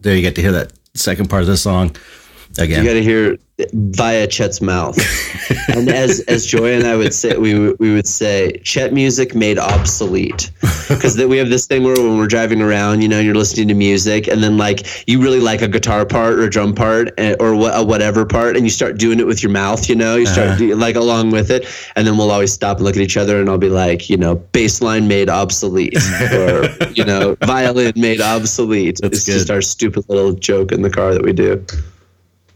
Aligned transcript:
There 0.00 0.14
you 0.14 0.22
get 0.22 0.34
to 0.36 0.42
hear 0.42 0.52
that 0.52 0.72
second 0.94 1.28
part 1.30 1.42
of 1.42 1.48
the 1.48 1.56
song 1.56 1.86
again. 2.58 2.82
You 2.82 2.88
got 2.88 2.94
to 2.94 3.02
hear 3.02 3.38
via 3.72 4.26
Chet's 4.26 4.60
mouth. 4.60 4.96
and 5.68 5.88
as 5.88 6.20
as 6.28 6.46
Joy 6.46 6.74
and 6.74 6.86
I 6.86 6.96
would 6.96 7.12
say, 7.12 7.36
we 7.36 7.72
we 7.74 7.92
would 7.92 8.06
say 8.06 8.52
Chet 8.62 8.92
music 8.92 9.34
made 9.34 9.58
obsolete 9.58 10.50
because 10.88 11.16
we 11.16 11.38
have 11.38 11.48
this 11.48 11.66
thing 11.66 11.82
where 11.82 11.94
when 11.94 12.18
we're 12.18 12.28
driving 12.28 12.62
around, 12.62 13.02
you 13.02 13.08
know, 13.08 13.18
you're 13.18 13.34
listening 13.34 13.68
to 13.68 13.74
music, 13.74 14.28
and 14.28 14.42
then 14.42 14.56
like 14.56 15.08
you 15.08 15.20
really 15.20 15.40
like 15.40 15.62
a 15.62 15.68
guitar 15.68 16.06
part 16.06 16.34
or 16.34 16.44
a 16.44 16.50
drum 16.50 16.74
part 16.74 17.12
eh, 17.18 17.34
or 17.40 17.52
a 17.52 17.82
whatever 17.82 18.24
part, 18.24 18.56
and 18.56 18.64
you 18.64 18.70
start 18.70 18.98
doing 18.98 19.18
it 19.18 19.26
with 19.26 19.42
your 19.42 19.52
mouth, 19.52 19.88
you 19.88 19.96
know, 19.96 20.16
you 20.16 20.26
start 20.26 20.50
uh-huh. 20.50 20.76
like 20.76 20.96
along 20.96 21.30
with 21.30 21.50
it, 21.50 21.66
and 21.96 22.06
then 22.06 22.16
we'll 22.16 22.30
always 22.30 22.52
stop 22.52 22.76
and 22.76 22.86
look 22.86 22.96
at 22.96 23.02
each 23.02 23.16
other, 23.16 23.40
and 23.40 23.48
I'll 23.48 23.58
be 23.58 23.70
like, 23.70 24.08
you 24.08 24.16
know, 24.16 24.36
bass 24.36 24.80
line 24.80 25.08
made 25.08 25.28
obsolete, 25.28 25.96
or 26.32 26.68
you 26.94 27.04
know, 27.04 27.36
violin 27.44 27.92
made 27.96 28.20
obsolete. 28.20 28.98
That's 29.02 29.18
it's 29.18 29.26
good. 29.26 29.32
just 29.32 29.50
our 29.50 29.62
stupid 29.62 30.04
little 30.08 30.32
joke 30.32 30.70
in 30.70 30.82
the 30.82 30.90
car 30.90 31.12
that 31.12 31.22
we 31.22 31.32
do. 31.32 31.64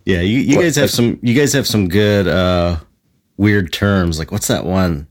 Yeah, 0.05 0.21
you, 0.21 0.41
you 0.41 0.61
guys 0.61 0.77
have 0.77 0.91
some 0.91 1.19
you 1.23 1.35
guys 1.35 1.53
have 1.53 1.67
some 1.67 1.89
good 1.89 2.27
uh 2.27 2.79
weird 3.37 3.73
terms. 3.73 4.19
Like 4.19 4.33
what's 4.33 4.49
that 4.49 4.65
one? 4.65 5.07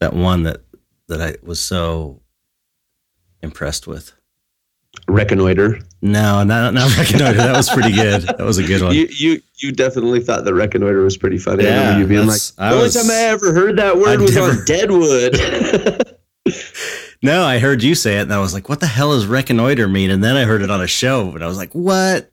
That 0.00 0.12
one 0.14 0.44
that 0.44 0.62
that 1.08 1.20
I 1.20 1.36
was 1.42 1.60
so 1.60 2.20
impressed 3.42 3.86
with. 3.86 4.12
Reconnoiter. 5.06 5.80
No, 6.02 6.42
not 6.44 6.74
not 6.74 6.96
reconnoiter. 6.98 7.38
that 7.38 7.56
was 7.56 7.70
pretty 7.70 7.92
good. 7.92 8.22
That 8.22 8.40
was 8.40 8.58
a 8.58 8.64
good 8.64 8.82
one. 8.82 8.94
You 8.94 9.08
you 9.10 9.40
you 9.56 9.72
definitely 9.72 10.20
thought 10.20 10.44
that 10.44 10.54
reconnoiter 10.54 11.02
was 11.02 11.16
pretty 11.16 11.38
funny. 11.38 11.64
Yeah, 11.64 11.98
you 11.98 12.06
being 12.06 12.26
like, 12.26 12.40
the 12.56 12.70
only 12.70 12.90
time 12.90 13.10
I 13.10 13.22
ever 13.28 13.52
heard 13.52 13.76
that 13.76 13.96
word 13.96 14.08
I 14.08 14.22
was 14.22 14.34
never, 14.34 14.50
on 14.50 14.64
Deadwood. 14.64 16.16
no, 17.22 17.44
I 17.44 17.58
heard 17.58 17.82
you 17.82 17.94
say 17.94 18.18
it, 18.18 18.22
and 18.22 18.32
I 18.32 18.38
was 18.38 18.54
like, 18.54 18.68
"What 18.68 18.80
the 18.80 18.86
hell 18.86 19.12
does 19.12 19.26
reconnoiter 19.26 19.88
mean?" 19.88 20.10
And 20.10 20.22
then 20.22 20.36
I 20.36 20.44
heard 20.44 20.62
it 20.62 20.70
on 20.70 20.80
a 20.80 20.86
show, 20.86 21.30
and 21.34 21.42
I 21.42 21.46
was 21.46 21.56
like, 21.56 21.74
"What?" 21.74 22.30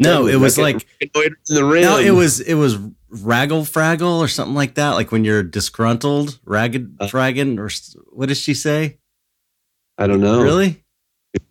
No, 0.00 0.26
it 0.26 0.36
was 0.36 0.58
like 0.58 0.86
in 1.00 1.10
the 1.46 1.64
rim. 1.64 1.82
No, 1.82 1.98
it 1.98 2.10
was 2.10 2.40
it 2.40 2.54
was 2.54 2.76
raggle 3.12 3.62
fraggle 3.62 4.18
or 4.18 4.28
something 4.28 4.54
like 4.54 4.74
that. 4.74 4.90
Like 4.92 5.12
when 5.12 5.24
you're 5.24 5.42
disgruntled, 5.42 6.40
ragged 6.44 6.96
uh, 7.00 7.06
fragging, 7.06 7.58
or 7.58 7.70
what 8.14 8.28
does 8.28 8.38
she 8.40 8.54
say? 8.54 8.98
I 9.98 10.06
don't 10.06 10.20
know. 10.20 10.42
Really? 10.42 10.82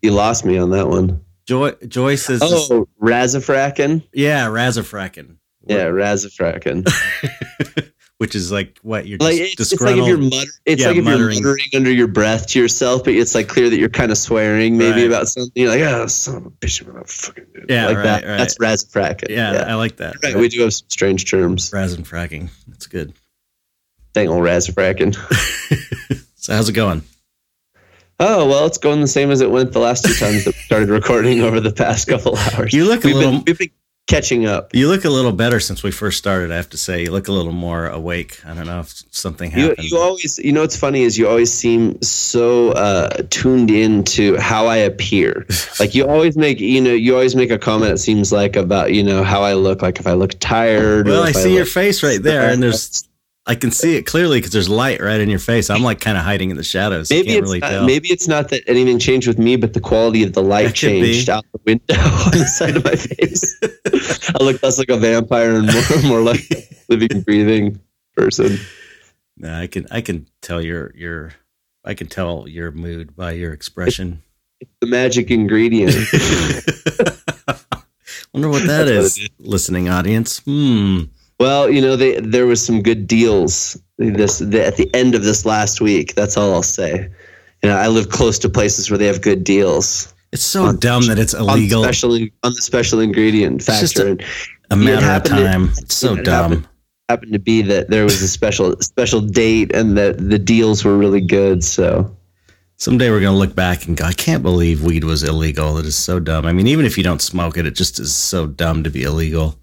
You 0.02 0.12
lost 0.12 0.46
me 0.46 0.58
on 0.58 0.72
that 0.72 0.88
one. 0.88 1.22
Joy 1.46 1.72
Joyce 1.88 2.26
says. 2.26 2.42
Oh, 2.44 2.88
razafracken. 3.02 4.08
Yeah, 4.14 4.48
razafracken. 4.48 5.38
Yeah, 5.68 5.86
razafracken. 5.86 6.88
which 8.19 8.35
is 8.35 8.52
like 8.52 8.78
what 8.81 9.07
you're 9.07 9.18
like 9.19 9.35
it's, 9.35 9.72
it's 9.72 9.81
like 9.81 9.96
if 9.96 10.06
you're 10.06 10.18
mutter, 10.18 10.52
it's 10.66 10.81
yeah, 10.81 10.90
like 10.90 10.97
if 10.97 11.03
muttering. 11.06 11.38
you're 11.38 11.52
muttering 11.52 11.69
under 11.74 11.91
your 11.91 12.07
breath 12.07 12.47
to 12.47 12.59
yourself, 12.59 13.06
but 13.06 13.13
it's 13.13 13.34
like 13.34 13.47
clear 13.47 13.69
that 13.69 13.80
you're 13.80 13.88
kind 13.88 14.12
of 14.12 14.18
swearing 14.18 14.78
maybe 14.78 15.02
right. 15.02 15.07
about 15.07 15.30
something. 15.30 15.53
You're 15.56 15.69
like, 15.69 15.80
oh, 15.81 16.06
son 16.07 16.35
of 16.35 16.46
a 16.46 16.50
bitch, 16.50 16.85
I'm 16.85 17.02
fucking 17.06 17.46
dude. 17.53 17.66
Yeah, 17.69 17.88
like 17.88 17.96
right, 17.96 18.03
that. 18.03 18.25
Right. 18.25 18.38
That's 18.38 18.57
razafracking. 18.57 19.30
Yeah, 19.30 19.53
yeah, 19.53 19.72
I 19.72 19.75
like 19.75 19.96
that. 19.97 20.18
Right. 20.22 20.35
We 20.35 20.50
do 20.50 20.62
have 20.63 20.74
some 20.74 20.90
strange 20.90 21.31
terms. 21.31 21.72
Raz 21.74 21.94
and 21.94 22.06
fracking. 22.06 22.50
That's 22.68 22.88
good. 22.88 23.13
Dang 24.12 24.28
old 24.28 24.44
razafracking. 24.44 25.16
so 26.36 26.53
how's 26.53 26.68
it 26.68 26.74
going? 26.74 27.03
Oh 28.19 28.46
well, 28.50 28.66
it's 28.66 28.78
going 28.78 29.00
the 29.00 29.07
same 29.07 29.31
as 29.31 29.40
it 29.40 29.50
went 29.50 29.72
the 29.72 29.80
last 29.80 30.03
two 30.03 30.13
times 30.13 30.44
that 30.44 30.53
we 30.53 30.62
started 30.63 30.90
recording 30.90 31.40
over 31.40 31.62
the 31.62 31.72
past 31.72 32.06
couple 32.09 32.36
hours. 32.53 32.74
You 32.74 32.84
look 32.84 33.06
a 33.06 33.07
we've 33.07 33.16
little. 33.16 33.31
Been, 33.31 33.44
we've 33.47 33.57
been 33.57 33.72
catching 34.09 34.47
up. 34.47 34.74
You 34.74 34.90
look 34.90 35.06
a 35.06 35.09
little 35.09 35.31
better 35.31 35.59
since 35.59 35.84
we 35.84 35.92
first 35.92 36.18
started. 36.18 36.52
I 36.52 36.56
have 36.56 36.70
to 36.72 36.78
say, 36.78 37.03
you 37.03 37.12
look 37.12 37.28
a 37.28 37.31
little 37.31 37.53
more 37.53 37.88
awake. 37.88 38.42
I 38.44 38.56
don't 38.56 38.66
know 38.66 38.80
if 38.80 39.03
something 39.12 39.52
happened. 39.52 39.78
You, 39.78 39.97
you 39.97 40.03
always, 40.03 40.40
you 40.40 40.52
know, 40.52 40.62
what's 40.62 40.75
funny 40.75 41.03
is 41.03 41.18
you 41.18 41.30
always 41.30 41.53
seem 41.53 42.02
so 42.02 42.72
uh, 42.72 43.09
tuned 43.30 43.69
in 43.69 44.03
to 44.06 44.36
how 44.38 44.66
I 44.66 44.78
appear. 44.78 45.46
like 45.80 45.94
you 45.94 46.08
always 46.08 46.36
make, 46.36 46.59
you 46.59 46.81
know, 46.81 46.94
you 46.94 47.14
always 47.14 47.36
make 47.36 47.52
a 47.52 47.59
comment. 47.59 47.94
It 47.94 48.00
seems 48.00 48.34
like 48.34 48.56
about 48.56 48.94
you 48.94 49.03
know 49.03 49.24
how 49.24 49.44
I 49.44 49.53
look. 49.53 49.81
Like 49.81 50.00
if 50.00 50.08
I 50.08 50.14
look 50.14 50.38
tired. 50.40 51.08
Well, 51.08 51.24
I 51.24 51.31
see 51.31 51.52
I 51.52 51.58
your 51.58 51.66
face 51.66 52.02
right 52.02 52.22
there, 52.22 52.50
and 52.50 52.62
there's 52.62 53.08
I 53.50 53.56
can 53.56 53.72
see 53.72 53.96
it 53.96 54.06
clearly 54.06 54.38
because 54.38 54.52
there's 54.52 54.70
light 54.70 55.02
right 55.02 55.20
in 55.20 55.28
your 55.28 55.40
face. 55.40 55.72
I'm 55.72 55.82
like 55.82 56.00
kind 56.00 56.16
of 56.16 56.24
hiding 56.24 56.52
in 56.52 56.56
the 56.56 56.64
shadows. 56.64 57.10
Maybe 57.10 57.32
it's 57.32 57.42
really 57.42 57.58
not, 57.58 57.84
maybe 57.84 58.10
it's 58.10 58.28
not 58.28 58.50
that 58.50 58.62
anything 58.68 59.00
changed 59.00 59.28
with 59.28 59.40
me, 59.40 59.56
but 59.56 59.74
the 59.74 59.80
quality 59.80 60.22
of 60.22 60.34
the 60.34 60.44
light 60.44 60.76
changed 60.76 61.32
out 61.32 61.44
the 61.52 61.60
window 61.66 61.96
on 62.00 62.32
the 62.32 62.46
side 62.46 62.78
of 62.78 62.84
my 62.86 62.96
face. 62.96 63.60
I 64.40 64.44
look 64.44 64.62
less 64.62 64.78
like 64.78 64.90
a 64.90 64.98
vampire 64.98 65.56
and 65.56 65.66
more, 65.66 66.04
more 66.04 66.22
like 66.22 66.46
a 66.52 66.64
living, 66.90 67.22
breathing 67.22 67.80
person. 68.16 68.60
No, 69.36 69.52
I 69.52 69.66
can 69.66 69.88
I 69.90 70.02
can 70.02 70.28
tell 70.44 70.62
your 70.62 70.94
your 70.96 71.31
I 71.84 71.96
can 71.96 72.06
tell 72.06 72.48
your 72.48 72.72
mood 72.72 73.16
by 73.16 73.31
your 73.31 73.52
expression. 73.52 74.22
It's, 74.62 74.70
the 74.80 74.86
magic 74.86 75.31
ingredient. 75.31 75.96
Wonder 78.31 78.50
what 78.50 78.68
That's 78.68 79.18
is, 79.18 79.30
listening 79.40 79.90
audience. 79.90 80.38
Hmm. 80.40 81.06
Well, 81.40 81.70
you 81.70 81.82
know, 81.82 81.96
they, 81.96 82.20
there 82.20 82.46
was 82.46 82.64
some 82.64 82.82
good 82.82 83.08
deals 83.08 83.82
this 83.98 84.40
the, 84.40 84.66
at 84.66 84.76
the 84.76 84.94
end 84.94 85.16
of 85.16 85.24
this 85.24 85.46
last 85.46 85.80
week. 85.80 86.16
That's 86.16 86.38
all 86.38 86.54
I'll 86.54 86.64
say. 86.64 87.10
You 87.64 87.70
know, 87.70 87.78
I 87.78 87.88
live 87.88 88.10
close 88.10 88.38
to 88.40 88.50
places 88.50 88.90
where 88.90 88.98
they 88.98 89.06
have 89.08 89.22
good 89.22 89.44
deals. 89.44 90.14
It's 90.32 90.44
so 90.44 90.66
on, 90.66 90.78
dumb 90.78 91.08
that 91.08 91.18
it's 91.18 91.34
illegal. 91.34 91.82
On 91.82 91.88
the 91.88 91.94
special, 91.94 92.14
on 92.44 92.54
the 92.54 92.62
special 92.62 93.00
ingredient 93.00 93.64
factor. 93.64 93.84
It's 93.84 93.94
just 93.94 94.06
a, 94.70 94.74
a 94.74 94.76
matter 94.76 95.08
of 95.08 95.24
time. 95.24 95.68
To, 95.68 95.82
it's 95.82 95.96
so 95.96 96.16
it 96.16 96.24
dumb. 96.24 96.52
Happened, 96.52 96.68
happened 97.10 97.34
to 97.34 97.40
be 97.40 97.62
that 97.64 97.90
there 97.90 98.04
was 98.04 98.22
a 98.22 98.28
special 98.28 98.76
special 98.82 99.22
date 99.22 99.74
and 99.74 99.98
that 99.98 100.18
the 100.30 100.40
deals 100.40 100.86
were 100.86 100.98
really 100.98 101.22
good. 101.22 101.64
So 101.64 102.16
someday 102.78 103.10
we're 103.10 103.22
going 103.22 103.34
to 103.34 103.40
look 103.40 103.56
back 103.56 103.88
and 103.88 103.98
go, 103.98 104.06
I 104.06 104.14
can't 104.14 104.44
believe 104.44 104.84
weed 104.84 105.04
was 105.04 105.24
illegal. 105.24 105.78
It 105.78 105.86
is 105.86 105.98
so 105.98 106.20
dumb. 106.20 106.46
I 106.46 106.54
mean, 106.54 106.68
even 106.68 106.86
if 106.86 106.98
you 106.98 107.04
don't 107.04 107.22
smoke 107.22 107.58
it, 107.58 107.66
it 107.66 107.76
just 107.76 108.00
is 108.00 108.14
so 108.14 108.46
dumb 108.46 108.84
to 108.84 108.90
be 108.90 109.04
illegal 109.04 109.58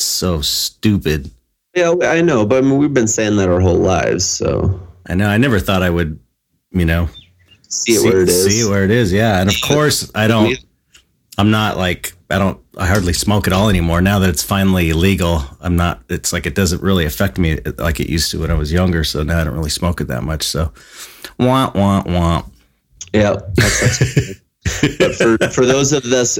so 0.00 0.40
stupid. 0.40 1.30
Yeah, 1.74 1.94
I 2.02 2.22
know, 2.22 2.46
but 2.46 2.58
I 2.58 2.60
mean, 2.66 2.78
we've 2.78 2.94
been 2.94 3.08
saying 3.08 3.36
that 3.36 3.48
our 3.48 3.60
whole 3.60 3.78
lives. 3.78 4.24
So 4.24 4.80
I 5.06 5.14
know. 5.14 5.28
I 5.28 5.36
never 5.36 5.60
thought 5.60 5.82
I 5.82 5.90
would, 5.90 6.18
you 6.70 6.84
know, 6.84 7.08
see 7.68 7.92
it 7.92 8.00
see, 8.00 8.08
where 8.08 8.22
it 8.22 8.28
is. 8.28 8.44
See 8.44 8.68
where 8.68 8.84
it 8.84 8.90
is. 8.90 9.12
Yeah, 9.12 9.40
and 9.40 9.48
of 9.48 9.60
course, 9.62 10.10
I 10.14 10.26
don't. 10.26 10.58
I'm 11.36 11.50
not 11.50 11.76
like 11.76 12.14
I 12.30 12.38
don't. 12.38 12.60
I 12.76 12.86
hardly 12.86 13.12
smoke 13.12 13.46
at 13.46 13.52
all 13.52 13.68
anymore. 13.68 14.00
Now 14.00 14.18
that 14.18 14.28
it's 14.28 14.42
finally 14.42 14.92
legal, 14.92 15.42
I'm 15.60 15.76
not. 15.76 16.02
It's 16.08 16.32
like 16.32 16.46
it 16.46 16.54
doesn't 16.54 16.82
really 16.82 17.04
affect 17.04 17.38
me 17.38 17.60
like 17.78 18.00
it 18.00 18.10
used 18.10 18.30
to 18.32 18.40
when 18.40 18.50
I 18.50 18.54
was 18.54 18.72
younger. 18.72 19.04
So 19.04 19.22
now 19.22 19.40
I 19.40 19.44
don't 19.44 19.54
really 19.54 19.70
smoke 19.70 20.00
it 20.00 20.08
that 20.08 20.24
much. 20.24 20.42
So, 20.42 20.72
want 21.38 21.74
want 21.74 22.06
want. 22.06 22.46
Yeah, 23.12 23.36
but 24.98 25.14
for 25.14 25.38
for 25.50 25.64
those 25.64 25.92
of 25.92 26.04
us 26.06 26.38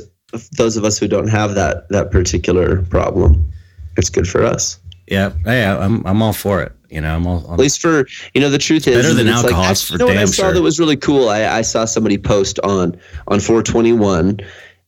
those 0.56 0.76
of 0.76 0.84
us 0.84 0.98
who 0.98 1.08
don't 1.08 1.28
have 1.28 1.54
that 1.54 1.88
that 1.88 2.10
particular 2.10 2.82
problem, 2.82 3.50
it's 3.96 4.10
good 4.10 4.28
for 4.28 4.44
us. 4.44 4.78
Yeah, 5.06 5.32
yeah, 5.46 5.78
I'm 5.78 6.06
I'm 6.06 6.22
all 6.22 6.32
for 6.32 6.62
it. 6.62 6.72
You 6.90 7.00
know, 7.00 7.14
I'm 7.14 7.26
all. 7.26 7.44
I'm, 7.46 7.54
At 7.54 7.58
least 7.58 7.80
for 7.80 8.06
you 8.34 8.40
know, 8.40 8.50
the 8.50 8.58
truth 8.58 8.86
is 8.86 8.96
better 8.96 9.14
than 9.14 9.28
alcohol. 9.28 9.62
Like, 9.62 9.76
for 9.76 9.92
you 9.92 9.98
know 9.98 10.06
damn 10.06 10.16
what 10.16 10.22
I 10.22 10.24
saw 10.26 10.42
sure. 10.44 10.52
that 10.54 10.62
was 10.62 10.78
really 10.78 10.96
cool. 10.96 11.28
I, 11.28 11.44
I 11.44 11.62
saw 11.62 11.84
somebody 11.84 12.18
post 12.18 12.58
on 12.60 12.98
on 13.26 13.40
421 13.40 14.40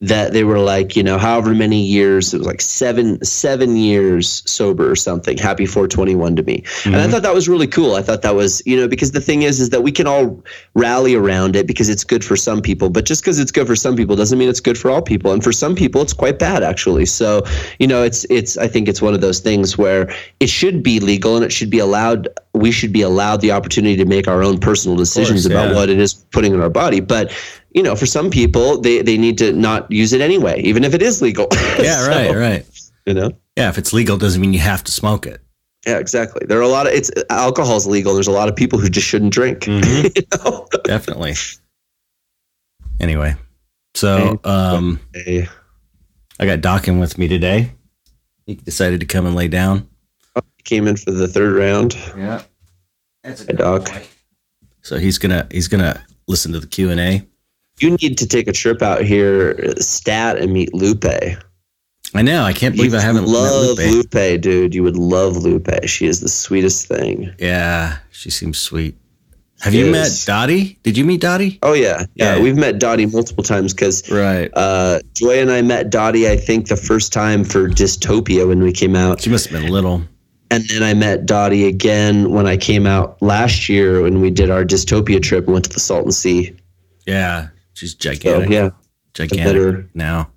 that 0.03 0.33
they 0.33 0.45
were 0.45 0.59
like, 0.59 0.97
you 0.97 1.03
know, 1.03 1.19
however 1.19 1.55
many 1.55 1.83
years, 1.83 2.33
it 2.33 2.39
was 2.39 2.47
like 2.47 2.63
seven, 2.63 3.23
seven 3.23 3.77
years 3.77 4.43
sober 4.51 4.91
or 4.91 4.97
something. 4.97 5.37
Happy 5.37 5.67
421 5.67 6.37
to 6.37 6.43
me. 6.43 6.63
Mm-hmm. 6.63 6.89
And 6.89 6.97
I 6.97 7.01
mm-hmm. 7.01 7.13
thought 7.13 7.23
that 7.23 7.35
was 7.35 7.51
really 7.51 7.67
cool. 7.67 7.97
I 7.97 8.03
thought 8.03 8.23
that 8.23 8.35
was, 8.35 8.63
you 8.65 8.79
know, 8.79 8.89
because 8.89 9.13
the 9.13 9.21
thing 9.21 9.43
is, 9.43 9.61
is 9.61 9.69
that 9.71 9.83
we 9.83 9.93
can 9.93 10.07
all 10.07 10.43
rally 10.73 11.15
around 11.15 11.55
it 11.55 11.67
because 11.67 11.91
it's 11.91 12.03
good 12.03 12.25
for 12.25 12.35
some 12.35 12.63
people, 12.63 12.89
but 12.89 13.05
just 13.05 13.23
because 13.23 13.39
it's 13.39 13.53
good 13.53 13.67
for 13.67 13.77
some 13.77 13.95
people 13.95 14.17
doesn't 14.17 14.39
mean 14.39 14.49
it's 14.49 14.61
good 14.61 14.79
for 14.79 14.91
all 14.91 15.03
people. 15.03 15.33
And 15.33 15.45
for 15.45 15.53
some 15.53 15.75
people, 15.75 16.01
it's 16.01 16.15
quite 16.15 16.39
bad 16.39 16.63
actually. 16.63 17.05
So, 17.05 17.43
you 17.79 17.87
know, 17.87 18.03
it's, 18.03 18.25
it's, 18.31 18.57
I 18.57 18.69
think 18.69 18.89
it's 18.89 19.03
one 19.03 19.13
of 19.13 19.21
those 19.21 19.41
things 19.41 19.77
where 19.77 20.11
it 20.41 20.49
should 20.49 20.83
be 20.83 21.01
legal 21.01 21.37
and 21.37 21.45
it 21.45 21.53
should 21.53 21.71
be 21.71 21.79
allowed. 21.79 22.27
We 22.55 22.73
should 22.73 22.93
be 22.93 23.03
allowed 23.03 23.43
the 23.43 23.53
opportunity 23.53 23.97
to 23.97 24.07
make 24.07 24.27
our 24.27 24.43
own 24.43 24.59
personal 24.59 24.97
decisions 24.97 25.43
course, 25.43 25.53
yeah. 25.53 25.63
about 25.63 25.77
what 25.77 25.91
it 25.91 25.99
is 25.99 26.15
putting 26.15 26.55
in 26.55 26.61
our 26.63 26.71
body. 26.71 27.01
But 27.01 27.33
you 27.73 27.83
know, 27.83 27.95
for 27.97 28.07
some 28.07 28.31
people, 28.31 28.81
they, 28.81 29.03
they 29.03 29.17
need 29.17 29.39
to 29.39 29.53
not 29.53 29.91
use 29.91 30.13
it 30.13 30.21
anyway, 30.21 30.61
even 30.63 30.85
if 30.85 30.95
it 30.95 31.03
is 31.03 31.23
legal. 31.23 31.47
Yeah, 31.79 32.01
so, 32.03 32.09
right, 32.09 32.35
right. 32.37 32.67
You 33.07 33.15
know? 33.15 33.31
Yeah, 33.57 33.69
if 33.71 33.79
it's 33.79 33.93
legal, 33.93 34.17
doesn't 34.19 34.41
mean 34.41 34.53
you 34.53 34.59
have 34.61 34.85
to 34.85 34.93
smoke 34.93 35.27
it. 35.27 35.41
Yeah, 35.87 35.99
exactly. 35.99 36.45
There 36.47 36.59
are 36.59 36.63
a 36.63 36.69
lot 36.69 36.87
of 36.87 36.93
it's 36.93 37.11
alcohol's 37.31 37.87
legal. 37.87 38.13
There's 38.13 38.27
a 38.29 38.33
lot 38.33 38.49
of 38.51 38.57
people 38.57 38.79
who 38.79 38.89
just 38.91 39.07
shouldn't 39.07 39.33
drink. 39.33 39.61
Mhm. 39.61 40.15
you 40.17 40.23
know? 40.45 40.67
Definitely. 40.85 41.35
Anyway, 43.01 43.35
so 43.95 44.39
um, 44.45 45.01
Hey, 45.15 45.49
I 46.39 46.45
got 46.47 46.61
Dockin 46.61 47.01
with 47.01 47.17
me 47.17 47.29
today. 47.29 47.73
He 48.47 48.57
decided 48.57 49.01
to 49.01 49.07
come 49.07 49.25
and 49.27 49.35
lay 49.35 49.49
down. 49.49 49.89
he 50.35 50.63
came 50.65 50.87
in 50.87 50.97
for 50.97 51.11
the 51.13 51.27
third 51.29 51.55
round. 51.57 51.95
Yeah, 52.17 52.43
that's 53.25 53.43
a 53.43 53.47
Hey, 53.47 53.53
Doc. 53.55 53.87
boy. 53.87 54.03
So 54.83 54.99
he's 54.99 55.17
gonna 55.19 55.47
he's 55.51 55.69
gonna 55.69 56.05
listen 56.27 56.53
to 56.53 56.61
the 56.61 56.67
Q 56.67 56.91
and 56.91 57.01
A. 57.01 57.27
You 57.81 57.97
need 58.01 58.19
to 58.19 58.27
take 58.27 58.47
a 58.49 58.53
trip 58.53 58.83
out 58.83 59.03
here, 59.03 59.73
stat, 59.79 60.37
and 60.39 60.53
meet 60.53 60.73
Lupe. 60.75 61.05
I 62.15 62.23
know. 62.23 62.43
I 62.43 62.53
can't 62.53 62.75
believe 62.77 62.93
You 62.93 62.99
I 62.99 63.03
haven't 63.03 63.27
love 63.27 63.79
met 63.79 63.87
Lupe. 63.87 64.13
Lupe, 64.15 64.41
dude. 64.41 64.75
You 64.75 64.83
would 64.83 64.97
love 64.97 65.37
Lupe. 65.37 65.69
She 65.87 66.07
is 66.07 66.21
the 66.21 66.29
sweetest 66.29 66.87
thing. 66.89 67.33
Yeah, 67.39 67.99
she 68.11 68.31
seems 68.31 68.59
sweet. 68.59 68.97
Have 69.61 69.75
you 69.75 69.91
met. 69.93 70.11
Dottie? 70.27 70.79
Did 70.83 70.97
you 70.97 71.05
meet 71.05 71.21
Dottie? 71.21 71.59
Oh 71.63 71.75
yeah, 71.75 72.07
yeah. 72.15 72.37
Yeah. 72.37 72.43
We've 72.43 72.57
met 72.57 72.79
Dottie 72.79 73.05
multiple 73.07 73.45
times 73.45 73.75
because 73.75 74.11
Right. 74.11 74.51
uh, 74.55 75.01
Joy 75.15 75.39
and 75.41 75.51
I 75.51 75.61
met 75.63 75.91
Dottie. 75.91 76.27
I 76.29 76.37
think 76.37 76.69
the 76.69 76.77
first 76.77 77.13
time 77.13 77.45
for 77.45 77.69
Dystopia 77.69 78.49
when 78.49 78.63
we 78.63 78.73
came 78.73 78.97
out, 78.97 79.21
She 79.21 79.29
must 79.31 79.49
have 79.51 79.61
been 79.61 79.71
little. 79.71 80.03
and 80.51 80.65
then 80.69 80.83
I 80.83 80.95
met 80.95 81.27
Dottie 81.27 81.67
again 81.67 82.31
when 82.31 82.47
I 82.47 82.57
came 82.57 82.87
out 82.87 83.21
last 83.21 83.69
year 83.69 84.01
when 84.03 84.21
we 84.23 84.31
did 84.31 84.51
our 84.51 84.65
Dystopia 84.65 85.23
trip 85.23 85.45
and 85.45 85.53
went 85.53 85.67
to 85.67 85.71
the 85.73 85.81
Salton 85.81 86.11
Sea. 86.13 86.57
Yeah, 87.07 87.49
she's 87.81 87.93
So 87.93 87.99
gigantic. 87.99 88.51
yeah, 88.51 88.71
gigantic 89.15 89.47
better- 89.47 89.91
now. 89.95 90.31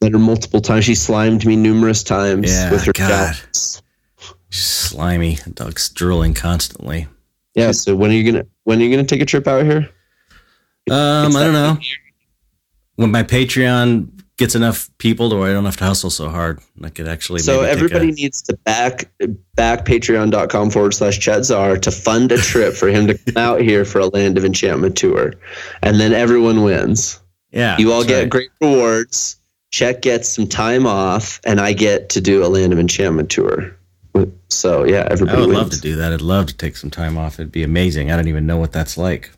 met 0.00 0.12
her 0.12 0.18
multiple 0.18 0.60
times. 0.60 0.84
She 0.84 0.94
slimed 0.94 1.44
me 1.44 1.56
numerous 1.56 2.02
times 2.02 2.50
Yeah, 2.50 2.70
with 2.70 2.84
her 2.84 2.92
God. 2.92 3.36
She's 4.50 4.64
slimy. 4.64 5.38
Dog's 5.54 5.88
drooling 5.90 6.34
constantly. 6.34 7.06
Yeah. 7.54 7.72
So 7.72 7.94
when 7.96 8.10
are 8.10 8.14
you 8.14 8.30
gonna 8.32 8.46
when 8.64 8.80
are 8.80 8.84
you 8.84 8.90
gonna 8.90 9.06
take 9.06 9.20
a 9.20 9.26
trip 9.26 9.46
out 9.46 9.64
here? 9.64 9.88
Um, 10.90 11.26
It's 11.26 11.36
I 11.36 11.44
don't 11.44 11.52
know. 11.52 11.72
year. 11.80 11.96
When 12.96 13.10
my 13.10 13.22
Patreon 13.22 14.17
gets 14.38 14.54
enough 14.54 14.88
people 14.98 15.28
to 15.28 15.36
where 15.36 15.50
I 15.50 15.52
don't 15.52 15.64
have 15.66 15.76
to 15.76 15.84
hustle 15.84 16.08
so 16.10 16.30
hard, 16.30 16.60
I 16.82 16.88
could 16.88 17.06
actually. 17.06 17.40
So 17.40 17.60
everybody 17.62 18.08
a- 18.08 18.12
needs 18.12 18.40
to 18.42 18.56
back 18.64 19.10
back 19.54 19.84
patreon.com 19.84 20.70
forward 20.70 20.94
slash 20.94 21.18
Chetzar 21.18 21.80
to 21.82 21.90
fund 21.90 22.32
a 22.32 22.38
trip 22.38 22.72
for 22.74 22.88
him 22.88 23.06
to 23.08 23.18
come 23.18 23.36
out 23.42 23.60
here 23.60 23.84
for 23.84 23.98
a 23.98 24.06
Land 24.06 24.38
of 24.38 24.44
Enchantment 24.44 24.96
tour. 24.96 25.34
And 25.82 26.00
then 26.00 26.12
everyone 26.14 26.62
wins. 26.64 27.20
yeah, 27.50 27.76
You 27.78 27.92
all 27.92 28.04
get 28.04 28.20
right. 28.20 28.30
great 28.30 28.50
rewards. 28.60 29.34
Chet 29.70 30.00
gets 30.00 30.30
some 30.30 30.46
time 30.46 30.86
off, 30.86 31.40
and 31.44 31.60
I 31.60 31.74
get 31.74 32.08
to 32.10 32.22
do 32.22 32.42
a 32.42 32.48
Land 32.48 32.72
of 32.72 32.78
Enchantment 32.78 33.28
tour. 33.30 33.74
So 34.48 34.84
yeah, 34.84 35.06
everybody. 35.10 35.36
I 35.36 35.40
would 35.40 35.48
wins. 35.50 35.58
love 35.60 35.70
to 35.72 35.80
do 35.80 35.96
that. 35.96 36.12
I'd 36.12 36.22
love 36.22 36.46
to 36.46 36.56
take 36.56 36.76
some 36.76 36.90
time 36.90 37.18
off. 37.18 37.34
It'd 37.38 37.52
be 37.52 37.62
amazing. 37.62 38.10
I 38.10 38.16
don't 38.16 38.28
even 38.28 38.46
know 38.46 38.56
what 38.56 38.72
that's 38.72 38.96
like. 38.96 39.30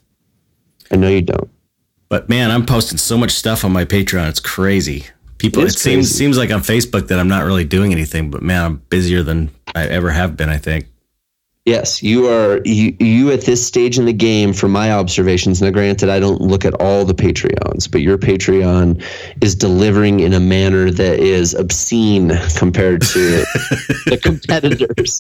I 0.93 0.97
know 0.97 1.09
you 1.09 1.23
don't. 1.23 1.51
But 2.11 2.29
man, 2.29 2.51
I'm 2.51 2.67
posting 2.67 2.99
so 2.99 3.17
much 3.17 3.31
stuff 3.31 3.65
on 3.65 3.73
my 3.73 3.85
Patreon. 3.87 4.29
It's 4.29 4.41
crazy. 4.41 5.07
People, 5.39 5.63
It 5.63 5.71
seems 5.71 6.09
crazy. 6.09 6.15
seems 6.15 6.37
like 6.37 6.51
on 6.51 6.61
Facebook 6.61 7.09
that 7.09 7.19
I'm 7.19 7.29
not 7.29 7.45
really 7.47 7.65
doing 7.65 7.93
anything. 7.93 8.31
But 8.31 8.43
man, 8.43 8.63
I'm 8.65 8.77
busier 8.91 9.23
than 9.23 9.51
I 9.75 9.87
ever 9.87 10.11
have 10.11 10.37
been. 10.37 10.51
I 10.51 10.59
think. 10.59 10.87
Yes, 11.67 12.03
you 12.03 12.27
are. 12.27 12.63
You, 12.65 12.97
you 13.01 13.31
at 13.33 13.43
this 13.43 13.65
stage 13.65 13.99
in 13.99 14.07
the 14.07 14.15
game, 14.15 14.55
from 14.55 14.73
my 14.73 14.91
observations. 14.93 15.61
Now, 15.61 15.69
granted, 15.69 16.09
I 16.09 16.19
don't 16.19 16.41
look 16.41 16.65
at 16.65 16.73
all 16.81 17.05
the 17.05 17.13
Patreons, 17.13 17.89
but 17.91 18.01
your 18.01 18.17
Patreon 18.17 19.05
is 19.43 19.55
delivering 19.55 20.21
in 20.21 20.33
a 20.33 20.41
manner 20.41 20.91
that 20.91 21.21
is 21.21 21.53
obscene 21.53 22.31
compared 22.57 23.03
to 23.03 23.45
the 24.07 24.19
competitors. 24.23 25.19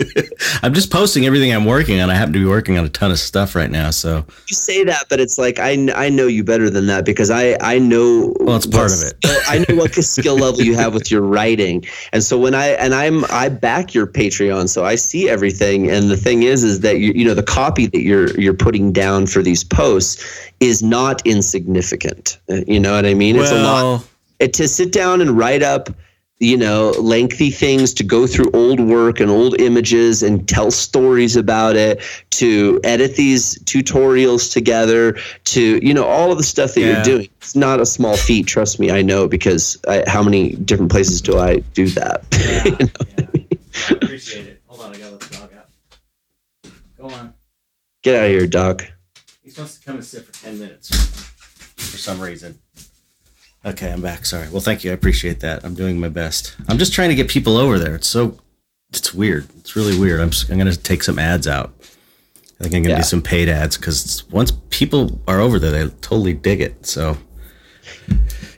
I'm 0.62 0.72
just 0.72 0.90
posting 0.90 1.26
everything 1.26 1.52
I'm 1.52 1.66
working 1.66 2.00
on. 2.00 2.08
I 2.08 2.14
happen 2.14 2.32
to 2.32 2.38
be 2.38 2.46
working 2.46 2.78
on 2.78 2.86
a 2.86 2.88
ton 2.88 3.10
of 3.10 3.18
stuff 3.18 3.54
right 3.54 3.70
now. 3.70 3.90
So 3.90 4.24
You 4.48 4.56
say 4.56 4.82
that, 4.84 5.04
but 5.10 5.20
it's 5.20 5.36
like 5.36 5.58
I, 5.58 5.88
I 5.94 6.08
know 6.08 6.26
you 6.26 6.42
better 6.42 6.70
than 6.70 6.86
that 6.86 7.04
because 7.04 7.30
I 7.30 7.58
I 7.60 7.78
know. 7.78 8.34
Well, 8.40 8.56
it's 8.56 8.66
part 8.66 8.86
of 8.92 9.02
it. 9.02 9.14
skill- 9.22 9.40
I 9.46 9.64
know 9.68 9.76
what 9.76 9.94
skill 10.02 10.36
level 10.38 10.62
you 10.62 10.74
have 10.74 10.94
with 10.94 11.10
your 11.10 11.20
writing, 11.20 11.84
and 12.14 12.22
so 12.24 12.38
when 12.38 12.54
I 12.54 12.68
and 12.68 12.94
I'm 12.94 13.26
I 13.26 13.50
back 13.50 13.92
your 13.94 14.06
Patreon, 14.06 14.70
so 14.70 14.86
I 14.86 14.94
see 14.94 15.28
everything. 15.28 15.90
And 15.90 16.08
the 16.10 16.16
thing 16.16 16.29
is, 16.38 16.62
is 16.64 16.80
that 16.80 16.98
you 16.98 17.12
you 17.14 17.24
know 17.24 17.34
the 17.34 17.42
copy 17.42 17.86
that 17.86 18.00
you're 18.02 18.38
you're 18.40 18.54
putting 18.54 18.92
down 18.92 19.26
for 19.26 19.42
these 19.42 19.64
posts 19.64 20.22
is 20.60 20.82
not 20.82 21.20
insignificant. 21.26 22.38
Uh, 22.48 22.60
You 22.66 22.80
know 22.80 22.94
what 22.94 23.06
I 23.06 23.14
mean? 23.14 23.36
It's 23.36 23.50
a 23.50 23.62
lot 23.62 24.04
it, 24.38 24.52
to 24.54 24.68
sit 24.68 24.92
down 24.92 25.20
and 25.20 25.36
write 25.36 25.62
up 25.62 25.90
you 26.42 26.56
know 26.56 26.90
lengthy 26.98 27.50
things 27.50 27.92
to 27.92 28.02
go 28.02 28.26
through 28.26 28.50
old 28.54 28.80
work 28.80 29.20
and 29.20 29.30
old 29.30 29.60
images 29.60 30.22
and 30.22 30.48
tell 30.48 30.70
stories 30.70 31.36
about 31.36 31.76
it 31.76 32.00
to 32.30 32.80
edit 32.82 33.14
these 33.16 33.58
tutorials 33.64 34.50
together 34.50 35.18
to 35.44 35.78
you 35.86 35.92
know 35.92 36.04
all 36.06 36.32
of 36.32 36.38
the 36.38 36.42
stuff 36.44 36.72
that 36.74 36.80
Yeah. 36.80 36.86
you're 36.94 37.02
doing 37.04 37.28
it's 37.36 37.54
not 37.54 37.78
a 37.78 37.84
small 37.84 38.16
feat 38.16 38.46
trust 38.46 38.80
me 38.80 38.90
i 38.90 39.02
know 39.02 39.28
because 39.28 39.76
I, 39.86 40.02
how 40.06 40.22
many 40.22 40.52
different 40.54 40.90
places 40.90 41.20
do 41.20 41.38
i 41.38 41.58
do 41.74 41.88
that 41.88 42.24
You 42.64 42.86
know? 42.86 42.92
I 43.88 43.92
appreciate 43.92 44.46
it. 44.46 44.62
Hold 44.66 44.80
on, 44.80 44.94
I 44.94 44.98
gotta 44.98 45.10
let 45.12 45.20
the 45.20 45.36
dog 45.36 45.50
out. 45.54 46.72
Go 46.98 47.06
on. 47.14 47.34
Get 48.02 48.16
out 48.16 48.24
of 48.24 48.30
here 48.30 48.46
doc 48.46 48.86
He's 49.42 49.54
supposed 49.54 49.78
to 49.80 49.84
come 49.86 49.96
and 49.96 50.04
sit 50.04 50.24
for 50.24 50.32
10 50.44 50.58
minutes 50.58 50.88
for 51.76 51.96
some 51.98 52.20
reason. 52.20 52.58
Okay, 53.64 53.90
I'm 53.90 54.00
back. 54.02 54.24
Sorry. 54.26 54.48
Well, 54.50 54.60
thank 54.60 54.84
you. 54.84 54.90
I 54.90 54.94
appreciate 54.94 55.40
that. 55.40 55.64
I'm 55.64 55.74
doing 55.74 55.98
my 55.98 56.08
best. 56.08 56.56
I'm 56.68 56.78
just 56.78 56.92
trying 56.92 57.08
to 57.08 57.14
get 57.14 57.28
people 57.28 57.56
over 57.56 57.78
there. 57.78 57.94
It's 57.96 58.06
so, 58.06 58.38
it's 58.90 59.12
weird. 59.14 59.48
It's 59.58 59.76
really 59.76 59.98
weird. 59.98 60.20
I'm, 60.20 60.30
just, 60.30 60.50
I'm 60.50 60.58
going 60.58 60.70
to 60.70 60.78
take 60.78 61.02
some 61.02 61.18
ads 61.18 61.48
out. 61.48 61.72
I 62.60 62.64
think 62.64 62.66
I'm 62.66 62.70
going 62.70 62.84
to 62.84 62.90
Yeah. 62.90 62.96
do 62.98 63.02
some 63.02 63.22
paid 63.22 63.48
ads 63.48 63.76
because 63.76 64.24
once 64.30 64.52
people 64.70 65.20
are 65.26 65.40
over 65.40 65.58
there, 65.58 65.70
they 65.72 65.88
totally 66.00 66.34
dig 66.34 66.60
it. 66.60 66.86
So 66.86 67.16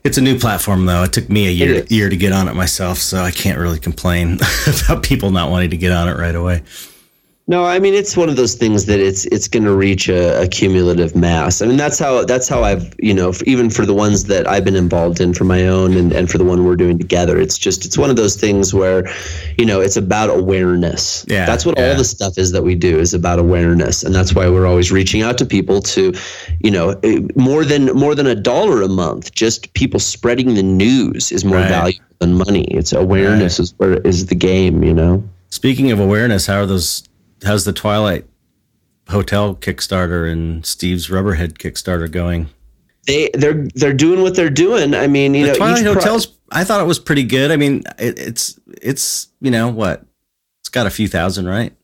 it's 0.04 0.18
a 0.18 0.22
new 0.22 0.38
platform, 0.38 0.84
though. 0.86 1.04
It 1.04 1.12
took 1.12 1.28
me 1.30 1.46
a 1.46 1.50
year, 1.50 1.84
year 1.88 2.08
to 2.08 2.16
get 2.16 2.32
on 2.32 2.48
it 2.48 2.54
myself. 2.54 2.98
So 2.98 3.22
I 3.22 3.30
can't 3.30 3.58
really 3.58 3.78
complain 3.78 4.38
about 4.84 5.02
people 5.04 5.30
not 5.30 5.50
wanting 5.50 5.70
to 5.70 5.76
get 5.76 5.92
on 5.92 6.08
it 6.08 6.16
right 6.16 6.34
away. 6.34 6.62
No, 7.48 7.64
I 7.64 7.80
mean 7.80 7.92
it's 7.92 8.16
one 8.16 8.28
of 8.28 8.36
those 8.36 8.54
things 8.54 8.86
that 8.86 9.00
it's 9.00 9.24
it's 9.26 9.48
going 9.48 9.64
to 9.64 9.74
reach 9.74 10.08
a, 10.08 10.42
a 10.42 10.46
cumulative 10.46 11.16
mass. 11.16 11.60
I 11.60 11.66
mean 11.66 11.76
that's 11.76 11.98
how 11.98 12.24
that's 12.24 12.48
how 12.48 12.62
I've 12.62 12.94
you 13.00 13.12
know 13.12 13.32
even 13.46 13.68
for 13.68 13.84
the 13.84 13.92
ones 13.92 14.24
that 14.24 14.46
I've 14.46 14.64
been 14.64 14.76
involved 14.76 15.20
in 15.20 15.34
for 15.34 15.42
my 15.42 15.66
own 15.66 15.96
and, 15.96 16.12
and 16.12 16.30
for 16.30 16.38
the 16.38 16.44
one 16.44 16.64
we're 16.64 16.76
doing 16.76 16.98
together. 16.98 17.40
It's 17.40 17.58
just 17.58 17.84
it's 17.84 17.98
one 17.98 18.10
of 18.10 18.16
those 18.16 18.36
things 18.36 18.72
where, 18.72 19.08
you 19.58 19.66
know, 19.66 19.80
it's 19.80 19.96
about 19.96 20.30
awareness. 20.30 21.24
Yeah, 21.26 21.44
that's 21.44 21.66
what 21.66 21.76
yeah. 21.76 21.88
all 21.88 21.96
the 21.96 22.04
stuff 22.04 22.38
is 22.38 22.52
that 22.52 22.62
we 22.62 22.76
do 22.76 23.00
is 23.00 23.12
about 23.12 23.40
awareness, 23.40 24.04
and 24.04 24.14
that's 24.14 24.34
why 24.34 24.48
we're 24.48 24.66
always 24.66 24.92
reaching 24.92 25.22
out 25.22 25.36
to 25.38 25.44
people 25.44 25.82
to, 25.82 26.14
you 26.60 26.70
know, 26.70 26.90
eh, 27.02 27.20
more 27.34 27.64
than 27.64 27.86
more 27.86 28.14
than 28.14 28.28
a 28.28 28.36
dollar 28.36 28.82
a 28.82 28.88
month. 28.88 29.34
Just 29.34 29.74
people 29.74 29.98
spreading 29.98 30.54
the 30.54 30.62
news 30.62 31.32
is 31.32 31.44
more 31.44 31.56
Right. 31.58 31.68
valuable 31.68 32.04
than 32.20 32.34
money. 32.34 32.64
It's 32.70 32.92
awareness 32.92 33.58
is 33.58 33.74
where 33.78 33.94
is 34.06 34.26
the 34.26 34.36
game. 34.36 34.84
You 34.84 34.94
know. 34.94 35.24
Speaking 35.50 35.90
of 35.90 35.98
awareness, 35.98 36.46
how 36.46 36.60
are 36.60 36.66
those? 36.66 37.02
How's 37.44 37.64
the 37.64 37.72
Twilight 37.72 38.26
Hotel 39.08 39.54
Kickstarter 39.56 40.30
and 40.30 40.64
Steve's 40.64 41.08
Rubberhead 41.08 41.54
Kickstarter 41.54 42.10
going? 42.10 42.48
they 43.06 43.28
they're 43.34 43.66
they're 43.74 43.92
doing 43.92 44.22
what 44.22 44.36
they're 44.36 44.48
doing. 44.50 44.94
I 44.94 45.08
mean, 45.08 45.34
you 45.34 45.46
The 45.46 45.52
know, 45.52 45.58
Twilight 45.58 45.78
each 45.78 45.84
pro- 45.84 45.94
Hotels. 45.94 46.28
I 46.52 46.62
thought 46.64 46.80
it 46.80 46.86
was 46.86 46.98
pretty 47.00 47.24
good. 47.24 47.50
I 47.50 47.56
mean, 47.56 47.82
it, 47.98 48.18
it's 48.18 48.58
it's 48.80 49.28
you 49.40 49.50
know 49.50 49.68
what? 49.70 50.04
It's 50.60 50.68
got 50.68 50.86
a 50.86 50.90
few 50.90 51.08
thousand, 51.08 51.48
right? 51.48 51.74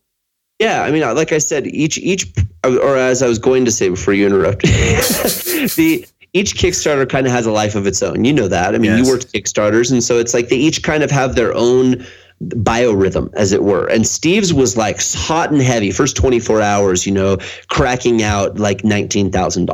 yeah, 0.61 0.83
I 0.83 0.91
mean, 0.91 1.03
uh, 1.05 1.15
like 1.15 1.33
I 1.33 1.39
said, 1.39 1.67
each 1.69 1.99
each 1.99 2.27
or 2.65 2.97
as 2.97 3.23
I 3.23 3.29
was 3.29 3.39
going 3.39 3.65
to 3.65 3.71
say 3.73 3.89
before 3.89 4.15
you 4.15 4.27
interrupted, 4.27 4.71
the 4.71 6.05
each 6.35 6.55
Kickstarter 6.55 7.09
kind 7.09 7.27
of 7.27 7.33
has 7.33 7.47
a 7.47 7.51
life 7.51 7.75
of 7.75 7.87
its 7.87 8.03
own. 8.03 8.25
You 8.25 8.33
know 8.33 8.49
that. 8.49 8.75
I 8.75 8.79
mean, 8.79 8.91
Yes. 8.97 9.07
you 9.07 9.13
worked 9.13 9.33
Kickstarters, 9.33 9.91
and 9.91 10.03
so 10.05 10.19
it's 10.19 10.35
like 10.35 10.49
they 10.51 10.57
each 10.57 10.83
kind 10.83 11.03
of 11.03 11.11
have 11.11 11.35
their 11.35 11.55
own 11.55 12.05
biorhythm 12.45 13.29
as 13.35 13.53
it 13.53 13.65
were 13.65 13.87
and 13.87 14.07
steve's 14.07 14.55
was 14.55 14.77
like 14.77 15.01
hot 15.15 15.51
and 15.51 15.61
heavy 15.61 15.91
first 15.91 16.15
24 16.17 16.61
hours 16.63 17.05
you 17.05 17.13
know 17.13 17.37
cracking 17.69 18.23
out 18.23 18.59
like 18.59 18.83
$19000 18.83 19.69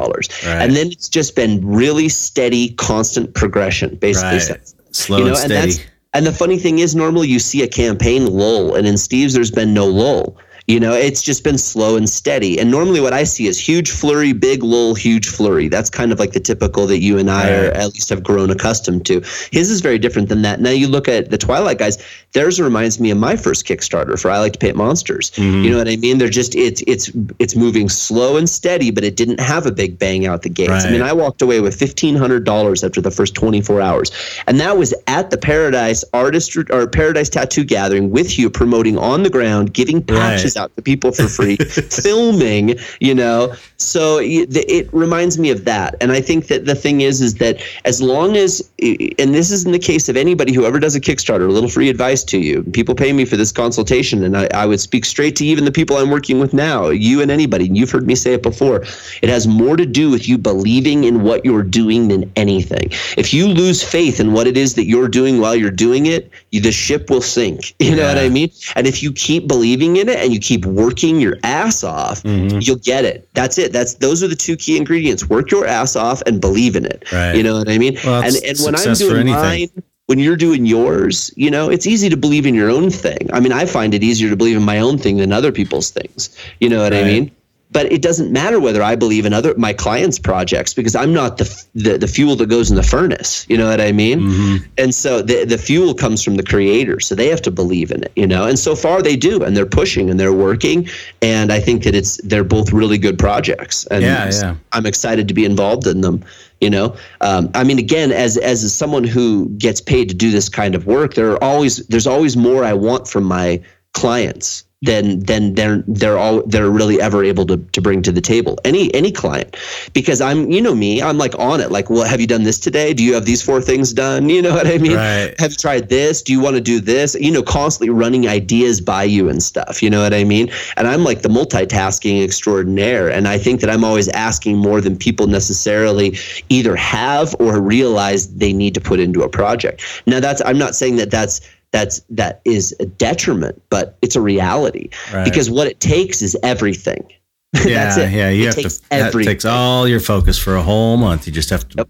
Right. 0.46 0.62
and 0.62 0.74
then 0.74 0.86
it's 0.86 1.08
just 1.08 1.36
been 1.36 1.60
really 1.66 2.08
steady 2.08 2.70
constant 2.74 3.34
progression 3.34 3.96
basically 3.96 4.38
Right. 4.38 4.74
Slow 4.92 5.18
you 5.18 5.24
know, 5.24 5.30
and 5.30 5.36
and 5.36 5.52
steady. 5.52 5.72
that's 5.72 5.90
and 6.14 6.24
the 6.24 6.32
funny 6.32 6.58
thing 6.58 6.78
is, 6.78 6.94
normally 6.94 7.26
you 7.26 7.40
see 7.40 7.62
a 7.62 7.66
campaign 7.66 8.26
lull, 8.26 8.76
and 8.76 8.86
in 8.86 8.96
Steve's, 8.96 9.34
there's 9.34 9.50
been 9.50 9.74
no 9.74 9.84
lull. 9.84 10.36
You 10.66 10.80
know, 10.80 10.92
it's 10.94 11.22
just 11.22 11.44
been 11.44 11.58
slow 11.58 11.96
and 11.96 12.08
steady. 12.08 12.58
And 12.58 12.70
normally 12.70 13.00
what 13.00 13.12
I 13.12 13.24
see 13.24 13.46
is 13.46 13.58
huge 13.58 13.90
flurry, 13.90 14.32
big 14.32 14.62
lull, 14.62 14.94
huge 14.94 15.28
flurry. 15.28 15.68
That's 15.68 15.90
kind 15.90 16.10
of 16.10 16.18
like 16.18 16.32
the 16.32 16.40
typical 16.40 16.86
that 16.86 17.00
you 17.00 17.18
and 17.18 17.30
I 17.30 17.50
are 17.50 17.70
at 17.72 17.92
least 17.92 18.08
have 18.08 18.22
grown 18.22 18.50
accustomed 18.50 19.04
to. 19.06 19.20
His 19.52 19.70
is 19.70 19.82
very 19.82 19.98
different 19.98 20.30
than 20.30 20.40
that. 20.42 20.60
Now 20.60 20.70
you 20.70 20.88
look 20.88 21.06
at 21.06 21.30
the 21.30 21.36
Twilight 21.36 21.78
guys, 21.78 21.98
theirs 22.32 22.58
reminds 22.58 22.98
me 22.98 23.10
of 23.10 23.18
my 23.18 23.36
first 23.36 23.66
Kickstarter 23.66 24.18
for 24.18 24.30
I 24.30 24.38
Like 24.38 24.54
to 24.54 24.58
Paint 24.58 24.76
Monsters. 24.76 25.32
Mm-hmm. 25.32 25.64
You 25.64 25.70
know 25.70 25.78
what 25.78 25.88
I 25.88 25.96
mean? 25.96 26.16
They're 26.16 26.30
just 26.30 26.54
it's 26.54 26.82
it's 26.86 27.10
it's 27.38 27.54
moving 27.54 27.90
slow 27.90 28.38
and 28.38 28.48
steady, 28.48 28.90
but 28.90 29.04
it 29.04 29.16
didn't 29.16 29.40
have 29.40 29.66
a 29.66 29.72
big 29.72 29.98
bang 29.98 30.26
out 30.26 30.42
the 30.42 30.48
gates. 30.48 30.70
Right. 30.70 30.86
I 30.86 30.90
mean, 30.90 31.02
I 31.02 31.12
walked 31.12 31.42
away 31.42 31.60
with 31.60 31.78
fifteen 31.78 32.16
hundred 32.16 32.44
dollars 32.44 32.82
after 32.82 33.02
the 33.02 33.10
first 33.10 33.34
twenty 33.34 33.60
four 33.60 33.82
hours, 33.82 34.10
and 34.46 34.58
that 34.60 34.78
was 34.78 34.94
at 35.08 35.30
the 35.30 35.36
Paradise 35.36 36.04
Artist 36.14 36.56
or 36.70 36.86
Paradise 36.88 37.28
Tattoo 37.28 37.64
Gathering 37.64 38.10
with 38.10 38.38
you 38.38 38.48
promoting 38.48 38.96
on 38.96 39.24
the 39.24 39.30
ground, 39.30 39.74
giving 39.74 40.02
patches 40.02 40.53
right. 40.53 40.53
Out 40.56 40.74
to 40.76 40.82
people 40.82 41.12
for 41.12 41.28
free, 41.28 41.56
filming. 42.02 42.76
You 43.00 43.14
know, 43.14 43.54
so 43.76 44.18
it 44.20 44.92
reminds 44.92 45.38
me 45.38 45.50
of 45.50 45.64
that, 45.64 45.96
and 46.00 46.12
I 46.12 46.20
think 46.20 46.46
that 46.48 46.66
the 46.66 46.74
thing 46.74 47.00
is, 47.00 47.20
is 47.20 47.34
that 47.36 47.60
as 47.84 48.00
long 48.00 48.36
as, 48.36 48.68
and 48.80 49.34
this 49.34 49.50
is 49.50 49.64
in 49.64 49.72
the 49.72 49.78
case 49.78 50.08
of 50.08 50.16
anybody 50.16 50.52
who 50.52 50.64
ever 50.64 50.78
does 50.78 50.94
a 50.94 51.00
Kickstarter, 51.00 51.48
a 51.48 51.52
little 51.52 51.68
free 51.68 51.88
advice 51.88 52.24
to 52.24 52.38
you. 52.38 52.62
People 52.62 52.94
pay 52.94 53.12
me 53.12 53.24
for 53.24 53.36
this 53.36 53.52
consultation, 53.52 54.24
and 54.24 54.36
I, 54.36 54.48
I 54.54 54.66
would 54.66 54.80
speak 54.80 55.04
straight 55.04 55.36
to 55.36 55.44
even 55.44 55.64
the 55.64 55.72
people 55.72 55.96
I'm 55.96 56.10
working 56.10 56.38
with 56.38 56.54
now, 56.54 56.88
you 56.88 57.20
and 57.20 57.30
anybody. 57.30 57.66
And 57.66 57.76
you've 57.76 57.90
heard 57.90 58.06
me 58.06 58.14
say 58.14 58.34
it 58.34 58.42
before. 58.42 58.84
It 59.22 59.28
has 59.28 59.46
more 59.46 59.76
to 59.76 59.86
do 59.86 60.10
with 60.10 60.28
you 60.28 60.38
believing 60.38 61.04
in 61.04 61.22
what 61.22 61.44
you're 61.44 61.62
doing 61.62 62.08
than 62.08 62.30
anything. 62.36 62.88
If 63.16 63.34
you 63.34 63.48
lose 63.48 63.82
faith 63.82 64.20
in 64.20 64.32
what 64.32 64.46
it 64.46 64.56
is 64.56 64.74
that 64.74 64.86
you're 64.86 65.08
doing 65.08 65.40
while 65.40 65.54
you're 65.54 65.70
doing 65.70 66.06
it, 66.06 66.30
you, 66.50 66.60
the 66.60 66.72
ship 66.72 67.10
will 67.10 67.22
sink. 67.22 67.74
You 67.84 67.96
know 67.96 68.02
yeah. 68.02 68.14
what 68.14 68.24
I 68.24 68.28
mean? 68.30 68.50
And 68.76 68.86
if 68.86 69.02
you 69.02 69.12
keep 69.12 69.46
believing 69.46 69.96
in 69.96 70.08
it 70.08 70.18
and 70.18 70.32
you 70.32 70.40
keep 70.44 70.66
working 70.66 71.20
your 71.20 71.38
ass 71.42 71.82
off, 71.82 72.22
mm-hmm. 72.22 72.58
you'll 72.60 72.76
get 72.76 73.04
it. 73.04 73.28
That's 73.32 73.56
it. 73.58 73.72
That's 73.72 73.94
those 73.94 74.22
are 74.22 74.28
the 74.28 74.36
two 74.36 74.56
key 74.56 74.76
ingredients. 74.76 75.28
Work 75.28 75.50
your 75.50 75.66
ass 75.66 75.96
off 75.96 76.22
and 76.26 76.40
believe 76.40 76.76
in 76.76 76.84
it. 76.84 77.10
Right. 77.10 77.34
You 77.34 77.42
know 77.42 77.58
what 77.58 77.68
I 77.68 77.78
mean? 77.78 77.96
Well, 78.04 78.22
and 78.22 78.36
and 78.44 78.58
when 78.60 78.76
I'm 78.76 78.94
doing 78.94 79.26
mine, 79.26 79.68
when 80.06 80.18
you're 80.18 80.36
doing 80.36 80.66
yours, 80.66 81.32
you 81.36 81.50
know, 81.50 81.70
it's 81.70 81.86
easy 81.86 82.10
to 82.10 82.16
believe 82.16 82.44
in 82.44 82.54
your 82.54 82.70
own 82.70 82.90
thing. 82.90 83.30
I 83.32 83.40
mean, 83.40 83.52
I 83.52 83.64
find 83.64 83.94
it 83.94 84.02
easier 84.02 84.28
to 84.28 84.36
believe 84.36 84.56
in 84.56 84.62
my 84.62 84.78
own 84.78 84.98
thing 84.98 85.16
than 85.16 85.32
other 85.32 85.50
people's 85.50 85.90
things. 85.90 86.36
You 86.60 86.68
know 86.68 86.82
what 86.82 86.92
right. 86.92 87.04
I 87.04 87.04
mean? 87.04 87.30
But 87.74 87.90
it 87.92 88.00
doesn't 88.00 88.32
matter 88.32 88.60
whether 88.60 88.82
I 88.82 88.94
believe 88.94 89.26
in 89.26 89.32
other 89.32 89.52
my 89.58 89.72
clients' 89.72 90.18
projects 90.18 90.72
because 90.72 90.94
I'm 90.94 91.12
not 91.12 91.38
the 91.38 91.64
the, 91.74 91.98
the 91.98 92.06
fuel 92.06 92.36
that 92.36 92.46
goes 92.46 92.70
in 92.70 92.76
the 92.76 92.84
furnace. 92.84 93.44
You 93.48 93.58
know 93.58 93.68
what 93.68 93.80
I 93.80 93.90
mean? 93.90 94.20
Mm-hmm. 94.20 94.64
And 94.78 94.94
so 94.94 95.20
the 95.20 95.44
the 95.44 95.58
fuel 95.58 95.92
comes 95.92 96.22
from 96.22 96.36
the 96.36 96.44
creator, 96.44 97.00
so 97.00 97.14
they 97.16 97.28
have 97.28 97.42
to 97.42 97.50
believe 97.50 97.90
in 97.90 98.04
it. 98.04 98.12
You 98.14 98.28
know, 98.28 98.46
and 98.46 98.58
so 98.58 98.76
far 98.76 99.02
they 99.02 99.16
do, 99.16 99.42
and 99.42 99.56
they're 99.56 99.66
pushing 99.66 100.08
and 100.08 100.18
they're 100.18 100.32
working, 100.32 100.88
and 101.20 101.52
I 101.52 101.58
think 101.58 101.82
that 101.82 101.96
it's 101.96 102.18
they're 102.22 102.44
both 102.44 102.72
really 102.72 102.96
good 102.96 103.18
projects, 103.18 103.86
and 103.88 104.02
yeah, 104.02 104.30
yeah. 104.32 104.54
I'm 104.72 104.86
excited 104.86 105.26
to 105.28 105.34
be 105.34 105.44
involved 105.44 105.86
in 105.86 106.00
them. 106.00 106.24
You 106.60 106.70
know, 106.70 106.96
um, 107.20 107.50
I 107.54 107.64
mean, 107.64 107.80
again, 107.80 108.12
as 108.12 108.36
as 108.36 108.72
someone 108.72 109.02
who 109.02 109.48
gets 109.58 109.80
paid 109.80 110.08
to 110.10 110.14
do 110.14 110.30
this 110.30 110.48
kind 110.48 110.76
of 110.76 110.86
work, 110.86 111.14
there 111.14 111.32
are 111.32 111.42
always 111.42 111.84
there's 111.88 112.06
always 112.06 112.36
more 112.36 112.64
I 112.64 112.72
want 112.72 113.08
from 113.08 113.24
my 113.24 113.60
clients 113.94 114.63
than 114.84 115.20
than 115.20 115.54
they're 115.54 115.82
they're 115.86 116.18
all 116.18 116.42
they're 116.46 116.70
really 116.70 117.00
ever 117.00 117.24
able 117.24 117.46
to 117.46 117.56
to 117.56 117.80
bring 117.80 118.02
to 118.02 118.12
the 118.12 118.20
table. 118.20 118.58
Any 118.64 118.92
any 118.94 119.10
client. 119.10 119.56
Because 119.92 120.20
i'm 120.20 120.50
you 120.50 120.60
know 120.60 120.74
me 120.74 121.02
i'm 121.02 121.18
like 121.18 121.38
on 121.38 121.60
it. 121.60 121.70
Like 121.70 121.90
well 121.90 122.04
have 122.04 122.20
you 122.20 122.26
done 122.26 122.42
this 122.42 122.58
today? 122.58 122.92
Do 122.92 123.02
you 123.02 123.14
have 123.14 123.24
these 123.24 123.42
four 123.42 123.60
things 123.60 123.92
done? 123.92 124.28
You 124.28 124.42
know 124.42 124.52
what 124.52 124.66
i 124.66 124.78
mean? 124.78 124.96
Right. 124.96 125.34
have 125.38 125.52
you 125.52 125.56
tried 125.56 125.88
this? 125.88 126.22
Do 126.22 126.32
you 126.32 126.40
want 126.40 126.56
to 126.56 126.60
do 126.60 126.80
this? 126.80 127.14
You 127.14 127.32
know 127.32 127.42
constantly 127.42 127.90
running 127.90 128.28
ideas 128.28 128.80
by 128.80 129.04
you 129.04 129.28
and 129.28 129.42
stuff. 129.42 129.82
You 129.82 129.90
know 129.90 130.02
what 130.02 130.14
i 130.14 130.24
mean? 130.24 130.50
And 130.76 130.86
i'm 130.86 131.04
like 131.04 131.22
the 131.22 131.28
multitasking 131.28 132.22
extraordinaire. 132.22 133.10
And 133.10 133.26
i 133.26 133.38
think 133.38 133.60
that 133.60 133.70
i'm 133.70 133.84
always 133.84 134.08
asking 134.08 134.58
more 134.58 134.80
than 134.80 134.96
people 134.96 135.26
necessarily 135.26 136.16
either 136.48 136.76
have 136.76 137.34
or 137.38 137.60
realize 137.60 138.34
they 138.34 138.52
need 138.52 138.74
to 138.74 138.80
put 138.80 139.00
into 139.00 139.22
a 139.22 139.28
project. 139.28 139.82
Now 140.06 140.20
that's 140.20 140.42
i'm 140.44 140.58
not 140.58 140.74
saying 140.74 140.96
that 140.96 141.10
that's 141.10 141.40
that's 141.74 142.00
that 142.08 142.40
is 142.44 142.72
a 142.78 142.86
detriment, 142.86 143.60
but 143.68 143.98
it's 144.00 144.14
a 144.14 144.20
reality 144.20 144.90
right. 145.12 145.24
because 145.24 145.50
what 145.50 145.66
it 145.66 145.80
takes 145.80 146.22
is 146.22 146.36
everything. 146.42 147.04
Yeah, 147.64 147.96
yeah, 148.08 148.30
you 148.30 148.48
it 148.48 148.54
have 148.54 148.64
to. 148.64 148.80
Everything. 148.90 149.26
That 149.26 149.32
takes 149.32 149.44
all 149.44 149.86
your 149.86 150.00
focus 150.00 150.36
for 150.36 150.56
a 150.56 150.62
whole 150.62 150.96
month. 150.96 151.26
You 151.26 151.32
just 151.32 151.50
have 151.50 151.68
to 151.68 151.76
yep. 151.78 151.88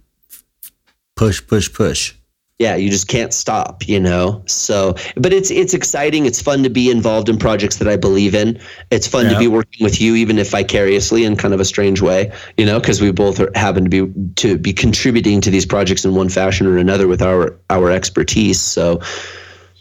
push, 1.16 1.44
push, 1.46 1.72
push. 1.72 2.14
Yeah, 2.58 2.76
you 2.76 2.90
just 2.90 3.08
can't 3.08 3.32
stop, 3.32 3.88
you 3.88 3.98
know. 3.98 4.42
So, 4.44 4.94
but 5.16 5.32
it's 5.32 5.50
it's 5.50 5.72
exciting. 5.72 6.26
It's 6.26 6.40
fun 6.40 6.62
to 6.64 6.70
be 6.70 6.90
involved 6.90 7.30
in 7.30 7.38
projects 7.38 7.78
that 7.78 7.88
I 7.88 7.96
believe 7.96 8.34
in. 8.34 8.60
It's 8.90 9.06
fun 9.06 9.30
to 9.30 9.38
be 9.38 9.48
working 9.48 9.82
with 9.82 10.02
you, 10.02 10.14
even 10.16 10.38
if 10.38 10.50
vicariously 10.50 11.24
in 11.24 11.34
kind 11.36 11.54
of 11.54 11.60
a 11.60 11.64
strange 11.64 12.02
way, 12.02 12.30
you 12.58 12.66
know, 12.66 12.78
because 12.78 13.00
we 13.00 13.10
both 13.10 13.40
are, 13.40 13.50
happen 13.54 13.84
to 13.84 13.90
be 13.90 14.32
to 14.36 14.58
be 14.58 14.74
contributing 14.74 15.40
to 15.40 15.50
these 15.50 15.64
projects 15.64 16.04
in 16.04 16.14
one 16.14 16.28
fashion 16.28 16.66
or 16.66 16.76
another 16.76 17.08
with 17.08 17.22
our 17.22 17.58
our 17.70 17.90
expertise. 17.90 18.60
So, 18.60 19.00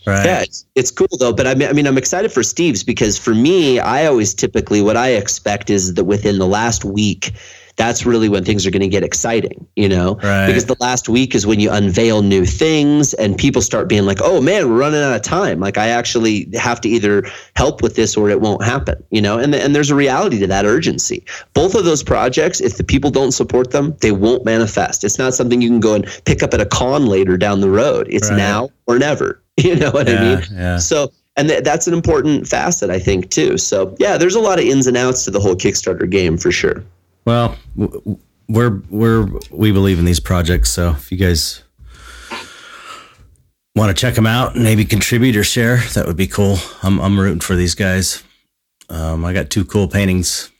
Right. 0.05 0.25
Yeah, 0.25 0.41
it's, 0.41 0.65
it's 0.75 0.91
cool 0.91 1.07
though. 1.19 1.33
But 1.33 1.47
I 1.47 1.55
mean, 1.55 1.69
I 1.69 1.73
mean, 1.73 1.87
I'm 1.87 1.97
excited 1.97 2.31
for 2.31 2.43
Steve's 2.43 2.83
because 2.83 3.17
for 3.17 3.33
me, 3.33 3.79
I 3.79 4.05
always 4.05 4.33
typically 4.33 4.81
what 4.81 4.97
I 4.97 5.09
expect 5.09 5.69
is 5.69 5.93
that 5.93 6.03
within 6.03 6.39
the 6.39 6.47
last 6.47 6.83
week, 6.83 7.31
that's 7.75 8.05
really 8.05 8.29
when 8.29 8.45
things 8.45 8.65
are 8.65 8.71
going 8.71 8.81
to 8.81 8.87
get 8.87 9.03
exciting, 9.03 9.67
you 9.75 9.89
know? 9.89 10.15
Right. 10.15 10.47
Because 10.47 10.65
the 10.65 10.75
last 10.79 11.09
week 11.09 11.33
is 11.33 11.47
when 11.47 11.59
you 11.59 11.71
unveil 11.71 12.21
new 12.21 12.45
things 12.45 13.13
and 13.15 13.37
people 13.37 13.61
start 13.61 13.89
being 13.89 14.05
like, 14.05 14.19
oh 14.21 14.41
man, 14.41 14.69
we're 14.69 14.77
running 14.77 15.01
out 15.01 15.15
of 15.15 15.21
time. 15.21 15.59
Like, 15.59 15.77
I 15.77 15.87
actually 15.87 16.49
have 16.53 16.79
to 16.81 16.89
either 16.89 17.23
help 17.55 17.81
with 17.81 17.95
this 17.95 18.15
or 18.15 18.29
it 18.29 18.41
won't 18.41 18.63
happen, 18.63 19.03
you 19.09 19.21
know? 19.21 19.39
And, 19.39 19.55
and 19.55 19.75
there's 19.75 19.89
a 19.89 19.95
reality 19.95 20.39
to 20.39 20.47
that 20.47 20.65
urgency. 20.65 21.23
Both 21.53 21.75
of 21.75 21.85
those 21.85 22.03
projects, 22.03 22.61
if 22.61 22.77
the 22.77 22.83
people 22.83 23.09
don't 23.09 23.31
support 23.31 23.71
them, 23.71 23.95
they 24.01 24.11
won't 24.11 24.45
manifest. 24.45 25.03
It's 25.03 25.17
not 25.17 25.33
something 25.33 25.61
you 25.61 25.69
can 25.69 25.79
go 25.79 25.95
and 25.95 26.05
pick 26.25 26.43
up 26.43 26.53
at 26.53 26.61
a 26.61 26.65
con 26.65 27.07
later 27.07 27.37
down 27.37 27.61
the 27.61 27.69
road. 27.69 28.07
It's 28.09 28.29
right. 28.29 28.37
now 28.37 28.69
or 28.87 28.99
never. 28.99 29.39
You 29.55 29.75
know 29.75 29.91
what 29.91 30.07
yeah, 30.07 30.15
I 30.15 30.35
mean? 30.35 30.43
Yeah. 30.51 30.77
So, 30.79 31.11
and 31.35 31.47
th- 31.47 31.63
that's 31.63 31.85
an 31.85 31.93
important 31.93 32.47
facet, 32.47 32.89
I 32.89 32.97
think, 32.97 33.29
too. 33.29 33.59
So, 33.59 33.95
yeah, 33.99 34.17
there's 34.17 34.33
a 34.33 34.39
lot 34.39 34.57
of 34.57 34.65
ins 34.65 34.87
and 34.87 34.97
outs 34.97 35.25
to 35.25 35.31
the 35.31 35.39
whole 35.39 35.55
Kickstarter 35.55 36.09
game 36.09 36.37
for 36.37 36.51
sure. 36.51 36.83
Well, 37.25 37.57
we're 38.47 38.81
we're 38.89 39.29
we 39.51 39.71
believe 39.71 39.99
in 39.99 40.05
these 40.05 40.19
projects, 40.19 40.69
so 40.69 40.91
if 40.91 41.11
you 41.11 41.17
guys 41.17 41.63
want 43.75 43.95
to 43.95 43.99
check 43.99 44.13
them 44.13 44.27
out 44.27 44.55
maybe 44.55 44.85
contribute 44.85 45.35
or 45.35 45.43
share, 45.43 45.77
that 45.93 46.05
would 46.05 46.17
be 46.17 46.27
cool. 46.27 46.57
I'm 46.81 46.99
I'm 46.99 47.19
rooting 47.19 47.39
for 47.39 47.55
these 47.55 47.75
guys. 47.75 48.23
Um, 48.89 49.25
I 49.25 49.33
got 49.33 49.49
two 49.49 49.65
cool 49.65 49.87
paintings 49.87 50.51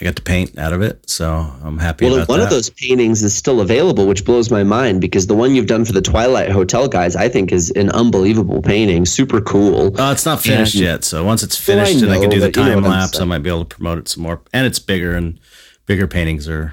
I 0.00 0.04
got 0.04 0.16
to 0.16 0.22
paint 0.22 0.58
out 0.58 0.72
of 0.72 0.80
it, 0.80 1.08
so 1.08 1.28
I'm 1.62 1.78
happy. 1.78 2.06
Well, 2.06 2.24
one 2.26 2.38
that. 2.38 2.46
of 2.46 2.50
those 2.50 2.70
paintings 2.70 3.22
is 3.22 3.34
still 3.34 3.60
available, 3.60 4.06
which 4.06 4.24
blows 4.24 4.50
my 4.50 4.64
mind 4.64 5.00
because 5.00 5.26
the 5.26 5.34
one 5.34 5.54
you've 5.54 5.66
done 5.66 5.84
for 5.84 5.92
the 5.92 6.00
Twilight 6.00 6.50
Hotel 6.50 6.88
guys, 6.88 7.14
I 7.14 7.28
think, 7.28 7.52
is 7.52 7.70
an 7.72 7.90
unbelievable 7.90 8.62
painting. 8.62 9.04
Super 9.04 9.40
cool. 9.40 9.94
Oh, 10.00 10.12
it's 10.12 10.24
not 10.24 10.40
finished 10.40 10.74
and, 10.74 10.82
yet, 10.82 11.04
so 11.04 11.24
once 11.24 11.42
it's 11.42 11.56
finished 11.56 11.94
well, 11.94 12.04
I 12.04 12.06
and 12.06 12.12
I 12.14 12.20
can 12.20 12.30
do 12.30 12.40
the 12.40 12.50
time 12.50 12.68
you 12.68 12.80
know 12.80 12.88
lapse, 12.88 13.20
I 13.20 13.24
might 13.24 13.44
be 13.44 13.50
able 13.50 13.64
to 13.64 13.76
promote 13.76 13.98
it 13.98 14.08
some 14.08 14.22
more. 14.22 14.40
And 14.52 14.66
it's 14.66 14.78
bigger, 14.78 15.14
and 15.14 15.38
bigger 15.86 16.06
paintings 16.06 16.48
are 16.48 16.72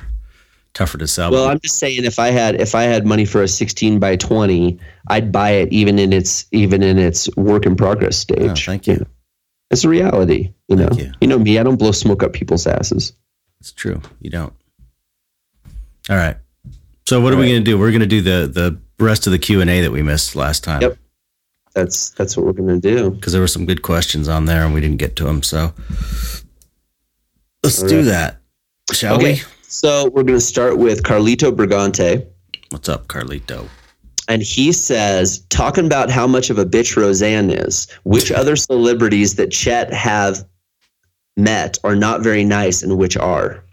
tougher 0.74 0.98
to 0.98 1.08
sell. 1.08 1.32
Well, 1.32 1.48
I'm 1.48 1.60
just 1.60 1.78
saying, 1.78 2.06
if 2.06 2.20
I 2.20 2.30
had 2.30 2.60
if 2.60 2.75
I 2.75 2.84
had 2.84 3.06
money 3.06 3.25
for 3.25 3.44
a 3.44 3.48
16 3.48 4.00
by 4.00 4.16
20, 4.16 4.80
I'd 5.08 5.32
buy 5.32 5.51
it 5.51 5.72
even 5.72 6.00
in 6.00 6.13
its 6.13 6.46
even 6.51 6.84
in 6.84 6.98
its 6.98 7.34
work 7.36 7.66
in 7.66 7.75
progress 7.75 8.25
oh, 8.32 8.36
stage. 8.36 8.68
Oh, 8.68 8.72
thank 8.72 8.88
you. 8.88 9.06
It's 9.72 9.84
a 9.84 9.89
reality, 9.89 10.54
you 10.68 10.75
know. 10.75 10.89
You. 10.94 11.12
you. 11.22 11.28
know 11.28 11.39
me, 11.39 11.60
I 11.60 11.63
don't 11.63 11.78
blow 11.78 11.92
smoke 11.92 12.24
up 12.24 12.34
people's 12.34 12.66
asses. 12.66 13.13
It's 13.60 13.72
true. 13.72 14.01
You 14.20 14.30
don't. 14.30 14.54
All 16.10 16.16
right. 16.16 16.38
So 17.06 17.20
what 17.22 17.34
All 17.34 17.39
are 17.39 17.42
we 17.42 17.50
going 17.50 17.63
to 17.63 17.72
do? 17.72 17.78
We're 17.78 17.92
going 17.92 18.01
to 18.01 18.08
do 18.08 18.22
the 18.22 18.48
the 18.48 18.80
rest 19.04 19.28
of 19.28 19.32
the 19.32 19.39
Q 19.39 19.62
and 19.62 19.70
A 19.70 19.82
that 19.82 19.92
we 19.92 20.01
missed 20.01 20.36
last 20.36 20.63
time. 20.63 20.82
Yep. 20.82 20.98
That's 21.74 22.10
that's 22.12 22.36
what 22.36 22.46
we're 22.46 22.54
going 22.54 22.82
to 22.82 22.96
do. 22.96 23.12
Because 23.12 23.34
there 23.34 23.42
were 23.42 23.48
some 23.48 23.66
good 23.66 23.82
questions 23.82 24.28
on 24.28 24.46
there 24.46 24.66
and 24.66 24.74
we 24.74 24.82
didn't 24.82 24.98
get 24.98 25.16
to 25.18 25.25
them. 25.25 25.44
So 25.44 25.74
let's 27.63 27.82
do 27.84 28.04
that, 28.04 28.38
shall 28.93 29.15
okay. 29.15 29.34
we? 29.34 29.41
So 29.63 30.10
we're 30.10 30.24
going 30.24 30.39
to 30.39 30.46
start 30.46 30.77
with 30.77 31.03
Carlito 31.03 31.55
Brigante. 31.55 32.25
What's 32.69 32.89
up, 32.89 33.08
Carlito? 33.08 33.67
and 34.29 34.43
he 34.43 34.72
says, 34.72 35.39
talking 35.50 35.88
about 35.88 36.12
how 36.12 36.27
much 36.27 36.51
of 36.51 36.60
a 36.60 36.65
bitch 36.65 36.96
Roseanne 36.96 37.50
is, 37.50 37.88
which 38.03 38.31
other 38.31 38.55
celebrities 38.55 39.36
that 39.36 39.51
Chet 39.51 39.91
have 39.91 40.46
met 41.36 41.79
are 41.84 41.96
not 41.96 42.22
very 42.22 42.43
nice 42.43 42.84
and 42.84 42.98
which 42.98 43.17
are? 43.17 43.63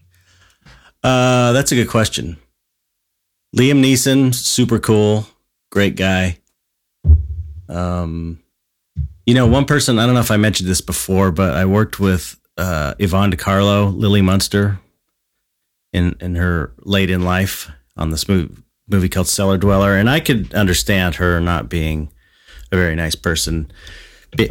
Uh, 1.04 1.52
that's 1.52 1.72
a 1.72 1.74
good 1.74 1.90
question. 1.90 2.38
Liam 3.54 3.84
Neeson, 3.84 4.34
super 4.34 4.78
cool, 4.78 5.26
great 5.70 5.94
guy. 5.94 6.38
Um, 7.68 8.42
you 9.26 9.34
know, 9.34 9.46
one 9.46 9.66
person, 9.66 9.98
I 9.98 10.06
don't 10.06 10.14
know 10.14 10.20
if 10.20 10.30
I 10.30 10.38
mentioned 10.38 10.70
this 10.70 10.80
before, 10.80 11.32
but 11.32 11.54
I 11.54 11.66
worked 11.66 12.00
with 12.00 12.40
uh, 12.56 12.94
Yvonne 12.98 13.28
De 13.28 13.36
Carlo, 13.36 13.88
Lily 13.88 14.22
Munster, 14.22 14.80
in, 15.92 16.16
in 16.20 16.34
her 16.36 16.72
late 16.84 17.10
in 17.10 17.22
life 17.22 17.70
on 17.96 18.10
this 18.10 18.28
movie 18.28 18.54
movie 18.88 19.08
called 19.08 19.26
Cellar 19.26 19.58
Dweller, 19.58 19.96
and 19.96 20.08
I 20.08 20.20
could 20.20 20.54
understand 20.54 21.16
her 21.16 21.40
not 21.40 21.68
being 21.68 22.08
a 22.70 22.76
very 22.76 22.94
nice 22.94 23.16
person. 23.16 23.70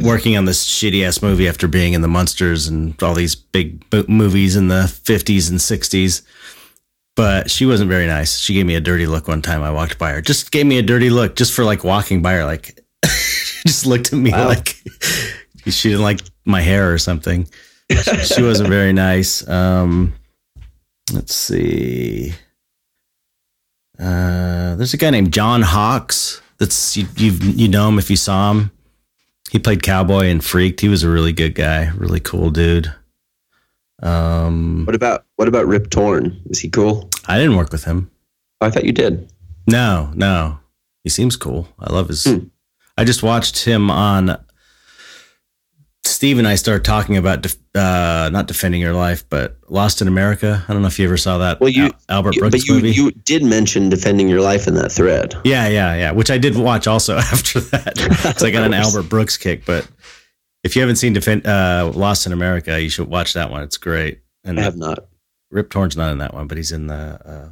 working 0.02 0.36
on 0.36 0.44
this 0.44 0.62
shitty 0.68 1.06
ass 1.06 1.22
movie 1.22 1.48
after 1.48 1.66
being 1.68 1.94
in 1.94 2.02
the 2.02 2.08
Munsters 2.08 2.66
and 2.66 3.00
all 3.02 3.14
these 3.14 3.34
big 3.34 3.82
movies 4.08 4.54
in 4.56 4.68
the 4.68 4.82
50s 4.84 5.48
and 5.50 5.58
60s. 5.58 6.22
But 7.14 7.50
she 7.50 7.64
wasn't 7.64 7.88
very 7.88 8.06
nice. 8.06 8.38
She 8.38 8.52
gave 8.52 8.66
me 8.66 8.74
a 8.74 8.80
dirty 8.80 9.06
look 9.06 9.26
one 9.26 9.40
time. 9.40 9.62
I 9.62 9.70
walked 9.70 9.98
by 9.98 10.10
her, 10.12 10.20
just 10.20 10.50
gave 10.50 10.66
me 10.66 10.76
a 10.78 10.82
dirty 10.82 11.08
look 11.08 11.34
just 11.34 11.54
for 11.54 11.64
like 11.64 11.82
walking 11.82 12.20
by 12.20 12.34
her, 12.34 12.44
like 12.44 12.78
just 13.66 13.86
looked 13.86 14.12
at 14.12 14.18
me 14.18 14.32
Wow. 14.32 14.48
like 14.48 14.76
she 15.66 15.88
didn't 15.90 16.02
like 16.04 16.20
my 16.44 16.60
hair 16.60 16.92
or 16.92 16.98
something. 16.98 17.48
she 18.22 18.42
wasn't 18.42 18.68
very 18.68 18.92
nice. 18.92 19.48
Um, 19.48 20.12
let's 21.12 21.34
see. 21.34 22.32
Uh, 23.98 24.76
there's 24.76 24.94
a 24.94 24.98
guy 24.98 25.10
named 25.10 25.32
John 25.32 25.62
Hawkes. 25.62 26.40
That's 26.58 26.96
you 26.96 27.06
you 27.16 27.32
you 27.32 27.68
know 27.68 27.88
him 27.88 27.98
if 27.98 28.10
you 28.10 28.16
saw 28.16 28.50
him. 28.52 28.70
He 29.50 29.58
played 29.58 29.82
cowboy 29.82 30.26
and 30.26 30.44
freaked. 30.44 30.80
He 30.80 30.88
was 30.88 31.02
a 31.02 31.08
really 31.08 31.32
good 31.32 31.54
guy, 31.54 31.90
really 31.96 32.20
cool 32.20 32.50
dude. 32.50 32.92
Um, 34.02 34.84
What 34.84 34.94
about 34.94 35.24
what 35.36 35.48
about 35.48 35.66
Rip 35.66 35.88
Torn? 35.90 36.40
Is 36.50 36.58
he 36.58 36.68
cool? 36.68 37.08
I 37.26 37.38
didn't 37.38 37.56
work 37.56 37.72
with 37.72 37.84
him. 37.84 38.10
Oh, 38.60 38.66
I 38.66 38.70
thought 38.70 38.84
you 38.84 38.92
did. 38.92 39.30
No, 39.66 40.10
no, 40.14 40.58
he 41.04 41.10
seems 41.10 41.36
cool. 41.36 41.68
I 41.78 41.92
love 41.92 42.08
his. 42.08 42.24
Hmm. 42.24 42.46
I 42.98 43.04
just 43.04 43.22
watched 43.22 43.64
him 43.64 43.90
on. 43.90 44.38
Steve 46.16 46.38
and 46.38 46.48
I 46.48 46.54
started 46.54 46.82
talking 46.82 47.18
about 47.18 47.42
def, 47.42 47.56
uh, 47.74 48.30
not 48.32 48.46
defending 48.46 48.80
your 48.80 48.94
life, 48.94 49.28
but 49.28 49.58
Lost 49.68 50.00
in 50.00 50.08
America. 50.08 50.64
I 50.66 50.72
don't 50.72 50.80
know 50.80 50.88
if 50.88 50.98
you 50.98 51.04
ever 51.04 51.18
saw 51.18 51.36
that. 51.36 51.60
Well, 51.60 51.68
you- 51.68 51.84
Al- 51.84 52.00
Albert 52.08 52.36
You- 52.36 52.40
Brooks 52.40 52.52
but 52.52 52.64
you 52.64 52.74
movie. 52.76 52.90
you 52.92 53.10
did 53.10 53.42
mention 53.44 53.90
defending 53.90 54.26
your 54.26 54.40
life 54.40 54.66
in 54.66 54.72
that 54.76 54.90
thread. 54.90 55.34
Yeah, 55.44 55.68
yeah, 55.68 55.94
yeah. 55.94 56.12
Which 56.12 56.30
I 56.30 56.38
did 56.38 56.56
watch 56.56 56.86
also 56.86 57.16
after 57.34 57.60
that. 57.60 58.34
so 58.38 58.46
I 58.46 58.50
got 58.50 58.64
an 58.64 58.72
Albert 58.72 59.10
Brooks 59.10 59.36
kick. 59.36 59.66
But 59.66 59.86
if 60.64 60.74
you 60.74 60.80
haven't 60.80 60.96
seen 60.96 61.12
Defend, 61.12 61.46
uh, 61.46 61.92
Lost 61.94 62.24
in 62.24 62.32
America, 62.32 62.80
you 62.80 62.88
should 62.88 63.08
watch 63.08 63.34
that 63.34 63.50
one. 63.50 63.62
It's 63.62 63.76
great. 63.76 64.20
And 64.42 64.58
I 64.58 64.62
have 64.62 64.76
not. 64.78 65.00
Rip 65.50 65.68
Torn's 65.68 65.98
not 65.98 66.12
in 66.12 66.18
that 66.18 66.32
one, 66.32 66.46
but 66.46 66.56
he's 66.56 66.72
in 66.72 66.86
the 66.86 66.94
uh, 66.94 67.48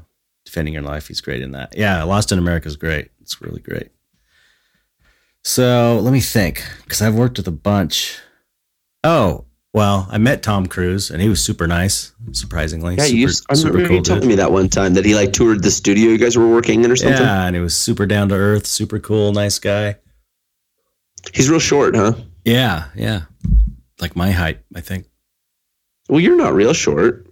Defending 0.47 0.73
Your 0.73 0.83
Life. 0.85 1.09
He's 1.09 1.21
great 1.21 1.43
in 1.43 1.51
that. 1.53 1.77
Yeah, 1.77 2.03
Lost 2.05 2.33
in 2.33 2.39
America 2.39 2.67
is 2.69 2.77
great. 2.77 3.11
It's 3.21 3.43
really 3.43 3.61
great. 3.61 3.91
So 5.43 6.01
let 6.03 6.15
me 6.15 6.21
think, 6.21 6.65
because 6.85 7.03
I've 7.03 7.15
worked 7.15 7.37
with 7.37 7.47
a 7.47 7.53
bunch. 7.53 8.19
Oh, 9.05 9.45
well, 9.75 10.07
I 10.11 10.19
met 10.19 10.43
Tom 10.43 10.67
Cruise, 10.67 11.11
and 11.11 11.21
he 11.21 11.29
was 11.29 11.43
super 11.43 11.67
nice, 11.67 12.13
surprisingly. 12.33 12.95
Yeah, 12.95 13.05
super, 13.05 13.17
you. 13.17 13.29
I 13.51 13.55
remember 13.55 13.95
you 13.95 14.03
telling 14.03 14.29
me 14.29 14.37
that 14.37 14.51
one 14.53 14.69
time 14.69 14.95
that 14.95 15.05
he 15.05 15.15
like 15.15 15.33
toured 15.33 15.63
the 15.63 15.71
studio 15.71 16.11
you 16.11 16.19
guys 16.19 16.39
were 16.39 16.49
working 16.49 16.85
in 16.85 16.91
or 16.91 16.97
something. 16.97 17.21
Yeah, 17.21 17.47
and 17.47 17.55
he 17.55 17.61
was 17.61 17.75
super 17.77 18.07
down 18.07 18.29
to 18.31 18.37
earth, 18.37 18.67
super 18.67 18.99
cool, 19.01 19.33
nice 19.33 19.59
guy. 19.59 19.97
He's 21.33 21.51
real 21.51 21.59
short, 21.59 21.97
huh? 21.97 22.15
Yeah, 22.45 22.85
yeah. 22.95 23.23
Like 24.01 24.15
my 24.15 24.31
height, 24.31 24.61
I 24.75 24.81
think. 24.81 25.07
Well, 26.09 26.21
you're 26.21 26.37
not 26.37 26.55
real 26.55 26.73
short, 26.73 27.27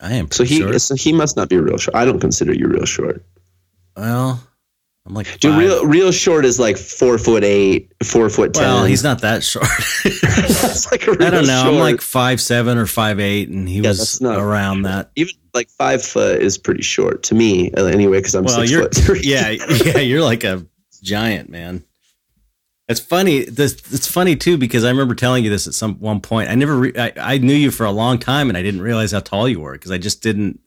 I 0.00 0.14
am. 0.14 0.30
so 0.30 0.42
he 0.42 0.58
short. 0.58 0.80
so 0.80 0.96
he 0.96 1.12
must 1.12 1.36
not 1.36 1.48
be 1.48 1.56
real 1.56 1.78
short. 1.78 1.94
I 1.94 2.04
don't 2.04 2.20
consider 2.20 2.52
you 2.52 2.66
real 2.66 2.84
short. 2.84 3.24
Well, 3.96 4.42
I'm 5.06 5.14
like. 5.14 5.26
Dude, 5.40 5.52
five- 5.52 5.60
real 5.60 5.86
real 5.86 6.12
short 6.12 6.44
is 6.44 6.58
like 6.58 6.76
four 6.76 7.16
foot 7.18 7.44
eight, 7.44 7.92
four 8.04 8.28
foot 8.28 8.52
ten. 8.54 8.64
Well, 8.64 8.84
he's 8.84 9.04
not 9.04 9.20
that 9.20 9.42
short. 9.44 9.64
like 10.90 11.08
I 11.24 11.30
don't 11.30 11.46
know. 11.46 11.62
I'm 11.66 11.78
like 11.78 12.00
five 12.00 12.40
seven 12.40 12.76
or 12.78 12.86
five 12.86 13.20
eight, 13.20 13.48
and 13.48 13.68
he 13.68 13.76
Yeah, 13.80 13.90
was 13.90 14.20
around 14.22 14.82
that. 14.82 15.10
even 15.16 15.34
like 15.54 15.70
five 15.70 16.02
foot 16.02 16.42
is 16.42 16.58
pretty 16.58 16.82
short 16.82 17.22
to 17.24 17.34
me 17.34 17.70
uh, 17.72 17.84
anyway 17.86 18.18
because 18.18 18.34
I'm 18.34 18.44
Well, 18.44 18.66
six 18.66 18.72
foot 18.72 18.94
three. 18.94 19.20
yeah, 19.24 19.50
yeah. 19.50 19.98
You're 19.98 20.22
like 20.24 20.44
a 20.44 20.66
giant 21.02 21.48
man. 21.50 21.84
It's 22.88 23.00
funny. 23.00 23.44
This 23.44 23.72
it's 23.92 24.06
funny 24.06 24.36
too 24.36 24.58
because 24.58 24.84
I 24.84 24.90
remember 24.90 25.14
telling 25.14 25.42
you 25.44 25.50
this 25.50 25.66
at 25.66 25.74
some 25.74 25.94
one 25.98 26.20
point. 26.20 26.50
I 26.50 26.54
never. 26.54 26.76
Re- 26.76 26.92
I, 26.96 27.12
I 27.16 27.38
knew 27.38 27.54
you 27.54 27.70
for 27.70 27.84
a 27.84 27.90
long 27.90 28.18
time, 28.18 28.48
and 28.48 28.56
I 28.56 28.62
didn't 28.62 28.80
realize 28.82 29.10
how 29.12 29.20
tall 29.20 29.48
you 29.48 29.60
were 29.60 29.72
because 29.72 29.90
I 29.90 29.98
just 29.98 30.22
didn't. 30.22 30.60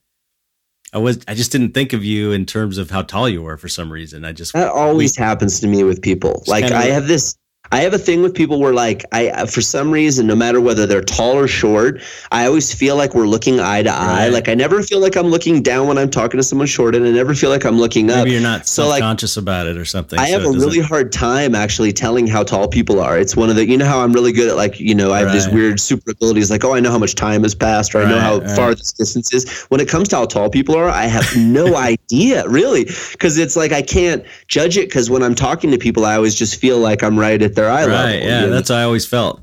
I 0.91 0.98
was. 0.98 1.19
I 1.27 1.36
just 1.36 1.51
didn't 1.51 1.74
think 1.74 1.93
of 1.93 2.03
you 2.03 2.31
in 2.31 2.46
terms 2.46 2.77
of 2.77 2.89
how 2.89 3.03
tall 3.03 3.29
you 3.29 3.41
were 3.43 3.58
for 3.58 3.69
some 3.69 3.91
reason. 3.91 4.25
I 4.25 4.31
just. 4.31 4.53
That 4.53 4.69
always 4.69 5.15
happens 5.15 5.60
to 5.60 5.67
me 5.67 5.84
with 5.84 6.01
people. 6.01 6.43
Like 6.48 6.65
I 6.65 6.86
have 6.86 7.08
this 7.08 7.36
I 7.72 7.82
have 7.82 7.94
a 7.94 8.00
thing 8.00 8.22
with 8.22 8.34
people 8.34 8.60
where 8.60 8.74
like 8.74 9.06
I 9.12 9.30
uh, 9.30 9.46
for 9.46 9.62
some 9.62 9.92
reason 9.92 10.28
no 10.28 10.36
matter 10.36 10.60
whether 10.62 10.86
they're 10.86 11.02
tall 11.02 11.36
or 11.38 11.48
short, 11.48 12.02
I 12.32 12.46
always 12.46 12.74
feel 12.74 12.96
like 12.96 13.13
we're 13.13 13.28
looking 13.28 13.60
eye 13.60 13.84
to 13.84 13.91
eye. 13.91 14.26
Right. 14.26 14.34
Like 14.34 14.50
I 14.50 14.56
never 14.56 14.82
feel 14.82 15.00
like 15.00 15.15
I'm 15.15 15.28
looking 15.28 15.62
down 15.62 15.88
when 15.88 15.98
I'm 15.98 16.10
talking 16.10 16.38
to 16.38 16.43
someone 16.43 16.67
short 16.67 16.96
and 16.96 17.06
I 17.06 17.12
never 17.12 17.36
feel 17.36 17.50
like 17.50 17.65
I'm 17.65 17.78
looking 17.78 18.10
up. 18.10 18.17
Maybe 18.17 18.32
you're 18.32 18.41
not 18.41 18.67
So, 18.67 18.88
like, 18.88 19.00
self-conscious 19.00 19.38
about 19.38 19.67
it 19.67 19.78
or 19.78 19.86
something. 19.86 20.20
I 20.20 20.28
have 20.28 20.43
a 20.43 20.52
really 20.52 20.80
hard 20.80 21.12
time 21.12 21.56
actually 21.56 21.93
telling 21.93 22.28
how 22.28 22.43
tall 22.43 22.67
people 22.67 23.00
are. 23.00 23.17
It's 23.20 23.36
one 23.36 23.50
of 23.50 23.56
the, 23.56 23.67
you 23.67 23.78
know, 23.78 23.86
how 23.86 24.00
I'm 24.02 24.13
really 24.13 24.32
good 24.32 24.50
at 24.50 24.56
like, 24.56 24.80
you 24.80 24.96
know, 24.96 25.12
I 25.12 25.20
have 25.20 25.32
these 25.32 25.48
weird 25.48 25.80
super 25.80 26.12
abilities, 26.12 26.50
like, 26.50 26.63
oh, 26.63 26.74
I 26.74 26.80
know 26.80 26.91
how 26.91 26.98
much 26.98 27.15
time 27.15 27.43
has 27.43 27.56
passed, 27.56 27.96
or 27.96 28.02
I 28.02 28.10
know 28.10 28.20
how 28.20 28.39
right. 28.39 28.50
far 28.52 28.76
this 28.76 28.91
distance 28.93 29.34
is. 29.34 29.63
When 29.70 29.80
it 29.80 29.88
comes 29.88 30.10
to 30.10 30.17
how 30.17 30.26
tall 30.26 30.50
people 30.50 30.76
are, 30.76 30.89
I 30.89 31.06
have 31.06 31.26
no 31.38 31.76
idea, 31.91 32.48
really, 32.48 32.86
because 33.12 33.38
it's 33.38 33.56
like 33.56 33.72
I 33.72 33.82
can't 33.82 34.24
judge 34.48 34.78
it. 34.78 34.88
Because 34.89 35.10
when 35.10 35.24
I'm 35.24 35.36
talking 35.36 35.72
to 35.72 35.78
people, 35.78 36.06
I 36.06 36.15
always 36.15 36.36
just 36.36 36.60
feel 36.60 36.80
like 36.80 37.04
I'm 37.04 37.17
right 37.20 37.41
at 37.41 37.56
their 37.62 37.69
eye 37.72 37.86
level. 37.86 37.95
right. 37.98 38.22
Yeah, 38.22 38.41
you 38.41 38.48
know? 38.48 38.54
that's 38.54 38.69
how 38.69 38.76
I 38.76 38.84
always 38.84 39.06
felt. 39.06 39.41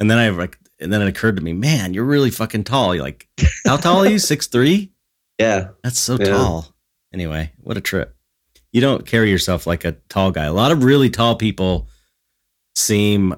And 0.00 0.10
then 0.10 0.18
I 0.18 0.28
like, 0.30 0.58
and 0.80 0.92
then 0.92 1.02
it 1.02 1.08
occurred 1.08 1.36
to 1.36 1.42
me, 1.42 1.52
man, 1.52 1.92
you're 1.94 2.04
really 2.04 2.30
fucking 2.30 2.64
tall. 2.64 2.94
You're 2.94 3.04
like, 3.04 3.28
how 3.66 3.76
tall 3.76 4.04
are 4.04 4.08
you? 4.08 4.18
Six 4.32 4.46
three? 4.46 4.92
yeah. 5.38 5.68
That's 5.82 5.98
so 5.98 6.16
Yeah. 6.18 6.26
tall. 6.26 6.74
Anyway, 7.12 7.52
what 7.58 7.76
a 7.76 7.80
trip. 7.80 8.14
You 8.72 8.80
don't 8.82 9.06
carry 9.06 9.30
yourself 9.30 9.66
like 9.66 9.84
a 9.84 9.92
tall 10.08 10.30
guy. 10.30 10.44
A 10.44 10.52
lot 10.52 10.72
of 10.72 10.84
really 10.84 11.08
tall 11.10 11.36
people 11.36 11.88
seem 12.76 13.34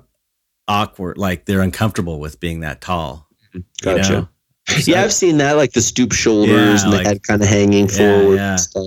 awkward, 0.68 1.18
like 1.18 1.44
they're 1.46 1.62
uncomfortable 1.62 2.20
with 2.20 2.40
being 2.40 2.60
that 2.60 2.80
tall. 2.80 3.28
Mm-hmm. 3.54 3.58
you 3.58 3.96
Gotcha. 3.96 4.12
know? 4.12 4.28
Yeah, 4.84 5.02
I've 5.02 5.12
seen 5.12 5.38
that, 5.38 5.56
like 5.56 5.72
the 5.72 5.80
stoop 5.82 6.12
shoulders 6.12 6.50
Yeah, 6.82 6.84
and 6.84 6.92
the 6.92 6.96
like- 6.98 7.06
head 7.06 7.22
kind 7.26 7.42
of 7.42 7.48
hanging 7.48 7.88
forward. 7.88 8.36
yeah. 8.36 8.50
And 8.52 8.60
stuff. 8.60 8.84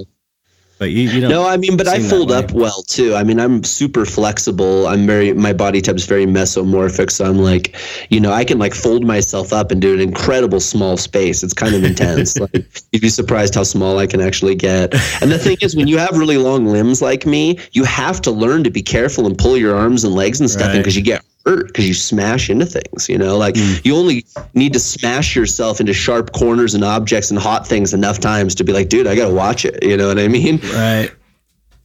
But 0.79 0.91
you, 0.91 1.09
you. 1.09 1.27
No, 1.27 1.45
I 1.47 1.57
mean, 1.57 1.77
but 1.77 1.87
I 1.87 1.99
fold 1.99 2.31
up 2.31 2.51
well 2.51 2.83
too. 2.83 3.15
I 3.15 3.23
mean, 3.23 3.39
I'm 3.39 3.63
super 3.63 4.05
flexible. 4.05 4.87
I'm 4.87 5.05
very, 5.05 5.31
my 5.31 5.53
body 5.53 5.81
type's 5.81 6.05
very 6.05 6.25
mesomorphic. 6.25 7.11
So 7.11 7.25
I'm 7.25 7.37
like, 7.37 7.75
you 8.09 8.19
know, 8.19 8.31
I 8.31 8.43
can 8.43 8.59
like 8.59 8.73
fold 8.73 9.05
myself 9.05 9.53
up 9.53 9.71
and 9.71 9.81
do 9.81 9.93
an 9.93 10.01
incredible 10.01 10.59
small 10.59 10.97
space. 10.97 11.43
It's 11.43 11.53
kind 11.53 11.75
of 11.75 11.83
intense. 11.83 12.37
like, 12.39 12.65
you'd 12.91 13.01
be 13.01 13.09
surprised 13.09 13.55
how 13.55 13.63
small 13.63 13.99
I 13.99 14.07
can 14.07 14.19
actually 14.19 14.55
get. 14.55 14.93
And 15.21 15.31
the 15.31 15.39
thing 15.39 15.57
is, 15.61 15.75
when 15.75 15.87
you 15.87 15.97
have 15.99 16.17
really 16.17 16.37
long 16.37 16.65
limbs 16.65 17.01
like 17.01 17.25
me, 17.25 17.59
you 17.71 17.83
have 17.83 18.21
to 18.23 18.31
learn 18.31 18.63
to 18.63 18.71
be 18.71 18.81
careful 18.81 19.27
and 19.27 19.37
pull 19.37 19.57
your 19.57 19.75
arms 19.75 20.03
and 20.03 20.13
legs 20.13 20.39
and 20.41 20.49
stuff 20.49 20.63
in 20.63 20.73
Right. 20.73 20.77
because 20.79 20.95
you 20.95 21.03
get 21.03 21.23
hurt 21.45 21.67
because 21.67 21.87
you 21.87 21.93
smash 21.93 22.49
into 22.49 22.65
things. 22.65 23.09
You 23.09 23.17
know, 23.17 23.37
like 23.37 23.55
Mm. 23.55 23.85
you 23.85 23.95
only 23.95 24.25
need 24.53 24.73
to 24.73 24.79
smash 24.79 25.35
yourself 25.35 25.79
into 25.79 25.93
sharp 25.93 26.31
corners 26.31 26.73
and 26.73 26.83
objects 26.83 27.31
and 27.31 27.39
hot 27.39 27.67
things 27.67 27.93
enough 27.93 28.19
times 28.19 28.55
to 28.55 28.63
be 28.63 28.71
like, 28.73 28.89
dude, 28.89 29.07
I 29.07 29.15
got 29.15 29.27
to 29.27 29.33
watch 29.33 29.65
it. 29.65 29.83
You 29.83 29.97
know 29.97 30.07
what 30.07 30.19
I 30.19 30.27
mean? 30.27 30.59
right. 30.73 31.11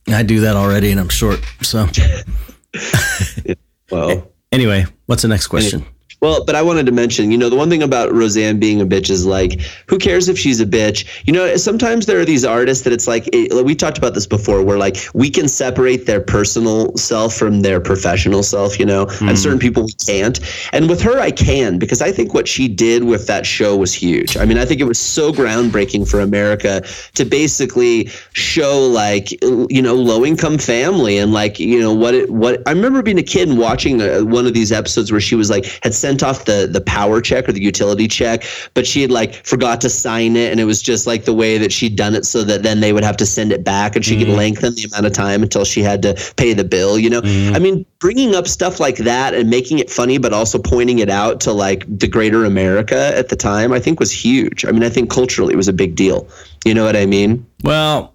I 0.09 0.23
do 0.23 0.41
that 0.41 0.57
already, 0.57 0.91
and 0.91 0.99
I'm 1.01 1.09
short. 1.11 1.41
So 1.63 1.87
Well. 3.91 4.31
anyway, 4.53 4.87
what's 5.07 5.23
the 5.23 5.29
next 5.29 5.49
question? 5.49 5.85
Well, 6.21 6.45
but 6.45 6.55
I 6.55 6.63
wanted 6.63 6.87
to 6.87 6.93
mention, 6.93 7.31
you 7.31 7.39
know, 7.39 7.49
the 7.49 7.57
one 7.57 7.71
thing 7.71 7.83
about 7.83 8.13
Roseanne 8.13 8.59
being 8.59 8.81
a 8.81 8.87
bitch 8.87 9.09
is 9.09 9.25
like, 9.25 9.61
who 9.87 9.99
cares 9.99 10.29
if 10.29 10.39
she's 10.39 10.61
a 10.61 10.67
bitch? 10.67 11.07
You 11.27 11.33
know, 11.33 11.57
sometimes 11.57 12.07
there 12.07 12.19
are 12.19 12.25
these 12.25 12.45
artists 12.45 12.83
that 12.85 12.93
it's 12.93 13.07
like, 13.07 13.29
it, 13.33 13.65
we 13.65 13.75
talked 13.75 13.99
about 13.99 14.15
this 14.15 14.27
before, 14.27 14.65
where 14.65 14.79
like 14.79 14.97
we 15.15 15.31
can 15.31 15.49
separate 15.49 16.07
their 16.07 16.21
personal 16.21 16.97
self 16.97 17.35
from 17.35 17.63
their 17.63 17.81
professional 17.81 18.43
self, 18.43 18.79
you 18.81 18.87
know, 18.87 19.07
and 19.21 19.39
certain 19.39 19.59
people 19.61 19.85
we 19.85 19.93
can't. 20.07 20.41
And 20.73 20.89
with 20.89 21.01
her, 21.03 21.21
I 21.21 21.31
can 21.31 21.79
because 21.79 22.03
I 22.03 22.11
think 22.11 22.35
what 22.35 22.49
she 22.49 22.67
did 22.67 23.05
with 23.05 23.27
that 23.29 23.47
show 23.47 23.77
was 23.77 23.95
huge. 23.95 24.37
I 24.37 24.45
mean, 24.45 24.59
I 24.59 24.65
think 24.65 24.81
it 24.81 24.85
was 24.85 24.99
so 24.99 25.33
groundbreaking 25.33 26.11
for 26.11 26.21
America 26.21 26.83
to 27.15 27.25
basically 27.25 28.11
show 28.33 28.81
like, 28.89 29.31
you 29.43 29.83
know, 29.83 29.95
low 29.95 30.25
income 30.25 30.59
family 30.59 31.19
and 31.19 31.33
like, 31.33 31.61
you 31.61 31.79
know, 31.79 31.95
what 31.95 32.15
it, 32.15 32.31
what 32.31 32.61
I 32.67 32.73
remember 32.73 33.03
being 33.03 33.19
a 33.19 33.23
kid 33.23 33.49
and 33.49 33.59
watching 33.59 34.03
uh, 34.03 34.21
one 34.21 34.47
of 34.47 34.55
these 34.55 34.73
episodes 34.73 35.13
where 35.13 35.21
she 35.21 35.37
was 35.37 35.49
like, 35.49 35.65
had 35.83 35.95
sent 36.09 36.23
off 36.23 36.47
the 36.47 36.67
the 36.71 36.81
power 36.81 37.21
check 37.21 37.47
or 37.49 37.53
the 37.53 37.63
utility 37.63 38.09
check, 38.09 38.45
but 38.73 38.87
she 38.87 39.03
had 39.03 39.11
like 39.11 39.35
forgot 39.45 39.79
to 39.83 39.91
sign 39.91 40.37
it, 40.37 40.51
and 40.51 40.59
it 40.59 40.65
was 40.65 40.81
just 40.81 41.07
like 41.07 41.27
the 41.27 41.35
way 41.35 41.59
that 41.59 41.71
she'd 41.71 41.97
done 41.97 42.15
it, 42.15 42.25
so 42.25 42.43
that 42.45 42.63
then 42.63 42.81
they 42.81 42.95
would 42.95 43.05
have 43.05 43.17
to 43.19 43.27
send 43.27 43.53
it 43.53 43.63
back, 43.63 43.95
and 43.95 44.05
she 44.05 44.17
could 44.17 44.29
mm. 44.29 44.37
lengthen 44.37 44.75
the 44.75 44.85
amount 44.85 45.05
of 45.05 45.13
time 45.13 45.43
until 45.43 45.67
she 45.67 45.83
had 45.83 46.01
to 46.01 46.15
pay 46.37 46.55
the 46.55 46.65
bill. 46.65 46.99
You 46.99 47.11
know, 47.11 47.21
mm. 47.21 47.55
I 47.55 47.59
mean, 47.59 47.85
bringing 47.99 48.35
up 48.35 48.49
stuff 48.49 48.81
like 48.81 48.97
that 48.99 49.35
and 49.35 49.51
making 49.51 49.81
it 49.81 49.91
funny, 49.91 50.17
but 50.17 50.33
also 50.33 50.59
pointing 50.59 50.99
it 50.99 51.11
out 51.11 51.41
to 51.41 51.53
like 51.53 51.85
the 51.87 52.09
greater 52.09 52.47
America 52.47 53.13
at 53.15 53.29
the 53.29 53.37
time, 53.37 53.71
I 53.73 53.81
think 53.81 54.01
was 54.01 54.11
huge. 54.11 54.65
I 54.65 54.73
mean, 54.73 54.83
I 54.83 54.89
think 54.89 55.11
culturally 55.11 55.53
it 55.53 55.59
was 55.59 55.69
a 55.69 55.75
big 55.75 55.95
deal. 55.95 56.27
You 56.65 56.73
know 56.73 56.85
what 56.85 56.97
I 56.97 57.05
mean? 57.05 57.47
Well, 57.63 58.15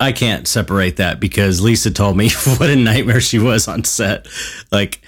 I 0.00 0.12
can't 0.12 0.46
separate 0.46 0.96
that 0.96 1.18
because 1.18 1.60
Lisa 1.60 1.90
told 1.90 2.16
me 2.16 2.30
what 2.58 2.68
a 2.68 2.76
nightmare 2.76 3.20
she 3.20 3.38
was 3.38 3.66
on 3.68 3.84
set. 3.84 4.28
Like, 4.70 5.00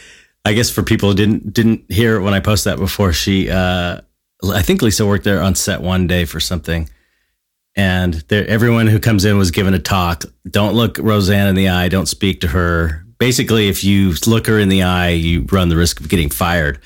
I 0.44 0.52
guess 0.54 0.70
for 0.70 0.82
people 0.82 1.10
who 1.10 1.14
didn't 1.14 1.52
didn't 1.52 1.90
hear 1.90 2.16
it 2.16 2.22
when 2.22 2.34
I 2.34 2.40
posted 2.40 2.72
that 2.72 2.78
before, 2.78 3.12
she, 3.12 3.50
uh, 3.50 4.00
I 4.52 4.62
think 4.62 4.82
Lisa 4.82 5.06
worked 5.06 5.24
there 5.24 5.42
on 5.42 5.54
set 5.54 5.82
one 5.82 6.06
day 6.06 6.24
for 6.24 6.40
something, 6.40 6.88
and 7.76 8.14
there, 8.28 8.46
everyone 8.48 8.86
who 8.86 8.98
comes 8.98 9.24
in 9.24 9.36
was 9.38 9.50
given 9.50 9.74
a 9.74 9.78
talk. 9.78 10.24
Don't 10.48 10.74
look 10.74 10.98
Roseanne 10.98 11.48
in 11.48 11.54
the 11.54 11.68
eye. 11.68 11.88
Don't 11.88 12.06
speak 12.06 12.40
to 12.40 12.48
her. 12.48 13.04
basically, 13.18 13.68
if 13.68 13.84
you 13.84 14.14
look 14.26 14.46
her 14.48 14.58
in 14.58 14.68
the 14.68 14.82
eye, 14.82 15.10
you 15.10 15.46
run 15.52 15.68
the 15.68 15.76
risk 15.76 16.00
of 16.00 16.08
getting 16.08 16.30
fired. 16.30 16.80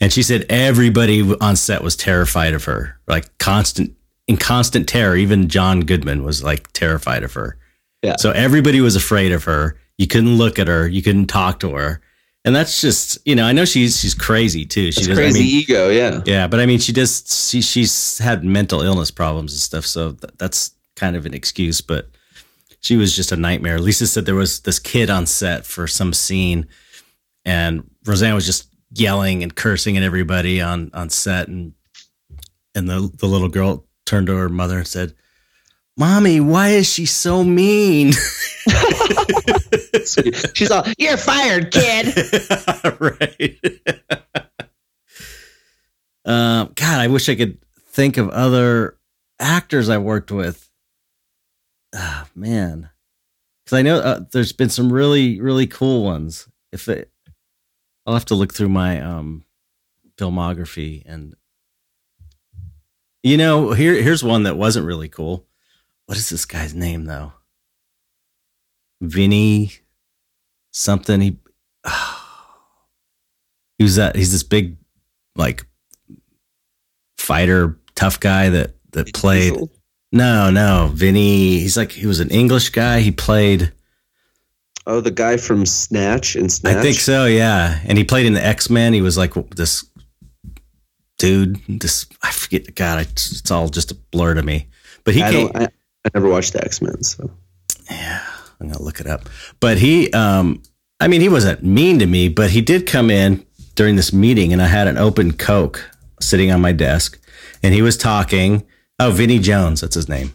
And 0.00 0.12
she 0.12 0.22
said 0.22 0.44
everybody 0.48 1.22
on 1.40 1.56
set 1.56 1.82
was 1.82 1.96
terrified 1.96 2.52
of 2.52 2.64
her, 2.64 3.00
like 3.06 3.36
constant 3.38 3.96
in 4.26 4.36
constant 4.36 4.88
terror. 4.88 5.16
Even 5.16 5.48
John 5.48 5.80
Goodman 5.80 6.22
was 6.24 6.44
like 6.44 6.70
terrified 6.72 7.22
of 7.22 7.32
her. 7.32 7.56
Yeah. 8.02 8.16
So 8.16 8.30
everybody 8.32 8.80
was 8.80 8.94
afraid 8.94 9.32
of 9.32 9.44
her. 9.44 9.76
You 9.96 10.06
couldn't 10.06 10.36
look 10.36 10.58
at 10.58 10.68
her. 10.68 10.86
You 10.86 11.02
couldn't 11.02 11.26
talk 11.26 11.58
to 11.60 11.74
her. 11.74 12.00
And 12.48 12.56
that's 12.56 12.80
just, 12.80 13.18
you 13.26 13.34
know, 13.34 13.44
I 13.44 13.52
know 13.52 13.66
she's 13.66 14.00
she's 14.00 14.14
crazy 14.14 14.64
too. 14.64 14.90
She 14.90 15.00
It's 15.00 15.06
does, 15.08 15.18
I 15.18 15.20
crazy 15.20 15.40
mean, 15.40 15.48
ego, 15.60 15.90
yeah. 15.90 16.22
yeah, 16.24 16.46
but 16.48 16.60
I 16.60 16.64
mean, 16.64 16.78
she 16.78 16.92
does. 16.92 17.46
She 17.50 17.60
she's 17.60 18.16
had 18.16 18.42
mental 18.42 18.80
illness 18.80 19.10
problems 19.10 19.52
and 19.52 19.60
stuff, 19.60 19.84
so 19.84 20.12
th- 20.12 20.32
that's 20.38 20.70
kind 20.96 21.14
of 21.14 21.26
an 21.26 21.34
excuse. 21.34 21.82
But 21.82 22.08
she 22.80 22.96
was 22.96 23.14
just 23.14 23.32
a 23.32 23.36
nightmare. 23.36 23.78
Lisa 23.78 24.06
said 24.06 24.24
there 24.24 24.34
was 24.34 24.60
this 24.60 24.78
kid 24.78 25.10
on 25.10 25.26
set 25.26 25.66
for 25.66 25.86
some 25.86 26.14
scene, 26.14 26.66
and 27.44 27.82
Roseanne 28.06 28.34
was 28.34 28.46
just 28.46 28.66
yelling 28.94 29.42
and 29.42 29.54
cursing 29.54 29.98
at 29.98 30.02
everybody 30.02 30.62
on 30.62 30.90
on 30.94 31.10
set, 31.10 31.48
and 31.48 31.74
and 32.74 32.88
the 32.88 33.10
the 33.18 33.26
little 33.26 33.50
girl 33.50 33.84
turned 34.06 34.28
to 34.28 34.36
her 34.36 34.48
mother 34.48 34.78
and 34.78 34.88
said, 34.88 35.12
"Mommy, 35.98 36.40
why 36.40 36.70
is 36.70 36.90
she 36.90 37.04
so 37.04 37.44
mean?" 37.44 38.14
She's 40.54 40.70
all, 40.70 40.84
"You're 40.98 41.16
fired, 41.16 41.70
kid." 41.70 42.14
right. 43.00 43.58
um, 46.24 46.72
God, 46.74 47.00
I 47.00 47.08
wish 47.08 47.28
I 47.28 47.34
could 47.34 47.58
think 47.90 48.16
of 48.16 48.28
other 48.30 48.96
actors 49.38 49.88
I 49.88 49.98
worked 49.98 50.30
with. 50.30 50.70
Ah, 51.94 52.28
man, 52.34 52.90
because 53.64 53.78
I 53.78 53.82
know 53.82 53.98
uh, 53.98 54.20
there's 54.32 54.52
been 54.52 54.68
some 54.68 54.92
really, 54.92 55.40
really 55.40 55.66
cool 55.66 56.04
ones. 56.04 56.48
If 56.72 56.88
it, 56.88 57.10
I'll 58.06 58.14
have 58.14 58.26
to 58.26 58.34
look 58.34 58.54
through 58.54 58.68
my 58.68 59.00
um 59.00 59.44
filmography 60.16 61.02
and. 61.06 61.34
You 63.24 63.36
know, 63.36 63.72
here 63.72 64.00
here's 64.00 64.22
one 64.22 64.44
that 64.44 64.56
wasn't 64.56 64.86
really 64.86 65.08
cool. 65.08 65.44
What 66.06 66.16
is 66.16 66.30
this 66.30 66.44
guy's 66.44 66.72
name 66.72 67.04
though? 67.04 67.32
Vinnie 69.00 69.72
something. 70.72 71.20
He 71.20 71.38
he 73.78 73.84
was 73.84 73.96
that 73.96 74.16
he's 74.16 74.32
this 74.32 74.42
big 74.42 74.76
like 75.36 75.64
fighter 77.16 77.78
tough 77.94 78.20
guy 78.20 78.48
that 78.50 78.74
that 78.92 79.12
played 79.14 79.54
no 80.12 80.50
no 80.50 80.90
Vinnie 80.92 81.58
he's 81.60 81.76
like 81.76 81.92
he 81.92 82.06
was 82.06 82.20
an 82.20 82.30
English 82.30 82.70
guy 82.70 83.00
he 83.00 83.10
played 83.10 83.72
Oh, 84.86 85.02
the 85.02 85.10
guy 85.10 85.36
from 85.36 85.66
Snatch 85.66 86.34
and 86.34 86.50
Snatch. 86.50 86.76
I 86.76 86.80
think 86.80 86.96
so 86.96 87.26
yeah 87.26 87.80
and 87.84 87.98
he 87.98 88.04
played 88.04 88.26
in 88.26 88.32
the 88.32 88.44
X-Men 88.44 88.94
he 88.94 89.02
was 89.02 89.18
like 89.18 89.34
this 89.50 89.84
dude 91.18 91.60
this 91.68 92.06
I 92.22 92.30
forget 92.30 92.74
God 92.74 93.02
it's, 93.02 93.40
it's 93.40 93.50
all 93.50 93.68
just 93.68 93.90
a 93.90 93.94
blur 93.94 94.34
to 94.34 94.42
me 94.42 94.68
but 95.04 95.14
he 95.14 95.22
I, 95.22 95.30
came 95.30 95.50
I, 95.54 95.64
I 95.64 96.10
never 96.14 96.28
watched 96.28 96.54
the 96.54 96.64
X 96.64 96.80
Men, 96.80 97.02
so 97.02 97.30
yeah 97.90 98.24
I'm 98.60 98.68
gonna 98.68 98.82
look 98.82 99.00
it 99.00 99.06
up 99.06 99.28
but 99.60 99.78
he 99.78 100.10
um 100.12 100.62
I 101.00 101.08
mean 101.08 101.20
he 101.20 101.28
wasn't 101.28 101.62
mean 101.62 101.98
to 101.98 102.06
me 102.06 102.28
but 102.28 102.50
he 102.50 102.60
did 102.60 102.86
come 102.86 103.10
in 103.10 103.44
during 103.74 103.96
this 103.96 104.12
meeting 104.12 104.52
and 104.52 104.60
I 104.60 104.66
had 104.66 104.88
an 104.88 104.98
open 104.98 105.32
Coke 105.32 105.88
sitting 106.20 106.50
on 106.50 106.60
my 106.60 106.72
desk 106.72 107.18
and 107.62 107.74
he 107.74 107.82
was 107.82 107.96
talking. 107.96 108.66
Oh, 109.00 109.12
Vinnie 109.12 109.38
Jones, 109.38 109.80
that's 109.80 109.94
his 109.94 110.08
name. 110.08 110.34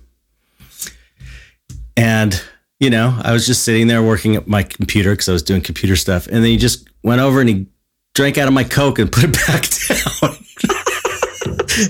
And, 1.97 2.41
you 2.79 2.89
know, 2.89 3.19
I 3.21 3.33
was 3.33 3.45
just 3.45 3.63
sitting 3.63 3.87
there 3.87 4.01
working 4.01 4.35
at 4.35 4.47
my 4.47 4.63
computer 4.63 5.11
because 5.11 5.27
I 5.29 5.33
was 5.33 5.43
doing 5.43 5.61
computer 5.61 5.95
stuff. 5.95 6.27
And 6.27 6.37
then 6.37 6.45
he 6.45 6.57
just 6.57 6.87
went 7.03 7.21
over 7.21 7.41
and 7.41 7.49
he 7.49 7.67
drank 8.13 8.37
out 8.37 8.47
of 8.47 8.53
my 8.53 8.63
Coke 8.63 8.99
and 8.99 9.11
put 9.11 9.25
it 9.25 9.33
back 9.47 9.65
down. 9.89 10.37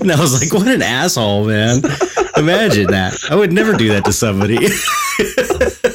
and 0.00 0.12
I 0.12 0.20
was 0.20 0.40
like, 0.40 0.52
what 0.52 0.66
an 0.66 0.82
asshole, 0.82 1.46
man. 1.46 1.82
Imagine 2.36 2.88
that. 2.88 3.16
I 3.30 3.36
would 3.36 3.52
never 3.52 3.74
do 3.74 3.88
that 3.90 4.04
to 4.06 4.12
somebody. 4.12 4.56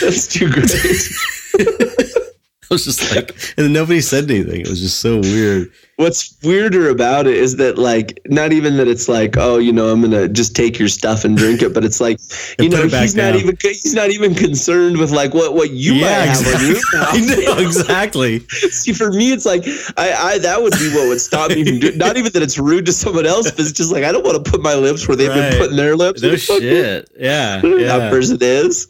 that's 0.00 0.26
too 0.26 0.50
great. 0.50 0.70
I 2.70 2.74
was 2.74 2.84
just 2.84 3.16
like, 3.16 3.30
and 3.56 3.66
then 3.66 3.72
nobody 3.72 4.00
said 4.00 4.30
anything. 4.30 4.60
It 4.60 4.68
was 4.68 4.80
just 4.80 5.00
so 5.00 5.18
weird. 5.18 5.72
What's 5.96 6.38
weirder 6.44 6.88
about 6.88 7.26
it 7.26 7.34
is 7.36 7.56
that, 7.56 7.78
like, 7.78 8.20
not 8.26 8.52
even 8.52 8.76
that 8.76 8.86
it's 8.86 9.08
like, 9.08 9.36
oh, 9.36 9.58
you 9.58 9.72
know, 9.72 9.88
I'm 9.88 10.00
gonna 10.00 10.28
just 10.28 10.54
take 10.54 10.78
your 10.78 10.86
stuff 10.86 11.24
and 11.24 11.36
drink 11.36 11.62
it, 11.62 11.74
but 11.74 11.84
it's 11.84 12.00
like, 12.00 12.20
you 12.60 12.68
know, 12.68 12.84
it 12.84 12.92
back 12.92 13.02
he's 13.02 13.16
not 13.16 13.34
even 13.34 13.56
he's 13.60 13.92
not 13.92 14.10
even 14.10 14.36
concerned 14.36 14.98
with 14.98 15.10
like 15.10 15.34
what 15.34 15.54
what 15.54 15.70
you 15.72 15.94
might 15.94 16.10
have 16.10 16.46
on 16.46 16.66
your 16.68 16.76
I 16.94 17.44
know 17.44 17.58
exactly. 17.58 18.38
See, 18.48 18.92
for 18.92 19.10
me, 19.10 19.32
it's 19.32 19.44
like 19.44 19.64
I, 19.96 20.12
I 20.12 20.38
that 20.38 20.62
would 20.62 20.72
be 20.74 20.94
what 20.94 21.08
would 21.08 21.20
stop 21.20 21.50
me 21.50 21.64
from 21.64 21.80
doing. 21.80 21.98
Not 21.98 22.16
even 22.16 22.32
that 22.32 22.42
it's 22.42 22.56
rude 22.56 22.86
to 22.86 22.92
someone 22.92 23.26
else, 23.26 23.50
but 23.50 23.60
it's 23.60 23.72
just 23.72 23.92
like 23.92 24.04
I 24.04 24.12
don't 24.12 24.24
want 24.24 24.42
to 24.42 24.48
put 24.50 24.62
my 24.62 24.74
lips 24.76 25.08
where 25.08 25.16
they've 25.16 25.28
Right. 25.28 25.50
been 25.50 25.58
putting 25.58 25.76
their 25.76 25.96
lips. 25.96 26.22
No 26.22 26.28
Who 26.30 26.36
the 26.36 26.40
fuck 26.40 26.60
shit. 26.60 27.10
Yeah. 27.18 27.60
That 27.60 27.78
yeah. 27.80 28.10
person 28.10 28.38
is. 28.40 28.86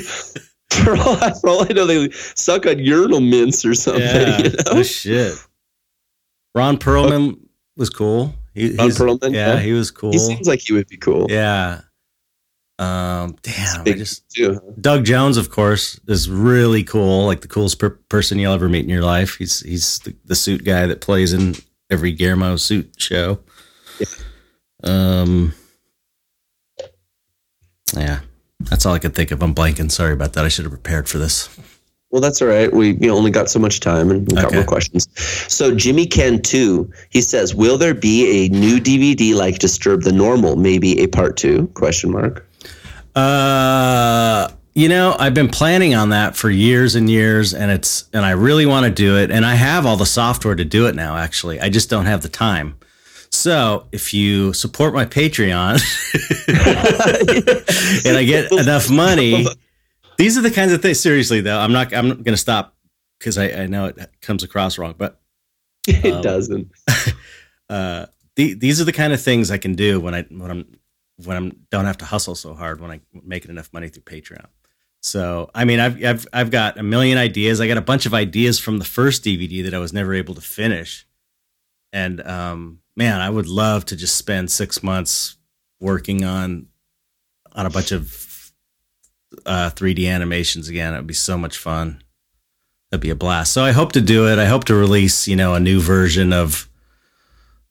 For, 0.00 0.96
all, 0.96 1.16
for 1.40 1.48
all 1.48 1.62
I 1.62 1.72
know, 1.72 1.86
they 1.86 2.10
suck 2.10 2.66
on 2.66 2.78
urinal 2.78 3.20
mints 3.20 3.64
or 3.64 3.74
something. 3.74 4.02
Yeah. 4.02 4.38
You 4.38 4.50
know? 4.50 4.56
No 4.74 4.82
shit. 4.82 5.34
Ron 6.54 6.76
Perlman 6.78 7.38
was 7.76 7.90
cool. 7.90 8.34
He, 8.54 8.74
Ron 8.76 8.90
Perlman, 8.90 9.32
Yeah, 9.34 9.54
yeah. 9.54 9.60
he 9.60 9.72
was 9.72 9.90
cool. 9.90 10.12
He 10.12 10.18
seems 10.18 10.46
like 10.46 10.60
he 10.60 10.72
would 10.72 10.86
be 10.88 10.96
cool. 10.96 11.26
yeah. 11.30 11.80
Um. 12.80 13.36
Damn. 13.42 13.82
I 13.82 13.92
just 13.92 14.28
too. 14.30 14.60
Doug 14.80 15.04
Jones, 15.04 15.36
of 15.36 15.48
course, 15.48 16.00
is 16.08 16.28
really 16.28 16.82
cool. 16.82 17.24
Like 17.24 17.40
the 17.40 17.46
coolest 17.46 17.78
per- 17.78 17.90
person 18.08 18.36
you'll 18.40 18.52
ever 18.52 18.68
meet 18.68 18.82
in 18.82 18.88
your 18.88 19.04
life. 19.04 19.36
He's 19.36 19.60
he's 19.60 20.00
the, 20.00 20.16
the 20.24 20.34
suit 20.34 20.64
guy 20.64 20.84
that 20.86 21.00
plays 21.00 21.32
in 21.32 21.54
every 21.88 22.10
Guillermo 22.10 22.56
suit 22.56 22.92
show. 22.98 23.38
Yeah. 24.00 24.06
Um. 24.82 25.54
Yeah, 27.96 28.20
that's 28.70 28.86
all 28.86 28.94
I 28.94 28.98
could 28.98 29.14
think 29.14 29.30
of. 29.30 29.42
I'm 29.42 29.54
blanking. 29.54 29.90
Sorry 29.90 30.12
about 30.12 30.32
that. 30.34 30.44
I 30.44 30.48
should 30.48 30.64
have 30.64 30.72
prepared 30.72 31.08
for 31.08 31.18
this. 31.18 31.48
Well, 32.10 32.20
that's 32.20 32.40
all 32.40 32.46
right. 32.48 32.72
We 32.72 32.90
you 32.90 33.08
know, 33.08 33.16
only 33.16 33.32
got 33.32 33.50
so 33.50 33.58
much 33.58 33.80
time 33.80 34.10
and 34.10 34.28
we 34.30 34.36
got 34.36 34.44
Okay. 34.46 34.56
more 34.56 34.64
questions. 34.64 35.08
So 35.52 35.74
Jimmy 35.74 36.06
Ken 36.06 36.40
too. 36.40 36.88
He 37.10 37.20
says, 37.20 37.54
"Will 37.56 37.76
there 37.76 37.94
be 37.94 38.44
a 38.46 38.48
new 38.50 38.78
DVD 38.78 39.34
like 39.34 39.58
Disturb 39.58 40.02
the 40.02 40.12
Normal? 40.12 40.54
Maybe 40.56 41.00
a 41.00 41.08
part 41.08 41.36
two? 41.36 41.66
Question 41.74 42.12
mark. 42.12 42.46
Uh, 43.16 44.48
you 44.74 44.88
know, 44.88 45.16
I've 45.18 45.34
been 45.34 45.48
planning 45.48 45.94
on 45.94 46.10
that 46.10 46.36
for 46.36 46.50
years 46.50 46.94
and 46.94 47.08
years, 47.08 47.54
and 47.54 47.70
it's 47.70 48.04
and 48.12 48.24
I 48.24 48.30
really 48.32 48.66
want 48.66 48.84
to 48.86 48.90
do 48.92 49.16
it, 49.18 49.30
and 49.30 49.44
I 49.44 49.54
have 49.54 49.86
all 49.86 49.96
the 49.96 50.06
software 50.06 50.54
to 50.54 50.64
do 50.64 50.86
it 50.86 50.94
now. 50.94 51.16
Actually, 51.16 51.60
I 51.60 51.68
just 51.68 51.90
don't 51.90 52.06
have 52.06 52.22
the 52.22 52.28
time. 52.28 52.76
So, 53.34 53.88
if 53.90 54.14
you 54.14 54.52
support 54.52 54.94
my 54.94 55.04
Patreon 55.04 55.80
and 58.06 58.16
I 58.16 58.24
get 58.24 58.52
enough 58.52 58.88
money, 58.88 59.44
these 60.16 60.38
are 60.38 60.40
the 60.40 60.52
kinds 60.52 60.72
of 60.72 60.80
things. 60.80 61.00
Seriously, 61.00 61.40
though, 61.40 61.58
I'm 61.58 61.72
not. 61.72 61.92
I'm 61.92 62.08
not 62.08 62.22
going 62.22 62.34
to 62.34 62.38
stop 62.38 62.76
because 63.18 63.36
I, 63.36 63.48
I 63.50 63.66
know 63.66 63.86
it 63.86 63.98
comes 64.22 64.44
across 64.44 64.78
wrong, 64.78 64.94
but 64.96 65.20
it 65.88 66.14
Um, 66.14 66.22
doesn't. 66.22 66.70
uh, 67.68 68.06
the, 68.36 68.54
these 68.54 68.80
are 68.80 68.84
the 68.84 68.92
kind 68.92 69.12
of 69.12 69.20
things 69.20 69.50
I 69.50 69.58
can 69.58 69.74
do 69.74 69.98
when 70.00 70.14
I 70.14 70.22
when 70.30 70.50
I'm 70.50 70.78
when 71.24 71.36
I'm 71.36 71.52
don't 71.70 71.86
have 71.86 71.98
to 71.98 72.04
hustle 72.04 72.36
so 72.36 72.54
hard 72.54 72.80
when 72.80 72.92
I 72.92 73.00
making 73.12 73.50
enough 73.50 73.72
money 73.72 73.88
through 73.88 74.04
Patreon. 74.04 74.46
So 75.02 75.50
I 75.54 75.64
mean, 75.64 75.80
I've 75.80 76.02
I've 76.04 76.26
I've 76.32 76.50
got 76.52 76.78
a 76.78 76.84
million 76.84 77.18
ideas. 77.18 77.60
I 77.60 77.66
got 77.66 77.78
a 77.78 77.82
bunch 77.82 78.06
of 78.06 78.14
ideas 78.14 78.60
from 78.60 78.78
the 78.78 78.84
first 78.84 79.24
DVD 79.24 79.64
that 79.64 79.74
I 79.74 79.78
was 79.78 79.92
never 79.92 80.14
able 80.14 80.36
to 80.36 80.40
finish, 80.40 81.04
and 81.92 82.24
um, 82.24 82.78
man, 82.96 83.20
I 83.20 83.30
would 83.30 83.48
love 83.48 83.84
to 83.86 83.96
just 83.96 84.16
spend 84.16 84.50
six 84.50 84.82
months 84.82 85.36
working 85.80 86.24
on 86.24 86.68
on 87.52 87.66
a 87.66 87.70
bunch 87.70 87.92
of 87.92 88.52
uh, 89.46 89.70
3D 89.70 90.08
animations 90.08 90.68
again. 90.68 90.94
It 90.94 90.98
would 90.98 91.06
be 91.06 91.14
so 91.14 91.38
much 91.38 91.56
fun. 91.56 92.02
That'd 92.90 93.02
be 93.02 93.10
a 93.10 93.14
blast. 93.14 93.52
So 93.52 93.64
I 93.64 93.72
hope 93.72 93.92
to 93.92 94.00
do 94.00 94.28
it. 94.28 94.38
I 94.38 94.46
hope 94.46 94.64
to 94.64 94.74
release, 94.74 95.28
you 95.28 95.36
know, 95.36 95.54
a 95.54 95.60
new 95.60 95.80
version 95.80 96.32
of 96.32 96.68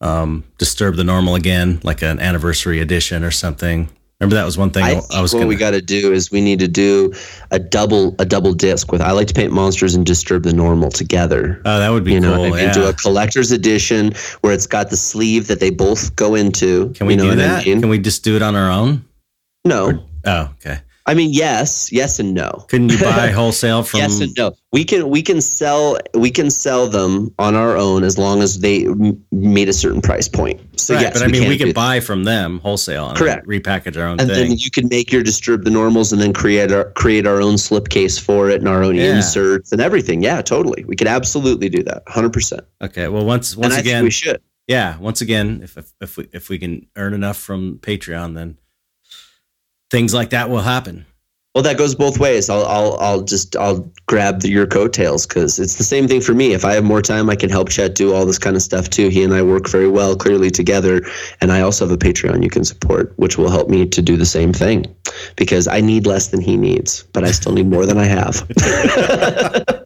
um, 0.02 0.44
Disturb 0.58 0.96
the 0.96 1.04
Normal 1.04 1.36
again, 1.36 1.80
like 1.84 2.02
an 2.02 2.20
anniversary 2.20 2.80
edition 2.80 3.24
or 3.24 3.32
something. 3.32 3.90
Remember 4.24 4.36
that 4.36 4.46
was 4.46 4.58
one 4.58 4.70
thing 4.70 4.84
I 4.84 5.02
I, 5.14 5.22
was 5.22 5.34
what 5.34 5.40
going 5.42 5.50
we 5.50 5.56
got 5.58 5.72
to 5.72 5.82
do 5.82 6.14
is 6.14 6.32
we 6.32 6.40
need 6.40 6.60
to 6.60 6.68
do 6.68 7.12
a 7.52 7.60
double 7.60 8.16
a 8.20 8.26
double 8.26 8.54
disc 8.54 8.92
with 8.92 9.02
I 9.02 9.12
like 9.12 9.28
to 9.28 9.34
paint 9.34 9.52
monsters 9.52 9.96
and 9.96 10.06
disturb 10.06 10.44
the 10.44 10.54
normal 10.54 10.90
together. 10.92 11.62
Oh, 11.66 11.80
that 11.80 11.90
would 11.90 12.06
be 12.06 12.14
you 12.14 12.20
know, 12.22 12.34
cool. 12.36 12.50
what 12.50 12.54
I 12.54 12.56
mean? 12.56 12.66
yeah. 12.68 12.74
do 12.74 12.86
a 12.86 12.94
collector's 12.94 13.52
edition 13.52 14.14
where 14.42 14.54
it's 14.54 14.66
got 14.68 14.90
the 14.90 14.98
sleeve 14.98 15.48
that 15.48 15.60
they 15.60 15.70
both 15.72 16.16
go 16.16 16.36
into. 16.36 16.90
Can 16.92 17.08
we 17.08 17.14
you 17.14 17.18
know 17.18 17.24
do 17.24 17.30
what 17.32 17.40
I 17.40 17.48
that? 17.48 17.66
mean? 17.66 17.82
Can 17.82 17.90
we 17.90 18.00
just 18.00 18.24
do 18.24 18.36
it 18.38 18.42
on 18.42 18.56
our 18.56 18.72
own? 18.72 19.04
no, 19.66 20.06
Oh, 20.26 20.50
okay. 20.60 20.80
I 21.06 21.14
mean, 21.14 21.34
yes, 21.34 21.92
yes, 21.92 22.18
and 22.18 22.34
no. 22.34 22.66
Couldn't 22.70 22.92
you 22.94 22.98
buy 23.00 23.28
wholesale 23.36 23.84
from? 23.84 24.00
yes 24.00 24.22
and 24.22 24.32
no. 24.38 24.54
We 24.72 24.86
can 24.86 25.10
we 25.10 25.22
can 25.22 25.42
sell 25.42 25.98
we 26.14 26.32
can 26.32 26.50
sell 26.50 26.88
them 26.88 27.34
on 27.40 27.56
our 27.56 27.76
own 27.76 28.04
as 28.04 28.18
long 28.18 28.42
as 28.42 28.62
they 28.62 28.86
m- 28.86 29.22
meet 29.32 29.68
a 29.68 29.74
certain 29.74 30.02
price 30.02 30.30
point. 30.30 30.62
So 30.80 30.96
right, 30.96 31.02
yes, 31.02 31.14
but 31.20 31.24
I 31.24 31.28
mean, 31.28 31.50
we 31.50 31.58
could 31.58 31.76
buy 31.76 32.00
from 32.00 32.24
them 32.24 32.60
wholesale 32.60 33.10
and 33.10 33.18
Correct. 33.18 33.46
repackage 33.48 33.98
our 33.98 34.08
own 34.08 34.20
and 34.22 34.30
thing. 34.30 34.50
then 34.50 34.58
you 34.58 34.72
can 34.72 34.88
make 34.88 35.12
your 35.12 35.24
disturb 35.24 35.66
the 35.66 35.70
normals 35.72 36.14
and 36.14 36.22
then 36.22 36.32
create 36.32 36.72
our 36.72 36.86
create 36.94 37.28
our 37.28 37.42
own 37.42 37.56
slipcase 37.56 38.18
for 38.20 38.50
it 38.50 38.60
and 38.62 38.70
our 38.70 38.82
own 38.82 38.96
Yeah. 38.96 39.16
inserts 39.18 39.74
and 39.74 39.82
everything. 39.82 40.24
Yeah, 40.24 40.42
totally. 40.42 40.86
We 40.86 40.96
could 40.96 41.08
absolutely 41.08 41.68
do 41.68 41.84
that. 41.84 42.06
100%. 42.06 42.62
okay. 42.82 43.10
Well, 43.10 43.26
once 43.26 43.58
once 43.58 43.78
again, 43.78 44.04
we 44.06 44.10
should. 44.10 44.42
yeah. 44.68 44.98
Once 45.00 45.20
again, 45.20 45.60
if, 45.64 45.78
if 45.78 45.92
if 46.00 46.18
we 46.18 46.28
if 46.32 46.48
we 46.50 46.58
can 46.58 46.88
earn 46.96 47.14
enough 47.14 47.38
from 47.38 47.80
Patreon, 47.80 48.36
then 48.36 48.58
things 49.94 50.14
like 50.14 50.32
that 50.32 50.50
will 50.50 50.62
happen. 50.62 51.06
Well, 51.54 51.64
that 51.66 51.78
goes 51.78 51.94
both 51.94 52.18
ways. 52.18 52.50
I'll, 52.50 52.66
I'll, 52.66 52.98
I'll 52.98 53.22
just, 53.22 53.56
I'll 53.56 53.88
grab 54.08 54.42
the, 54.42 54.50
your 54.50 54.66
coattails 54.66 55.28
because 55.28 55.60
it's 55.60 55.76
the 55.76 55.84
same 55.84 56.08
thing 56.08 56.20
for 56.20 56.34
me. 56.34 56.54
If 56.54 56.66
I 56.66 56.74
have 56.74 56.84
more 56.84 57.02
time, 57.04 57.30
I 57.30 57.36
can 57.36 57.52
help 57.52 57.70
Chet 57.70 57.94
do 57.94 58.12
all 58.12 58.26
this 58.26 58.40
kind 58.40 58.56
of 58.56 58.64
stuff 58.64 58.90
too. 58.90 59.10
He 59.10 59.24
and 59.24 59.36
I 59.36 59.44
work 59.44 59.70
very 59.70 59.88
well, 59.88 60.16
clearly 60.16 60.50
together. 60.50 61.04
And 61.42 61.52
I 61.52 61.62
also 61.62 61.86
have 61.86 61.94
a 61.94 61.98
Patreon 61.98 62.42
you 62.42 62.50
can 62.50 62.66
support, 62.66 63.14
which 63.18 63.38
will 63.38 63.52
help 63.52 63.70
me 63.70 63.86
to 63.86 64.02
do 64.02 64.18
the 64.18 64.26
same 64.26 64.52
thing 64.52 64.94
because 65.36 65.68
I 65.68 65.80
need 65.80 66.08
less 66.08 66.30
than 66.30 66.42
he 66.42 66.58
needs, 66.58 67.04
but 67.14 67.24
I 67.24 67.30
still 67.30 67.54
need 67.54 67.68
more 67.68 67.86
than 67.86 68.00
I 68.00 68.06
have. 68.06 69.80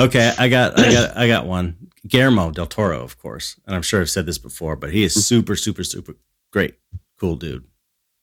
Okay, 0.00 0.32
I 0.38 0.48
got 0.48 0.78
I 0.78 0.92
got 0.92 1.16
I 1.16 1.28
got 1.28 1.46
one. 1.46 1.76
Guillermo 2.06 2.50
del 2.50 2.66
Toro, 2.66 3.02
of 3.02 3.18
course, 3.18 3.60
and 3.66 3.76
I'm 3.76 3.82
sure 3.82 4.00
I've 4.00 4.08
said 4.08 4.24
this 4.24 4.38
before, 4.38 4.76
but 4.76 4.92
he 4.92 5.04
is 5.04 5.12
mm-hmm. 5.12 5.20
super 5.20 5.56
super 5.56 5.84
super 5.84 6.14
great, 6.52 6.76
cool 7.18 7.36
dude, 7.36 7.64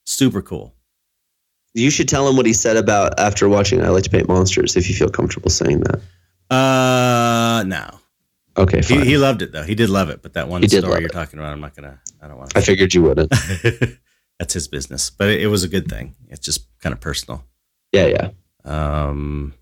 super 0.06 0.42
cool. 0.42 0.75
You 1.76 1.92
should 1.92 2.10
tell 2.10 2.28
him 2.28 2.36
what 2.38 2.46
he 2.48 2.54
said 2.54 2.78
about 2.78 3.20
after 3.20 3.48
watching 3.48 3.82
I 3.84 3.90
Like 3.90 4.04
to 4.06 4.10
Paint 4.10 4.28
Monsters 4.28 4.76
if 4.76 4.90
you 4.90 4.96
feel 4.96 5.10
comfortable 5.10 5.50
saying 5.52 5.82
that. 5.82 6.02
Uh, 6.56 7.64
no, 7.68 8.00
Okay, 8.58 8.78
he, 8.78 8.84
fine. 8.84 9.06
he 9.06 9.18
loved 9.18 9.42
it 9.42 9.52
though. 9.52 9.64
He 9.64 9.76
did 9.76 9.90
love 9.90 10.10
it, 10.10 10.22
but 10.22 10.34
that 10.34 10.48
one 10.48 10.62
He 10.62 10.70
story 10.70 11.02
you're 11.02 11.10
it. 11.10 11.12
talking 11.12 11.38
about, 11.40 11.52
I'm 11.52 11.60
not 11.60 11.76
gonna. 11.76 12.00
I 12.22 12.28
don't 12.28 12.38
want 12.38 12.52
to. 12.52 12.58
I 12.58 12.62
figured 12.62 12.94
you 12.94 13.02
wouldn't. 13.04 13.32
That's 14.40 14.54
his 14.54 14.68
business, 14.68 15.10
but 15.10 15.30
it, 15.30 15.42
it 15.44 15.48
was 15.48 15.64
a 15.64 15.68
good 15.68 15.88
thing. 15.90 16.16
It's 16.30 16.46
just 16.46 16.66
kind 16.80 16.94
of 16.94 17.00
personal. 17.02 17.44
Yeah, 17.92 18.06
yeah. 18.08 18.30
Um, 18.64 19.54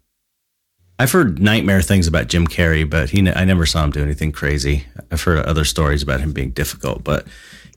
I've 1.00 1.12
heard 1.12 1.42
nightmare 1.42 1.82
things 1.82 2.08
about 2.08 2.28
Jim 2.28 2.46
Carrey, 2.48 2.88
but 2.88 3.10
he 3.10 3.28
I 3.30 3.46
never 3.46 3.66
saw 3.66 3.84
him 3.84 3.92
do 3.92 4.04
anything 4.04 4.32
crazy. 4.32 4.86
I've 5.12 5.22
heard 5.24 5.46
other 5.46 5.66
stories 5.66 6.04
about 6.04 6.20
him 6.22 6.32
being 6.32 6.52
difficult, 6.52 7.04
but 7.04 7.26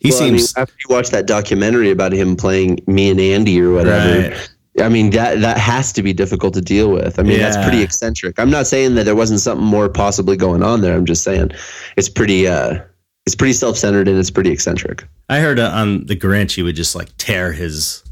he 0.01 0.11
well, 0.11 0.23
I 0.23 0.31
mean, 0.31 0.39
seems 0.39 0.57
after 0.57 0.75
you 0.79 0.95
watch 0.95 1.11
that 1.11 1.27
documentary 1.27 1.91
about 1.91 2.13
him 2.13 2.37
playing 2.37 2.81
me 2.87 3.11
and 3.11 3.21
Andy 3.21 3.61
or 3.61 3.73
whatever, 3.73 4.31
Right. 4.31 4.51
I 4.79 4.89
mean 4.89 5.11
that 5.11 5.41
that 5.41 5.59
has 5.59 5.93
to 5.95 6.03
be 6.03 6.13
difficult 6.13 6.55
to 6.55 6.61
deal 6.61 6.91
with. 6.91 7.19
I 7.19 7.23
mean, 7.23 7.39
that's 7.39 7.57
pretty 7.57 7.83
eccentric. 7.83 8.39
I'm 8.39 8.51
not 8.51 8.67
saying 8.67 8.95
that 8.97 9.05
there 9.05 9.17
wasn't 9.17 9.41
something 9.41 9.67
more 9.67 9.89
possibly 9.89 10.37
going 10.37 10.63
on 10.63 10.83
there. 10.83 10.95
I'm 10.95 11.07
just 11.07 11.25
saying 11.25 11.53
it's 11.97 12.09
pretty 12.09 12.47
uh 12.47 12.81
it's 13.25 13.35
pretty 13.35 13.55
self-centered 13.55 14.07
and 14.07 14.19
it's 14.19 14.31
pretty 14.31 14.51
eccentric. 14.51 15.05
I 15.29 15.41
heard 15.41 15.59
uh, 15.59 15.71
on 15.75 16.07
the 16.07 16.15
Grinch 16.17 16.55
he 16.55 16.63
would 16.63 16.77
just 16.77 16.95
like 16.95 17.09
tear 17.17 17.53
his 17.53 18.05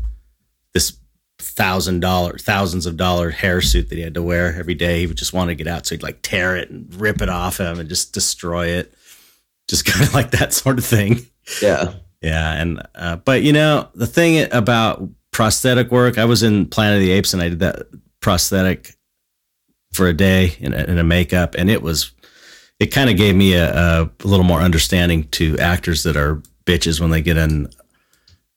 this 0.72 0.96
thousand 1.38 2.00
dollar 2.00 2.38
thousands 2.38 2.86
of 2.86 2.96
dollar 2.96 3.30
hair 3.30 3.60
suit 3.60 3.90
that 3.90 3.96
he 3.96 4.02
had 4.02 4.14
to 4.14 4.22
wear 4.22 4.54
every 4.54 4.74
day. 4.74 5.00
He 5.00 5.06
would 5.06 5.18
just 5.18 5.32
want 5.32 5.50
to 5.50 5.54
get 5.54 5.66
out, 5.66 5.86
so 5.86 5.94
he'd 5.94 6.02
like 6.02 6.22
tear 6.22 6.56
it 6.56 6.70
and 6.70 6.92
rip 6.94 7.20
it 7.20 7.28
off 7.28 7.58
him 7.60 7.78
and 7.78 7.88
just 7.88 8.14
destroy 8.14 8.68
it, 8.68 8.94
just 9.68 9.84
kind 9.86 10.06
of 10.06 10.14
like 10.14 10.30
that 10.30 10.52
sort 10.52 10.78
of 10.78 10.84
thing. 10.84 11.26
Yeah. 11.62 11.94
Yeah, 12.24 12.52
and 12.54 12.82
uh, 12.94 13.16
but 13.16 13.42
you 13.42 13.52
know 13.52 13.88
the 13.94 14.06
thing 14.06 14.50
about 14.50 15.06
prosthetic 15.30 15.90
work, 15.90 16.16
I 16.16 16.24
was 16.24 16.42
in 16.42 16.66
Planet 16.66 16.96
of 16.96 17.02
the 17.02 17.10
Apes 17.10 17.34
and 17.34 17.42
I 17.42 17.50
did 17.50 17.58
that 17.58 17.86
prosthetic 18.20 18.94
for 19.92 20.08
a 20.08 20.14
day 20.14 20.56
in 20.58 20.72
a, 20.72 20.84
in 20.84 20.96
a 20.96 21.04
makeup, 21.04 21.54
and 21.54 21.68
it 21.68 21.82
was 21.82 22.12
it 22.80 22.86
kind 22.86 23.10
of 23.10 23.18
gave 23.18 23.36
me 23.36 23.52
a, 23.52 24.02
a 24.02 24.10
little 24.24 24.44
more 24.44 24.60
understanding 24.60 25.28
to 25.28 25.58
actors 25.58 26.02
that 26.04 26.16
are 26.16 26.42
bitches 26.64 26.98
when 26.98 27.10
they 27.10 27.20
get 27.20 27.36
in 27.36 27.68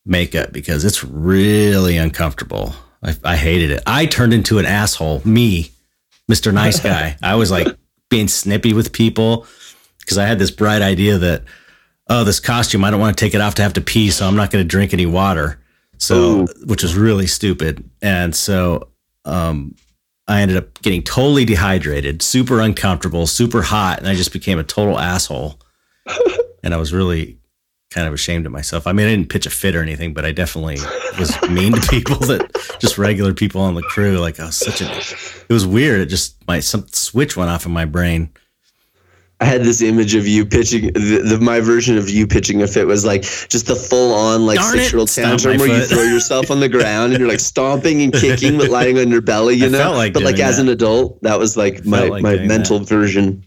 makeup 0.05 0.53
because 0.53 0.85
it's 0.85 1.03
really 1.03 1.97
uncomfortable. 1.97 2.73
I, 3.03 3.15
I 3.23 3.35
hated 3.35 3.71
it. 3.71 3.83
I 3.85 4.05
turned 4.05 4.33
into 4.33 4.59
an 4.59 4.65
asshole. 4.65 5.21
Me, 5.25 5.71
Mister 6.29 6.53
Nice 6.53 6.79
Guy. 6.83 7.17
I 7.21 7.35
was 7.35 7.51
like 7.51 7.67
being 8.09 8.29
snippy 8.29 8.71
with 8.71 8.93
people 8.93 9.45
because 9.99 10.17
I 10.17 10.25
had 10.25 10.39
this 10.39 10.51
bright 10.51 10.81
idea 10.81 11.17
that 11.17 11.43
oh, 12.09 12.23
this 12.23 12.39
costume, 12.39 12.83
I 12.83 12.91
don't 12.91 12.99
want 12.99 13.17
to 13.17 13.25
take 13.25 13.33
it 13.33 13.41
off 13.41 13.55
to 13.55 13.63
have 13.63 13.73
to 13.73 13.81
pee, 13.81 14.09
so 14.11 14.27
I'm 14.27 14.35
not 14.35 14.51
going 14.51 14.63
to 14.63 14.67
drink 14.67 14.93
any 14.93 15.05
water. 15.05 15.59
So, 15.97 16.15
Ooh. 16.15 16.47
which 16.65 16.83
was 16.83 16.95
really 16.95 17.27
stupid. 17.27 17.89
And 18.01 18.35
so, 18.35 18.89
um, 19.25 19.75
I 20.27 20.41
ended 20.41 20.57
up 20.57 20.81
getting 20.81 21.03
totally 21.03 21.45
dehydrated, 21.45 22.21
super 22.21 22.59
uncomfortable, 22.59 23.27
super 23.27 23.61
hot, 23.61 23.99
and 23.99 24.07
I 24.07 24.15
just 24.15 24.33
became 24.33 24.59
a 24.59 24.63
total 24.63 24.99
asshole. 24.99 25.59
and 26.63 26.73
I 26.73 26.77
was 26.77 26.93
really 26.93 27.37
kind 27.91 28.07
of 28.07 28.13
ashamed 28.13 28.45
of 28.45 28.51
myself. 28.51 28.85
I 28.85 28.91
mean, 28.91 29.07
I 29.07 29.11
didn't 29.11 29.29
pitch 29.29 29.45
a 29.45 29.49
fit 29.49 29.75
or 29.75 29.81
anything, 29.81 30.13
but 30.13 30.25
I 30.25 30.31
definitely 30.31 30.77
was 31.17 31.41
mean 31.49 31.73
to 31.73 31.81
people 31.89 32.17
that 32.27 32.51
just 32.79 32.97
regular 32.97 33.33
people 33.33 33.61
on 33.61 33.75
the 33.75 33.81
crew. 33.81 34.17
Like 34.19 34.39
I 34.39 34.45
was 34.45 34.57
such 34.57 34.81
a, 34.81 34.97
it 35.49 35.53
was 35.53 35.65
weird. 35.65 36.01
It 36.01 36.07
just 36.07 36.35
my 36.47 36.59
some 36.59 36.85
switch 36.89 37.37
went 37.37 37.49
off 37.49 37.65
in 37.65 37.71
my 37.71 37.85
brain. 37.85 38.31
I 39.39 39.45
had 39.45 39.61
this 39.63 39.83
image 39.83 40.15
of 40.15 40.27
you 40.27 40.45
pitching 40.45 40.93
the, 40.93 41.21
the 41.23 41.39
my 41.39 41.59
version 41.59 41.95
of 41.95 42.09
you 42.09 42.25
pitching 42.25 42.63
a 42.63 42.67
fit 42.67 42.87
was 42.87 43.05
like 43.05 43.21
just 43.21 43.67
the 43.67 43.75
full 43.75 44.11
on 44.13 44.47
like 44.47 44.59
six 44.59 44.91
year 44.91 44.99
old 44.99 45.09
tantrum 45.09 45.57
where 45.59 45.67
you 45.67 45.85
throw 45.85 46.01
yourself 46.01 46.49
on 46.49 46.59
the 46.59 46.69
ground 46.69 47.13
and 47.13 47.19
you're 47.19 47.29
like 47.29 47.39
stomping 47.39 48.01
and 48.01 48.13
kicking 48.13 48.57
but 48.57 48.69
lying 48.69 48.97
on 48.97 49.09
your 49.09 49.21
belly, 49.21 49.55
you 49.57 49.67
I 49.67 49.69
know. 49.69 49.91
like 49.93 50.13
but 50.13 50.23
like 50.23 50.39
as 50.39 50.57
that. 50.57 50.63
an 50.63 50.69
adult, 50.69 51.21
that 51.21 51.37
was 51.37 51.55
like 51.55 51.85
my, 51.85 52.07
like 52.07 52.23
my 52.23 52.37
mental 52.37 52.79
version. 52.79 53.45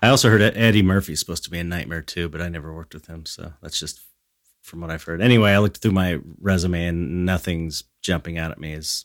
I 0.00 0.08
also 0.08 0.30
heard 0.30 0.40
that 0.40 0.56
Eddie 0.56 0.82
Murphy's 0.82 1.20
supposed 1.20 1.44
to 1.44 1.50
be 1.50 1.58
a 1.58 1.64
nightmare 1.64 2.02
too, 2.02 2.30
but 2.30 2.40
I 2.40 2.48
never 2.48 2.74
worked 2.74 2.94
with 2.94 3.06
him, 3.06 3.26
so 3.26 3.52
that's 3.60 3.78
just 3.78 4.00
from 4.62 4.80
what 4.80 4.90
I've 4.90 5.02
heard. 5.02 5.20
Anyway, 5.20 5.50
I 5.50 5.58
looked 5.58 5.78
through 5.78 5.92
my 5.92 6.18
resume 6.40 6.86
and 6.86 7.26
nothing's 7.26 7.84
jumping 8.00 8.38
out 8.38 8.50
at 8.50 8.58
me 8.58 8.72
as, 8.72 9.04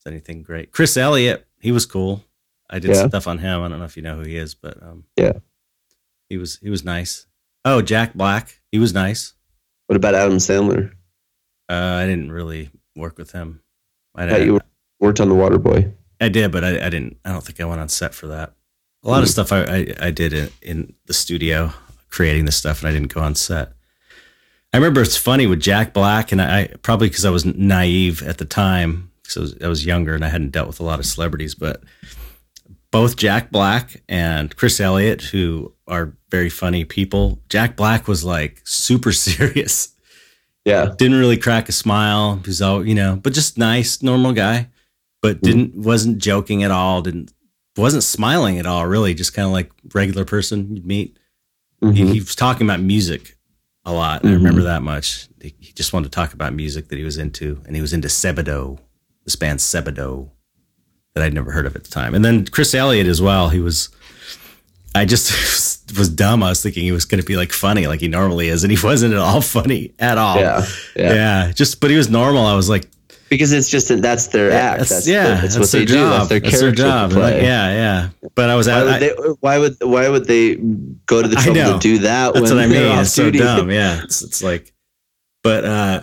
as 0.00 0.10
anything 0.10 0.42
great. 0.42 0.72
Chris 0.72 0.96
Elliott, 0.96 1.46
he 1.60 1.70
was 1.70 1.86
cool. 1.86 2.24
I 2.70 2.78
did 2.78 2.94
Yeah. 2.94 3.08
stuff 3.08 3.26
on 3.26 3.38
him. 3.38 3.62
I 3.62 3.68
don't 3.68 3.78
know 3.80 3.84
if 3.84 3.96
you 3.96 4.02
know 4.02 4.16
who 4.16 4.22
he 4.22 4.36
is, 4.36 4.54
but 4.54 4.80
um, 4.82 5.04
Yeah. 5.16 5.32
he 6.28 6.38
was 6.38 6.58
he 6.62 6.70
was 6.70 6.84
nice. 6.84 7.26
Oh, 7.64 7.82
Jack 7.82 8.14
Black, 8.14 8.60
he 8.72 8.78
was 8.78 8.94
nice. 8.94 9.34
What 9.86 9.96
about 9.96 10.14
Adam 10.14 10.36
Sandler? 10.38 10.92
Uh, 11.68 11.74
I 12.02 12.06
didn't 12.06 12.32
really 12.32 12.70
work 12.96 13.18
with 13.18 13.32
him. 13.32 13.60
I, 14.14 14.24
I 14.24 14.30
thought 14.30 14.44
you 14.44 14.60
worked 15.00 15.20
on 15.20 15.28
The 15.28 15.34
Water 15.34 15.58
Boy. 15.58 15.92
I 16.20 16.28
did, 16.28 16.52
but 16.52 16.64
I, 16.64 16.86
I 16.86 16.90
didn't. 16.90 17.16
I 17.24 17.32
don't 17.32 17.44
think 17.44 17.60
I 17.60 17.64
went 17.64 17.80
on 17.80 17.88
set 17.88 18.14
for 18.14 18.26
that. 18.28 18.52
A 19.02 19.08
lot 19.08 19.22
of 19.22 19.28
stuff 19.30 19.52
I, 19.52 19.62
I, 19.64 19.94
I 20.00 20.10
did 20.10 20.32
in, 20.32 20.50
in 20.62 20.94
the 21.06 21.14
studio, 21.14 21.72
creating 22.10 22.44
the 22.44 22.52
stuff, 22.52 22.80
and 22.80 22.88
I 22.88 22.92
didn't 22.92 23.12
go 23.12 23.20
on 23.20 23.34
set. 23.34 23.72
I 24.72 24.76
remember 24.76 25.00
it's 25.00 25.16
funny 25.16 25.46
with 25.46 25.60
Jack 25.60 25.92
Black, 25.94 26.30
and 26.32 26.40
I 26.42 26.68
probably 26.82 27.08
because 27.08 27.24
I 27.24 27.30
was 27.30 27.44
naive 27.44 28.22
at 28.22 28.38
the 28.38 28.44
time, 28.44 29.10
because 29.22 29.36
I 29.36 29.40
was, 29.40 29.56
I 29.64 29.68
was 29.68 29.86
younger 29.86 30.14
and 30.14 30.24
I 30.24 30.28
hadn't 30.28 30.50
dealt 30.50 30.66
with 30.68 30.80
a 30.80 30.84
lot 30.84 30.98
of 30.98 31.06
celebrities, 31.06 31.54
but 31.54 31.82
both 32.92 33.16
Jack 33.16 33.50
Black 33.52 34.02
and 34.08 34.54
Chris 34.56 34.80
Elliott, 34.80 35.22
who 35.22 35.74
are 35.86 36.16
very 36.30 36.48
funny 36.50 36.84
people, 36.84 37.40
Jack 37.48 37.76
Black 37.76 38.08
was 38.08 38.24
like 38.24 38.60
super 38.64 39.12
serious 39.26 39.94
Yeah. 40.64 40.92
didn't 40.98 41.18
really 41.18 41.36
crack 41.36 41.68
a 41.68 41.72
smile. 41.72 42.36
He 42.36 42.48
was 42.48 42.62
all, 42.62 42.86
you 42.86 42.94
know, 42.94 43.16
but 43.16 43.32
just 43.32 43.58
nice, 43.58 44.02
normal 44.02 44.32
guy, 44.32 44.68
but 45.22 45.40
didn't 45.42 45.74
wasn't 45.74 46.18
joking 46.18 46.62
at 46.62 46.70
all. 46.70 47.02
Didn't 47.02 47.32
wasn't 47.76 48.02
smiling 48.02 48.58
at 48.58 48.66
all. 48.66 48.86
Really, 48.86 49.14
just 49.14 49.32
kind 49.34 49.46
of 49.46 49.52
like 49.52 49.70
regular 49.94 50.24
person 50.24 50.74
you'd 50.76 50.86
meet. 50.86 51.16
He, 51.80 51.86
Mhm. 51.86 52.12
he 52.12 52.20
was 52.20 52.34
talking 52.34 52.66
about 52.66 52.80
music 52.80 53.38
a 53.86 53.92
lot. 53.92 54.24
I 54.26 54.32
remember 54.32 54.62
that 54.62 54.82
much. 54.82 55.28
He, 55.40 55.54
he 55.58 55.72
just 55.72 55.92
wanted 55.94 56.06
to 56.12 56.14
talk 56.16 56.34
about 56.34 56.52
music 56.52 56.88
that 56.88 56.98
he 56.98 57.04
was 57.04 57.16
into, 57.16 57.62
and 57.66 57.74
he 57.74 57.80
was 57.80 57.92
into 57.94 58.08
Sebadoh, 58.08 58.78
this 59.24 59.36
band 59.36 59.60
Sebadoh, 59.60 60.30
that 61.14 61.24
I'd 61.24 61.34
never 61.34 61.50
heard 61.50 61.66
of 61.66 61.76
at 61.76 61.84
the 61.84 61.90
time. 61.90 62.14
And 62.14 62.24
then 62.24 62.46
Chris 62.46 62.74
Elliott 62.74 63.06
as 63.06 63.20
well. 63.20 63.48
He 63.48 63.60
was. 63.60 63.88
I 64.94 65.04
just 65.04 65.92
was 65.96 66.08
dumb. 66.08 66.42
I 66.42 66.48
was 66.48 66.62
thinking 66.62 66.82
he 66.84 66.92
was 66.92 67.04
going 67.04 67.20
to 67.20 67.26
be 67.26 67.36
like 67.36 67.52
funny, 67.52 67.86
like 67.86 68.00
he 68.00 68.08
normally 68.08 68.48
is, 68.48 68.64
and 68.64 68.72
he 68.72 68.78
wasn't 68.82 69.14
at 69.14 69.20
all 69.20 69.40
funny 69.40 69.92
at 69.98 70.18
all. 70.18 70.36
Yeah. 70.36 70.66
Yeah. 70.96 71.14
Yeah. 71.14 71.52
just 71.52 71.80
but 71.80 71.90
he 71.90 71.96
was 71.96 72.10
normal. 72.10 72.44
I 72.46 72.54
was 72.54 72.68
like, 72.68 72.88
Because 73.28 73.52
it's 73.52 73.68
just 73.68 73.88
that's 74.02 74.28
their 74.28 74.50
act. 74.50 74.88
That's, 74.88 75.06
yeah, 75.06 75.40
that's, 75.40 75.58
what 75.58 75.70
their 75.70 75.80
they 75.80 75.86
do. 75.86 75.94
That's 75.94 76.28
their 76.28 76.40
character 76.40 76.72
job. 76.72 77.10
play. 77.12 77.34
Like, 77.34 77.42
yeah, 77.42 77.70
yeah. 77.70 78.08
But 78.34 78.50
I 78.50 78.56
was 78.56 78.66
Why 78.66 78.72
at, 78.74 78.84
would, 78.84 78.92
I, 78.94 78.98
they, 78.98 79.08
why 79.40 79.58
would 79.58 79.76
why 79.80 80.08
would 80.08 80.24
they 80.26 80.56
go 80.56 81.22
to 81.22 81.28
the 81.28 81.36
trouble 81.36 81.74
to 81.74 81.78
do 81.78 81.98
that 81.98 82.34
that's 82.34 82.50
when 82.50 82.56
what 82.56 82.64
I 82.64 82.66
mean. 82.66 82.98
It's 82.98 83.12
so 83.12 83.30
dumb. 83.30 83.70
Yeah, 83.70 84.02
it's, 84.02 84.22
it's 84.22 84.42
like, 84.42 84.72
but 85.42 85.64
uh, 85.64 86.02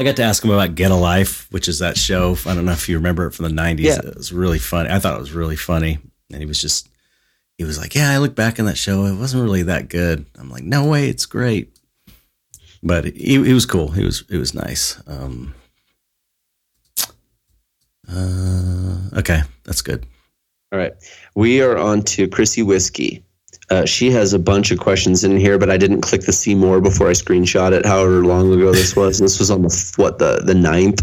I 0.00 0.02
got 0.04 0.16
to 0.16 0.22
ask 0.22 0.42
him 0.42 0.50
about 0.50 0.74
Get 0.74 0.90
a 0.90 0.96
Life, 0.96 1.46
which 1.50 1.68
is 1.68 1.80
that 1.80 1.98
show. 1.98 2.34
I 2.46 2.54
don't 2.54 2.64
know 2.64 2.72
if 2.72 2.88
you 2.88 2.96
remember 2.96 3.26
it 3.26 3.32
from 3.32 3.44
the 3.44 3.62
'90s. 3.62 3.80
Yeah. 3.80 3.98
It 3.98 4.16
was 4.16 4.32
really 4.32 4.58
funny. 4.58 4.88
I 4.90 4.98
thought 4.98 5.16
it 5.16 5.20
was 5.20 5.32
really 5.32 5.56
funny, 5.56 5.98
and 6.32 6.40
he 6.40 6.46
was 6.46 6.60
just, 6.60 6.88
he 7.58 7.64
was 7.64 7.78
like, 7.78 7.94
"Yeah, 7.94 8.10
I 8.10 8.16
look 8.16 8.34
back 8.34 8.58
on 8.58 8.64
that 8.64 8.78
show. 8.78 9.04
It 9.04 9.16
wasn't 9.16 9.42
really 9.42 9.64
that 9.64 9.88
good." 9.90 10.24
I'm 10.38 10.50
like, 10.50 10.64
"No 10.64 10.86
way, 10.86 11.08
it's 11.08 11.26
great." 11.26 11.76
but 12.82 13.04
he, 13.04 13.44
he 13.44 13.52
was 13.52 13.66
cool. 13.66 13.90
He 13.90 14.04
was, 14.04 14.24
it 14.30 14.38
was 14.38 14.54
nice. 14.54 15.02
Um, 15.06 15.54
uh, 18.10 19.18
okay, 19.18 19.42
that's 19.64 19.82
good. 19.82 20.06
All 20.72 20.78
right. 20.78 20.92
We 21.34 21.60
are 21.62 21.76
on 21.76 22.02
to 22.02 22.28
Chrissy 22.28 22.62
Whiskey. 22.62 23.24
Uh, 23.70 23.86
she 23.86 24.10
has 24.10 24.32
a 24.32 24.38
bunch 24.38 24.72
of 24.72 24.80
questions 24.80 25.22
in 25.22 25.36
here, 25.36 25.56
but 25.56 25.70
I 25.70 25.76
didn't 25.76 26.00
click 26.00 26.22
the 26.22 26.32
see 26.32 26.56
more 26.56 26.80
before 26.80 27.08
I 27.08 27.12
screenshot 27.12 27.70
it. 27.70 27.86
However 27.86 28.24
long 28.24 28.52
ago 28.52 28.72
this 28.72 28.96
was, 28.96 29.20
this 29.20 29.38
was 29.38 29.50
on 29.50 29.62
the 29.62 29.92
what 29.96 30.18
the 30.18 30.42
the 30.44 30.54
ninth. 30.54 31.00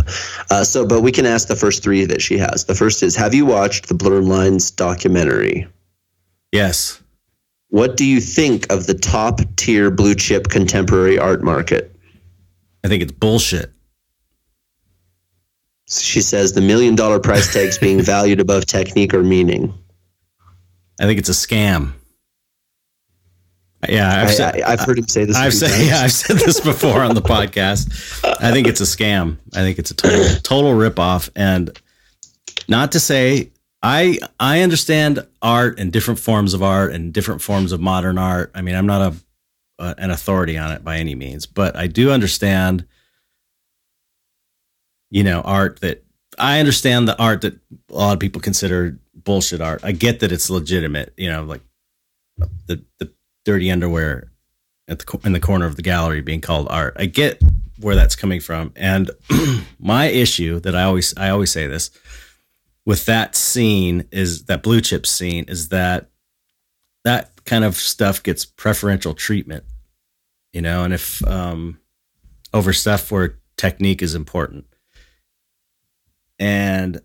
Uh, 0.52 0.66
so, 0.66 0.86
but 0.86 1.02
we 1.02 1.12
can 1.12 1.26
ask 1.26 1.48
the 1.48 1.56
first 1.56 1.82
three 1.82 2.04
that 2.06 2.22
she 2.22 2.38
has. 2.38 2.66
The 2.66 2.76
first 2.76 3.04
is: 3.04 3.16
Have 3.16 3.34
you 3.34 3.46
watched 3.46 3.88
the 3.88 3.94
Blurred 3.94 4.26
Lines 4.26 4.70
documentary? 4.70 5.66
Yes. 6.52 7.02
What 7.70 7.98
do 7.98 8.06
you 8.06 8.20
think 8.20 8.72
of 8.72 8.86
the 8.86 8.94
top 8.94 9.40
tier 9.56 9.90
blue 9.90 10.16
chip 10.16 10.50
contemporary 10.50 11.18
art 11.18 11.44
market? 11.44 11.94
I 12.84 12.90
think 12.90 13.02
it's 13.02 13.12
bullshit. 13.12 13.72
She 15.90 16.22
says 16.22 16.52
the 16.52 16.62
million 16.62 16.96
dollar 16.96 17.20
price 17.20 17.54
tags 17.54 17.78
being 17.78 18.02
valued 18.02 18.42
above 18.42 18.66
technique 18.66 19.14
or 19.14 19.24
meaning. 19.24 19.74
I 21.00 21.06
think 21.06 21.20
it's 21.20 21.30
a 21.30 21.34
scam. 21.34 21.94
Yeah, 23.88 24.22
I've, 24.22 24.30
I, 24.30 24.32
said, 24.32 24.62
I, 24.62 24.70
have 24.72 24.80
heard 24.80 24.98
him 24.98 25.08
say 25.08 25.26
this. 25.26 25.36
I've 25.36 25.54
said, 25.54 25.70
yeah, 25.86 26.00
I've 26.00 26.12
said 26.12 26.38
this 26.38 26.60
before 26.60 27.04
on 27.04 27.13
the 27.13 27.22
podcast. 27.36 28.24
I 28.42 28.52
think 28.52 28.68
it's 28.68 28.82
a 28.82 28.86
scam. 28.86 29.38
I 29.54 29.60
think 29.60 29.78
it's 29.78 29.92
a 29.92 29.96
total 29.96 30.36
total 30.42 30.72
ripoff. 30.72 31.30
And 31.36 31.80
not 32.68 32.92
to 32.94 33.00
say 33.00 33.52
I 33.84 34.18
I 34.40 34.62
understand 34.62 35.26
art 35.42 35.80
and 35.80 35.94
different 35.94 36.20
forms 36.20 36.54
of 36.54 36.63
art 36.63 36.92
and 36.94 37.13
different 37.13 37.42
forms 37.42 37.72
of 37.72 37.80
modern 37.80 38.18
art. 38.18 38.52
I 38.56 38.62
mean, 38.62 38.76
I'm 38.76 38.88
not 38.88 39.13
a, 39.13 39.84
a 39.84 39.96
an 40.00 40.12
authority 40.12 40.58
on 40.58 40.72
it 40.72 40.84
by 40.84 40.98
any 40.98 41.16
means, 41.16 41.46
but 41.46 41.76
I 41.76 41.88
do 41.88 42.12
understand. 42.12 42.86
You 45.10 45.24
know, 45.24 45.40
art 45.42 45.80
that 45.80 46.04
I 46.38 46.60
understand 46.60 47.08
the 47.08 47.18
art 47.18 47.42
that 47.42 47.54
a 47.90 47.94
lot 47.94 48.13
of 48.13 48.20
people 48.20 48.42
consider 48.42 49.00
bullshit 49.13 49.62
art. 49.62 49.80
I 49.84 49.94
get 49.94 50.20
that 50.20 50.34
it's 50.34 50.50
legitimate. 50.50 51.13
You 51.16 51.30
know, 51.30 51.44
like 51.44 51.62
the 52.66 52.84
the 52.98 53.13
dirty 53.48 53.72
underwear 53.72 54.30
at 54.90 55.00
the 55.00 55.20
in 55.24 55.32
the 55.32 55.40
corner 55.40 55.66
of 55.66 55.78
the 55.78 55.82
gallery 55.82 56.20
being 56.20 56.42
called 56.42 56.68
art. 56.70 56.94
I 57.00 57.06
get 57.06 57.42
where 57.80 57.96
that's 57.96 58.16
coming 58.16 58.42
from, 58.42 58.74
and 58.76 59.10
my 59.80 60.08
issue 60.08 60.60
that 60.60 60.76
I 60.76 60.84
always 60.84 61.14
I 61.16 61.30
always 61.30 61.50
say 61.50 61.66
this 61.66 61.90
with 62.86 63.06
that 63.06 63.38
scene 63.38 64.06
is 64.12 64.44
that 64.46 64.64
blue 64.64 64.82
chip 64.82 65.06
scene 65.06 65.46
is 65.48 65.70
that 65.70 66.10
that 67.06 67.46
kind 67.46 67.64
of 67.64 67.78
stuff 67.78 68.22
gets 68.22 68.44
preferential 68.44 69.14
treatment, 69.14 69.64
you 70.52 70.62
know, 70.62 70.84
and 70.84 70.94
if 70.94 71.26
um, 71.26 71.80
over 72.54 72.74
stuff 72.74 73.10
where 73.14 73.40
technique 73.56 74.02
is 74.02 74.14
important, 74.14 74.66
and 76.38 77.00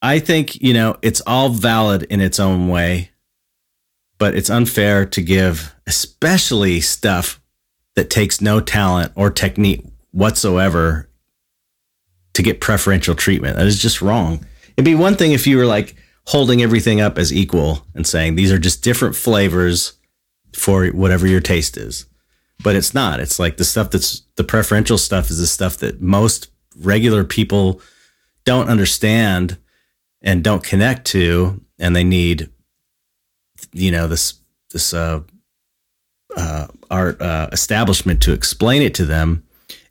I 0.00 0.18
think 0.18 0.62
you 0.62 0.72
know 0.72 0.96
it's 1.02 1.20
all 1.26 1.50
valid 1.50 2.04
in 2.04 2.22
its 2.22 2.40
own 2.40 2.68
way 2.68 3.10
but 4.18 4.34
it's 4.34 4.50
unfair 4.50 5.06
to 5.06 5.22
give, 5.22 5.74
especially 5.86 6.80
stuff 6.80 7.40
that 7.94 8.10
takes 8.10 8.40
no 8.40 8.60
talent 8.60 9.12
or 9.14 9.30
technique 9.30 9.84
whatsoever 10.10 11.08
to 12.34 12.42
get 12.42 12.60
preferential 12.60 13.14
treatment. 13.14 13.56
That 13.56 13.66
is 13.66 13.80
just 13.80 14.02
wrong. 14.02 14.44
It'd 14.76 14.84
be 14.84 14.94
one 14.94 15.16
thing 15.16 15.32
if 15.32 15.46
you 15.46 15.56
were 15.56 15.66
like 15.66 15.96
holding 16.26 16.62
everything 16.62 17.00
up 17.00 17.18
as 17.18 17.32
equal 17.32 17.86
and 17.94 18.06
saying 18.06 18.34
these 18.34 18.52
are 18.52 18.58
just 18.58 18.84
different 18.84 19.16
flavors 19.16 19.94
for 20.54 20.86
whatever 20.88 21.26
your 21.26 21.40
taste 21.40 21.76
is. 21.76 22.06
But 22.62 22.76
it's 22.76 22.94
not. 22.94 23.20
It's 23.20 23.38
like 23.38 23.56
the 23.56 23.64
stuff 23.64 23.90
that's 23.90 24.22
the 24.36 24.44
preferential 24.44 24.98
stuff 24.98 25.30
is 25.30 25.38
the 25.38 25.46
stuff 25.46 25.78
that 25.78 26.00
most 26.00 26.50
regular 26.76 27.24
people 27.24 27.80
don't 28.44 28.68
understand 28.68 29.58
and 30.22 30.44
don't 30.44 30.62
connect 30.62 31.06
to 31.08 31.60
and 31.78 31.94
they 31.94 32.04
need 32.04 32.50
you 33.78 33.90
know 33.90 34.06
this 34.06 34.34
this 34.70 34.92
uh, 34.92 35.20
uh, 36.36 36.66
art 36.90 37.20
uh, 37.20 37.48
establishment 37.52 38.22
to 38.22 38.32
explain 38.32 38.82
it 38.82 38.94
to 38.94 39.04
them, 39.04 39.44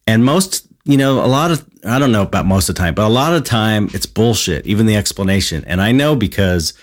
and 0.06 0.24
most 0.24 0.68
you 0.86 0.98
know 0.98 1.24
a 1.24 1.28
lot 1.28 1.52
of 1.52 1.66
I 1.86 2.00
don't 2.00 2.12
know 2.12 2.24
about 2.24 2.46
most 2.46 2.70
of 2.70 2.76
the 2.76 2.80
time, 2.80 2.94
but 2.94 3.06
a 3.06 3.10
lot 3.10 3.34
of 3.34 3.44
the 3.44 3.50
time 3.50 3.90
it's 3.94 4.06
bullshit. 4.06 4.66
Even 4.68 4.86
the 4.86 4.96
explanation, 4.96 5.64
and 5.66 5.82
I 5.82 5.92
know 5.92 6.16
because 6.16 6.74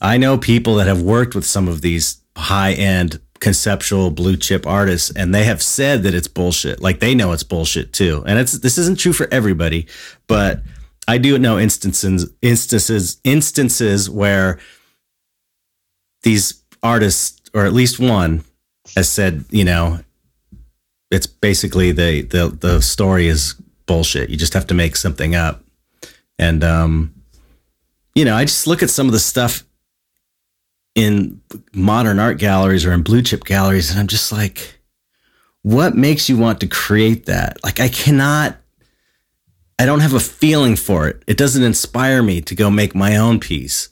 I 0.00 0.18
know 0.18 0.38
people 0.38 0.76
that 0.76 0.86
have 0.86 1.02
worked 1.02 1.34
with 1.34 1.46
some 1.46 1.68
of 1.68 1.80
these 1.80 2.18
high 2.36 2.72
end 2.72 3.20
conceptual 3.40 4.10
blue 4.10 4.34
chip 4.34 4.66
artists 4.66 5.10
and 5.10 5.34
they 5.34 5.44
have 5.44 5.62
said 5.62 6.02
that 6.02 6.14
it's 6.14 6.28
bullshit. 6.28 6.80
Like 6.80 7.00
they 7.00 7.14
know 7.14 7.32
it's 7.32 7.42
bullshit 7.42 7.92
too. 7.92 8.24
And 8.26 8.38
it's 8.38 8.52
this 8.60 8.78
isn't 8.78 8.98
true 8.98 9.12
for 9.12 9.28
everybody 9.30 9.86
but 10.26 10.62
i 11.08 11.18
do 11.18 11.38
know 11.38 11.58
instances 11.58 12.30
instances 12.42 13.20
instances 13.24 14.10
where 14.10 14.58
these 16.26 16.60
artists, 16.82 17.40
or 17.54 17.64
at 17.64 17.72
least 17.72 18.00
one, 18.00 18.42
has 18.96 19.08
said, 19.08 19.44
you 19.50 19.64
know, 19.64 20.00
it's 21.12 21.28
basically 21.28 21.92
the 21.92 22.22
the 22.22 22.48
the 22.48 22.82
story 22.82 23.28
is 23.28 23.54
bullshit. 23.86 24.28
You 24.28 24.36
just 24.36 24.52
have 24.54 24.66
to 24.66 24.74
make 24.74 24.96
something 24.96 25.36
up. 25.36 25.62
And 26.36 26.64
um, 26.64 27.14
you 28.16 28.24
know, 28.24 28.34
I 28.34 28.44
just 28.44 28.66
look 28.66 28.82
at 28.82 28.90
some 28.90 29.06
of 29.06 29.12
the 29.12 29.20
stuff 29.20 29.62
in 30.96 31.40
modern 31.72 32.18
art 32.18 32.38
galleries 32.38 32.84
or 32.84 32.92
in 32.92 33.02
blue 33.02 33.22
chip 33.22 33.44
galleries, 33.44 33.92
and 33.92 34.00
I'm 34.00 34.08
just 34.08 34.32
like, 34.32 34.80
what 35.62 35.94
makes 35.94 36.28
you 36.28 36.36
want 36.36 36.58
to 36.60 36.66
create 36.66 37.26
that? 37.26 37.62
Like, 37.62 37.78
I 37.78 37.88
cannot. 37.88 38.56
I 39.78 39.86
don't 39.86 40.00
have 40.00 40.14
a 40.14 40.20
feeling 40.20 40.74
for 40.74 41.06
it. 41.06 41.22
It 41.28 41.36
doesn't 41.36 41.62
inspire 41.62 42.20
me 42.20 42.40
to 42.40 42.54
go 42.56 42.68
make 42.68 42.96
my 42.96 43.14
own 43.16 43.38
piece 43.38 43.90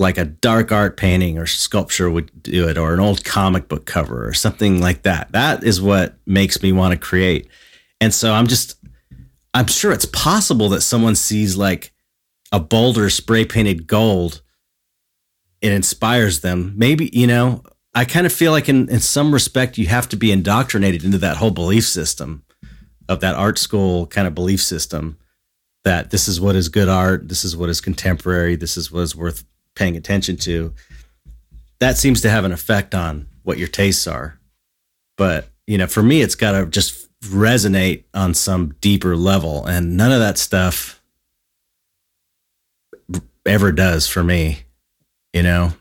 like 0.00 0.16
a 0.16 0.24
dark 0.24 0.72
art 0.72 0.96
painting 0.96 1.36
or 1.36 1.44
sculpture 1.44 2.10
would 2.10 2.42
do 2.42 2.66
it, 2.66 2.78
or 2.78 2.94
an 2.94 3.00
old 3.00 3.22
comic 3.22 3.68
book 3.68 3.84
cover 3.84 4.26
or 4.26 4.32
something 4.32 4.80
like 4.80 5.02
that. 5.02 5.30
That 5.32 5.62
is 5.62 5.80
what 5.80 6.16
makes 6.24 6.62
me 6.62 6.72
want 6.72 6.92
to 6.92 6.98
create. 6.98 7.48
And 8.00 8.12
so 8.14 8.32
I'm 8.32 8.46
just, 8.46 8.76
I'm 9.52 9.66
sure 9.66 9.92
it's 9.92 10.06
possible 10.06 10.70
that 10.70 10.80
someone 10.80 11.14
sees 11.14 11.54
like 11.54 11.92
a 12.50 12.58
boulder 12.58 13.10
spray 13.10 13.44
painted 13.44 13.86
gold. 13.86 14.40
It 15.60 15.70
inspires 15.70 16.40
them. 16.40 16.72
Maybe, 16.76 17.10
you 17.12 17.26
know, 17.26 17.62
I 17.94 18.06
kind 18.06 18.24
of 18.24 18.32
feel 18.32 18.52
like 18.52 18.70
in, 18.70 18.88
in 18.88 19.00
some 19.00 19.34
respect, 19.34 19.76
you 19.76 19.88
have 19.88 20.08
to 20.08 20.16
be 20.16 20.32
indoctrinated 20.32 21.04
into 21.04 21.18
that 21.18 21.36
whole 21.36 21.50
belief 21.50 21.86
system 21.86 22.42
of 23.06 23.20
that 23.20 23.34
art 23.34 23.58
school 23.58 24.06
kind 24.06 24.26
of 24.26 24.34
belief 24.34 24.62
system 24.62 25.18
that 25.84 26.10
this 26.10 26.26
is 26.26 26.40
what 26.40 26.56
is 26.56 26.70
good 26.70 26.88
art. 26.88 27.28
This 27.28 27.44
is 27.44 27.54
what 27.54 27.68
is 27.68 27.82
contemporary. 27.82 28.56
This 28.56 28.78
is 28.78 28.90
what 28.90 29.00
is 29.00 29.14
worth 29.14 29.44
paying 29.80 29.96
attention 29.96 30.36
to, 30.36 30.74
that 31.78 31.96
seems 31.96 32.20
to 32.20 32.28
have 32.28 32.44
an 32.44 32.52
effect 32.52 32.94
on 32.94 33.26
what 33.44 33.56
your 33.56 33.66
tastes 33.66 34.06
are. 34.06 34.38
But, 35.16 35.48
you 35.66 35.78
know, 35.78 35.86
for 35.86 36.02
me, 36.02 36.20
it's 36.20 36.34
got 36.34 36.52
to 36.52 36.66
just 36.66 37.08
resonate 37.22 38.04
on 38.12 38.34
some 38.34 38.74
deeper 38.82 39.16
level. 39.16 39.64
And 39.64 39.96
none 39.96 40.12
of 40.12 40.20
that 40.20 40.36
stuff 40.36 41.02
ever 43.46 43.72
does 43.72 44.06
for 44.06 44.22
me, 44.22 44.64
you 45.32 45.42
know? 45.42 45.72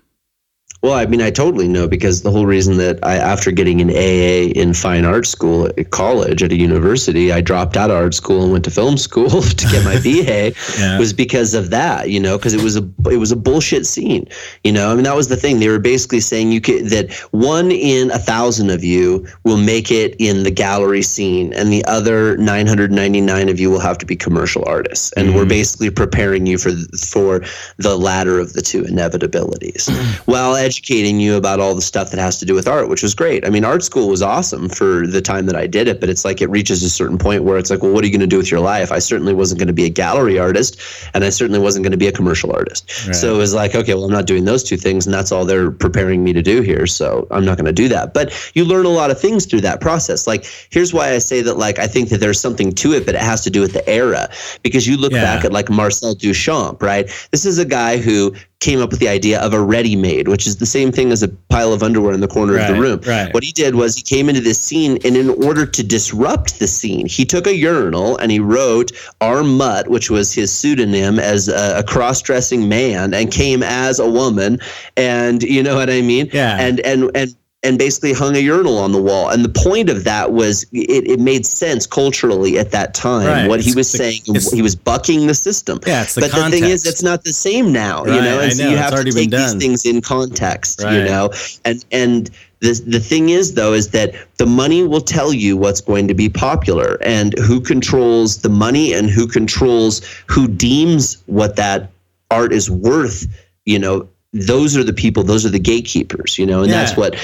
Well, 0.81 0.93
I 0.93 1.05
mean, 1.07 1.21
I 1.21 1.29
totally 1.29 1.67
know 1.67 1.89
because 1.89 2.21
the 2.21 2.31
whole 2.31 2.45
reason 2.45 2.77
that 2.77 2.99
I, 3.03 3.15
after 3.15 3.51
getting 3.51 3.81
an 3.81 3.89
AA 3.89 4.49
in 4.57 4.73
fine 4.73 5.03
art 5.03 5.25
school 5.25 5.65
at 5.65 5.89
college 5.89 6.41
at 6.41 6.53
a 6.53 6.55
university, 6.55 7.33
I 7.33 7.41
dropped 7.41 7.75
out 7.75 7.91
of 7.91 7.97
art 7.97 8.13
school 8.13 8.43
and 8.43 8.53
went 8.53 8.63
to 8.63 8.71
film 8.71 8.97
school 8.97 9.29
to 9.41 9.67
get 9.67 9.83
my 9.83 9.99
BA 10.03 10.53
yeah. 10.79 10.97
was 10.97 11.11
because 11.11 11.53
of 11.53 11.69
that, 11.71 12.09
you 12.09 12.19
know, 12.19 12.37
because 12.37 12.53
it 12.53 12.61
was 12.61 12.77
a 12.77 12.89
it 13.11 13.17
was 13.17 13.31
a 13.31 13.35
bullshit 13.35 13.85
scene, 13.85 14.25
you 14.63 14.71
know. 14.71 14.89
I 14.89 14.95
mean, 14.95 15.03
that 15.03 15.17
was 15.17 15.27
the 15.27 15.35
thing. 15.35 15.59
They 15.59 15.67
were 15.67 15.79
basically 15.79 16.21
saying 16.21 16.53
you 16.53 16.61
could 16.61 16.85
that 16.87 17.11
one 17.31 17.71
in 17.71 18.09
a 18.11 18.19
thousand 18.19 18.69
of 18.69 18.81
you 18.81 19.27
will 19.43 19.57
make 19.57 19.91
it 19.91 20.15
in 20.17 20.43
the 20.43 20.51
gallery 20.51 21.01
scene, 21.01 21.51
and 21.53 21.73
the 21.73 21.83
other 21.85 22.37
999 22.37 23.49
of 23.49 23.59
you 23.59 23.69
will 23.69 23.81
have 23.81 23.97
to 23.97 24.05
be 24.05 24.15
commercial 24.15 24.63
artists, 24.65 25.11
and 25.13 25.27
mm-hmm. 25.27 25.37
we're 25.37 25.45
basically 25.45 25.89
preparing 25.89 26.45
you 26.45 26.57
for 26.57 26.71
for 26.95 27.41
the 27.77 27.97
latter 27.97 28.39
of 28.39 28.53
the 28.53 28.61
two 28.61 28.83
inevitabilities. 28.83 29.89
well 30.25 30.55
educating 30.69 31.19
you 31.19 31.36
about 31.36 31.60
all 31.60 31.73
the 31.73 31.82
stuff 31.82 32.12
that 32.12 32.19
has 32.19 32.38
to 32.38 32.45
do 32.45 32.53
with 32.53 32.67
art, 32.67 32.89
which 32.89 33.01
was 33.01 33.15
great. 33.15 33.43
I 33.43 33.49
mean, 33.49 33.65
art 33.65 33.84
school 33.84 34.08
was 34.08 34.21
awesome 34.21 34.69
for 34.69 35.08
the 35.08 35.19
time 35.19 35.47
that 35.47 35.55
I 35.55 35.65
did 35.65 35.88
it, 35.88 35.99
but 35.99 36.10
it's 36.10 36.23
like 36.23 36.41
it 36.41 36.49
reaches 36.49 36.84
a 36.84 36.91
certain 36.91 37.17
point 37.17 37.43
where 37.43 37.58
it's 37.58 37.71
like, 37.71 37.82
well, 37.82 37.91
what 37.91 38.03
are 38.03 38.08
you 38.08 38.13
going 38.13 38.21
to 38.21 38.27
do 38.27 38.38
with 38.38 38.51
your 38.51 38.60
life? 38.60 38.91
I 38.91 38.99
certainly 38.99 39.34
wasn't 39.34 39.58
going 39.58 39.67
to 39.67 39.73
be 39.73 39.86
a 39.86 39.89
gallery 39.89 40.38
artist, 40.38 40.79
and 41.15 41.23
I 41.23 41.29
certainly 41.32 41.60
wasn't 41.60 41.84
going 41.84 41.91
to 41.91 41.97
be 41.97 42.08
a 42.08 42.12
commercial 42.12 42.53
artist. 42.53 43.08
Right. 43.08 43.15
So 43.15 43.34
it 43.34 43.38
was 43.39 43.55
like, 43.55 43.73
okay, 43.73 43.95
well, 43.95 44.05
I'm 44.05 44.12
not 44.12 44.27
doing 44.27 44.45
those 44.45 44.63
two 44.63 44.77
things, 44.77 45.08
and 45.08 45.13
that's 45.13 45.32
all 45.32 45.43
they're 45.43 45.71
preparing 45.71 46.23
me 46.23 46.34
to 46.34 46.43
do 46.43 46.62
here. 46.62 46.86
So 46.86 47.25
I'm 47.32 47.45
not 47.45 47.58
going 47.58 47.65
to 47.65 47.73
do 47.73 47.88
that. 47.88 48.13
But 48.13 48.51
you 48.53 48.63
learn 48.63 48.86
a 48.86 48.89
lot 48.89 49.10
of 49.10 49.19
things 49.19 49.47
through 49.47 49.62
that 49.62 49.82
process. 49.82 50.27
Like, 50.27 50.45
here's 50.69 50.93
why 50.93 51.13
I 51.13 51.17
say 51.17 51.41
that, 51.41 51.58
like, 51.58 51.79
I 51.79 51.87
think 51.87 52.10
that 52.10 52.19
there's 52.19 52.39
something 52.39 52.71
to 52.73 52.93
it, 52.93 53.08
but 53.08 53.15
it 53.15 53.21
has 53.21 53.43
to 53.46 53.50
do 53.50 53.60
with 53.60 53.73
the 53.73 53.87
era. 53.89 54.29
Because 54.62 54.85
you 54.85 54.98
look 54.98 55.13
yeah. 55.13 55.23
back 55.23 55.46
at 55.46 55.52
like 55.52 55.69
Marcel 55.71 56.13
Duchamp, 56.13 56.83
right? 56.83 57.10
This 57.31 57.43
is 57.43 57.58
a 57.58 57.65
guy 57.65 57.98
who 57.98 58.35
came 58.60 58.81
up 58.81 58.91
with 58.91 58.99
the 58.99 59.07
idea 59.07 59.39
of 59.39 59.53
a 59.53 59.62
ready 59.62 59.95
made, 59.95 60.27
which 60.27 60.45
is 60.45 60.57
the 60.57 60.65
same 60.65 60.91
thing 60.91 61.12
as 61.13 61.23
a 61.23 61.29
pile 61.29 61.71
of 61.71 61.81
underwear 61.81 62.13
in 62.13 62.19
the 62.19 62.27
corner 62.27 62.53
Right, 62.53 62.69
of 62.69 62.75
the 62.75 62.81
room. 62.81 62.99
right. 63.07 63.33
What 63.33 63.43
he 63.43 63.53
did 63.53 63.75
was 63.75 63.95
he 63.95 64.01
came 64.01 64.27
into 64.27 64.41
this 64.41 64.60
scene, 64.62 64.97
and 65.05 65.15
in 65.15 65.29
order 65.29 65.65
to 65.65 65.83
disrupt 65.83 66.60
the 66.60 66.67
scene, 66.67 67.05
he 67.07 67.23
took 67.23 67.47
a 67.47 67.55
urinal 67.55 68.17
and 68.17 68.31
he 68.31 68.39
wrote 68.39 68.91
R. 69.21 69.43
Mutt, 69.43 69.87
which 69.87 70.10
was 70.10 70.33
his 70.33 70.51
pseudonym 70.51 71.19
as 71.19 71.47
a, 71.47 71.79
a 71.79 71.83
cross 71.83 72.21
dressing 72.21 72.67
man, 72.67 73.13
and 73.13 73.31
came 73.31 73.63
as 73.63 73.97
a 73.99 74.10
woman. 74.10 74.60
And 74.97 75.41
you 75.41 75.63
know 75.63 75.75
what 75.75 75.89
I 75.89 76.01
mean? 76.01 76.29
Yeah. 76.33 76.57
And, 76.60 76.81
and, 76.81 77.10
and, 77.15 77.33
and 77.62 77.77
basically 77.77 78.13
hung 78.13 78.35
a 78.37 78.39
urinal 78.39 78.77
on 78.77 78.93
the 78.93 79.01
wall. 79.01 79.29
And 79.29 79.43
the 79.43 79.49
point 79.49 79.89
of 79.89 80.05
that 80.05 80.31
was 80.31 80.63
it, 80.71 81.07
it 81.07 81.19
made 81.19 81.45
sense 81.45 81.85
culturally 81.85 82.57
at 82.57 82.71
that 82.71 82.93
time. 82.93 83.27
Right. 83.27 83.47
What 83.49 83.60
he 83.60 83.75
was 83.75 83.89
saying, 83.89 84.21
he 84.53 84.62
was 84.62 84.75
bucking 84.75 85.27
the 85.27 85.33
system. 85.33 85.79
Yeah, 85.85 86.03
it's 86.03 86.15
the 86.15 86.21
but 86.21 86.31
the 86.31 86.49
thing 86.49 86.63
is, 86.63 86.85
it's 86.85 87.03
not 87.03 87.23
the 87.23 87.33
same 87.33 87.73
now, 87.73 88.05
you 88.05 88.12
know, 88.12 88.39
and 88.39 88.45
I 88.45 88.49
so 88.49 88.63
know, 88.63 88.69
you 88.69 88.77
it's 88.77 88.89
have 88.89 89.03
to 89.03 89.12
take 89.12 89.31
these 89.31 89.55
things 89.55 89.85
in 89.85 90.01
context, 90.01 90.81
you 90.81 91.03
know, 91.03 91.31
and 91.65 91.83
and 91.91 92.29
the 92.62 92.81
the 92.87 92.99
thing 92.99 93.29
is 93.29 93.55
though 93.55 93.73
is 93.73 93.91
that 93.91 94.13
the 94.37 94.45
money 94.45 94.83
will 94.83 95.01
tell 95.01 95.33
you 95.33 95.57
what's 95.57 95.81
going 95.81 96.07
to 96.07 96.13
be 96.13 96.29
popular 96.29 96.97
and 97.01 97.37
who 97.39 97.60
controls 97.60 98.41
the 98.41 98.49
money 98.49 98.93
and 98.93 99.10
who 99.10 99.27
controls 99.27 100.01
who 100.27 100.47
deems 100.47 101.21
what 101.25 101.57
that 101.57 101.89
art 102.31 102.53
is 102.53 102.69
worth. 102.69 103.27
You 103.65 103.79
know, 103.79 104.07
those 104.31 104.77
are 104.77 104.83
the 104.83 104.93
people. 104.93 105.23
Those 105.23 105.45
are 105.45 105.49
the 105.49 105.60
gatekeepers. 105.60 106.37
You 106.37 106.45
know, 106.45 106.63
and 106.63 106.71
that's 106.71 106.95
what. 106.95 107.17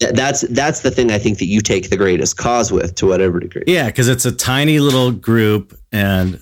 That- 0.00 0.14
That's 0.16 0.42
that's 0.42 0.80
the 0.80 0.90
thing 0.90 1.10
I 1.10 1.18
think 1.18 1.38
that 1.38 1.46
you 1.46 1.60
take 1.60 1.90
the 1.90 1.96
greatest 1.96 2.36
cause 2.36 2.70
with 2.70 2.94
to 2.96 3.06
whatever 3.06 3.40
degree. 3.40 3.64
Yeah, 3.66 3.86
because 3.86 4.08
it's 4.08 4.24
a 4.24 4.32
tiny 4.32 4.78
little 4.80 5.10
group 5.10 5.78
and 5.92 6.40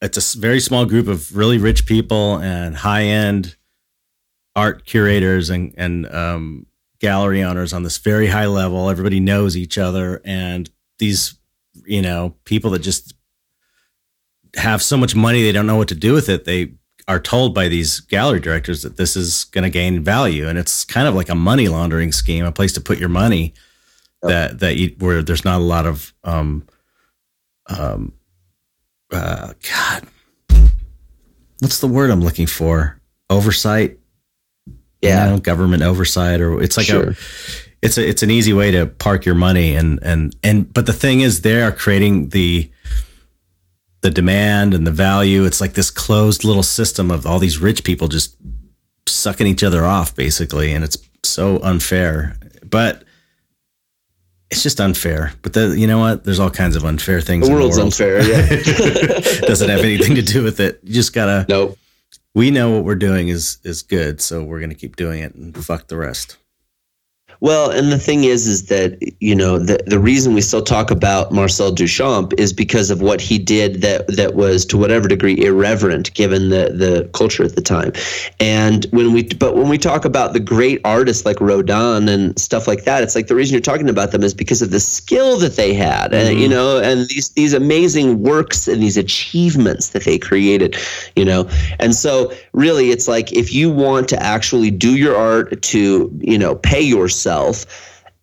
it's 0.00 0.34
a 0.34 0.38
very 0.38 0.60
small 0.60 0.86
group 0.86 1.08
of 1.08 1.36
really 1.36 1.58
rich 1.58 1.84
people 1.86 2.38
and 2.38 2.76
high 2.76 3.02
end 3.04 3.56
art 4.56 4.86
curators 4.86 5.50
and, 5.50 5.74
and 5.76 6.06
um, 6.14 6.66
gallery 7.00 7.42
owners 7.42 7.72
on 7.72 7.82
this 7.82 7.98
very 7.98 8.26
high 8.28 8.46
level. 8.46 8.88
Everybody 8.90 9.20
knows 9.20 9.56
each 9.56 9.76
other. 9.78 10.20
And 10.24 10.70
these, 10.98 11.34
you 11.84 12.00
know, 12.02 12.34
people 12.44 12.70
that 12.72 12.78
just 12.80 13.14
have 14.56 14.82
so 14.82 14.96
much 14.96 15.14
money, 15.14 15.42
they 15.42 15.52
don't 15.52 15.66
know 15.66 15.76
what 15.76 15.88
to 15.88 15.94
do 15.94 16.12
with 16.12 16.28
it. 16.28 16.44
They 16.44 16.72
are 17.08 17.18
told 17.18 17.54
by 17.54 17.66
these 17.68 18.00
gallery 18.00 18.38
directors 18.38 18.82
that 18.82 18.96
this 18.98 19.16
is 19.16 19.44
going 19.44 19.64
to 19.64 19.70
gain 19.70 20.04
value. 20.04 20.46
And 20.46 20.58
it's 20.58 20.84
kind 20.84 21.08
of 21.08 21.14
like 21.14 21.30
a 21.30 21.34
money 21.34 21.66
laundering 21.68 22.12
scheme, 22.12 22.44
a 22.44 22.52
place 22.52 22.72
to 22.74 22.80
put 22.82 22.98
your 22.98 23.08
money 23.08 23.54
that 24.22 24.58
that 24.60 24.76
you, 24.76 24.94
where 24.98 25.22
there's 25.22 25.44
not 25.44 25.60
a 25.60 25.64
lot 25.64 25.86
of 25.86 26.12
um 26.24 26.66
um 27.68 28.12
uh 29.12 29.52
god 29.70 30.06
what's 31.60 31.80
the 31.80 31.86
word 31.86 32.10
i'm 32.10 32.20
looking 32.20 32.46
for 32.46 33.00
oversight 33.30 33.96
Yeah. 35.02 35.26
you 35.26 35.30
know, 35.32 35.38
government 35.38 35.82
oversight 35.84 36.40
or 36.40 36.60
it's 36.60 36.76
like 36.76 36.86
Sure. 36.86 37.10
a 37.10 37.16
it's 37.80 37.96
a 37.96 38.08
it's 38.08 38.22
an 38.24 38.30
easy 38.30 38.52
way 38.52 38.72
to 38.72 38.86
park 38.86 39.24
your 39.24 39.34
money 39.36 39.76
and 39.76 40.00
and 40.02 40.34
and 40.42 40.72
but 40.74 40.86
the 40.86 40.92
thing 40.92 41.20
is 41.20 41.42
they 41.42 41.62
are 41.62 41.70
creating 41.72 42.30
the 42.30 42.70
the 44.00 44.10
demand 44.10 44.74
and 44.74 44.86
the 44.86 44.90
value 44.92 45.44
it's 45.44 45.60
like 45.60 45.74
this 45.74 45.90
closed 45.90 46.44
little 46.44 46.62
system 46.62 47.10
of 47.10 47.26
all 47.26 47.38
these 47.38 47.58
rich 47.58 47.82
people 47.84 48.06
just 48.08 48.36
sucking 49.06 49.46
each 49.46 49.64
other 49.64 49.84
off 49.84 50.14
basically 50.14 50.72
and 50.72 50.84
it's 50.84 50.96
so 51.24 51.58
unfair 51.62 52.36
but 52.64 53.02
it's 54.50 54.62
just 54.62 54.80
unfair 54.80 55.32
but 55.42 55.52
the, 55.52 55.74
you 55.78 55.86
know 55.86 55.98
what 55.98 56.24
there's 56.24 56.38
all 56.38 56.50
kinds 56.50 56.76
of 56.76 56.84
unfair 56.84 57.20
things 57.20 57.46
The 57.46 57.52
in 57.52 57.58
world's 57.58 57.76
the 57.76 57.82
world. 57.82 57.92
unfair. 57.92 58.22
Yeah. 58.22 59.40
doesn't 59.46 59.68
have 59.68 59.80
anything 59.80 60.14
to 60.14 60.22
do 60.22 60.42
with 60.42 60.60
it 60.60 60.78
you 60.84 60.94
just 60.94 61.12
gotta 61.12 61.44
nope. 61.48 61.76
we 62.34 62.50
know 62.50 62.70
what 62.70 62.84
we're 62.84 62.94
doing 62.94 63.28
is 63.28 63.58
is 63.64 63.82
good 63.82 64.20
so 64.20 64.42
we're 64.44 64.60
gonna 64.60 64.74
keep 64.74 64.96
doing 64.96 65.22
it 65.22 65.34
and 65.34 65.56
fuck 65.64 65.88
the 65.88 65.96
rest 65.96 66.36
Well, 67.40 67.70
and 67.70 67.92
the 67.92 67.98
thing 67.98 68.24
is, 68.24 68.48
is 68.48 68.66
that 68.66 68.98
you 69.20 69.34
know 69.34 69.58
the 69.58 69.78
the 69.86 70.00
reason 70.00 70.34
we 70.34 70.40
still 70.40 70.62
talk 70.62 70.90
about 70.90 71.30
Marcel 71.30 71.72
Duchamp 71.72 72.32
is 72.38 72.52
because 72.52 72.90
of 72.90 73.00
what 73.00 73.20
he 73.20 73.38
did 73.38 73.80
that 73.82 74.08
that 74.08 74.34
was 74.34 74.64
to 74.66 74.76
whatever 74.76 75.06
degree 75.06 75.38
irreverent 75.44 76.12
given 76.14 76.48
the 76.48 76.72
the 76.74 77.08
culture 77.14 77.44
at 77.44 77.54
the 77.54 77.62
time. 77.62 77.92
And 78.40 78.86
when 78.90 79.12
we 79.12 79.22
but 79.22 79.54
when 79.54 79.68
we 79.68 79.78
talk 79.78 80.04
about 80.04 80.32
the 80.32 80.40
great 80.40 80.80
artists 80.84 81.24
like 81.24 81.40
Rodin 81.40 82.08
and 82.08 82.36
stuff 82.38 82.66
like 82.66 82.84
that, 82.84 83.04
it's 83.04 83.14
like 83.14 83.28
the 83.28 83.36
reason 83.36 83.54
you're 83.54 83.60
talking 83.60 83.88
about 83.88 84.10
them 84.10 84.24
is 84.24 84.34
because 84.34 84.60
of 84.60 84.72
the 84.72 84.80
skill 84.80 85.38
that 85.38 85.54
they 85.54 85.74
had, 85.74 86.12
and 86.12 86.40
you 86.40 86.48
know, 86.48 86.80
and 86.80 87.08
these 87.08 87.30
these 87.30 87.52
amazing 87.52 88.20
works 88.20 88.66
and 88.66 88.82
these 88.82 88.96
achievements 88.96 89.90
that 89.90 90.02
they 90.02 90.18
created, 90.18 90.76
you 91.14 91.24
know. 91.24 91.48
And 91.78 91.94
so 91.94 92.32
really, 92.52 92.90
it's 92.90 93.06
like 93.06 93.32
if 93.32 93.54
you 93.54 93.70
want 93.70 94.08
to 94.08 94.20
actually 94.20 94.72
do 94.72 94.96
your 94.96 95.16
art 95.16 95.62
to 95.62 96.10
you 96.20 96.36
know 96.36 96.56
pay 96.56 96.80
yourself 96.80 97.27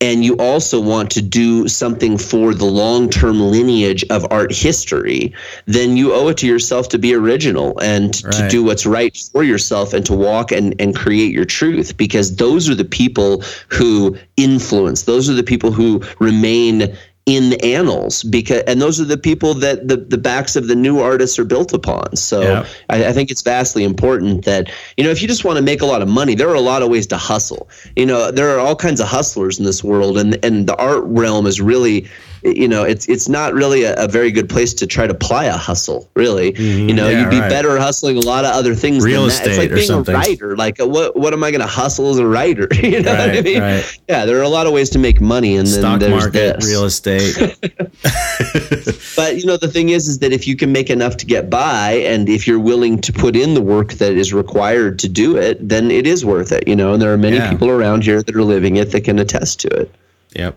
and 0.01 0.25
you 0.25 0.35
also 0.37 0.79
want 0.79 1.09
to 1.11 1.21
do 1.21 1.67
something 1.67 2.17
for 2.17 2.53
the 2.53 2.65
long-term 2.65 3.39
lineage 3.39 4.03
of 4.09 4.27
art 4.29 4.53
history, 4.53 5.33
then 5.65 5.95
you 5.95 6.13
owe 6.13 6.27
it 6.27 6.37
to 6.37 6.47
yourself 6.47 6.89
to 6.89 6.99
be 6.99 7.13
original 7.13 7.79
and 7.79 8.13
to 8.15 8.47
do 8.49 8.63
what's 8.63 8.85
right 8.85 9.15
for 9.31 9.43
yourself 9.43 9.93
and 9.93 10.05
to 10.05 10.13
walk 10.13 10.51
and, 10.51 10.75
and 10.81 10.95
create 10.95 11.31
your 11.31 11.45
truth 11.45 11.95
because 11.95 12.35
those 12.35 12.69
are 12.69 12.75
the 12.75 12.85
people 12.85 13.41
who 13.69 14.17
influence. 14.35 15.03
Those 15.03 15.29
are 15.29 15.33
the 15.33 15.43
people 15.43 15.71
who 15.71 16.03
remain 16.19 16.95
in 17.25 17.49
the 17.49 17.65
annals 17.65 18.21
because 18.23 18.61
and 18.67 18.79
those 18.79 19.01
are 19.01 19.05
the 19.05 19.17
people 19.17 19.55
that 19.55 19.87
the, 19.87 19.97
the 19.97 20.17
backs 20.17 20.55
of 20.55 20.67
the 20.67 20.75
new 20.75 20.99
artists 20.99 21.39
are 21.39 21.45
built 21.45 21.73
upon. 21.73 22.15
So 22.15 22.41
Yeah. 22.41 22.65
I, 22.89 23.07
I 23.07 23.13
think 23.13 23.31
it's 23.31 23.41
vastly 23.41 23.83
important 23.83 24.45
that 24.45 24.71
you 24.95 25.03
know 25.03 25.09
if 25.09 25.23
you 25.23 25.27
just 25.27 25.43
want 25.43 25.57
to 25.57 25.63
make 25.63 25.81
a 25.81 25.87
lot 25.87 26.03
of 26.03 26.07
money, 26.07 26.35
there 26.35 26.49
are 26.49 26.55
a 26.55 26.61
lot 26.61 26.83
of 26.83 26.89
ways 26.89 27.07
to 27.07 27.17
hustle. 27.17 27.67
You 27.95 28.05
know, 28.05 28.29
there 28.29 28.55
are 28.55 28.59
all 28.59 28.75
kinds 28.75 28.99
of 28.99 29.07
hustlers 29.07 29.57
in 29.57 29.65
this 29.65 29.83
world, 29.83 30.19
and 30.19 30.37
and 30.45 30.67
the 30.67 30.75
art 30.77 31.03
realm 31.05 31.47
is 31.47 31.59
really, 31.59 32.07
you 32.45 32.67
know, 32.67 32.83
it's 32.83 33.07
it's 33.09 33.27
not 33.27 33.53
really 33.53 33.83
a, 33.83 33.95
a 33.95 34.07
very 34.07 34.31
good 34.31 34.47
place 34.47 34.73
to 34.75 34.85
try 34.87 35.07
to 35.07 35.13
ply 35.13 35.45
a 35.45 35.53
hustle. 35.57 36.09
Really, 36.15 36.55
you 36.61 36.93
know, 36.93 37.09
Yeah, 37.09 37.21
you'd 37.21 37.29
be 37.31 37.39
right. 37.39 37.49
better 37.49 37.77
hustling 37.79 38.17
a 38.17 38.21
lot 38.21 38.45
of 38.45 38.51
other 38.51 38.75
things. 38.75 39.03
Real 39.03 39.21
than 39.21 39.29
that. 39.29 39.35
It's 39.41 39.47
estate 39.49 39.57
like 39.63 39.71
or 39.71 39.75
being 39.75 39.87
something. 39.87 40.15
a 40.15 40.17
writer. 40.17 40.55
Like, 40.55 40.79
uh, 40.79 40.87
what 40.87 41.15
what 41.17 41.33
am 41.33 41.43
I 41.43 41.51
going 41.51 41.61
to 41.61 41.67
hustle 41.67 42.09
as 42.11 42.17
a 42.19 42.27
writer? 42.27 42.67
you 42.83 43.01
know 43.01 43.11
what 43.13 43.29
I 43.31 43.41
mean? 43.41 43.61
right. 43.61 43.99
Yeah, 44.07 44.25
there 44.25 44.37
are 44.37 44.43
a 44.43 44.49
lot 44.49 44.67
of 44.67 44.73
ways 44.73 44.89
to 44.91 44.99
make 44.99 45.19
money, 45.19 45.57
and 45.57 45.67
then 45.67 45.79
stock 45.81 45.99
there's 45.99 46.11
market 46.23 46.55
this. 46.59 46.69
real 46.69 46.85
estate 46.85 47.35
But 49.15 49.37
you 49.37 49.45
know, 49.45 49.57
the 49.57 49.69
thing 49.71 49.89
is, 49.89 50.07
is 50.07 50.19
that 50.19 50.31
if 50.33 50.47
you 50.47 50.55
can 50.55 50.71
make 50.71 50.89
enough 50.89 51.17
to 51.17 51.25
get 51.25 51.49
by, 51.49 51.93
and 52.05 52.27
if 52.29 52.45
you're 52.47 52.59
willing 52.59 52.99
to 53.01 53.13
put 53.13 53.35
in 53.35 53.53
the 53.53 53.61
work 53.61 53.93
that 53.93 54.13
is 54.13 54.33
required 54.33 54.99
to 54.99 55.09
do 55.09 55.37
it, 55.37 55.67
then 55.67 55.89
it 55.91 56.05
is 56.05 56.25
worth 56.25 56.51
it. 56.51 56.67
You 56.67 56.75
know, 56.75 56.93
and 56.93 57.01
there 57.01 57.13
are 57.13 57.17
many 57.17 57.37
Yeah. 57.37 57.49
people 57.49 57.69
around 57.69 58.03
here 58.03 58.21
that 58.21 58.35
are 58.35 58.43
living 58.43 58.75
it 58.75 58.91
that 58.91 59.01
can 59.01 59.19
attest 59.19 59.59
to 59.61 59.67
it. 59.69 59.91
yep 60.35 60.55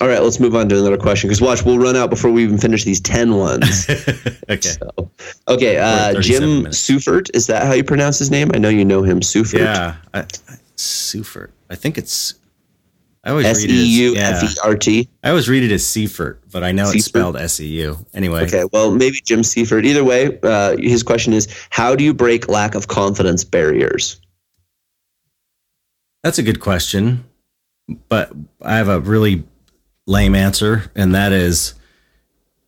All 0.00 0.08
right, 0.08 0.20
let's 0.22 0.40
move 0.40 0.54
on 0.56 0.68
to 0.68 0.78
another 0.78 0.98
question 0.98 1.28
because 1.28 1.40
watch, 1.40 1.62
we'll 1.64 1.78
run 1.78 1.94
out 1.96 2.10
before 2.10 2.30
we 2.30 2.42
even 2.42 2.58
finish 2.58 2.84
these 2.84 3.00
ten 3.00 3.36
ones. 3.36 3.88
okay 4.50 4.60
So, 4.60 5.10
okay, 5.48 5.78
uh, 5.78 6.20
Jim 6.20 6.58
minutes. 6.58 6.82
Sufert, 6.82 7.30
is 7.32 7.46
that 7.46 7.64
how 7.64 7.72
you 7.74 7.84
pronounce 7.84 8.18
his 8.18 8.30
name? 8.30 8.50
I 8.54 8.58
know 8.58 8.68
you 8.68 8.84
know 8.84 9.02
him, 9.02 9.20
Sufert. 9.20 9.60
yeah 9.60 9.96
I, 10.12 10.20
I, 10.20 10.26
Seifert. 10.76 11.52
i 11.70 11.76
think 11.76 11.96
it's 11.96 12.34
i 13.22 13.30
always 13.30 13.46
S 13.46 13.62
read 13.62 13.70
it 13.70 14.16
as, 14.18 14.34
F 14.34 14.42
yeah. 14.42 14.48
E 14.50 14.54
R 14.64 14.76
T. 14.76 15.08
i 15.22 15.28
always 15.28 15.48
read 15.48 15.62
it 15.62 15.72
as 15.72 15.86
Seifert, 15.86 16.42
but 16.50 16.64
i 16.64 16.72
know 16.72 16.82
it's 16.82 16.92
Seifert? 16.92 17.04
spelled 17.04 17.36
s-e-u 17.36 17.96
anyway 18.12 18.42
Okay, 18.44 18.64
well, 18.72 18.90
maybe 18.92 19.20
Jim 19.24 19.44
Seifert. 19.44 19.86
Either 19.86 20.02
way, 20.04 20.38
uh, 20.42 20.76
his 20.76 21.04
question 21.04 21.32
is 21.32 21.46
how 21.70 21.94
do 21.94 22.02
you 22.02 22.12
break 22.12 22.48
lack 22.48 22.74
of 22.74 22.88
confidence 22.88 23.44
barriers? 23.44 24.20
That's 26.24 26.38
a 26.38 26.42
good 26.42 26.58
question, 26.60 27.24
but 28.08 28.32
I 28.60 28.76
have 28.76 28.88
a 28.88 28.98
really 29.00 29.44
lame 30.06 30.34
answer, 30.34 30.90
and 30.94 31.14
that 31.14 31.32
is 31.32 31.74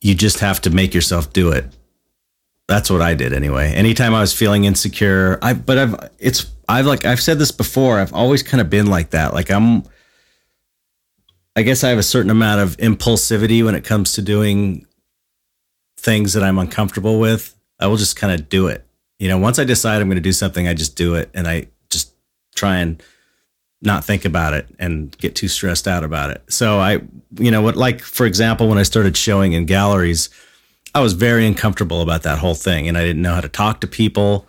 you 0.01 0.15
just 0.15 0.41
have 0.41 0.61
to 0.63 0.71
make 0.71 0.95
yourself 0.95 1.33
do 1.33 1.51
it. 1.51 1.67
That's 2.69 2.91
what 2.91 3.01
I 3.01 3.15
did 3.15 3.33
anyway. 3.33 3.73
Anytime 3.73 4.15
I 4.15 4.21
was 4.21 4.33
feeling 4.33 4.65
insecure, 4.65 5.39
I 5.43 5.55
but 5.55 5.79
I've 5.79 6.11
it's 6.19 6.47
I've 6.69 6.87
like 6.87 7.05
I've 7.05 7.21
said 7.21 7.39
this 7.39 7.53
before. 7.53 7.99
I've 7.99 8.13
always 8.13 8.43
kind 8.43 8.61
of 8.61 8.69
been 8.69 8.87
like 8.87 9.11
that. 9.11 9.35
Like 9.35 9.51
I'm 9.51 9.85
I 11.55 11.63
guess 11.63 11.85
I 11.85 11.89
have 11.89 11.99
a 11.99 12.03
certain 12.03 12.31
amount 12.31 12.61
of 12.61 12.77
impulsivity 12.77 13.65
when 13.65 13.75
it 13.75 13.85
comes 13.85 14.13
to 14.15 14.23
doing 14.23 14.87
things 15.97 16.35
that 16.35 16.43
I'm 16.43 16.59
uncomfortable 16.59 17.19
with. 17.19 17.55
I 17.81 17.87
will 17.87 17.97
just 17.97 18.17
kind 18.17 18.39
of 18.39 18.49
do 18.49 18.67
it. 18.67 18.85
You 19.19 19.29
know, 19.29 19.39
once 19.39 19.59
I 19.59 19.65
decide 19.65 20.03
I'm 20.03 20.09
going 20.09 20.17
to 20.17 20.23
do 20.23 20.33
something, 20.33 20.69
I 20.69 20.75
just 20.75 20.97
do 20.97 21.15
it 21.15 21.31
and 21.33 21.49
I 21.49 21.69
just 21.89 22.13
try 22.55 22.79
and 22.79 23.03
not 23.83 24.05
think 24.05 24.25
about 24.25 24.55
it 24.55 24.67
and 24.79 25.17
get 25.19 25.35
too 25.35 25.49
stressed 25.49 25.87
out 25.87 26.03
about 26.03 26.31
it. 26.31 26.43
So 26.49 26.79
I, 26.79 27.01
you 27.39 27.51
know, 27.51 27.63
what 27.63 27.77
like 27.77 28.01
for 28.01 28.27
example, 28.27 28.69
when 28.69 28.79
I 28.79 28.83
started 28.83 29.17
showing 29.17 29.53
in 29.53 29.67
galleries, 29.67 30.31
I 30.95 31.01
was 31.01 31.13
very 31.13 31.47
uncomfortable 31.47 32.01
about 32.01 32.23
that 32.23 32.39
whole 32.39 32.55
thing, 32.55 32.89
and 32.89 32.97
I 32.97 33.03
didn't 33.05 33.23
know 33.23 33.35
how 33.35 33.43
to 33.43 33.49
talk 33.49 33.81
to 33.81 33.87
people. 33.87 34.49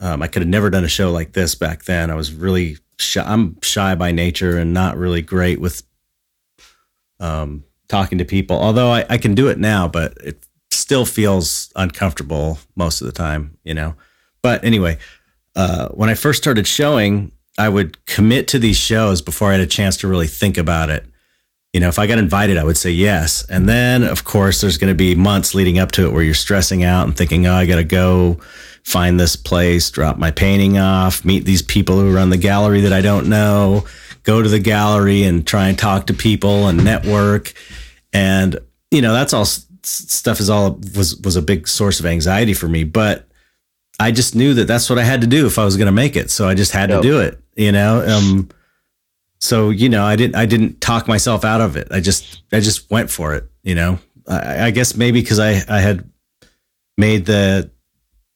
Um, 0.00 0.22
I 0.22 0.26
could 0.28 0.42
have 0.42 0.48
never 0.48 0.70
done 0.70 0.84
a 0.84 0.88
show 0.88 1.12
like 1.12 1.32
this 1.32 1.54
back 1.54 1.84
then. 1.84 2.10
I 2.10 2.14
was 2.14 2.32
really 2.32 2.78
shy. 2.98 3.22
I'm 3.24 3.60
shy 3.62 3.94
by 3.94 4.12
nature 4.12 4.58
and 4.58 4.74
not 4.74 4.96
really 4.96 5.22
great 5.22 5.60
with 5.60 5.82
um, 7.20 7.64
talking 7.88 8.18
to 8.18 8.24
people. 8.24 8.56
Although 8.56 8.90
I, 8.90 9.04
I 9.08 9.18
can 9.18 9.34
do 9.34 9.48
it 9.48 9.58
now, 9.58 9.88
but 9.88 10.16
it 10.22 10.44
still 10.70 11.04
feels 11.04 11.72
uncomfortable 11.76 12.58
most 12.76 13.00
of 13.00 13.06
the 13.06 13.12
time, 13.12 13.56
you 13.64 13.74
know. 13.74 13.94
But 14.42 14.64
anyway, 14.64 14.98
uh, 15.56 15.88
when 15.88 16.08
I 16.08 16.14
first 16.14 16.42
started 16.42 16.66
showing, 16.66 17.32
I 17.58 17.68
would 17.68 18.04
commit 18.06 18.48
to 18.48 18.58
these 18.58 18.76
shows 18.76 19.20
before 19.20 19.48
I 19.50 19.52
had 19.52 19.60
a 19.60 19.66
chance 19.66 19.96
to 19.98 20.08
really 20.08 20.26
think 20.26 20.56
about 20.56 20.90
it. 20.90 21.04
You 21.72 21.80
know, 21.80 21.88
if 21.88 21.98
I 21.98 22.06
got 22.06 22.18
invited, 22.18 22.56
I 22.56 22.64
would 22.64 22.78
say 22.78 22.90
yes. 22.90 23.44
And 23.50 23.68
then, 23.68 24.02
of 24.02 24.24
course, 24.24 24.60
there's 24.60 24.78
going 24.78 24.90
to 24.90 24.96
be 24.96 25.14
months 25.14 25.54
leading 25.54 25.78
up 25.78 25.92
to 25.92 26.06
it 26.06 26.12
where 26.12 26.22
you're 26.22 26.34
stressing 26.34 26.82
out 26.82 27.06
and 27.06 27.16
thinking, 27.16 27.46
oh, 27.46 27.54
I 27.54 27.66
got 27.66 27.76
to 27.76 27.84
go 27.84 28.38
find 28.84 29.20
this 29.20 29.36
place, 29.36 29.90
drop 29.90 30.16
my 30.16 30.30
painting 30.30 30.78
off, 30.78 31.24
meet 31.24 31.44
these 31.44 31.60
people 31.60 32.00
who 32.00 32.14
run 32.14 32.30
the 32.30 32.38
gallery 32.38 32.80
that 32.82 32.92
I 32.92 33.02
don't 33.02 33.28
know, 33.28 33.84
go 34.22 34.40
to 34.40 34.48
the 34.48 34.58
gallery 34.58 35.24
and 35.24 35.46
try 35.46 35.68
and 35.68 35.78
talk 35.78 36.06
to 36.06 36.14
people 36.14 36.68
and 36.68 36.82
network. 36.82 37.52
And, 38.14 38.58
you 38.90 39.02
know, 39.02 39.12
that's 39.12 39.34
all 39.34 39.44
stuff 39.44 40.40
is 40.40 40.48
all 40.48 40.80
was 40.96 41.16
was 41.16 41.36
a 41.36 41.42
big 41.42 41.68
source 41.68 42.00
of 42.00 42.06
anxiety 42.06 42.54
for 42.54 42.68
me, 42.68 42.84
but 42.84 43.27
I 43.98 44.12
just 44.12 44.34
knew 44.34 44.54
that 44.54 44.66
that's 44.66 44.88
what 44.88 44.98
I 44.98 45.04
had 45.04 45.20
to 45.22 45.26
do 45.26 45.46
if 45.46 45.58
I 45.58 45.64
was 45.64 45.76
going 45.76 45.86
to 45.86 45.92
make 45.92 46.16
it. 46.16 46.30
So 46.30 46.48
I 46.48 46.54
just 46.54 46.72
had 46.72 46.90
yep. 46.90 47.02
to 47.02 47.08
do 47.08 47.20
it, 47.20 47.40
you 47.56 47.72
know. 47.72 48.04
Um 48.06 48.48
so, 49.40 49.70
you 49.70 49.88
know, 49.88 50.04
I 50.04 50.16
didn't 50.16 50.36
I 50.36 50.46
didn't 50.46 50.80
talk 50.80 51.06
myself 51.06 51.44
out 51.44 51.60
of 51.60 51.76
it. 51.76 51.88
I 51.90 52.00
just 52.00 52.42
I 52.52 52.60
just 52.60 52.90
went 52.90 53.10
for 53.10 53.34
it, 53.34 53.48
you 53.62 53.74
know. 53.74 53.98
I, 54.26 54.66
I 54.66 54.70
guess 54.70 54.96
maybe 54.96 55.20
because 55.20 55.38
I 55.38 55.62
I 55.68 55.80
had 55.80 56.08
made 56.96 57.26
the 57.26 57.70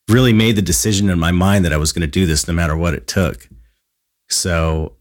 really 0.08 0.32
made 0.32 0.56
the 0.56 0.62
decision 0.62 1.10
in 1.10 1.18
my 1.18 1.32
mind 1.32 1.64
that 1.64 1.72
I 1.72 1.76
was 1.76 1.92
going 1.92 2.02
to 2.02 2.06
do 2.06 2.26
this 2.26 2.46
no 2.46 2.54
matter 2.54 2.76
what 2.76 2.94
it 2.94 3.06
took. 3.06 3.48
So 4.28 4.96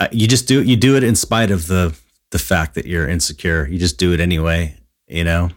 uh, 0.00 0.08
you 0.12 0.26
just 0.26 0.48
do 0.48 0.62
you 0.62 0.76
do 0.76 0.96
it 0.96 1.04
in 1.04 1.14
spite 1.14 1.50
of 1.50 1.66
the 1.66 1.96
the 2.30 2.38
fact 2.38 2.74
that 2.74 2.86
you're 2.86 3.08
insecure. 3.08 3.66
You 3.66 3.78
just 3.78 3.98
do 3.98 4.12
it 4.12 4.20
anyway, 4.20 4.76
you 5.06 5.24
know. 5.24 5.50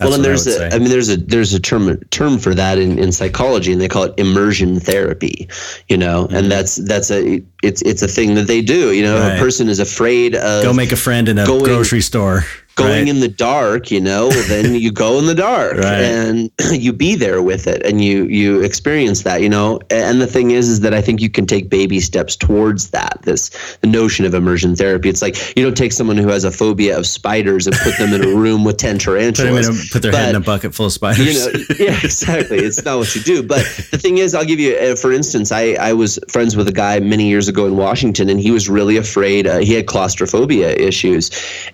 That's 0.00 0.10
well, 0.10 0.16
and 0.16 0.24
there's 0.24 0.48
I 0.48 0.64
a, 0.64 0.74
I 0.74 0.78
mean, 0.80 0.88
there's 0.88 1.08
a 1.08 1.16
there's 1.16 1.54
a 1.54 1.60
term 1.60 1.96
term 2.10 2.38
for 2.38 2.52
that 2.52 2.78
in, 2.78 2.98
in 2.98 3.12
psychology, 3.12 3.70
and 3.70 3.80
they 3.80 3.86
call 3.86 4.02
it 4.02 4.14
immersion 4.18 4.80
therapy. 4.80 5.48
You 5.88 5.96
know, 5.96 6.24
mm-hmm. 6.24 6.34
and 6.34 6.50
that's 6.50 6.76
that's 6.76 7.12
a 7.12 7.40
it's 7.62 7.80
it's 7.82 8.02
a 8.02 8.08
thing 8.08 8.34
that 8.34 8.48
they 8.48 8.60
do. 8.60 8.92
You 8.92 9.04
know, 9.04 9.20
right. 9.20 9.36
a 9.36 9.38
person 9.38 9.68
is 9.68 9.78
afraid 9.78 10.34
of 10.34 10.64
go 10.64 10.72
make 10.72 10.90
a 10.90 10.96
friend 10.96 11.28
in 11.28 11.38
a 11.38 11.46
going, 11.46 11.64
grocery 11.64 12.00
store 12.00 12.44
going 12.74 12.90
right. 12.90 13.08
in 13.08 13.20
the 13.20 13.28
dark, 13.28 13.90
you 13.90 14.00
know, 14.00 14.30
then 14.30 14.74
you 14.74 14.90
go 14.90 15.18
in 15.18 15.26
the 15.26 15.34
dark 15.34 15.74
right. 15.78 16.00
and 16.00 16.50
you 16.72 16.92
be 16.92 17.14
there 17.14 17.42
with 17.42 17.66
it 17.66 17.84
and 17.84 18.02
you 18.02 18.24
you 18.24 18.60
experience 18.62 19.22
that, 19.22 19.42
you 19.42 19.48
know. 19.48 19.80
And 19.90 20.20
the 20.20 20.26
thing 20.26 20.50
is 20.50 20.68
is 20.68 20.80
that 20.80 20.94
I 20.94 21.00
think 21.00 21.20
you 21.20 21.30
can 21.30 21.46
take 21.46 21.70
baby 21.70 22.00
steps 22.00 22.36
towards 22.36 22.90
that. 22.90 23.20
This 23.22 23.50
the 23.80 23.86
notion 23.86 24.24
of 24.24 24.34
immersion 24.34 24.76
therapy. 24.76 25.08
It's 25.08 25.22
like 25.22 25.36
you 25.56 25.64
don't 25.64 25.76
take 25.76 25.92
someone 25.92 26.16
who 26.16 26.28
has 26.28 26.44
a 26.44 26.50
phobia 26.50 26.98
of 26.98 27.06
spiders 27.06 27.66
and 27.66 27.76
put 27.76 27.96
them 27.98 28.12
in 28.12 28.24
a 28.24 28.36
room 28.36 28.64
with 28.64 28.76
10 28.76 28.98
tarantulas. 28.98 29.66
Put, 29.66 29.76
a, 29.76 29.92
put 29.92 30.02
their 30.02 30.12
but, 30.12 30.20
head 30.20 30.30
in 30.30 30.36
a 30.36 30.40
bucket 30.40 30.74
full 30.74 30.86
of 30.86 30.92
spiders. 30.92 31.46
You 31.46 31.52
know, 31.52 31.64
yeah, 31.78 31.98
exactly. 32.02 32.58
It's 32.58 32.84
not 32.84 32.98
what 32.98 33.14
you 33.14 33.22
do. 33.22 33.42
But 33.42 33.64
the 33.90 33.98
thing 33.98 34.18
is, 34.18 34.34
I'll 34.34 34.44
give 34.44 34.60
you, 34.60 34.74
uh, 34.76 34.96
for 34.96 35.12
instance, 35.12 35.52
I, 35.52 35.74
I 35.74 35.92
was 35.92 36.18
friends 36.28 36.56
with 36.56 36.68
a 36.68 36.72
guy 36.72 37.00
many 37.00 37.28
years 37.28 37.48
ago 37.48 37.66
in 37.66 37.76
Washington 37.76 38.28
and 38.28 38.40
he 38.40 38.50
was 38.50 38.68
really 38.68 38.96
afraid. 38.96 39.46
Uh, 39.46 39.58
he 39.58 39.74
had 39.74 39.86
claustrophobia 39.86 40.72
issues. 40.74 41.30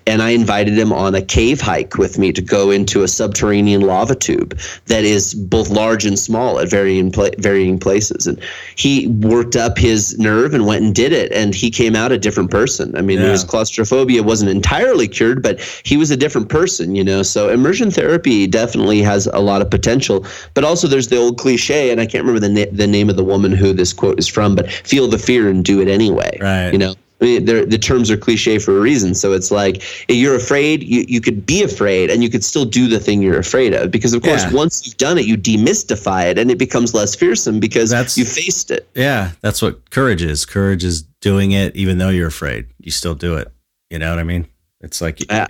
And 0.07 0.21
I 0.21 0.29
invited 0.29 0.77
him 0.77 0.90
on 0.91 1.15
a 1.15 1.21
cave 1.21 1.61
hike 1.61 1.97
with 1.97 2.17
me 2.17 2.31
to 2.31 2.41
go 2.41 2.71
into 2.71 3.03
a 3.03 3.07
subterranean 3.07 3.81
lava 3.81 4.15
tube 4.15 4.57
that 4.87 5.03
is 5.03 5.33
both 5.33 5.69
large 5.69 6.05
and 6.05 6.17
small 6.17 6.59
at 6.59 6.69
varying 6.69 7.11
pla- 7.11 7.29
varying 7.37 7.79
places. 7.79 8.27
And 8.27 8.39
he 8.75 9.07
worked 9.07 9.55
up 9.55 9.77
his 9.77 10.17
nerve 10.17 10.53
and 10.53 10.65
went 10.65 10.83
and 10.83 10.93
did 10.93 11.11
it, 11.11 11.31
and 11.31 11.53
he 11.53 11.69
came 11.69 11.95
out 11.95 12.11
a 12.11 12.17
different 12.17 12.51
person. 12.51 12.95
I 12.95 13.01
mean, 13.01 13.19
yeah. 13.19 13.29
his 13.29 13.43
claustrophobia 13.43 14.23
wasn't 14.23 14.51
entirely 14.51 15.07
cured, 15.07 15.41
but 15.41 15.59
he 15.83 15.97
was 15.97 16.11
a 16.11 16.17
different 16.17 16.49
person, 16.49 16.95
you 16.95 17.03
know. 17.03 17.23
So 17.23 17.49
immersion 17.49 17.91
therapy 17.91 18.47
definitely 18.47 19.01
has 19.01 19.27
a 19.27 19.39
lot 19.39 19.61
of 19.61 19.69
potential, 19.69 20.25
but 20.53 20.63
also 20.63 20.87
there's 20.87 21.07
the 21.07 21.17
old 21.17 21.37
cliche, 21.37 21.91
and 21.91 22.01
I 22.01 22.05
can't 22.05 22.25
remember 22.25 22.39
the 22.39 22.53
na- 22.53 22.71
the 22.71 22.87
name 22.87 23.09
of 23.09 23.15
the 23.15 23.23
woman 23.23 23.51
who 23.51 23.73
this 23.73 23.93
quote 23.93 24.19
is 24.19 24.27
from, 24.27 24.55
but 24.55 24.71
feel 24.71 25.07
the 25.07 25.17
fear 25.17 25.49
and 25.49 25.63
do 25.63 25.81
it 25.81 25.87
anyway. 25.87 26.37
Right. 26.41 26.71
You 26.71 26.77
know 26.77 26.95
I 27.21 27.25
mean, 27.25 27.45
the 27.45 27.77
terms 27.77 28.09
are 28.09 28.17
cliche 28.17 28.57
for 28.57 28.75
a 28.75 28.79
reason. 28.79 29.13
So 29.13 29.33
it's 29.33 29.51
like 29.51 29.83
you're 30.09 30.35
afraid, 30.35 30.81
you, 30.81 31.05
you 31.07 31.21
could 31.21 31.45
be 31.45 31.61
afraid 31.61 32.09
and 32.09 32.23
you 32.23 32.29
could 32.29 32.43
still 32.43 32.65
do 32.65 32.87
the 32.87 32.99
thing 32.99 33.21
you're 33.21 33.37
afraid 33.37 33.73
of. 33.73 33.91
Because, 33.91 34.13
of 34.13 34.23
course, 34.23 34.43
yeah. 34.43 34.53
once 34.53 34.85
you've 34.85 34.97
done 34.97 35.19
it, 35.19 35.25
you 35.25 35.37
demystify 35.37 36.31
it 36.31 36.39
and 36.39 36.49
it 36.49 36.57
becomes 36.57 36.95
less 36.95 37.13
fearsome 37.13 37.59
because 37.59 37.91
that's, 37.91 38.17
you 38.17 38.25
faced 38.25 38.71
it. 38.71 38.89
Yeah, 38.95 39.31
that's 39.41 39.61
what 39.61 39.91
courage 39.91 40.23
is. 40.23 40.45
Courage 40.45 40.83
is 40.83 41.03
doing 41.21 41.51
it 41.51 41.75
even 41.75 41.99
though 41.99 42.09
you're 42.09 42.27
afraid. 42.27 42.65
You 42.79 42.89
still 42.89 43.15
do 43.15 43.35
it. 43.35 43.51
You 43.91 43.99
know 43.99 44.09
what 44.09 44.19
I 44.19 44.23
mean? 44.23 44.47
It's 44.79 44.99
like 44.99 45.29
yeah. 45.29 45.45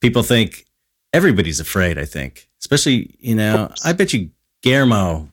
people 0.00 0.24
think 0.24 0.66
everybody's 1.12 1.60
afraid, 1.60 1.96
I 1.96 2.06
think. 2.06 2.48
Especially, 2.60 3.14
you 3.20 3.36
know, 3.36 3.70
I 3.84 3.92
bet 3.92 4.12
you 4.12 4.30
Guillermo 4.62 5.28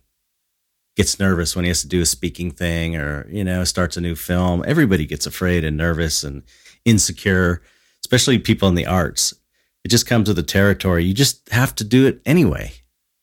gets 1.01 1.19
nervous 1.19 1.55
when 1.55 1.65
he 1.65 1.69
has 1.69 1.81
to 1.81 1.87
do 1.87 2.01
a 2.01 2.05
speaking 2.05 2.51
thing 2.51 2.95
or 2.95 3.27
you 3.29 3.43
know 3.43 3.63
starts 3.63 3.97
a 3.97 4.01
new 4.01 4.15
film 4.15 4.63
everybody 4.67 5.05
gets 5.05 5.25
afraid 5.25 5.63
and 5.63 5.75
nervous 5.75 6.23
and 6.23 6.43
insecure 6.85 7.61
especially 8.03 8.37
people 8.37 8.67
in 8.67 8.75
the 8.75 8.85
arts 8.85 9.33
it 9.83 9.89
just 9.89 10.05
comes 10.05 10.27
with 10.27 10.37
the 10.37 10.43
territory 10.43 11.03
you 11.03 11.13
just 11.13 11.49
have 11.49 11.73
to 11.73 11.83
do 11.83 12.05
it 12.05 12.21
anyway 12.25 12.71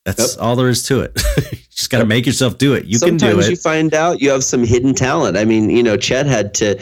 that's 0.09 0.37
yep. 0.37 0.43
all 0.43 0.57
there 0.57 0.71
is 0.71 0.83
to 0.85 1.01
it. 1.01 1.21
just 1.79 1.91
got 1.91 1.99
to 1.99 2.07
make 2.07 2.27
yourself 2.27 2.59
do 2.59 2.75
it. 2.75 2.87
You 2.87 2.99
Sometimes 2.99 3.23
can 3.23 3.31
do 3.31 3.39
it. 3.39 3.43
Sometimes 3.43 3.51
you 3.51 3.57
find 3.57 3.95
out 3.95 4.21
you 4.21 4.31
have 4.31 4.43
some 4.43 4.65
hidden 4.65 4.95
talent. 4.95 5.37
I 5.37 5.45
mean, 5.45 5.71
you 5.71 5.85
know, 5.85 5.97
Chet 5.97 6.27
had 6.27 6.53
to, 6.55 6.77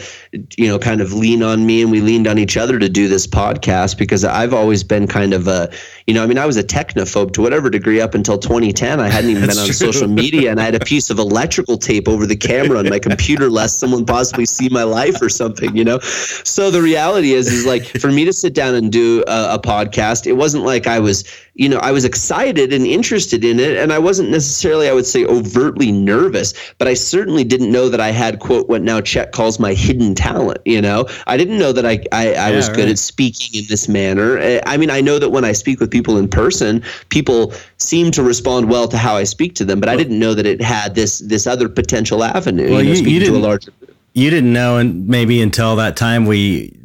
you 0.57 0.67
know, 0.67 0.79
kind 0.79 1.01
of 1.01 1.13
lean 1.13 1.43
on 1.43 1.67
me 1.67 1.83
and 1.83 1.91
we 1.91 2.01
leaned 2.01 2.25
on 2.25 2.39
each 2.39 2.57
other 2.57 2.79
to 2.79 2.89
do 2.89 3.07
this 3.07 3.27
podcast 3.27 3.99
because 3.99 4.25
I've 4.25 4.55
always 4.55 4.83
been 4.83 5.05
kind 5.05 5.35
of 5.35 5.47
a, 5.47 5.71
you 6.07 6.15
know, 6.15 6.23
I 6.23 6.25
mean, 6.25 6.39
I 6.39 6.47
was 6.47 6.57
a 6.57 6.63
technophobe 6.63 7.33
to 7.33 7.43
whatever 7.43 7.69
degree 7.69 8.01
up 8.01 8.15
until 8.15 8.39
2010. 8.39 8.99
I 8.99 9.07
hadn't 9.07 9.29
even 9.29 9.41
been 9.47 9.59
on 9.59 9.65
true. 9.65 9.73
social 9.73 10.07
media 10.07 10.49
and 10.49 10.59
I 10.59 10.63
had 10.63 10.73
a 10.73 10.79
piece 10.79 11.11
of 11.11 11.19
electrical 11.19 11.77
tape 11.77 12.07
over 12.07 12.25
the 12.25 12.35
camera 12.35 12.79
on 12.79 12.89
my 12.89 12.97
computer 12.97 13.51
lest 13.51 13.79
someone 13.79 14.03
possibly 14.03 14.47
see 14.47 14.67
my 14.69 14.83
life 14.83 15.21
or 15.21 15.29
something, 15.29 15.77
you 15.77 15.85
know? 15.85 15.99
So 15.99 16.71
the 16.71 16.81
reality 16.81 17.33
is, 17.33 17.53
is 17.53 17.67
like 17.67 17.85
for 17.85 18.11
me 18.11 18.25
to 18.25 18.33
sit 18.33 18.55
down 18.55 18.73
and 18.73 18.91
do 18.91 19.23
a, 19.27 19.53
a 19.53 19.59
podcast, 19.59 20.25
it 20.25 20.33
wasn't 20.33 20.63
like 20.63 20.87
I 20.87 20.97
was, 20.97 21.23
you 21.53 21.69
know, 21.69 21.77
I 21.77 21.91
was 21.91 22.03
excited 22.03 22.73
and 22.73 22.87
interested 22.87 23.45
in 23.45 23.59
it. 23.59 23.77
And 23.77 23.93
I 23.93 23.99
wasn't 23.99 24.31
necessarily, 24.31 24.86
I 24.87 24.93
would 24.93 25.05
say, 25.05 25.25
overtly 25.25 25.91
nervous, 25.91 26.53
but 26.77 26.87
I 26.87 26.93
certainly 26.93 27.43
didn't 27.43 27.71
know 27.71 27.89
that 27.89 27.99
I 27.99 28.11
had, 28.11 28.39
quote, 28.39 28.67
what 28.67 28.81
now 28.81 29.01
Chet 29.01 29.31
calls 29.31 29.59
my 29.59 29.73
hidden 29.73 30.15
talent. 30.15 30.59
You 30.65 30.81
know, 30.81 31.07
I 31.27 31.37
didn't 31.37 31.59
know 31.59 31.71
that 31.71 31.85
I, 31.85 32.03
I, 32.11 32.29
I 32.29 32.49
yeah, 32.49 32.55
was 32.55 32.67
right. 32.67 32.77
good 32.77 32.89
at 32.89 32.97
speaking 32.97 33.61
in 33.61 33.67
this 33.69 33.87
manner. 33.87 34.61
I 34.65 34.77
mean, 34.77 34.89
I 34.89 35.01
know 35.01 35.19
that 35.19 35.29
when 35.29 35.45
I 35.45 35.51
speak 35.51 35.79
with 35.79 35.91
people 35.91 36.17
in 36.17 36.27
person, 36.27 36.83
people 37.09 37.53
seem 37.77 38.11
to 38.11 38.23
respond 38.23 38.69
well 38.69 38.87
to 38.87 38.97
how 38.97 39.15
I 39.15 39.23
speak 39.23 39.55
to 39.55 39.65
them, 39.65 39.79
but 39.79 39.89
I 39.89 39.95
didn't 39.95 40.19
know 40.19 40.33
that 40.33 40.45
it 40.45 40.61
had 40.61 40.95
this, 40.95 41.19
this 41.19 41.47
other 41.47 41.69
potential 41.69 42.23
avenue, 42.23 42.71
well, 42.71 42.81
you, 42.81 43.01
know, 43.01 43.09
you, 43.09 43.19
didn't, 43.19 43.41
larger 43.41 43.71
You 44.13 44.29
didn't 44.29 44.53
know, 44.53 44.77
and 44.77 45.07
maybe 45.07 45.41
until 45.41 45.75
that 45.77 45.97
time 45.97 46.25
we, 46.25 46.77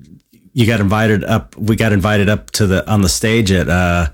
you 0.52 0.66
got 0.66 0.80
invited 0.80 1.24
up. 1.24 1.56
We 1.56 1.76
got 1.76 1.92
invited 1.92 2.28
up 2.28 2.50
to 2.52 2.66
the 2.66 2.90
on 2.90 3.00
the 3.00 3.08
stage 3.08 3.50
at 3.50 3.68
uh, 3.68 4.08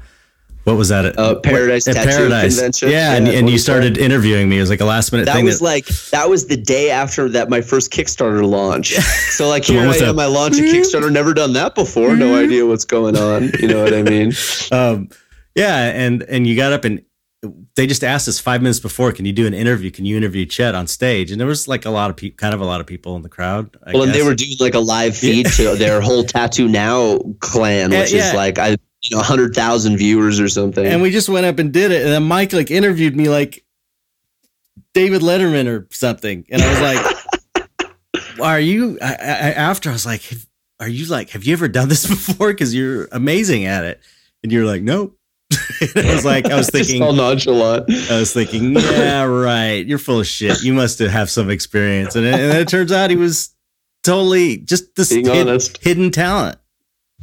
what 0.64 0.76
was 0.76 0.88
that? 0.90 1.18
Uh, 1.18 1.40
Paradise 1.40 1.86
what, 1.86 1.94
Tattoo 1.94 2.10
Paradise. 2.10 2.56
Convention. 2.56 2.90
Yeah, 2.90 3.14
and, 3.14 3.26
and 3.26 3.48
you 3.48 3.58
started 3.58 3.96
that? 3.96 4.02
interviewing 4.02 4.48
me. 4.48 4.58
It 4.58 4.60
was 4.60 4.70
like 4.70 4.80
a 4.80 4.84
last 4.84 5.12
minute 5.12 5.24
that 5.24 5.34
thing. 5.34 5.44
Was 5.44 5.60
that 5.60 5.64
was 5.64 5.72
like 5.72 6.10
that 6.10 6.28
was 6.28 6.46
the 6.46 6.56
day 6.56 6.90
after 6.90 7.28
that 7.30 7.48
my 7.48 7.60
first 7.60 7.90
Kickstarter 7.90 8.46
launch. 8.48 8.94
So 9.38 9.48
like 9.48 9.64
here 9.64 9.80
I 9.80 9.94
am, 9.98 10.18
I 10.18 10.26
launch 10.26 10.58
a 10.58 10.62
Kickstarter, 10.62 11.12
never 11.12 11.32
done 11.32 11.52
that 11.52 11.76
before, 11.76 12.16
no 12.16 12.26
mm-hmm. 12.26 12.44
idea 12.44 12.66
what's 12.66 12.84
going 12.84 13.16
on. 13.16 13.52
You 13.60 13.68
know 13.68 13.84
what 13.84 13.94
I 13.94 14.02
mean? 14.02 14.32
Um, 14.72 15.08
yeah, 15.54 15.90
and 15.90 16.22
and 16.24 16.46
you 16.46 16.56
got 16.56 16.72
up 16.72 16.84
and 16.84 17.02
they 17.76 17.86
just 17.86 18.02
asked 18.02 18.26
us 18.26 18.40
five 18.40 18.62
minutes 18.62 18.80
before, 18.80 19.12
can 19.12 19.24
you 19.24 19.32
do 19.32 19.46
an 19.46 19.54
interview? 19.54 19.90
Can 19.90 20.04
you 20.04 20.16
interview 20.16 20.44
Chet 20.44 20.74
on 20.74 20.86
stage? 20.86 21.30
And 21.30 21.40
there 21.40 21.46
was 21.46 21.68
like 21.68 21.84
a 21.84 21.90
lot 21.90 22.10
of 22.10 22.16
people, 22.16 22.36
kind 22.36 22.52
of 22.52 22.60
a 22.60 22.64
lot 22.64 22.80
of 22.80 22.86
people 22.86 23.14
in 23.14 23.22
the 23.22 23.28
crowd. 23.28 23.76
I 23.84 23.92
well, 23.92 24.04
guess. 24.04 24.06
and 24.06 24.14
they 24.14 24.26
were 24.26 24.34
doing 24.34 24.56
like 24.58 24.74
a 24.74 24.80
live 24.80 25.16
feed 25.16 25.46
to 25.52 25.74
their 25.78 26.00
whole 26.00 26.24
Tattoo 26.24 26.68
Now 26.68 27.20
clan, 27.38 27.90
which 27.90 28.12
yeah, 28.12 28.28
is 28.28 28.34
like 28.34 28.58
I 28.58 28.76
you 29.02 29.10
know, 29.14 29.18
100,000 29.18 29.96
viewers 29.96 30.40
or 30.40 30.48
something. 30.48 30.84
And 30.84 31.02
we 31.02 31.10
just 31.10 31.28
went 31.28 31.46
up 31.46 31.58
and 31.58 31.72
did 31.72 31.90
it. 31.90 32.02
And 32.02 32.12
then 32.12 32.24
Mike 32.24 32.52
like 32.52 32.70
interviewed 32.70 33.16
me 33.16 33.28
like 33.28 33.64
David 34.92 35.22
Letterman 35.22 35.68
or 35.68 35.86
something. 35.90 36.44
And 36.50 36.62
I 36.62 36.68
was 36.68 36.80
like, 37.54 37.90
are 38.40 38.60
you, 38.60 38.98
I, 39.00 39.12
I, 39.12 39.50
after 39.52 39.90
I 39.90 39.92
was 39.92 40.06
like, 40.06 40.22
are 40.80 40.88
you 40.88 41.06
like, 41.06 41.30
have 41.30 41.44
you 41.44 41.52
ever 41.52 41.68
done 41.68 41.88
this 41.88 42.06
before? 42.08 42.52
Cause 42.54 42.74
you're 42.74 43.08
amazing 43.12 43.66
at 43.66 43.84
it. 43.84 44.00
And 44.42 44.52
you're 44.52 44.66
like, 44.66 44.82
nope. 44.82 45.16
I 45.96 46.14
was 46.14 46.24
like, 46.24 46.46
I 46.46 46.56
was 46.56 46.68
thinking, 46.68 47.02
all 47.02 47.12
nonchalant. 47.12 47.90
I 48.10 48.18
was 48.18 48.34
thinking, 48.34 48.74
yeah, 48.74 49.22
right. 49.22 49.86
You're 49.86 49.98
full 49.98 50.20
of 50.20 50.26
shit. 50.26 50.62
You 50.62 50.74
must 50.74 50.98
have 50.98 51.30
some 51.30 51.48
experience. 51.48 52.16
And 52.16 52.26
it, 52.26 52.34
and 52.34 52.58
it 52.58 52.68
turns 52.68 52.92
out 52.92 53.08
he 53.10 53.16
was 53.16 53.54
totally 54.04 54.58
just 54.58 54.94
this 54.94 55.10
hid, 55.10 55.78
hidden 55.80 56.10
talent 56.10 56.58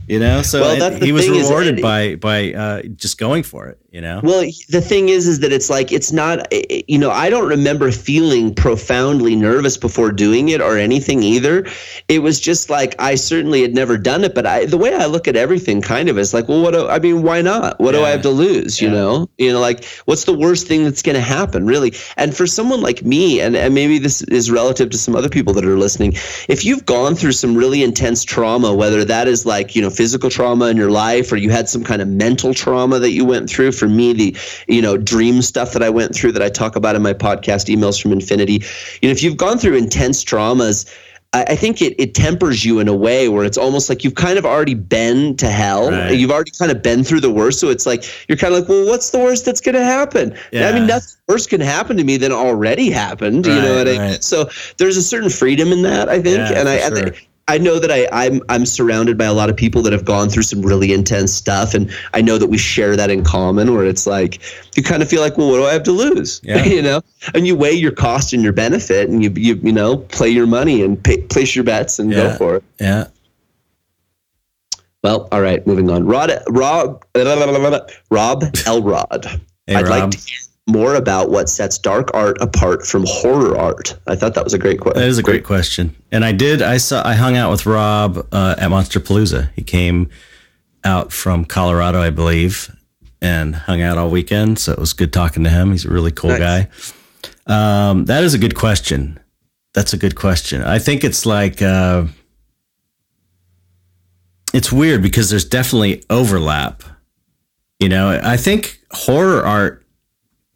You 0.07 0.19
know, 0.19 0.43
so 0.43 0.61
well, 0.61 0.91
he 0.99 1.11
was 1.11 1.27
rewarded 1.27 1.81
by 1.81 2.15
by 2.15 2.53
uh, 2.53 2.81
just 2.95 3.17
going 3.17 3.43
for 3.43 3.67
it. 3.67 3.79
You 3.91 4.01
know. 4.01 4.19
Well, 4.21 4.41
the 4.69 4.81
thing 4.81 5.09
is, 5.09 5.25
is 5.25 5.39
that 5.39 5.51
it's 5.51 5.69
like 5.69 5.91
it's 5.91 6.11
not. 6.11 6.45
You 6.51 6.99
know, 6.99 7.09
I 7.09 7.29
don't 7.29 7.47
remember 7.47 7.91
feeling 7.91 8.53
profoundly 8.53 9.35
nervous 9.35 9.77
before 9.77 10.11
doing 10.11 10.49
it 10.49 10.61
or 10.61 10.77
anything 10.77 11.23
either. 11.23 11.65
It 12.07 12.19
was 12.19 12.39
just 12.39 12.69
like 12.69 12.93
I 12.99 13.15
certainly 13.15 13.61
had 13.61 13.73
never 13.73 13.97
done 13.97 14.23
it, 14.23 14.35
but 14.35 14.45
I 14.45 14.65
the 14.65 14.77
way 14.77 14.93
I 14.93 15.05
look 15.05 15.27
at 15.27 15.35
everything 15.35 15.81
kind 15.81 16.09
of 16.09 16.19
is 16.19 16.33
like, 16.33 16.47
well, 16.49 16.61
what? 16.61 16.73
Do, 16.73 16.87
I 16.87 16.99
mean, 16.99 17.23
why 17.23 17.41
not? 17.41 17.79
What 17.79 17.95
yeah. 17.95 18.01
do 18.01 18.05
I 18.05 18.09
have 18.09 18.21
to 18.23 18.29
lose? 18.29 18.81
You 18.81 18.89
yeah. 18.89 18.95
know, 18.95 19.29
you 19.37 19.51
know, 19.51 19.59
like 19.59 19.85
what's 20.05 20.25
the 20.25 20.37
worst 20.37 20.67
thing 20.67 20.83
that's 20.83 21.01
going 21.01 21.15
to 21.15 21.21
happen, 21.21 21.65
really? 21.65 21.93
And 22.17 22.35
for 22.35 22.45
someone 22.45 22.81
like 22.81 23.03
me, 23.03 23.39
and 23.39 23.55
and 23.55 23.73
maybe 23.73 23.97
this 23.97 24.21
is 24.23 24.51
relative 24.51 24.91
to 24.91 24.97
some 24.97 25.15
other 25.15 25.29
people 25.29 25.53
that 25.53 25.65
are 25.65 25.77
listening, 25.77 26.13
if 26.47 26.63
you've 26.63 26.85
gone 26.85 27.15
through 27.15 27.31
some 27.31 27.55
really 27.55 27.81
intense 27.81 28.23
trauma, 28.23 28.75
whether 28.75 29.03
that 29.05 29.27
is 29.27 29.45
like 29.45 29.75
you 29.75 29.81
know 29.81 29.94
physical 29.95 30.29
trauma 30.29 30.65
in 30.67 30.77
your 30.77 30.91
life 30.91 31.31
or 31.31 31.37
you 31.37 31.49
had 31.49 31.69
some 31.69 31.83
kind 31.83 32.01
of 32.01 32.07
mental 32.07 32.53
trauma 32.53 32.99
that 32.99 33.11
you 33.11 33.25
went 33.25 33.49
through. 33.49 33.71
For 33.71 33.87
me, 33.87 34.13
the 34.13 34.37
you 34.67 34.81
know 34.81 34.97
dream 34.97 35.41
stuff 35.41 35.73
that 35.73 35.83
I 35.83 35.89
went 35.89 36.13
through 36.15 36.33
that 36.33 36.41
I 36.41 36.49
talk 36.49 36.75
about 36.75 36.95
in 36.95 37.01
my 37.01 37.13
podcast, 37.13 37.73
emails 37.73 38.01
from 38.01 38.11
infinity. 38.11 38.63
You 39.01 39.09
know, 39.09 39.11
if 39.11 39.23
you've 39.23 39.37
gone 39.37 39.57
through 39.57 39.77
intense 39.77 40.23
traumas. 40.23 40.85
I 41.33 41.57
think 41.57 41.81
it, 41.81 41.95
it 41.99 42.15
tempers 42.15 42.63
you 42.63 42.79
in 42.79 42.87
a 42.87 42.95
way 42.95 43.27
where 43.27 43.43
it's 43.43 43.57
almost 43.57 43.89
like 43.89 44.05
you've 44.05 44.15
kind 44.15 44.37
of 44.37 44.45
already 44.45 44.73
been 44.73 45.35
to 45.35 45.49
hell. 45.49 45.91
Right. 45.91 46.11
You've 46.11 46.31
already 46.31 46.51
kind 46.51 46.71
of 46.71 46.81
been 46.81 47.03
through 47.03 47.19
the 47.19 47.31
worst. 47.31 47.59
So 47.59 47.67
it's 47.67 47.85
like, 47.85 48.05
you're 48.29 48.37
kind 48.37 48.53
of 48.53 48.61
like, 48.61 48.69
well, 48.69 48.85
what's 48.85 49.09
the 49.09 49.19
worst 49.19 49.43
that's 49.43 49.59
going 49.59 49.75
to 49.75 49.83
happen? 49.83 50.33
Yeah. 50.53 50.69
I 50.69 50.71
mean, 50.71 50.87
nothing 50.87 51.17
worse 51.27 51.45
can 51.45 51.59
happen 51.59 51.97
to 51.97 52.05
me 52.05 52.15
than 52.15 52.31
already 52.31 52.89
happened. 52.89 53.45
Right, 53.45 53.55
you 53.55 53.61
know 53.61 53.75
what 53.75 53.87
right. 53.87 53.99
I 53.99 54.11
mean? 54.11 54.21
So 54.21 54.49
there's 54.77 54.95
a 54.95 55.03
certain 55.03 55.29
freedom 55.29 55.73
in 55.73 55.81
that, 55.81 56.07
I 56.07 56.21
think. 56.21 56.37
Yeah, 56.37 56.57
and 56.57 56.69
I, 56.69 56.77
sure. 56.87 57.07
I 57.07 57.11
know 57.59 57.77
that 57.77 57.91
I, 57.91 58.07
I'm 58.11 58.41
I'm 58.49 58.65
surrounded 58.65 59.17
by 59.17 59.25
a 59.25 59.33
lot 59.33 59.49
of 59.49 59.55
people 59.55 59.83
that 59.83 59.93
have 59.93 60.03
gone 60.03 60.29
through 60.29 60.43
some 60.43 60.63
really 60.63 60.91
intense 60.93 61.31
stuff, 61.31 61.73
and 61.75 61.91
I 62.13 62.21
know 62.21 62.37
that 62.39 62.47
we 62.47 62.57
share 62.57 62.95
that 62.95 63.11
in 63.11 63.23
common. 63.23 63.73
Where 63.73 63.85
it's 63.85 64.07
like 64.07 64.41
you 64.75 64.81
kind 64.81 65.03
of 65.03 65.09
feel 65.09 65.21
like, 65.21 65.37
well, 65.37 65.51
what 65.51 65.57
do 65.57 65.65
I 65.65 65.73
have 65.73 65.83
to 65.83 65.91
lose? 65.91 66.41
Yeah. 66.43 66.63
you 66.65 66.81
know, 66.81 67.01
and 67.35 67.45
you 67.45 67.55
weigh 67.55 67.73
your 67.73 67.91
cost 67.91 68.33
and 68.33 68.41
your 68.41 68.53
benefit, 68.53 69.09
and 69.09 69.23
you 69.23 69.31
you 69.35 69.55
you 69.55 69.71
know 69.71 69.97
play 69.97 70.29
your 70.29 70.47
money 70.47 70.81
and 70.81 71.01
pay, 71.01 71.21
place 71.21 71.55
your 71.55 71.63
bets 71.63 71.99
and 71.99 72.11
yeah. 72.11 72.17
go 72.17 72.37
for 72.37 72.55
it. 72.55 72.63
Yeah. 72.79 73.07
Well, 75.03 75.27
all 75.31 75.41
right, 75.41 75.65
moving 75.67 75.91
on. 75.91 76.07
Rod, 76.07 76.31
Rob, 76.49 77.05
Rob 78.09 78.43
Elrod. 78.65 79.25
Hey, 79.67 79.75
I'd 79.75 79.83
Rob. 79.83 79.89
like 79.89 80.11
to 80.11 80.17
hear 80.17 80.39
more 80.67 80.95
about 80.95 81.29
what 81.29 81.49
sets 81.49 81.77
dark 81.77 82.09
art 82.13 82.37
apart 82.41 82.85
from 82.85 83.05
horror 83.07 83.57
art? 83.57 83.97
I 84.07 84.15
thought 84.15 84.33
that 84.33 84.43
was 84.43 84.53
a 84.53 84.57
great 84.57 84.79
question. 84.79 85.01
That 85.01 85.07
is 85.07 85.17
a 85.17 85.23
great 85.23 85.43
question. 85.43 85.95
And 86.11 86.25
I 86.25 86.31
did. 86.31 86.61
I 86.61 86.77
saw. 86.77 87.05
I 87.07 87.13
hung 87.13 87.37
out 87.37 87.51
with 87.51 87.65
Rob 87.65 88.17
uh, 88.31 88.55
at 88.57 88.69
Monsterpalooza. 88.69 89.49
He 89.55 89.63
came 89.63 90.09
out 90.83 91.11
from 91.11 91.45
Colorado, 91.45 92.01
I 92.01 92.09
believe, 92.09 92.75
and 93.21 93.55
hung 93.55 93.81
out 93.81 93.97
all 93.97 94.09
weekend. 94.09 94.59
So 94.59 94.71
it 94.71 94.79
was 94.79 94.93
good 94.93 95.13
talking 95.13 95.43
to 95.43 95.49
him. 95.49 95.71
He's 95.71 95.85
a 95.85 95.89
really 95.89 96.11
cool 96.11 96.31
nice. 96.31 96.93
guy. 97.47 97.89
Um, 97.89 98.05
that 98.05 98.23
is 98.23 98.33
a 98.33 98.39
good 98.39 98.55
question. 98.55 99.19
That's 99.73 99.93
a 99.93 99.97
good 99.97 100.15
question. 100.15 100.63
I 100.63 100.79
think 100.79 101.03
it's 101.03 101.25
like. 101.25 101.61
Uh, 101.61 102.05
it's 104.53 104.71
weird 104.71 105.01
because 105.03 105.29
there's 105.29 105.43
definitely 105.43 106.03
overlap. 106.09 106.81
You 107.79 107.89
know, 107.89 108.21
I 108.23 108.37
think 108.37 108.79
horror 108.89 109.43
art 109.43 109.84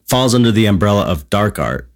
falls 0.10 0.34
under 0.34 0.52
the 0.52 0.66
umbrella 0.66 1.04
of 1.04 1.30
dark 1.30 1.60
art, 1.60 1.90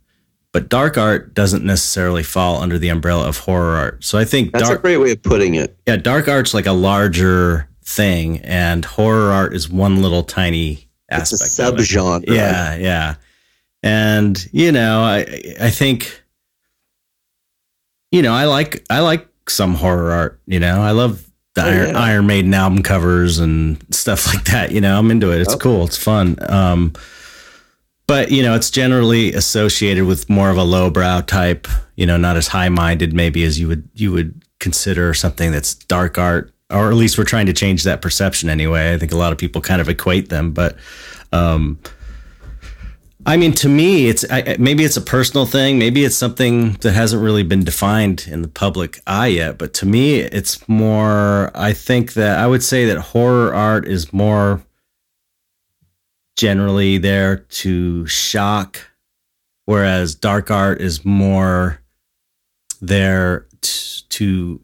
but 0.52 0.70
dark 0.70 0.98
art 0.98 1.34
doesn't 1.34 1.66
necessarily 1.66 2.24
fall 2.24 2.62
under 2.62 2.78
the 2.78 2.90
umbrella 2.90 3.28
of 3.28 3.40
horror 3.40 3.76
art. 3.76 4.04
So 4.04 4.18
I 4.18 4.26
think 4.26 4.54
that's 4.54 4.68
dark, 4.68 4.80
a 4.80 4.82
great 4.82 4.98
way 4.98 5.12
of 5.12 5.24
putting 5.24 5.56
it. 5.56 5.76
Yeah, 5.88 5.98
dark 5.98 6.28
art's 6.28 6.54
like 6.54 6.68
a 6.68 6.74
larger 6.74 7.68
thing, 7.84 8.40
and 8.42 8.86
horror 8.86 9.32
art 9.32 9.54
is 9.56 9.70
one 9.70 10.02
little 10.02 10.24
tiny 10.24 10.90
aspect. 11.10 11.42
It's 11.42 11.60
a 11.60 11.64
subgenre. 11.64 12.24
Yeah, 12.28 12.76
yeah. 12.76 13.16
And 13.82 14.48
you 14.54 14.72
know, 14.72 15.02
I 15.02 15.26
I 15.60 15.70
think 15.72 16.24
you 18.12 18.22
know 18.22 18.34
I 18.34 18.46
like 18.46 18.86
I 18.90 19.00
like 19.00 19.28
some 19.50 19.74
horror 19.74 20.12
art. 20.12 20.40
You 20.46 20.60
know, 20.60 20.82
I 20.82 20.92
love 20.92 21.26
the 21.56 21.64
oh, 21.64 21.68
Iron, 21.68 21.90
yeah. 21.90 22.00
Iron 22.00 22.28
Maiden 22.28 22.54
album 22.54 22.84
covers 22.84 23.40
and 23.40 23.84
stuff 23.92 24.28
like 24.34 24.46
that. 24.46 24.72
You 24.72 24.82
know, 24.82 24.98
I'm 24.98 25.10
into 25.12 25.32
it. 25.32 25.42
It's 25.42 25.56
cool. 25.56 25.86
It's 25.86 25.98
fun. 25.98 26.38
Um, 26.48 26.94
but 28.08 28.32
you 28.32 28.44
know 28.44 28.56
it's 28.56 28.70
generally 28.70 29.34
associated 29.34 30.06
with 30.06 30.30
more 30.30 30.50
of 30.50 30.58
a 30.58 30.64
lowbrow 30.64 31.22
type 31.22 31.68
you 31.96 32.06
know 32.06 32.18
not 32.18 32.38
as 32.38 32.48
high 32.48 32.70
minded 32.70 33.14
maybe 33.14 33.44
as 33.44 33.60
you 33.60 33.68
would 33.68 33.88
you 33.94 34.12
would 34.12 34.44
consider 34.60 35.14
something 35.14 35.52
that's 35.52 35.76
dark 35.76 36.18
art 36.18 36.54
or 36.70 36.90
at 36.90 36.96
least 36.96 37.18
we're 37.18 37.24
trying 37.24 37.46
to 37.46 37.54
change 37.54 37.84
that 37.84 38.02
perception 38.02 38.50
anyway 38.50 38.94
i 38.94 38.98
think 38.98 39.12
a 39.12 39.18
lot 39.18 39.32
of 39.32 39.38
people 39.38 39.62
kind 39.62 39.82
of 39.82 39.90
equate 39.90 40.30
them 40.30 40.52
but 40.52 40.78
um 41.32 41.78
I 43.26 43.38
mean, 43.38 43.54
to 43.54 43.70
me, 43.70 44.08
it's 44.08 44.26
I, 44.30 44.58
maybe 44.60 44.84
it's 44.84 44.98
a 44.98 45.02
personal 45.02 45.46
thing. 45.46 45.80
Maybe 45.80 46.04
it's 46.04 46.16
something 46.16 46.74
that 46.82 46.92
hasn't 46.92 47.24
really 47.24 47.44
been 47.44 47.64
defined 47.64 48.28
in 48.30 48.42
the 48.42 48.50
public 48.50 49.00
eye 49.08 49.28
yet. 49.28 49.58
But 49.58 49.74
to 49.76 49.86
me, 49.86 50.20
it's 50.20 50.68
more. 50.68 51.50
I 51.56 51.72
think 51.72 52.14
that 52.14 52.38
I 52.38 52.48
would 52.48 52.64
say 52.64 52.86
that 52.86 53.00
horror 53.00 53.54
art 53.54 53.88
is 53.88 54.12
more 54.12 54.62
generally 56.36 56.98
there 56.98 57.38
to 57.38 58.06
shock, 58.08 58.80
whereas 59.66 60.16
dark 60.16 60.52
art 60.52 60.82
is 60.82 61.06
more 61.06 61.82
there 62.82 63.48
t- 63.62 64.04
to 64.10 64.62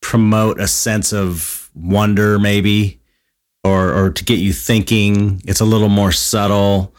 promote 0.00 0.60
a 0.60 0.68
sense 0.68 1.12
of 1.12 1.70
wonder, 1.74 2.38
maybe, 2.38 3.00
or 3.64 3.92
or 3.92 4.10
to 4.10 4.24
get 4.24 4.38
you 4.38 4.52
thinking. 4.52 5.40
It's 5.46 5.60
a 5.60 5.64
little 5.64 5.88
more 5.88 6.12
subtle. 6.12 6.94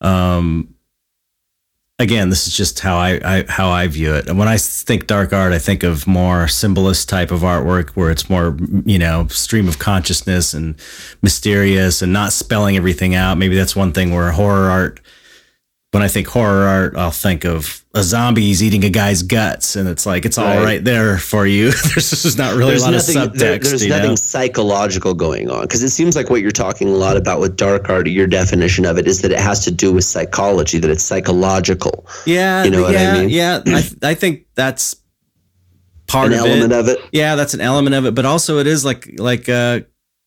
Um, 0.00 0.73
again, 1.98 2.28
this 2.28 2.46
is 2.46 2.56
just 2.56 2.80
how 2.80 2.96
I, 2.96 3.20
I, 3.24 3.44
how 3.48 3.70
I 3.70 3.86
view 3.86 4.14
it. 4.14 4.28
And 4.28 4.38
when 4.38 4.48
I 4.48 4.56
think 4.56 5.06
dark 5.06 5.32
art, 5.32 5.52
I 5.52 5.58
think 5.58 5.82
of 5.82 6.06
more 6.06 6.48
symbolist 6.48 7.08
type 7.08 7.30
of 7.30 7.40
artwork 7.40 7.90
where 7.90 8.10
it's 8.10 8.28
more 8.28 8.56
you 8.84 8.98
know 8.98 9.26
stream 9.28 9.68
of 9.68 9.78
consciousness 9.78 10.54
and 10.54 10.74
mysterious 11.22 12.02
and 12.02 12.12
not 12.12 12.32
spelling 12.32 12.76
everything 12.76 13.14
out. 13.14 13.38
Maybe 13.38 13.56
that's 13.56 13.76
one 13.76 13.92
thing 13.92 14.12
where 14.12 14.30
horror 14.32 14.70
art 14.70 15.00
when 15.94 16.02
I 16.02 16.08
think 16.08 16.26
horror 16.26 16.66
art, 16.66 16.96
I'll 16.96 17.12
think 17.12 17.44
of 17.44 17.84
a 17.94 18.02
zombie's 18.02 18.64
eating 18.64 18.82
a 18.84 18.90
guy's 18.90 19.22
guts, 19.22 19.76
and 19.76 19.88
it's 19.88 20.04
like 20.04 20.24
it's 20.24 20.36
all 20.36 20.44
right, 20.44 20.64
right 20.64 20.84
there 20.84 21.18
for 21.18 21.46
you. 21.46 21.66
there's 21.94 22.10
just 22.10 22.36
not 22.36 22.56
really 22.56 22.72
there's 22.72 22.82
a 22.82 22.86
lot 22.86 22.94
nothing, 22.94 23.16
of 23.16 23.28
subtext. 23.28 23.38
There, 23.38 23.58
there's 23.60 23.86
nothing 23.86 24.08
know? 24.10 24.14
psychological 24.16 25.14
going 25.14 25.48
on 25.48 25.62
because 25.62 25.84
it 25.84 25.90
seems 25.90 26.16
like 26.16 26.30
what 26.30 26.40
you're 26.40 26.50
talking 26.50 26.88
a 26.88 26.96
lot 26.96 27.16
about 27.16 27.38
with 27.38 27.56
dark 27.56 27.88
art. 27.88 28.08
Your 28.08 28.26
definition 28.26 28.84
of 28.84 28.98
it 28.98 29.06
is 29.06 29.22
that 29.22 29.30
it 29.30 29.38
has 29.38 29.64
to 29.66 29.70
do 29.70 29.92
with 29.92 30.02
psychology, 30.02 30.80
that 30.80 30.90
it's 30.90 31.04
psychological. 31.04 32.04
Yeah, 32.26 32.64
you 32.64 32.72
know 32.72 32.88
yeah, 32.88 33.12
what 33.12 33.16
I 33.16 33.20
mean. 33.20 33.28
Yeah, 33.30 33.62
I, 33.64 33.90
I 34.10 34.14
think 34.14 34.46
that's 34.56 34.96
part 36.08 36.32
an 36.32 36.40
of 36.40 36.40
element 36.40 36.72
it. 36.72 36.76
of 36.76 36.88
it. 36.88 36.98
Yeah, 37.12 37.36
that's 37.36 37.54
an 37.54 37.60
element 37.60 37.94
of 37.94 38.04
it, 38.04 38.16
but 38.16 38.26
also 38.26 38.58
it 38.58 38.66
is 38.66 38.84
like 38.84 39.08
like 39.20 39.48
uh, 39.48 39.82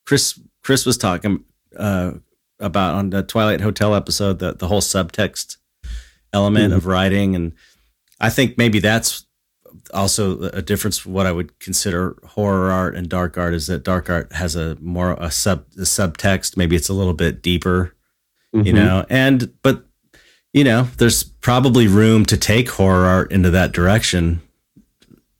Chris 0.06 0.40
Chris 0.62 0.86
was 0.86 0.96
talking. 0.96 1.44
Uh, 1.76 2.12
about 2.60 2.94
on 2.94 3.10
the 3.10 3.22
Twilight 3.22 3.60
Hotel 3.60 3.94
episode, 3.94 4.38
the, 4.38 4.54
the 4.54 4.68
whole 4.68 4.80
subtext 4.80 5.56
element 6.32 6.70
mm-hmm. 6.70 6.76
of 6.76 6.86
writing. 6.86 7.34
And 7.34 7.52
I 8.20 8.30
think 8.30 8.58
maybe 8.58 8.80
that's 8.80 9.26
also 9.94 10.42
a 10.50 10.62
difference 10.62 11.06
what 11.06 11.26
I 11.26 11.32
would 11.32 11.58
consider 11.60 12.16
horror 12.24 12.70
art 12.70 12.94
and 12.94 13.08
dark 13.08 13.38
art 13.38 13.54
is 13.54 13.66
that 13.68 13.84
dark 13.84 14.10
art 14.10 14.32
has 14.32 14.56
a 14.56 14.76
more 14.80 15.12
a 15.12 15.30
sub 15.30 15.64
a 15.76 15.82
subtext. 15.82 16.56
Maybe 16.56 16.76
it's 16.76 16.88
a 16.88 16.94
little 16.94 17.14
bit 17.14 17.42
deeper, 17.42 17.94
mm-hmm. 18.54 18.66
you 18.66 18.72
know, 18.72 19.06
and 19.08 19.52
but 19.62 19.84
you 20.52 20.64
know, 20.64 20.88
there's 20.96 21.22
probably 21.22 21.86
room 21.86 22.24
to 22.26 22.36
take 22.36 22.70
horror 22.70 23.06
art 23.06 23.32
into 23.32 23.50
that 23.50 23.72
direction. 23.72 24.40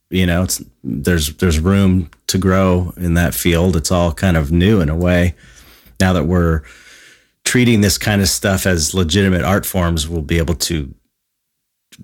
You 0.09 0.25
know, 0.25 0.43
it's 0.43 0.63
there's 0.83 1.35
there's 1.37 1.59
room 1.59 2.09
to 2.27 2.37
grow 2.37 2.93
in 2.97 3.15
that 3.15 3.33
field. 3.33 3.75
It's 3.75 3.91
all 3.91 4.13
kind 4.13 4.37
of 4.37 4.51
new 4.51 4.81
in 4.81 4.89
a 4.89 4.95
way. 4.95 5.35
Now 5.99 6.13
that 6.13 6.25
we're 6.25 6.63
treating 7.49 7.81
this 7.81 7.97
kind 7.97 8.21
of 8.21 8.29
stuff 8.29 8.67
as 8.67 8.93
legitimate 8.93 9.41
art 9.41 9.65
forms, 9.65 10.07
we'll 10.07 10.21
be 10.21 10.37
able 10.37 10.53
to 10.53 10.93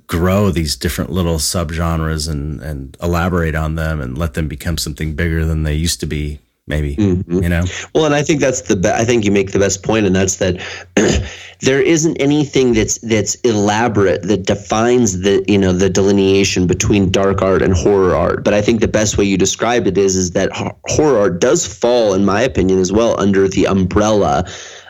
grow 0.07 0.49
these 0.49 0.75
different 0.75 1.11
little 1.11 1.35
subgenres 1.35 2.27
and 2.27 2.59
and 2.61 2.97
elaborate 2.99 3.53
on 3.53 3.75
them 3.75 4.01
and 4.01 4.17
let 4.17 4.33
them 4.33 4.47
become 4.47 4.75
something 4.75 5.13
bigger 5.13 5.45
than 5.45 5.61
they 5.61 5.75
used 5.75 5.99
to 5.99 6.07
be 6.07 6.39
maybe 6.65 6.95
mm-hmm. 6.95 7.43
you 7.43 7.47
know 7.47 7.63
well 7.93 8.05
and 8.05 8.15
i 8.15 8.23
think 8.23 8.41
that's 8.41 8.61
the 8.61 8.75
be- 8.75 8.89
i 8.89 9.05
think 9.05 9.23
you 9.23 9.31
make 9.31 9.51
the 9.51 9.59
best 9.59 9.83
point 9.83 10.05
and 10.05 10.15
that's 10.15 10.37
that 10.37 10.59
there 11.61 11.79
isn't 11.79 12.19
anything 12.19 12.73
that's 12.73 12.97
that's 12.99 13.35
elaborate 13.41 14.23
that 14.23 14.45
defines 14.47 15.21
the 15.21 15.45
you 15.47 15.57
know 15.57 15.71
the 15.71 15.89
delineation 15.89 16.65
between 16.65 17.11
dark 17.11 17.41
art 17.43 17.61
and 17.61 17.73
horror 17.75 18.15
art 18.15 18.43
but 18.43 18.53
i 18.53 18.61
think 18.61 18.81
the 18.81 18.87
best 18.87 19.17
way 19.17 19.23
you 19.23 19.37
describe 19.37 19.85
it 19.85 19.97
is 19.97 20.15
is 20.15 20.31
that 20.31 20.49
horror 20.87 21.19
art 21.19 21.39
does 21.39 21.65
fall 21.65 22.13
in 22.15 22.25
my 22.25 22.41
opinion 22.41 22.79
as 22.79 22.91
well 22.91 23.17
under 23.19 23.47
the 23.47 23.65
umbrella 23.67 24.43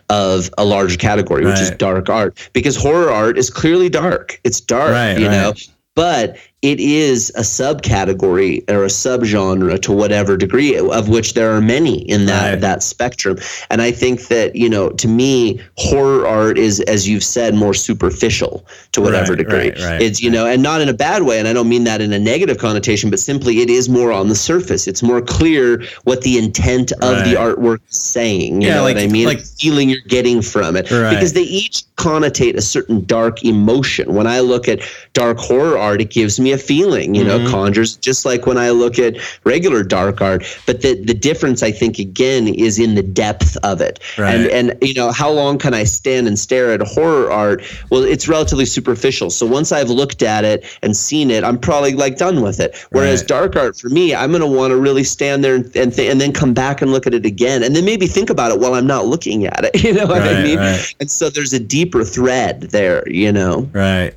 of 0.09 0.49
a 0.57 0.65
larger 0.65 0.97
category, 0.97 1.45
which 1.45 1.55
right. 1.55 1.63
is 1.63 1.71
dark 1.71 2.09
art, 2.09 2.49
because 2.53 2.75
horror 2.75 3.11
art 3.11 3.37
is 3.37 3.49
clearly 3.49 3.89
dark. 3.89 4.39
It's 4.43 4.61
dark, 4.61 4.91
right, 4.91 5.17
you 5.17 5.27
right. 5.27 5.31
know, 5.31 5.53
but 5.95 6.37
it 6.65 6.79
is 6.79 7.29
a 7.35 7.41
subcategory 7.41 8.67
or 8.67 8.85
a 8.85 8.87
subgenre 8.87 9.79
to 9.83 9.91
whatever 9.91 10.35
degree, 10.35 10.75
of 10.75 11.09
which 11.09 11.35
there 11.35 11.51
are 11.51 11.61
many 11.61 12.01
in 12.09 12.25
that 12.25 12.49
right. 12.49 12.61
that 12.61 12.81
spectrum. 12.81 13.37
And 13.69 13.83
I 13.83 13.91
think 13.91 14.29
that 14.29 14.55
you 14.55 14.67
know, 14.67 14.89
to 14.89 15.07
me, 15.07 15.61
horror 15.77 16.25
art 16.25 16.57
is, 16.57 16.79
as 16.81 17.07
you've 17.07 17.23
said, 17.23 17.53
more 17.53 17.75
superficial 17.75 18.65
to 18.93 19.01
whatever 19.01 19.33
right, 19.33 19.37
degree. 19.37 19.69
Right, 19.85 20.01
it's 20.01 20.23
you 20.23 20.31
know, 20.31 20.47
and 20.47 20.63
not 20.63 20.81
in 20.81 20.89
a 20.89 20.93
bad 20.93 21.21
way. 21.21 21.37
And 21.37 21.47
I 21.47 21.53
don't 21.53 21.69
mean 21.69 21.83
that 21.83 22.01
in 22.01 22.11
a 22.11 22.17
negative 22.17 22.57
connotation, 22.57 23.11
but 23.11 23.19
simply 23.19 23.59
it 23.59 23.69
is 23.69 23.87
more 23.87 24.11
on 24.11 24.29
the 24.29 24.35
surface. 24.35 24.87
It's 24.87 25.03
more 25.03 25.21
clear 25.21 25.83
what 26.05 26.21
the 26.21 26.39
intent 26.39 26.91
of 26.93 27.23
the 27.25 27.35
artwork 27.37 27.81
is 27.87 28.01
saying. 28.01 28.63
You 28.63 28.69
yeah, 28.69 28.75
know 28.77 28.83
like, 28.83 28.95
what 28.95 29.03
I 29.03 29.07
mean? 29.07 29.27
Like 29.27 29.41
feeling 29.41 29.87
you're 29.87 29.99
getting 30.07 30.41
from 30.41 30.75
it, 30.75 30.85
because 30.85 31.33
they 31.33 31.43
each 31.43 31.83
connotate 31.95 32.55
a 32.55 32.61
certain 32.61 33.05
dark 33.05 33.43
emotion. 33.45 34.15
When 34.15 34.25
I 34.25 34.39
look 34.39 34.67
at 34.67 34.81
dark 35.13 35.37
horror 35.37 35.77
art, 35.77 36.01
it 36.01 36.09
gives 36.09 36.39
me 36.39 36.54
a 36.55 36.57
feeling, 36.57 37.13
you 37.13 37.23
know, 37.23 37.37
mm-hmm. 37.37 37.51
conjures 37.51 37.95
just 37.97 38.25
like 38.25 38.45
when 38.47 38.57
I 38.57 38.71
look 38.71 38.97
at 38.97 39.17
regular 39.43 39.83
dark 39.83 40.21
art. 40.21 40.43
But 40.65 40.81
the 40.81 40.95
the 40.95 41.13
difference, 41.13 41.61
I 41.61 41.71
think, 41.71 41.99
again, 41.99 42.47
is 42.47 42.79
in 42.79 42.95
the 42.95 43.03
depth 43.03 43.57
of 43.57 43.81
it. 43.81 43.99
Right. 44.17 44.33
And 44.33 44.71
and 44.71 44.77
you 44.81 44.93
know, 44.95 45.11
how 45.11 45.29
long 45.29 45.57
can 45.59 45.73
I 45.73 45.83
stand 45.83 46.27
and 46.27 46.39
stare 46.39 46.71
at 46.71 46.81
horror 46.81 47.31
art? 47.31 47.63
Well, 47.91 48.03
it's 48.03 48.27
relatively 48.27 48.65
superficial. 48.65 49.29
So 49.29 49.45
once 49.45 49.71
I've 49.71 49.89
looked 49.89 50.23
at 50.23 50.43
it 50.43 50.65
and 50.81 50.95
seen 50.97 51.29
it, 51.29 51.43
I'm 51.43 51.59
probably 51.59 51.93
like 51.93 52.17
done 52.17 52.41
with 52.41 52.59
it. 52.59 52.75
Whereas 52.91 53.21
right. 53.21 53.27
dark 53.27 53.55
art 53.55 53.77
for 53.77 53.89
me, 53.89 54.15
I'm 54.15 54.31
going 54.31 54.41
to 54.41 54.47
want 54.47 54.71
to 54.71 54.77
really 54.77 55.03
stand 55.03 55.43
there 55.43 55.55
and 55.55 55.65
and, 55.75 55.93
th- 55.93 56.09
and 56.09 56.19
then 56.19 56.31
come 56.31 56.53
back 56.53 56.81
and 56.81 56.91
look 56.91 57.05
at 57.05 57.13
it 57.13 57.25
again, 57.25 57.63
and 57.63 57.75
then 57.75 57.85
maybe 57.85 58.07
think 58.07 58.29
about 58.29 58.51
it 58.51 58.59
while 58.59 58.73
I'm 58.73 58.87
not 58.87 59.05
looking 59.05 59.45
at 59.45 59.63
it. 59.63 59.75
You 59.85 59.93
know 59.93 60.07
what 60.07 60.21
right, 60.21 60.37
I 60.37 60.41
mean? 60.41 60.57
And 60.99 61.11
so 61.11 61.29
there's 61.29 61.53
a 61.53 61.59
deeper 61.59 62.03
thread 62.03 62.61
there. 62.71 63.07
You 63.07 63.31
know? 63.31 63.69
Right. 63.71 64.15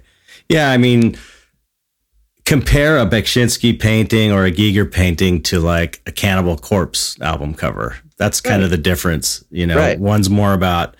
Yeah. 0.49 0.71
I 0.71 0.79
mean 0.79 1.15
compare 2.49 2.97
a 2.97 3.05
Beksinski 3.05 3.79
painting 3.79 4.33
or 4.33 4.47
a 4.47 4.51
Giger 4.51 4.91
painting 4.91 5.43
to 5.43 5.61
like 5.61 6.01
a 6.07 6.11
Cannibal 6.11 6.57
Corpse 6.57 7.21
album 7.21 7.53
cover. 7.53 7.99
That's 8.17 8.41
kind 8.41 8.61
right. 8.61 8.65
of 8.65 8.71
the 8.71 8.79
difference. 8.79 9.45
You 9.51 9.67
know, 9.67 9.77
right. 9.77 10.01
one's 10.01 10.31
more 10.31 10.55
about, 10.55 10.97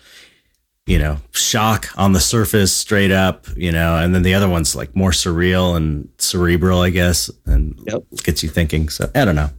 you 0.85 0.99
know, 0.99 1.17
shock 1.31 1.89
on 1.97 2.13
the 2.13 2.19
surface 2.19 2.71
straight 2.71 3.09
up, 3.09 3.47
you 3.57 3.71
know, 3.71 3.97
and 3.97 4.13
then 4.13 4.21
the 4.21 4.35
other 4.35 4.47
one's 4.47 4.75
like 4.75 4.95
more 4.95 5.09
surreal 5.09 5.75
and 5.75 6.07
cerebral, 6.19 6.81
I 6.81 6.91
guess, 6.91 7.31
and 7.47 7.79
yep. 7.87 8.03
gets 8.17 8.43
you 8.43 8.49
thinking. 8.49 8.87
So 8.87 9.09
I 9.15 9.25
don't 9.25 9.35
know. 9.35 9.49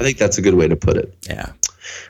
I 0.00 0.04
think 0.04 0.18
that's 0.18 0.36
a 0.36 0.42
good 0.42 0.54
way 0.54 0.68
to 0.68 0.76
put 0.76 0.98
it. 0.98 1.16
Yeah. 1.26 1.50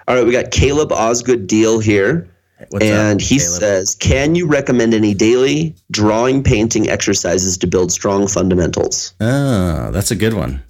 All 0.08 0.16
right, 0.16 0.26
we 0.26 0.32
got 0.32 0.50
Caleb 0.50 0.90
Osgood 0.90 1.46
Deal 1.46 1.78
here. 1.78 2.28
What's 2.70 2.84
and 2.84 3.20
up, 3.20 3.26
he 3.26 3.38
Caleb? 3.38 3.60
says, 3.60 3.94
"Can 3.96 4.34
you 4.34 4.46
recommend 4.46 4.94
any 4.94 5.14
daily 5.14 5.74
drawing 5.90 6.42
painting 6.42 6.88
exercises 6.88 7.56
to 7.58 7.66
build 7.66 7.92
strong 7.92 8.26
fundamentals?" 8.28 9.14
Oh, 9.20 9.90
that's 9.90 10.10
a 10.10 10.16
good 10.16 10.34
one. 10.34 10.62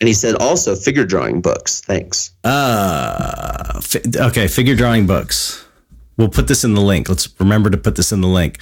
And 0.00 0.08
he 0.08 0.14
said, 0.14 0.34
"Also 0.36 0.74
figure 0.74 1.04
drawing 1.04 1.40
books. 1.40 1.80
Thanks." 1.80 2.30
Uh, 2.44 3.80
fi- 3.80 4.02
okay, 4.16 4.48
figure 4.48 4.74
drawing 4.74 5.06
books. 5.06 5.64
We'll 6.16 6.28
put 6.28 6.46
this 6.46 6.62
in 6.64 6.74
the 6.74 6.80
link. 6.80 7.08
Let's 7.08 7.28
remember 7.40 7.70
to 7.70 7.76
put 7.76 7.96
this 7.96 8.12
in 8.12 8.20
the 8.20 8.28
link. 8.28 8.58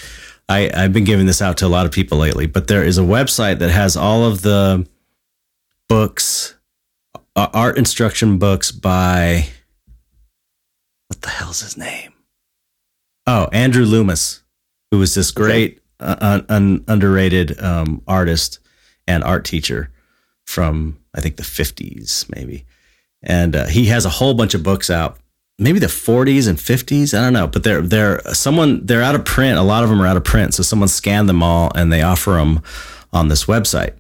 I, 0.49 0.71
I've 0.75 0.93
been 0.93 1.05
giving 1.05 1.27
this 1.27 1.41
out 1.43 1.57
to 1.59 1.67
a 1.67 1.69
lot 1.69 1.87
of 1.87 1.93
people 1.93 2.19
lately, 2.19 2.47
but 2.47 2.67
there 2.67 2.83
is 2.85 2.99
a 2.99 3.03
website 3.03 3.59
that 3.61 3.71
has 3.71 3.97
all 3.97 4.25
of 4.25 4.43
the 4.43 4.87
books, 5.89 6.55
uh, 7.37 7.49
art 7.53 7.79
instruction 7.79 8.39
books 8.39 8.71
by 8.73 9.47
what 11.09 11.21
the 11.23 11.29
hell's 11.29 11.61
his 11.61 11.77
name? 11.77 12.12
Oh, 13.27 13.49
Andrew 13.53 13.85
Loomis, 13.85 14.43
who 14.91 14.99
was 14.99 15.15
this 15.15 15.31
great, 15.31 15.81
okay. 16.01 16.17
uh, 16.21 16.41
un- 16.49 16.85
underrated 16.89 17.61
um, 17.63 18.03
artist 18.07 18.59
and 19.07 19.23
art 19.25 19.45
teacher 19.45 19.91
from 20.45 20.99
I 21.15 21.21
think 21.21 21.37
the 21.37 21.43
50s, 21.43 22.27
maybe. 22.35 22.65
And 23.23 23.55
uh, 23.55 23.67
he 23.67 23.87
has 23.87 24.05
a 24.05 24.11
whole 24.11 24.35
bunch 24.35 24.55
of 24.55 24.63
books 24.63 24.91
out, 24.91 25.19
maybe 25.59 25.79
the 25.79 25.87
40s 25.87 26.49
and 26.49 26.59
50s. 26.59 27.17
I 27.17 27.23
don't 27.23 27.33
know, 27.33 27.47
but 27.47 27.63
they're 27.63 27.83
they're 27.83 28.21
someone 28.33 28.85
they're 28.85 29.03
out 29.03 29.15
of 29.15 29.25
print. 29.25 29.59
A 29.59 29.63
lot 29.63 29.85
of 29.85 29.91
them 29.91 30.01
are 30.01 30.07
out 30.07 30.17
of 30.17 30.25
print, 30.25 30.55
so 30.55 30.63
someone 30.63 30.89
scanned 30.89 31.29
them 31.29 31.43
all 31.43 31.71
and 31.75 31.93
they 31.93 32.03
offer 32.03 32.33
them 32.33 32.63
on 33.13 33.29
this 33.29 33.45
website. 33.45 33.95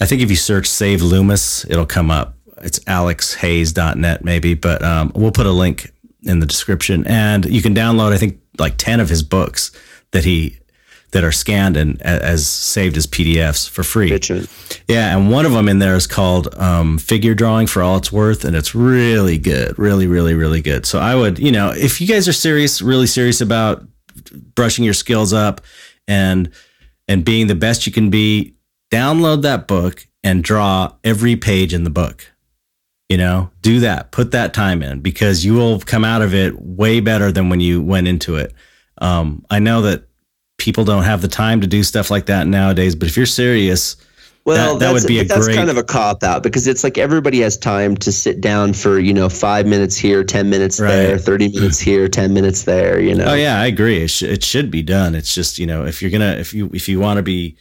I 0.00 0.06
think 0.06 0.22
if 0.22 0.30
you 0.30 0.36
search 0.36 0.66
"Save 0.66 1.02
Loomis," 1.02 1.64
it'll 1.68 1.86
come 1.86 2.10
up. 2.10 2.36
It's 2.58 2.78
alexhayes.net 2.80 4.24
maybe, 4.24 4.54
but 4.54 4.82
um, 4.82 5.10
we'll 5.14 5.32
put 5.32 5.46
a 5.46 5.50
link 5.50 5.90
in 6.22 6.38
the 6.38 6.46
description, 6.46 7.06
and 7.06 7.44
you 7.46 7.62
can 7.62 7.74
download. 7.74 8.12
I 8.12 8.18
think 8.18 8.38
like 8.60 8.76
10 8.76 9.00
of 9.00 9.08
his 9.08 9.22
books 9.22 9.72
that 10.12 10.24
he 10.24 10.60
that 11.12 11.24
are 11.24 11.32
scanned 11.32 11.76
and 11.76 12.00
as 12.02 12.46
saved 12.46 12.96
as 12.96 13.06
PDFs 13.06 13.68
for 13.68 13.82
free. 13.82 14.10
Yeah, 14.86 15.16
and 15.16 15.30
one 15.30 15.44
of 15.44 15.52
them 15.52 15.68
in 15.68 15.80
there 15.80 15.96
is 15.96 16.06
called 16.06 16.54
um, 16.56 16.98
Figure 16.98 17.34
Drawing 17.34 17.66
for 17.66 17.82
All 17.82 17.96
It's 17.96 18.12
Worth, 18.12 18.44
and 18.44 18.54
it's 18.54 18.74
really 18.74 19.36
good, 19.36 19.76
really, 19.78 20.06
really, 20.06 20.34
really 20.34 20.62
good. 20.62 20.86
So 20.86 21.00
I 21.00 21.16
would, 21.16 21.38
you 21.38 21.50
know, 21.50 21.72
if 21.72 22.00
you 22.00 22.06
guys 22.06 22.28
are 22.28 22.32
serious, 22.32 22.80
really 22.80 23.08
serious 23.08 23.40
about 23.40 23.84
brushing 24.54 24.84
your 24.84 24.94
skills 24.94 25.32
up 25.32 25.60
and 26.06 26.50
and 27.08 27.24
being 27.24 27.48
the 27.48 27.56
best 27.56 27.86
you 27.86 27.92
can 27.92 28.08
be, 28.08 28.54
download 28.92 29.42
that 29.42 29.66
book 29.66 30.06
and 30.22 30.44
draw 30.44 30.92
every 31.02 31.34
page 31.34 31.74
in 31.74 31.82
the 31.82 31.90
book. 31.90 32.29
You 33.10 33.16
know, 33.16 33.50
do 33.60 33.80
that, 33.80 34.12
put 34.12 34.30
that 34.30 34.54
time 34.54 34.84
in 34.84 35.00
because 35.00 35.44
you 35.44 35.54
will 35.54 35.80
come 35.80 36.04
out 36.04 36.22
of 36.22 36.32
it 36.32 36.54
way 36.62 37.00
better 37.00 37.32
than 37.32 37.48
when 37.48 37.58
you 37.58 37.82
went 37.82 38.06
into 38.06 38.36
it. 38.36 38.54
Um, 38.98 39.44
I 39.50 39.58
know 39.58 39.82
that 39.82 40.04
people 40.58 40.84
don't 40.84 41.02
have 41.02 41.20
the 41.20 41.26
time 41.26 41.60
to 41.62 41.66
do 41.66 41.82
stuff 41.82 42.08
like 42.08 42.26
that 42.26 42.46
nowadays, 42.46 42.94
but 42.94 43.08
if 43.08 43.16
you're 43.16 43.26
serious, 43.26 43.96
well, 44.44 44.78
that, 44.78 44.86
that 44.86 44.92
would 44.92 45.08
be 45.08 45.18
a 45.18 45.24
that's 45.24 45.46
great... 45.46 45.56
kind 45.56 45.70
of 45.70 45.76
a 45.76 45.82
cop 45.82 46.22
out 46.22 46.44
because 46.44 46.68
it's 46.68 46.84
like 46.84 46.98
everybody 46.98 47.40
has 47.40 47.58
time 47.58 47.96
to 47.96 48.12
sit 48.12 48.40
down 48.40 48.74
for 48.74 49.00
you 49.00 49.12
know 49.12 49.28
five 49.28 49.66
minutes 49.66 49.96
here, 49.96 50.22
ten 50.22 50.48
minutes 50.48 50.78
right. 50.78 50.90
there, 50.90 51.18
thirty 51.18 51.48
minutes 51.48 51.80
here, 51.90 52.06
ten 52.06 52.32
minutes 52.32 52.62
there. 52.62 53.00
You 53.00 53.16
know. 53.16 53.24
Oh 53.24 53.34
yeah, 53.34 53.60
I 53.60 53.66
agree. 53.66 54.04
It, 54.04 54.08
sh- 54.08 54.22
it 54.22 54.44
should 54.44 54.70
be 54.70 54.82
done. 54.82 55.16
It's 55.16 55.34
just 55.34 55.58
you 55.58 55.66
know 55.66 55.84
if 55.84 56.00
you're 56.00 56.12
gonna 56.12 56.36
if 56.36 56.54
you 56.54 56.70
if 56.72 56.88
you 56.88 57.00
want 57.00 57.16
to 57.16 57.24
be 57.24 57.56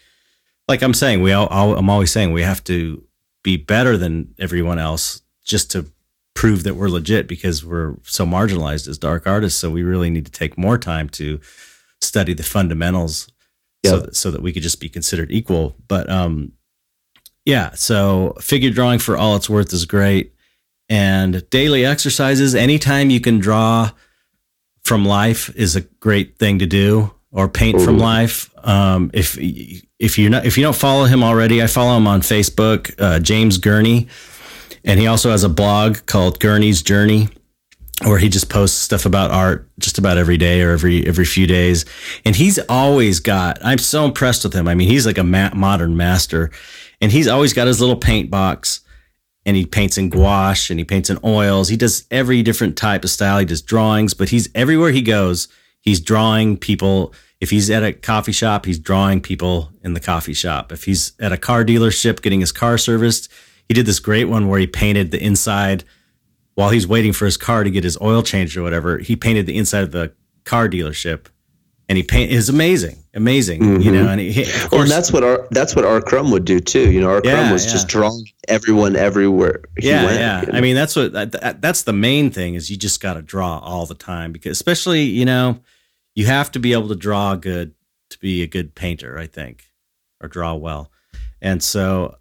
like 0.67 0.83
I'm 0.83 0.93
saying 0.93 1.21
we 1.23 1.33
all, 1.33 1.47
I'm 1.75 1.89
always 1.89 2.11
saying 2.11 2.33
we 2.33 2.43
have 2.43 2.63
to 2.65 3.03
be 3.41 3.57
better 3.57 3.97
than 3.97 4.35
everyone 4.37 4.77
else 4.77 5.21
just 5.49 5.71
to 5.71 5.91
prove 6.35 6.63
that 6.63 6.75
we're 6.75 6.87
legit 6.87 7.27
because 7.27 7.65
we're 7.65 7.95
so 8.03 8.25
marginalized 8.25 8.87
as 8.87 8.97
dark 8.97 9.27
artists. 9.27 9.59
So 9.59 9.69
we 9.69 9.83
really 9.83 10.09
need 10.09 10.25
to 10.25 10.31
take 10.31 10.57
more 10.57 10.77
time 10.77 11.09
to 11.09 11.41
study 11.99 12.33
the 12.33 12.43
fundamentals 12.43 13.29
yep. 13.83 13.91
so, 13.91 13.99
that, 13.99 14.15
so 14.15 14.31
that 14.31 14.41
we 14.41 14.53
could 14.53 14.63
just 14.63 14.79
be 14.79 14.87
considered 14.87 15.31
equal. 15.31 15.75
But 15.87 16.09
um, 16.09 16.53
yeah, 17.43 17.71
so 17.73 18.37
figure 18.39 18.69
drawing 18.69 18.99
for 18.99 19.17
all 19.17 19.35
it's 19.35 19.49
worth 19.49 19.73
is 19.73 19.85
great. 19.85 20.33
And 20.87 21.47
daily 21.49 21.85
exercises, 21.85 22.55
anytime 22.55 23.09
you 23.09 23.19
can 23.19 23.39
draw 23.39 23.91
from 24.83 25.05
life 25.05 25.53
is 25.55 25.75
a 25.75 25.81
great 25.81 26.37
thing 26.37 26.59
to 26.59 26.65
do 26.65 27.13
or 27.31 27.47
paint 27.47 27.79
Ooh. 27.79 27.85
from 27.85 27.97
life. 27.97 28.49
Um, 28.65 29.11
if 29.13 29.37
if 29.99 30.17
you're 30.17 30.29
not 30.29 30.45
if 30.45 30.57
you 30.57 30.63
don't 30.63 30.75
follow 30.75 31.05
him 31.05 31.23
already, 31.23 31.61
I 31.61 31.67
follow 31.67 31.97
him 31.97 32.07
on 32.07 32.21
Facebook, 32.21 32.93
uh, 32.97 33.19
James 33.19 33.57
Gurney 33.57 34.07
and 34.83 34.99
he 34.99 35.07
also 35.07 35.31
has 35.31 35.43
a 35.43 35.49
blog 35.49 36.05
called 36.05 36.39
Gurney's 36.39 36.81
Journey 36.81 37.29
where 38.05 38.17
he 38.17 38.29
just 38.29 38.49
posts 38.49 38.77
stuff 38.77 39.05
about 39.05 39.31
art 39.31 39.69
just 39.77 39.97
about 39.97 40.17
every 40.17 40.37
day 40.37 40.61
or 40.61 40.71
every 40.71 41.05
every 41.05 41.25
few 41.25 41.45
days. 41.45 41.85
And 42.25 42.35
he's 42.35 42.57
always 42.69 43.19
got 43.19 43.57
I'm 43.63 43.77
so 43.77 44.05
impressed 44.05 44.43
with 44.43 44.53
him. 44.53 44.67
I 44.67 44.75
mean, 44.75 44.87
he's 44.87 45.05
like 45.05 45.17
a 45.17 45.23
ma- 45.23 45.53
modern 45.53 45.97
master 45.97 46.51
and 47.01 47.11
he's 47.11 47.27
always 47.27 47.53
got 47.53 47.67
his 47.67 47.81
little 47.81 47.97
paint 47.97 48.29
box 48.29 48.81
and 49.45 49.57
he 49.57 49.65
paints 49.65 49.97
in 49.97 50.09
gouache 50.09 50.71
and 50.71 50.79
he 50.79 50.85
paints 50.85 51.09
in 51.09 51.17
oils. 51.23 51.69
He 51.69 51.77
does 51.77 52.05
every 52.11 52.41
different 52.41 52.77
type 52.77 53.03
of 53.03 53.09
style. 53.09 53.39
He 53.39 53.45
does 53.45 53.61
drawings, 53.61 54.13
but 54.13 54.29
he's 54.29 54.49
everywhere 54.55 54.91
he 54.91 55.01
goes, 55.01 55.47
he's 55.81 55.99
drawing 55.99 56.57
people. 56.57 57.13
If 57.41 57.49
he's 57.49 57.69
at 57.69 57.83
a 57.83 57.93
coffee 57.93 58.33
shop, 58.33 58.65
he's 58.65 58.79
drawing 58.79 59.21
people 59.21 59.71
in 59.81 59.93
the 59.93 60.01
coffee 60.01 60.33
shop. 60.33 60.71
If 60.71 60.83
he's 60.83 61.13
at 61.19 61.31
a 61.31 61.37
car 61.37 61.63
dealership 61.63 62.21
getting 62.21 62.41
his 62.41 62.51
car 62.51 62.77
serviced, 62.77 63.31
he 63.69 63.75
did 63.75 63.85
this 63.85 63.99
great 63.99 64.25
one 64.25 64.49
where 64.49 64.59
he 64.59 64.67
painted 64.67 65.11
the 65.11 65.23
inside 65.23 65.85
while 66.55 66.71
he's 66.71 66.85
waiting 66.87 67.13
for 67.13 67.23
his 67.23 67.37
car 67.37 67.63
to 67.63 67.69
get 67.69 67.85
his 67.85 67.97
oil 68.01 68.21
changed 68.21 68.57
or 68.57 68.63
whatever. 68.63 68.97
He 68.97 69.15
painted 69.15 69.45
the 69.45 69.57
inside 69.57 69.83
of 69.83 69.91
the 69.91 70.11
car 70.43 70.67
dealership, 70.67 71.27
and 71.87 71.95
he 71.95 72.03
paint 72.03 72.31
is 72.31 72.49
amazing, 72.49 72.97
amazing. 73.13 73.61
Mm-hmm. 73.61 73.81
You 73.81 73.91
know, 73.91 74.09
and 74.09 74.19
he, 74.19 74.43
course, 74.43 74.71
well, 74.71 74.81
and 74.81 74.91
that's 74.91 75.13
what 75.13 75.23
our 75.23 75.47
that's 75.51 75.75
what 75.75 75.85
R. 75.85 76.01
Crumb 76.01 76.31
would 76.31 76.45
do 76.45 76.59
too. 76.59 76.91
You 76.91 76.99
know, 76.99 77.11
our 77.11 77.21
Yeah, 77.23 77.35
Crumb 77.35 77.51
was 77.51 77.65
yeah. 77.65 77.71
just 77.71 77.87
drawing 77.87 78.25
everyone 78.47 78.95
everywhere. 78.95 79.61
yeah, 79.77 80.05
went, 80.05 80.19
yeah. 80.19 80.41
You 80.41 80.51
know? 80.51 80.57
I 80.57 80.61
mean, 80.61 80.75
that's 80.75 80.95
what 80.95 81.13
that, 81.13 81.61
that's 81.61 81.83
the 81.83 81.93
main 81.93 82.31
thing 82.31 82.55
is 82.55 82.69
you 82.69 82.75
just 82.75 82.99
got 83.01 83.13
to 83.13 83.21
draw 83.21 83.59
all 83.59 83.85
the 83.85 83.95
time 83.95 84.31
because 84.31 84.51
especially 84.51 85.03
you 85.03 85.25
know 85.25 85.59
you 86.15 86.25
have 86.25 86.51
to 86.51 86.59
be 86.59 86.73
able 86.73 86.89
to 86.89 86.95
draw 86.95 87.35
good 87.35 87.75
to 88.09 88.19
be 88.19 88.41
a 88.41 88.47
good 88.47 88.73
painter. 88.75 89.17
I 89.17 89.27
think 89.27 89.65
or 90.21 90.27
draw 90.27 90.55
well, 90.55 90.91
and 91.41 91.63
so 91.63 92.15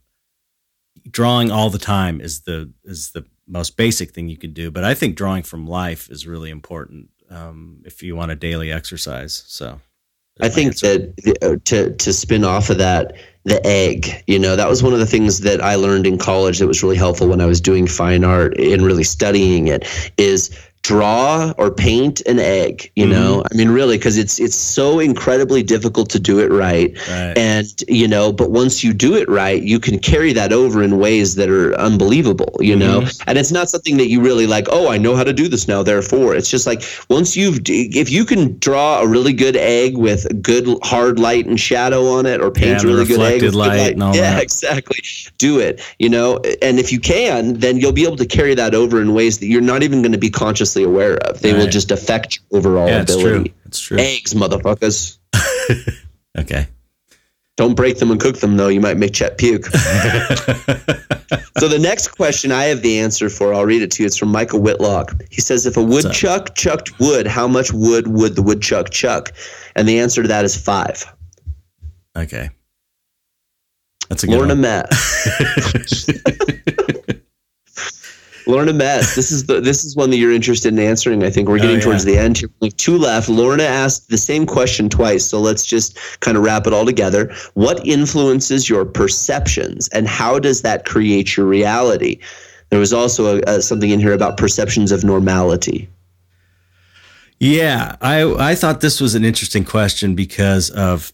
drawing 1.10 1.50
all 1.50 1.70
the 1.70 1.78
time 1.78 2.20
is 2.20 2.42
the 2.42 2.72
is 2.84 3.10
the 3.10 3.24
most 3.46 3.76
basic 3.76 4.12
thing 4.12 4.28
you 4.28 4.36
can 4.36 4.52
do. 4.52 4.70
But 4.70 4.84
I 4.84 4.94
think 4.94 5.16
drawing 5.16 5.42
from 5.42 5.66
life 5.66 6.10
is 6.10 6.26
really 6.26 6.50
important 6.50 7.08
um, 7.30 7.82
if 7.84 8.02
you 8.02 8.16
want 8.16 8.30
a 8.30 8.36
daily 8.36 8.70
exercise. 8.70 9.44
So 9.46 9.80
I 10.40 10.48
think 10.48 10.68
answer. 10.68 10.98
that 10.98 11.38
uh, 11.42 11.56
to 11.64 11.94
to 11.94 12.12
spin 12.12 12.44
off 12.44 12.70
of 12.70 12.78
that, 12.78 13.16
the 13.44 13.64
egg. 13.66 14.22
You 14.26 14.38
know, 14.38 14.56
that 14.56 14.68
was 14.68 14.82
one 14.82 14.92
of 14.92 14.98
the 14.98 15.06
things 15.06 15.40
that 15.40 15.60
I 15.60 15.74
learned 15.74 16.06
in 16.06 16.18
college 16.18 16.58
that 16.58 16.66
was 16.66 16.82
really 16.82 16.96
helpful 16.96 17.28
when 17.28 17.40
I 17.40 17.46
was 17.46 17.60
doing 17.60 17.86
fine 17.86 18.24
art 18.24 18.58
and 18.58 18.82
really 18.82 19.04
studying 19.04 19.68
it 19.68 19.86
is 20.16 20.56
draw 20.82 21.52
or 21.58 21.70
paint 21.70 22.20
an 22.22 22.38
egg 22.38 22.90
you 22.96 23.04
mm-hmm. 23.04 23.12
know 23.12 23.44
i 23.50 23.54
mean 23.54 23.68
really 23.68 23.98
because 23.98 24.16
it's 24.16 24.40
it's 24.40 24.54
so 24.54 25.00
incredibly 25.00 25.62
difficult 25.62 26.08
to 26.08 26.18
do 26.18 26.38
it 26.38 26.50
right. 26.50 26.96
right 27.08 27.36
and 27.36 27.84
you 27.88 28.08
know 28.08 28.32
but 28.32 28.50
once 28.50 28.82
you 28.82 28.94
do 28.94 29.14
it 29.14 29.28
right 29.28 29.62
you 29.62 29.78
can 29.78 29.98
carry 29.98 30.32
that 30.32 30.52
over 30.52 30.82
in 30.82 30.98
ways 30.98 31.34
that 31.34 31.50
are 31.50 31.74
unbelievable 31.78 32.56
you 32.60 32.74
mm-hmm. 32.74 33.04
know 33.04 33.10
and 33.26 33.36
it's 33.36 33.52
not 33.52 33.68
something 33.68 33.96
that 33.96 34.08
you 34.08 34.22
really 34.22 34.46
like 34.46 34.66
oh 34.70 34.88
i 34.88 34.96
know 34.96 35.14
how 35.14 35.24
to 35.24 35.32
do 35.32 35.48
this 35.48 35.68
now 35.68 35.82
therefore 35.82 36.34
it's 36.34 36.48
just 36.48 36.66
like 36.66 36.82
once 37.10 37.36
you've 37.36 37.58
if 37.66 38.10
you 38.10 38.24
can 38.24 38.58
draw 38.58 39.00
a 39.00 39.06
really 39.06 39.32
good 39.32 39.56
egg 39.56 39.96
with 39.96 40.26
good 40.42 40.66
hard 40.82 41.18
light 41.18 41.44
and 41.44 41.60
shadow 41.60 42.06
on 42.06 42.24
it 42.24 42.40
or 42.40 42.50
paint 42.50 42.82
yeah, 42.82 42.88
a 42.88 42.92
really 42.92 43.04
good 43.04 43.20
egg 43.20 43.42
with 43.42 43.54
light, 43.54 43.98
light, 43.98 44.14
yeah 44.14 44.34
that. 44.34 44.42
exactly 44.42 44.98
do 45.36 45.58
it 45.58 45.82
you 45.98 46.08
know 46.08 46.38
and 46.62 46.78
if 46.78 46.92
you 46.92 47.00
can 47.00 47.54
then 47.54 47.76
you'll 47.76 47.92
be 47.92 48.04
able 48.04 48.16
to 48.16 48.26
carry 48.26 48.54
that 48.54 48.74
over 48.74 49.02
in 49.02 49.12
ways 49.12 49.38
that 49.38 49.46
you're 49.46 49.60
not 49.60 49.82
even 49.82 50.00
going 50.00 50.12
to 50.12 50.18
be 50.18 50.30
conscious 50.30 50.67
consciously 50.68 50.84
aware 50.84 51.16
of. 51.18 51.40
They 51.40 51.52
right. 51.52 51.58
will 51.58 51.68
just 51.68 51.90
affect 51.90 52.40
your 52.50 52.58
overall 52.58 52.88
yeah, 52.88 53.02
ability. 53.02 53.54
It's 53.66 53.80
true. 53.80 53.98
Eggs, 53.98 54.34
motherfuckers. 54.34 55.18
okay. 56.38 56.66
Don't 57.56 57.74
break 57.74 57.98
them 57.98 58.10
and 58.10 58.20
cook 58.20 58.38
them, 58.38 58.56
though. 58.56 58.68
You 58.68 58.80
might 58.80 58.96
make 58.96 59.14
Chet 59.14 59.36
puke. 59.36 59.66
so 59.66 61.66
the 61.66 61.78
next 61.80 62.08
question 62.08 62.52
I 62.52 62.64
have 62.64 62.82
the 62.82 63.00
answer 63.00 63.28
for. 63.28 63.52
I'll 63.52 63.66
read 63.66 63.82
it 63.82 63.90
to 63.92 64.02
you. 64.02 64.06
It's 64.06 64.16
from 64.16 64.28
Michael 64.28 64.60
Whitlock. 64.60 65.20
He 65.30 65.40
says, 65.40 65.66
"If 65.66 65.76
a 65.76 65.82
woodchuck 65.82 66.54
chucked 66.54 67.00
wood, 67.00 67.26
how 67.26 67.48
much 67.48 67.72
wood 67.72 68.06
would 68.06 68.36
the 68.36 68.42
woodchuck 68.42 68.90
chuck?" 68.90 69.32
And 69.74 69.88
the 69.88 69.98
answer 69.98 70.22
to 70.22 70.28
that 70.28 70.44
is 70.44 70.56
five. 70.56 71.04
Okay. 72.16 72.50
That's 74.08 74.22
a 74.22 74.28
good 74.28 74.36
Lorna 74.36 74.54
one. 74.54 74.60
Matt. 74.60 74.88
Lorna 78.48 78.72
Mess, 78.72 79.14
this 79.14 79.30
is 79.30 79.44
the 79.44 79.60
this 79.60 79.84
is 79.84 79.94
one 79.94 80.08
that 80.08 80.16
you're 80.16 80.32
interested 80.32 80.72
in 80.72 80.78
answering. 80.78 81.22
I 81.22 81.28
think 81.28 81.48
we're 81.48 81.56
oh, 81.56 81.58
getting 81.58 81.76
oh, 81.76 81.78
yeah. 81.80 81.84
towards 81.84 82.04
the 82.06 82.16
end 82.16 82.38
here. 82.38 82.48
Like 82.60 82.74
two 82.78 82.96
left. 82.96 83.28
Lorna 83.28 83.64
asked 83.64 84.08
the 84.08 84.16
same 84.16 84.46
question 84.46 84.88
twice, 84.88 85.26
so 85.26 85.38
let's 85.38 85.66
just 85.66 85.98
kind 86.20 86.34
of 86.36 86.42
wrap 86.42 86.66
it 86.66 86.72
all 86.72 86.86
together. 86.86 87.30
What 87.52 87.86
influences 87.86 88.66
your 88.66 88.86
perceptions, 88.86 89.88
and 89.88 90.08
how 90.08 90.38
does 90.38 90.62
that 90.62 90.86
create 90.86 91.36
your 91.36 91.44
reality? 91.44 92.18
There 92.70 92.80
was 92.80 92.92
also 92.92 93.36
a, 93.36 93.42
a, 93.46 93.62
something 93.62 93.90
in 93.90 94.00
here 94.00 94.14
about 94.14 94.38
perceptions 94.38 94.92
of 94.92 95.04
normality. 95.04 95.86
Yeah, 97.38 97.96
I 98.00 98.22
I 98.32 98.54
thought 98.54 98.80
this 98.80 98.98
was 98.98 99.14
an 99.14 99.26
interesting 99.26 99.64
question 99.64 100.14
because 100.14 100.70
of 100.70 101.12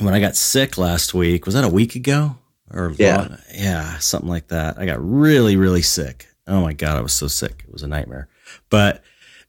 when 0.00 0.14
I 0.14 0.20
got 0.20 0.34
sick 0.34 0.76
last 0.76 1.14
week. 1.14 1.46
Was 1.46 1.54
that 1.54 1.64
a 1.64 1.68
week 1.68 1.94
ago? 1.94 2.38
Or 2.72 2.92
yeah, 2.98 3.16
long, 3.18 3.38
yeah, 3.54 3.98
something 3.98 4.28
like 4.28 4.48
that. 4.48 4.78
I 4.78 4.86
got 4.86 4.98
really 5.00 5.56
really 5.56 5.82
sick 5.82 6.26
Oh 6.46 6.60
my 6.60 6.72
God, 6.72 6.96
I 6.96 7.00
was 7.00 7.12
so 7.12 7.26
sick. 7.26 7.64
It 7.66 7.72
was 7.72 7.82
a 7.82 7.88
nightmare. 7.88 8.28
But 8.70 9.02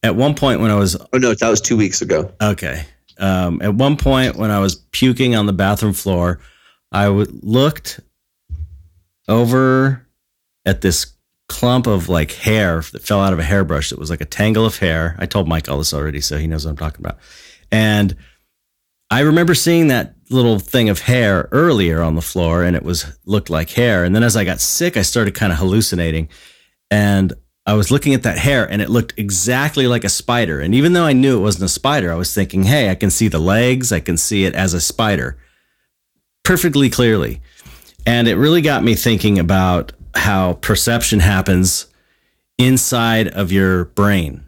at 0.03 0.15
one 0.15 0.35
point 0.35 0.61
when 0.61 0.71
I 0.71 0.75
was. 0.75 0.95
Oh, 0.95 1.17
no, 1.17 1.33
that 1.33 1.49
was 1.49 1.61
two 1.61 1.77
weeks 1.77 2.01
ago. 2.01 2.31
Okay. 2.41 2.85
Um, 3.19 3.61
at 3.61 3.73
one 3.73 3.97
point 3.97 4.35
when 4.35 4.51
I 4.51 4.59
was 4.59 4.75
puking 4.75 5.35
on 5.35 5.45
the 5.45 5.53
bathroom 5.53 5.93
floor, 5.93 6.39
I 6.91 7.05
w- 7.05 7.39
looked 7.41 7.99
over 9.27 10.05
at 10.65 10.81
this 10.81 11.13
clump 11.47 11.87
of 11.87 12.09
like 12.09 12.31
hair 12.31 12.81
that 12.91 13.01
fell 13.01 13.21
out 13.21 13.33
of 13.33 13.39
a 13.39 13.43
hairbrush 13.43 13.89
that 13.89 13.99
was 13.99 14.09
like 14.09 14.21
a 14.21 14.25
tangle 14.25 14.65
of 14.65 14.77
hair. 14.77 15.15
I 15.17 15.25
told 15.25 15.47
Mike 15.47 15.69
all 15.69 15.77
this 15.77 15.93
already, 15.93 16.21
so 16.21 16.37
he 16.37 16.47
knows 16.47 16.65
what 16.65 16.71
I'm 16.71 16.77
talking 16.77 17.03
about. 17.03 17.17
And 17.71 18.15
I 19.09 19.21
remember 19.21 19.55
seeing 19.55 19.87
that 19.87 20.15
little 20.29 20.59
thing 20.59 20.89
of 20.89 20.99
hair 20.99 21.47
earlier 21.51 22.01
on 22.01 22.15
the 22.15 22.21
floor 22.21 22.63
and 22.63 22.75
it 22.75 22.83
was 22.83 23.17
looked 23.25 23.49
like 23.49 23.69
hair. 23.71 24.03
And 24.03 24.13
then 24.13 24.23
as 24.23 24.35
I 24.35 24.43
got 24.43 24.59
sick, 24.59 24.97
I 24.97 25.01
started 25.01 25.33
kind 25.33 25.53
of 25.53 25.59
hallucinating 25.59 26.27
and 26.89 27.33
I 27.65 27.73
was 27.73 27.91
looking 27.91 28.13
at 28.13 28.23
that 28.23 28.37
hair 28.37 28.69
and 28.69 28.81
it 28.81 28.89
looked 28.89 29.13
exactly 29.17 29.87
like 29.87 30.05
a 30.05 30.09
spider. 30.09 30.61
And 30.61 30.73
even 30.73 30.93
though 30.93 31.03
I 31.03 31.11
knew 31.11 31.37
it 31.37 31.41
wasn't 31.41 31.65
a 31.65 31.69
spider, 31.69 32.11
I 32.13 32.15
was 32.15 32.33
thinking, 32.33 32.63
hey, 32.63 32.89
I 32.89 32.95
can 32.95 33.09
see 33.09 33.27
the 33.27 33.39
legs, 33.39 33.91
I 33.91 33.99
can 33.99 34.15
see 34.15 34.45
it 34.45 34.55
as 34.55 34.73
a 34.73 34.79
spider 34.79 35.37
perfectly 36.47 36.89
clearly. 36.89 37.41
And 38.05 38.25
it 38.25 38.35
really 38.35 38.61
got 38.61 38.81
me 38.81 38.95
thinking 38.95 39.37
about 39.37 39.91
how 40.15 40.53
perception 40.53 41.19
happens 41.19 41.87
inside 42.57 43.27
of 43.27 43.51
your 43.51 43.85
brain. 43.85 44.45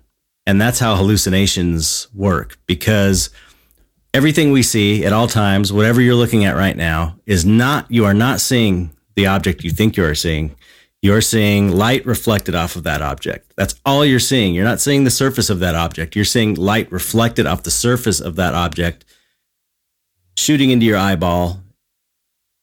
And 0.48 0.62
that's 0.62 0.80
how 0.80 0.96
hallucinations 0.96 2.08
work 2.14 2.58
because 2.68 3.32
everything 4.14 4.54
we 4.54 4.64
see 4.64 5.04
at 5.04 5.12
all 5.12 5.28
times, 5.28 5.74
whatever 5.74 6.00
you're 6.00 6.16
looking 6.16 6.46
at 6.46 6.56
right 6.56 6.78
now, 6.78 7.20
is 7.26 7.46
not, 7.46 7.92
you 7.92 8.06
are 8.06 8.14
not 8.14 8.40
seeing 8.40 8.92
the 9.18 9.28
object 9.28 9.66
you 9.66 9.72
think 9.72 9.98
you 9.98 10.06
are 10.06 10.16
seeing 10.16 10.56
you're 11.02 11.22
seeing 11.22 11.72
light 11.72 12.06
reflected 12.06 12.56
off 12.56 12.76
of 12.76 12.84
that 12.84 13.02
object. 13.02 13.54
That's 13.56 13.76
all 13.86 14.04
you're 14.04 14.20
seeing. 14.20 14.54
You're 14.54 14.66
not 14.66 14.82
seeing 14.82 15.06
the 15.06 15.12
surface 15.12 15.50
of 15.50 15.60
that 15.60 15.76
object. 15.76 16.16
You're 16.16 16.26
seeing 16.26 16.56
light 16.56 16.92
reflected 16.92 17.46
off 17.46 17.64
the 17.64 17.72
surface 17.72 18.20
of 18.20 18.36
that 18.36 18.54
object, 18.54 19.06
shooting 20.36 20.72
into 20.72 20.86
your 20.86 20.98
eyeball, 20.98 21.62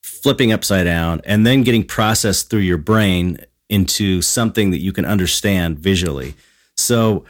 flipping 0.03 0.51
upside 0.51 0.85
down, 0.85 1.21
and 1.25 1.45
then 1.45 1.63
getting 1.63 1.83
processed 1.83 2.49
through 2.49 2.59
your 2.59 2.77
brain 2.77 3.39
into 3.69 4.21
something 4.21 4.71
that 4.71 4.79
you 4.79 4.93
can 4.93 5.05
understand 5.05 5.79
visually. 5.79 6.35
So 6.75 7.25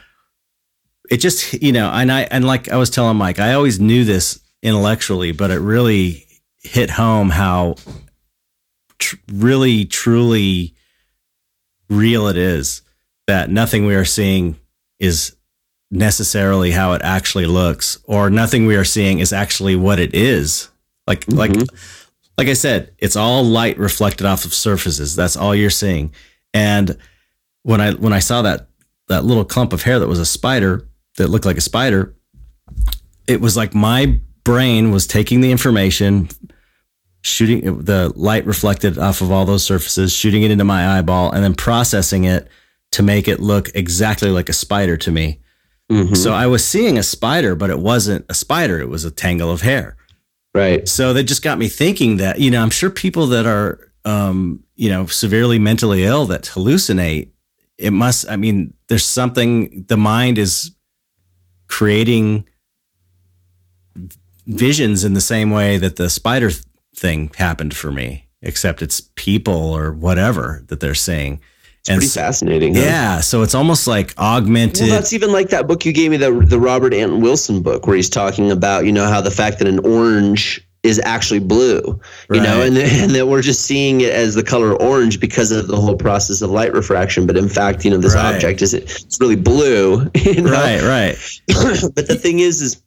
it 1.10 1.18
just, 1.18 1.54
you 1.54 1.72
know, 1.72 1.90
and 1.90 2.12
I, 2.12 2.22
and 2.22 2.46
like 2.46 2.68
I 2.68 2.76
was 2.76 2.90
telling 2.90 3.16
Mike, 3.16 3.38
I 3.38 3.54
always 3.54 3.80
knew 3.80 4.04
this 4.04 4.40
intellectually, 4.62 5.32
but 5.32 5.50
it 5.50 5.58
really 5.58 6.26
hit 6.62 6.90
home 6.90 7.30
how 7.30 7.76
tr- 8.98 9.16
really, 9.32 9.86
truly 9.86 10.74
real 11.88 12.28
it 12.28 12.36
is 12.36 12.82
that 13.26 13.50
nothing 13.50 13.86
we 13.86 13.94
are 13.94 14.04
seeing 14.04 14.58
is 14.98 15.36
necessarily 15.90 16.70
how 16.70 16.92
it 16.92 17.02
actually 17.02 17.46
looks 17.46 17.98
or 18.04 18.28
nothing 18.30 18.66
we 18.66 18.76
are 18.76 18.84
seeing 18.84 19.20
is 19.20 19.32
actually 19.32 19.76
what 19.76 19.98
it 19.98 20.14
is. 20.14 20.68
Like 21.06 21.20
mm-hmm. 21.20 21.38
like 21.38 21.52
like 22.36 22.48
i 22.48 22.52
said 22.52 22.92
it's 22.98 23.16
all 23.16 23.42
light 23.42 23.78
reflected 23.78 24.26
off 24.26 24.44
of 24.44 24.52
surfaces. 24.52 25.16
That's 25.16 25.36
all 25.36 25.54
you're 25.54 25.70
seeing. 25.70 26.12
And 26.52 26.96
when 27.62 27.80
i 27.80 27.92
when 27.92 28.12
i 28.12 28.18
saw 28.18 28.42
that 28.42 28.68
that 29.08 29.24
little 29.24 29.44
clump 29.44 29.72
of 29.72 29.82
hair 29.82 29.98
that 29.98 30.08
was 30.08 30.18
a 30.18 30.26
spider 30.26 30.88
that 31.16 31.28
looked 31.28 31.46
like 31.46 31.56
a 31.56 31.62
spider 31.62 32.14
it 33.26 33.40
was 33.40 33.56
like 33.56 33.74
my 33.74 34.18
brain 34.44 34.90
was 34.90 35.06
taking 35.06 35.40
the 35.40 35.50
information 35.50 36.28
shooting 37.28 37.82
the 37.82 38.12
light 38.16 38.46
reflected 38.46 38.98
off 38.98 39.20
of 39.20 39.30
all 39.30 39.44
those 39.44 39.64
surfaces, 39.64 40.12
shooting 40.12 40.42
it 40.42 40.50
into 40.50 40.64
my 40.64 40.98
eyeball, 40.98 41.30
and 41.30 41.44
then 41.44 41.54
processing 41.54 42.24
it 42.24 42.48
to 42.92 43.02
make 43.02 43.28
it 43.28 43.40
look 43.40 43.70
exactly 43.74 44.30
like 44.30 44.48
a 44.48 44.52
spider 44.52 44.96
to 44.96 45.10
me. 45.10 45.40
Mm-hmm. 45.90 46.14
So 46.14 46.32
I 46.32 46.46
was 46.46 46.64
seeing 46.64 46.98
a 46.98 47.02
spider, 47.02 47.54
but 47.54 47.70
it 47.70 47.78
wasn't 47.78 48.26
a 48.28 48.34
spider, 48.34 48.80
it 48.80 48.88
was 48.88 49.04
a 49.04 49.10
tangle 49.10 49.50
of 49.50 49.62
hair. 49.62 49.96
Right. 50.54 50.88
So 50.88 51.12
that 51.12 51.24
just 51.24 51.42
got 51.42 51.58
me 51.58 51.68
thinking 51.68 52.16
that, 52.18 52.40
you 52.40 52.50
know, 52.50 52.62
I'm 52.62 52.70
sure 52.70 52.90
people 52.90 53.26
that 53.28 53.46
are, 53.46 53.92
um, 54.04 54.64
you 54.74 54.88
know, 54.88 55.06
severely 55.06 55.58
mentally 55.58 56.04
ill 56.04 56.26
that 56.26 56.44
hallucinate, 56.44 57.30
it 57.76 57.92
must, 57.92 58.28
I 58.28 58.36
mean, 58.36 58.74
there's 58.88 59.04
something, 59.04 59.84
the 59.88 59.96
mind 59.96 60.38
is 60.38 60.72
creating 61.68 62.48
visions 64.46 65.04
in 65.04 65.12
the 65.12 65.20
same 65.20 65.50
way 65.50 65.76
that 65.76 65.96
the 65.96 66.08
spider 66.08 66.50
thing 66.98 67.30
happened 67.36 67.74
for 67.74 67.90
me, 67.90 68.26
except 68.42 68.82
it's 68.82 69.00
people 69.14 69.54
or 69.54 69.92
whatever 69.92 70.64
that 70.68 70.80
they're 70.80 70.94
saying. 70.94 71.40
It's 71.80 71.88
and 71.88 71.98
pretty 71.98 72.10
fascinating. 72.10 72.74
Yeah, 72.74 73.16
huh? 73.16 73.20
so 73.22 73.42
it's 73.42 73.54
almost 73.54 73.86
like 73.86 74.14
augmented. 74.18 74.88
Well, 74.88 74.96
that's 74.96 75.12
even 75.12 75.32
like 75.32 75.50
that 75.50 75.68
book 75.68 75.84
you 75.84 75.92
gave 75.92 76.10
me, 76.10 76.16
the 76.16 76.32
the 76.32 76.58
Robert 76.58 76.92
Anton 76.92 77.20
Wilson 77.20 77.62
book, 77.62 77.86
where 77.86 77.96
he's 77.96 78.10
talking 78.10 78.50
about 78.50 78.84
you 78.84 78.92
know 78.92 79.06
how 79.06 79.20
the 79.20 79.30
fact 79.30 79.58
that 79.60 79.68
an 79.68 79.78
orange 79.80 80.60
is 80.82 81.00
actually 81.04 81.40
blue, 81.40 81.80
you 81.84 82.00
right. 82.30 82.42
know, 82.42 82.62
and, 82.62 82.78
and 82.78 83.10
that 83.12 83.26
we're 83.26 83.42
just 83.42 83.62
seeing 83.62 84.00
it 84.00 84.10
as 84.10 84.34
the 84.34 84.42
color 84.42 84.74
orange 84.80 85.20
because 85.20 85.50
of 85.50 85.66
the 85.66 85.76
whole 85.76 85.96
process 85.96 86.40
of 86.40 86.50
light 86.50 86.72
refraction. 86.72 87.26
But 87.26 87.36
in 87.36 87.48
fact, 87.48 87.84
you 87.84 87.90
know, 87.90 87.98
this 87.98 88.14
right. 88.14 88.34
object 88.34 88.62
is 88.62 88.74
it's 88.74 89.18
really 89.20 89.36
blue. 89.36 90.10
You 90.28 90.42
know? 90.42 90.50
Right, 90.50 90.82
right. 90.82 91.16
but 91.94 92.06
the 92.06 92.14
thing 92.14 92.40
is, 92.40 92.60
is 92.60 92.82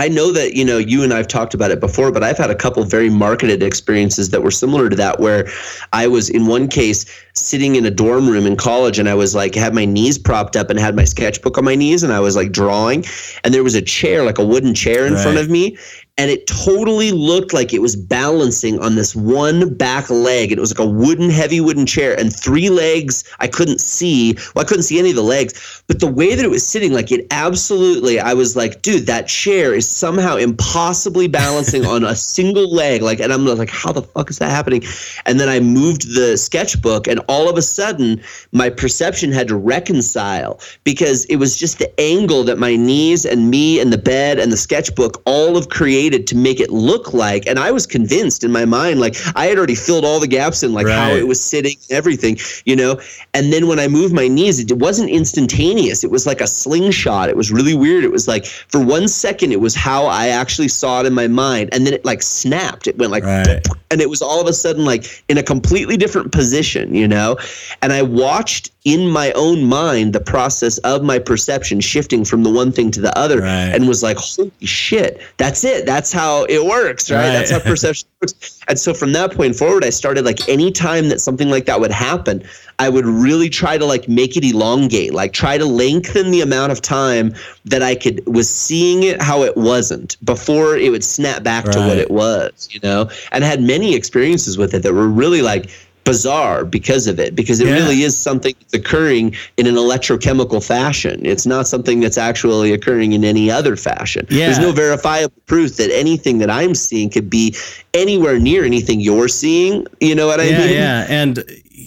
I 0.00 0.08
know 0.08 0.32
that 0.32 0.54
you 0.54 0.64
know 0.64 0.78
you 0.78 1.02
and 1.02 1.12
I've 1.12 1.28
talked 1.28 1.52
about 1.52 1.70
it 1.70 1.78
before, 1.78 2.10
but 2.10 2.24
I've 2.24 2.38
had 2.38 2.48
a 2.48 2.54
couple 2.54 2.82
very 2.84 3.10
marketed 3.10 3.62
experiences 3.62 4.30
that 4.30 4.42
were 4.42 4.50
similar 4.50 4.88
to 4.88 4.96
that, 4.96 5.20
where 5.20 5.46
I 5.92 6.06
was 6.06 6.30
in 6.30 6.46
one 6.46 6.68
case 6.68 7.04
sitting 7.34 7.76
in 7.76 7.84
a 7.84 7.90
dorm 7.90 8.26
room 8.26 8.46
in 8.46 8.56
college, 8.56 8.98
and 8.98 9.10
I 9.10 9.14
was 9.14 9.34
like 9.34 9.54
had 9.54 9.74
my 9.74 9.84
knees 9.84 10.16
propped 10.16 10.56
up 10.56 10.70
and 10.70 10.80
had 10.80 10.96
my 10.96 11.04
sketchbook 11.04 11.58
on 11.58 11.66
my 11.66 11.74
knees, 11.74 12.02
and 12.02 12.14
I 12.14 12.20
was 12.20 12.34
like 12.34 12.50
drawing, 12.50 13.04
and 13.44 13.52
there 13.52 13.62
was 13.62 13.74
a 13.74 13.82
chair, 13.82 14.24
like 14.24 14.38
a 14.38 14.44
wooden 14.44 14.74
chair, 14.74 15.04
in 15.04 15.12
right. 15.12 15.22
front 15.22 15.36
of 15.36 15.50
me, 15.50 15.76
and 16.18 16.30
it 16.30 16.46
totally 16.46 17.12
looked 17.12 17.54
like 17.54 17.72
it 17.72 17.80
was 17.80 17.96
balancing 17.96 18.78
on 18.80 18.94
this 18.94 19.16
one 19.16 19.72
back 19.74 20.10
leg. 20.10 20.52
And 20.52 20.58
It 20.58 20.60
was 20.60 20.76
like 20.76 20.86
a 20.86 20.90
wooden, 20.90 21.30
heavy 21.30 21.60
wooden 21.60 21.86
chair, 21.86 22.18
and 22.18 22.34
three 22.34 22.68
legs 22.68 23.24
I 23.38 23.46
couldn't 23.46 23.80
see. 23.80 24.34
Well, 24.54 24.62
I 24.62 24.68
couldn't 24.68 24.82
see 24.82 24.98
any 24.98 25.10
of 25.10 25.16
the 25.16 25.22
legs, 25.22 25.82
but 25.86 26.00
the 26.00 26.10
way 26.10 26.34
that 26.34 26.44
it 26.44 26.50
was 26.50 26.66
sitting, 26.66 26.92
like 26.92 27.10
it 27.10 27.26
absolutely, 27.30 28.20
I 28.20 28.34
was 28.34 28.54
like, 28.54 28.82
dude, 28.82 29.06
that 29.06 29.28
chair 29.28 29.72
is 29.74 29.88
somehow 29.88 30.36
impossibly 30.36 31.26
balancing 31.26 31.86
on 31.86 32.04
a 32.04 32.14
single 32.36 32.70
leg. 32.70 33.00
Like, 33.00 33.20
and 33.20 33.32
I'm 33.32 33.46
like, 33.46 33.70
how 33.70 33.92
the 33.92 34.02
fuck 34.02 34.28
is 34.28 34.38
that 34.40 34.50
happening? 34.50 34.82
And 35.24 35.40
then 35.40 35.48
I 35.48 35.60
moved 35.60 36.14
the 36.14 36.36
sketchbook, 36.36 37.06
and 37.08 37.20
all 37.28 37.48
of 37.48 37.56
a 37.56 37.62
sudden, 37.62 38.20
my 38.52 38.68
perception 38.68 39.32
had 39.32 39.48
to 39.48 39.56
reconcile 39.56 40.60
because 40.84 41.24
it 41.26 41.36
was 41.36 41.56
just 41.56 41.78
the 41.78 42.00
angle 42.00 42.44
that 42.44 42.58
my 42.58 42.76
knees 42.76 43.24
and 43.24 43.48
me 43.48 43.80
and 43.80 43.90
the 43.90 43.98
bed 43.98 44.38
and 44.38 44.52
the 44.52 44.56
sketchbook 44.56 45.22
all 45.24 45.54
have 45.54 45.70
created 45.70 45.99
to 46.08 46.36
make 46.36 46.60
it 46.60 46.70
look 46.70 47.12
like 47.12 47.46
and 47.46 47.58
i 47.58 47.70
was 47.70 47.86
convinced 47.86 48.44
in 48.44 48.50
my 48.50 48.64
mind 48.64 49.00
like 49.00 49.16
i 49.36 49.46
had 49.46 49.58
already 49.58 49.74
filled 49.74 50.04
all 50.04 50.20
the 50.20 50.26
gaps 50.26 50.62
in 50.62 50.72
like 50.72 50.86
right. 50.86 50.94
how 50.94 51.10
it 51.10 51.26
was 51.26 51.42
sitting 51.42 51.76
everything 51.90 52.38
you 52.64 52.76
know? 52.76 53.00
And 53.34 53.52
then 53.52 53.66
when 53.66 53.78
i 53.78 53.88
moved 53.88 54.14
my 54.14 54.28
knees 54.28 54.58
it 54.58 54.78
wasn't 54.78 55.10
instantaneous. 55.10 56.04
It 56.04 56.10
was 56.10 56.26
like 56.26 56.40
a 56.40 56.46
slingshot. 56.46 57.28
It 57.28 57.36
was 57.36 57.50
really 57.50 57.74
weird. 57.74 58.04
It 58.04 58.12
was 58.12 58.28
like 58.28 58.46
for 58.46 58.84
one 58.84 59.08
second 59.08 59.52
it 59.52 59.60
was 59.60 59.74
how 59.74 60.06
i 60.06 60.28
actually 60.28 60.68
saw 60.68 61.00
it 61.00 61.06
in 61.06 61.14
my 61.14 61.28
mind 61.28 61.70
and 61.72 61.86
then 61.86 61.94
it 61.94 62.04
like 62.04 62.22
snapped. 62.22 62.86
It 62.86 62.98
went 62.98 63.12
like 63.12 63.24
right. 63.24 63.66
and 63.90 64.00
it 64.00 64.08
was 64.08 64.22
all 64.22 64.40
of 64.40 64.46
a 64.46 64.52
sudden 64.52 64.84
like 64.84 65.24
in 65.28 65.38
a 65.38 65.42
completely 65.42 65.96
different 65.96 66.32
position 66.32 66.94
you 66.94 67.08
know? 67.08 67.36
And 67.82 67.92
i 67.92 68.02
watched 68.02 68.70
in 68.84 69.08
my 69.08 69.30
own 69.32 69.64
mind 69.64 70.12
the 70.12 70.20
process 70.20 70.78
of 70.78 71.02
my 71.02 71.18
perception 71.18 71.80
shifting 71.80 72.24
from 72.24 72.42
the 72.42 72.50
one 72.50 72.72
thing 72.72 72.90
to 72.90 73.00
the 73.00 73.16
other 73.18 73.40
right. 73.40 73.74
and 73.74 73.86
was 73.86 74.02
like 74.02 74.16
holy 74.16 74.50
shit 74.62 75.20
that's 75.36 75.64
it 75.64 75.84
that's 75.84 76.12
how 76.12 76.44
it 76.44 76.64
works 76.64 77.10
right, 77.10 77.18
right. 77.18 77.30
that's 77.30 77.50
how 77.50 77.58
perception 77.64 78.08
works 78.22 78.60
and 78.68 78.78
so 78.78 78.94
from 78.94 79.12
that 79.12 79.32
point 79.32 79.54
forward 79.54 79.84
i 79.84 79.90
started 79.90 80.24
like 80.24 80.48
anytime 80.48 81.08
that 81.10 81.20
something 81.20 81.50
like 81.50 81.66
that 81.66 81.78
would 81.78 81.90
happen 81.90 82.42
i 82.78 82.88
would 82.88 83.04
really 83.04 83.50
try 83.50 83.76
to 83.76 83.84
like 83.84 84.08
make 84.08 84.36
it 84.36 84.44
elongate 84.44 85.12
like 85.12 85.34
try 85.34 85.58
to 85.58 85.66
lengthen 85.66 86.30
the 86.30 86.40
amount 86.40 86.72
of 86.72 86.80
time 86.80 87.34
that 87.66 87.82
i 87.82 87.94
could 87.94 88.24
was 88.26 88.48
seeing 88.48 89.02
it 89.02 89.20
how 89.20 89.42
it 89.42 89.56
wasn't 89.58 90.16
before 90.24 90.76
it 90.76 90.90
would 90.90 91.04
snap 91.04 91.42
back 91.42 91.66
right. 91.66 91.74
to 91.74 91.80
what 91.80 91.98
it 91.98 92.10
was 92.10 92.68
you 92.72 92.80
know 92.82 93.10
and 93.32 93.44
I 93.44 93.46
had 93.46 93.62
many 93.62 93.94
experiences 93.94 94.58
with 94.58 94.74
it 94.74 94.82
that 94.82 94.92
were 94.92 95.08
really 95.08 95.42
like 95.42 95.70
bizarre 96.04 96.64
because 96.64 97.06
of 97.06 97.20
it 97.20 97.34
because 97.34 97.60
it 97.60 97.66
yeah. 97.66 97.74
really 97.74 98.02
is 98.02 98.16
something 98.16 98.54
that's 98.60 98.74
occurring 98.74 99.34
in 99.56 99.66
an 99.66 99.74
electrochemical 99.74 100.64
fashion. 100.64 101.24
It's 101.24 101.46
not 101.46 101.66
something 101.66 102.00
that's 102.00 102.18
actually 102.18 102.72
occurring 102.72 103.12
in 103.12 103.24
any 103.24 103.50
other 103.50 103.76
fashion. 103.76 104.26
Yeah. 104.30 104.46
there's 104.46 104.58
no 104.58 104.72
verifiable 104.72 105.42
proof 105.46 105.76
that 105.76 105.90
anything 105.92 106.38
that 106.38 106.50
i'm 106.50 106.74
seeing 106.74 107.10
could 107.10 107.30
be 107.30 107.54
anywhere 107.94 108.38
near 108.38 108.64
anything 108.64 109.00
you're 109.00 109.28
seeing. 109.28 109.86
You 110.00 110.14
know 110.14 110.26
what 110.26 110.40
i 110.40 110.44
yeah, 110.44 110.58
mean? 110.58 110.72
yeah. 110.72 111.06
And 111.08 111.44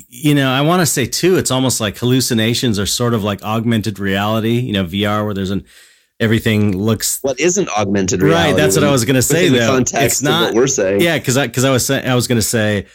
you 0.09 0.33
know 0.33 0.49
i 0.49 0.61
want 0.61 0.79
to 0.79 0.85
say 0.85 1.05
too 1.05 1.35
it's 1.37 1.51
almost 1.51 1.81
like 1.81 1.97
hallucinations 1.97 2.79
are 2.79 2.85
sort 2.85 3.13
of 3.13 3.23
like 3.23 3.41
augmented 3.43 3.99
reality 3.99 4.59
you 4.59 4.71
know 4.71 4.85
vr 4.85 5.25
where 5.25 5.33
there's 5.33 5.49
an 5.49 5.65
everything 6.19 6.77
looks 6.77 7.19
what 7.21 7.39
isn't 7.39 7.67
augmented 7.69 8.21
reality 8.21 8.51
right 8.51 8.55
that's 8.55 8.75
what 8.75 8.85
i 8.85 8.91
was 8.91 9.05
going 9.05 9.15
to 9.15 9.21
say 9.21 9.49
though. 9.49 9.77
It's 9.77 10.21
not 10.21 10.45
what 10.45 10.55
we're 10.55 10.67
saying. 10.67 11.01
Yeah 11.01 11.17
because 11.17 11.35
i 11.37 11.47
because 11.47 11.65
i 11.65 11.71
was 11.71 11.85
saying 11.85 12.07
i 12.07 12.15
was 12.15 12.27
going 12.27 12.37
to 12.37 12.41
say 12.41 12.85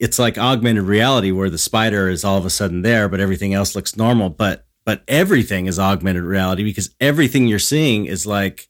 it's 0.00 0.18
like 0.18 0.38
augmented 0.38 0.84
reality 0.84 1.30
where 1.30 1.50
the 1.50 1.58
spider 1.58 2.08
is 2.08 2.24
all 2.24 2.38
of 2.38 2.46
a 2.46 2.50
sudden 2.50 2.80
there, 2.80 3.08
but 3.08 3.20
everything 3.20 3.52
else 3.54 3.76
looks 3.76 3.96
normal. 3.96 4.30
But 4.30 4.64
but 4.86 5.02
everything 5.06 5.66
is 5.66 5.78
augmented 5.78 6.24
reality 6.24 6.64
because 6.64 6.94
everything 7.00 7.46
you're 7.46 7.58
seeing 7.58 8.06
is 8.06 8.26
like 8.26 8.66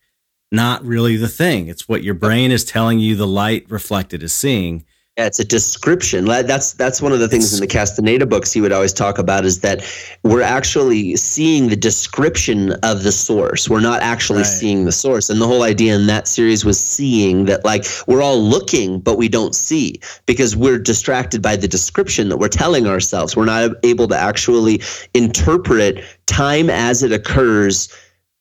not 0.50 0.84
really 0.84 1.16
the 1.16 1.28
thing. 1.28 1.68
It's 1.68 1.88
what 1.88 2.02
your 2.02 2.14
brain 2.14 2.50
is 2.50 2.64
telling 2.64 2.98
you 2.98 3.14
the 3.14 3.28
light 3.28 3.70
reflected 3.70 4.22
is 4.24 4.32
seeing. 4.32 4.84
Yeah, 5.16 5.26
it's 5.26 5.40
a 5.40 5.44
description. 5.44 6.24
That's 6.24 6.72
that's 6.74 7.02
one 7.02 7.12
of 7.12 7.18
the 7.18 7.28
things 7.28 7.52
in 7.52 7.60
the 7.60 7.66
Castaneda 7.66 8.26
books 8.26 8.52
he 8.52 8.60
would 8.60 8.72
always 8.72 8.92
talk 8.92 9.18
about 9.18 9.44
is 9.44 9.60
that 9.60 9.84
we're 10.22 10.40
actually 10.40 11.16
seeing 11.16 11.68
the 11.68 11.76
description 11.76 12.72
of 12.84 13.02
the 13.02 13.10
source. 13.10 13.68
We're 13.68 13.80
not 13.80 14.02
actually 14.02 14.42
right. 14.42 14.46
seeing 14.46 14.84
the 14.84 14.92
source. 14.92 15.28
And 15.28 15.40
the 15.40 15.48
whole 15.48 15.64
idea 15.64 15.96
in 15.96 16.06
that 16.06 16.28
series 16.28 16.64
was 16.64 16.78
seeing 16.78 17.46
that 17.46 17.64
like 17.64 17.84
we're 18.06 18.22
all 18.22 18.40
looking 18.40 19.00
but 19.00 19.18
we 19.18 19.28
don't 19.28 19.54
see 19.54 20.00
because 20.26 20.56
we're 20.56 20.78
distracted 20.78 21.42
by 21.42 21.56
the 21.56 21.68
description 21.68 22.28
that 22.28 22.36
we're 22.36 22.48
telling 22.48 22.86
ourselves. 22.86 23.36
We're 23.36 23.46
not 23.46 23.72
able 23.82 24.06
to 24.08 24.16
actually 24.16 24.80
interpret 25.12 26.04
time 26.26 26.70
as 26.70 27.02
it 27.02 27.12
occurs 27.12 27.92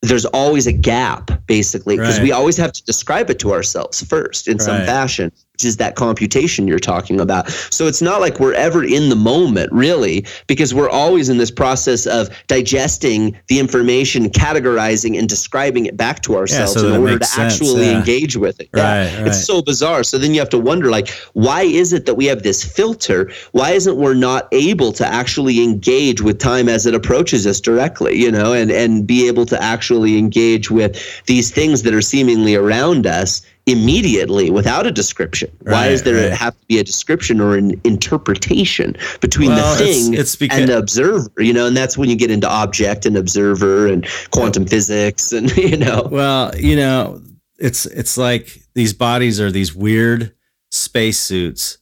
there's 0.02 0.24
always 0.24 0.66
a 0.66 0.72
gap 0.72 1.30
basically 1.46 1.96
because 1.96 2.18
right. 2.18 2.24
we 2.24 2.32
always 2.32 2.56
have 2.56 2.72
to 2.72 2.82
describe 2.84 3.28
it 3.28 3.38
to 3.40 3.52
ourselves 3.52 4.02
first 4.02 4.48
in 4.48 4.56
right. 4.56 4.64
some 4.64 4.76
fashion 4.86 5.30
is 5.64 5.76
that 5.76 5.96
computation 5.96 6.66
you're 6.66 6.78
talking 6.78 7.20
about 7.20 7.48
so 7.50 7.86
it's 7.86 8.02
not 8.02 8.20
like 8.20 8.40
we're 8.40 8.54
ever 8.54 8.84
in 8.84 9.08
the 9.08 9.16
moment 9.16 9.70
really 9.72 10.24
because 10.46 10.74
we're 10.74 10.88
always 10.88 11.28
in 11.28 11.38
this 11.38 11.50
process 11.50 12.06
of 12.06 12.28
digesting 12.46 13.36
the 13.48 13.58
information 13.58 14.28
categorizing 14.30 15.18
and 15.18 15.28
describing 15.28 15.86
it 15.86 15.96
back 15.96 16.20
to 16.22 16.36
ourselves 16.36 16.74
yeah, 16.74 16.82
so 16.82 16.94
in 16.94 17.00
order 17.00 17.18
to 17.18 17.24
sense. 17.24 17.54
actually 17.54 17.86
yeah. 17.86 17.98
engage 17.98 18.36
with 18.36 18.60
it 18.60 18.68
Yeah. 18.74 18.82
right, 18.82 19.12
yeah 19.12 19.26
it's 19.26 19.44
so 19.44 19.62
bizarre 19.62 20.02
so 20.02 20.18
then 20.18 20.34
you 20.34 20.40
have 20.40 20.50
to 20.50 20.58
wonder 20.58 20.90
like 20.90 21.10
why 21.32 21.62
is 21.62 21.92
it 21.92 22.06
that 22.06 22.14
we 22.14 22.26
have 22.26 22.42
this 22.42 22.64
filter 22.64 23.30
why 23.52 23.70
isn't 23.70 23.96
we're 23.96 24.14
not 24.14 24.48
able 24.52 24.92
to 24.92 25.06
actually 25.06 25.62
engage 25.62 26.20
with 26.20 26.38
time 26.38 26.68
as 26.68 26.86
it 26.86 26.94
approaches 26.94 27.46
us 27.46 27.60
directly 27.60 28.16
you 28.16 28.30
know 28.30 28.52
and 28.52 28.70
and 28.70 29.06
be 29.06 29.26
able 29.26 29.46
to 29.46 29.60
actually 29.62 30.18
engage 30.18 30.70
with 30.70 31.24
these 31.26 31.50
things 31.50 31.82
that 31.82 31.94
are 31.94 32.00
seemingly 32.02 32.54
around 32.54 33.06
us 33.06 33.42
immediately 33.66 34.50
without 34.50 34.86
a 34.86 34.90
description? 34.90 35.50
Right, 35.62 35.72
Why 35.72 35.88
does 35.88 36.02
there 36.02 36.28
right. 36.28 36.36
have 36.36 36.58
to 36.58 36.66
be 36.66 36.78
a 36.78 36.84
description 36.84 37.40
or 37.40 37.56
an 37.56 37.80
interpretation 37.84 38.96
between 39.20 39.50
well, 39.50 39.78
the 39.78 39.84
thing 39.84 40.14
it's, 40.14 40.20
it's 40.20 40.36
because, 40.36 40.58
and 40.58 40.68
the 40.68 40.78
observer? 40.78 41.30
You 41.38 41.52
know, 41.52 41.66
and 41.66 41.76
that's 41.76 41.96
when 41.96 42.08
you 42.08 42.16
get 42.16 42.30
into 42.30 42.48
object 42.48 43.06
and 43.06 43.16
observer 43.16 43.86
and 43.86 44.06
quantum 44.30 44.66
physics, 44.66 45.32
and 45.32 45.50
you 45.56 45.76
know. 45.76 46.08
Well, 46.10 46.56
you 46.56 46.76
know, 46.76 47.22
it's 47.58 47.86
it's 47.86 48.16
like 48.16 48.62
these 48.74 48.92
bodies 48.92 49.40
are 49.40 49.50
these 49.50 49.74
weird 49.74 50.34
spacesuits 50.70 51.78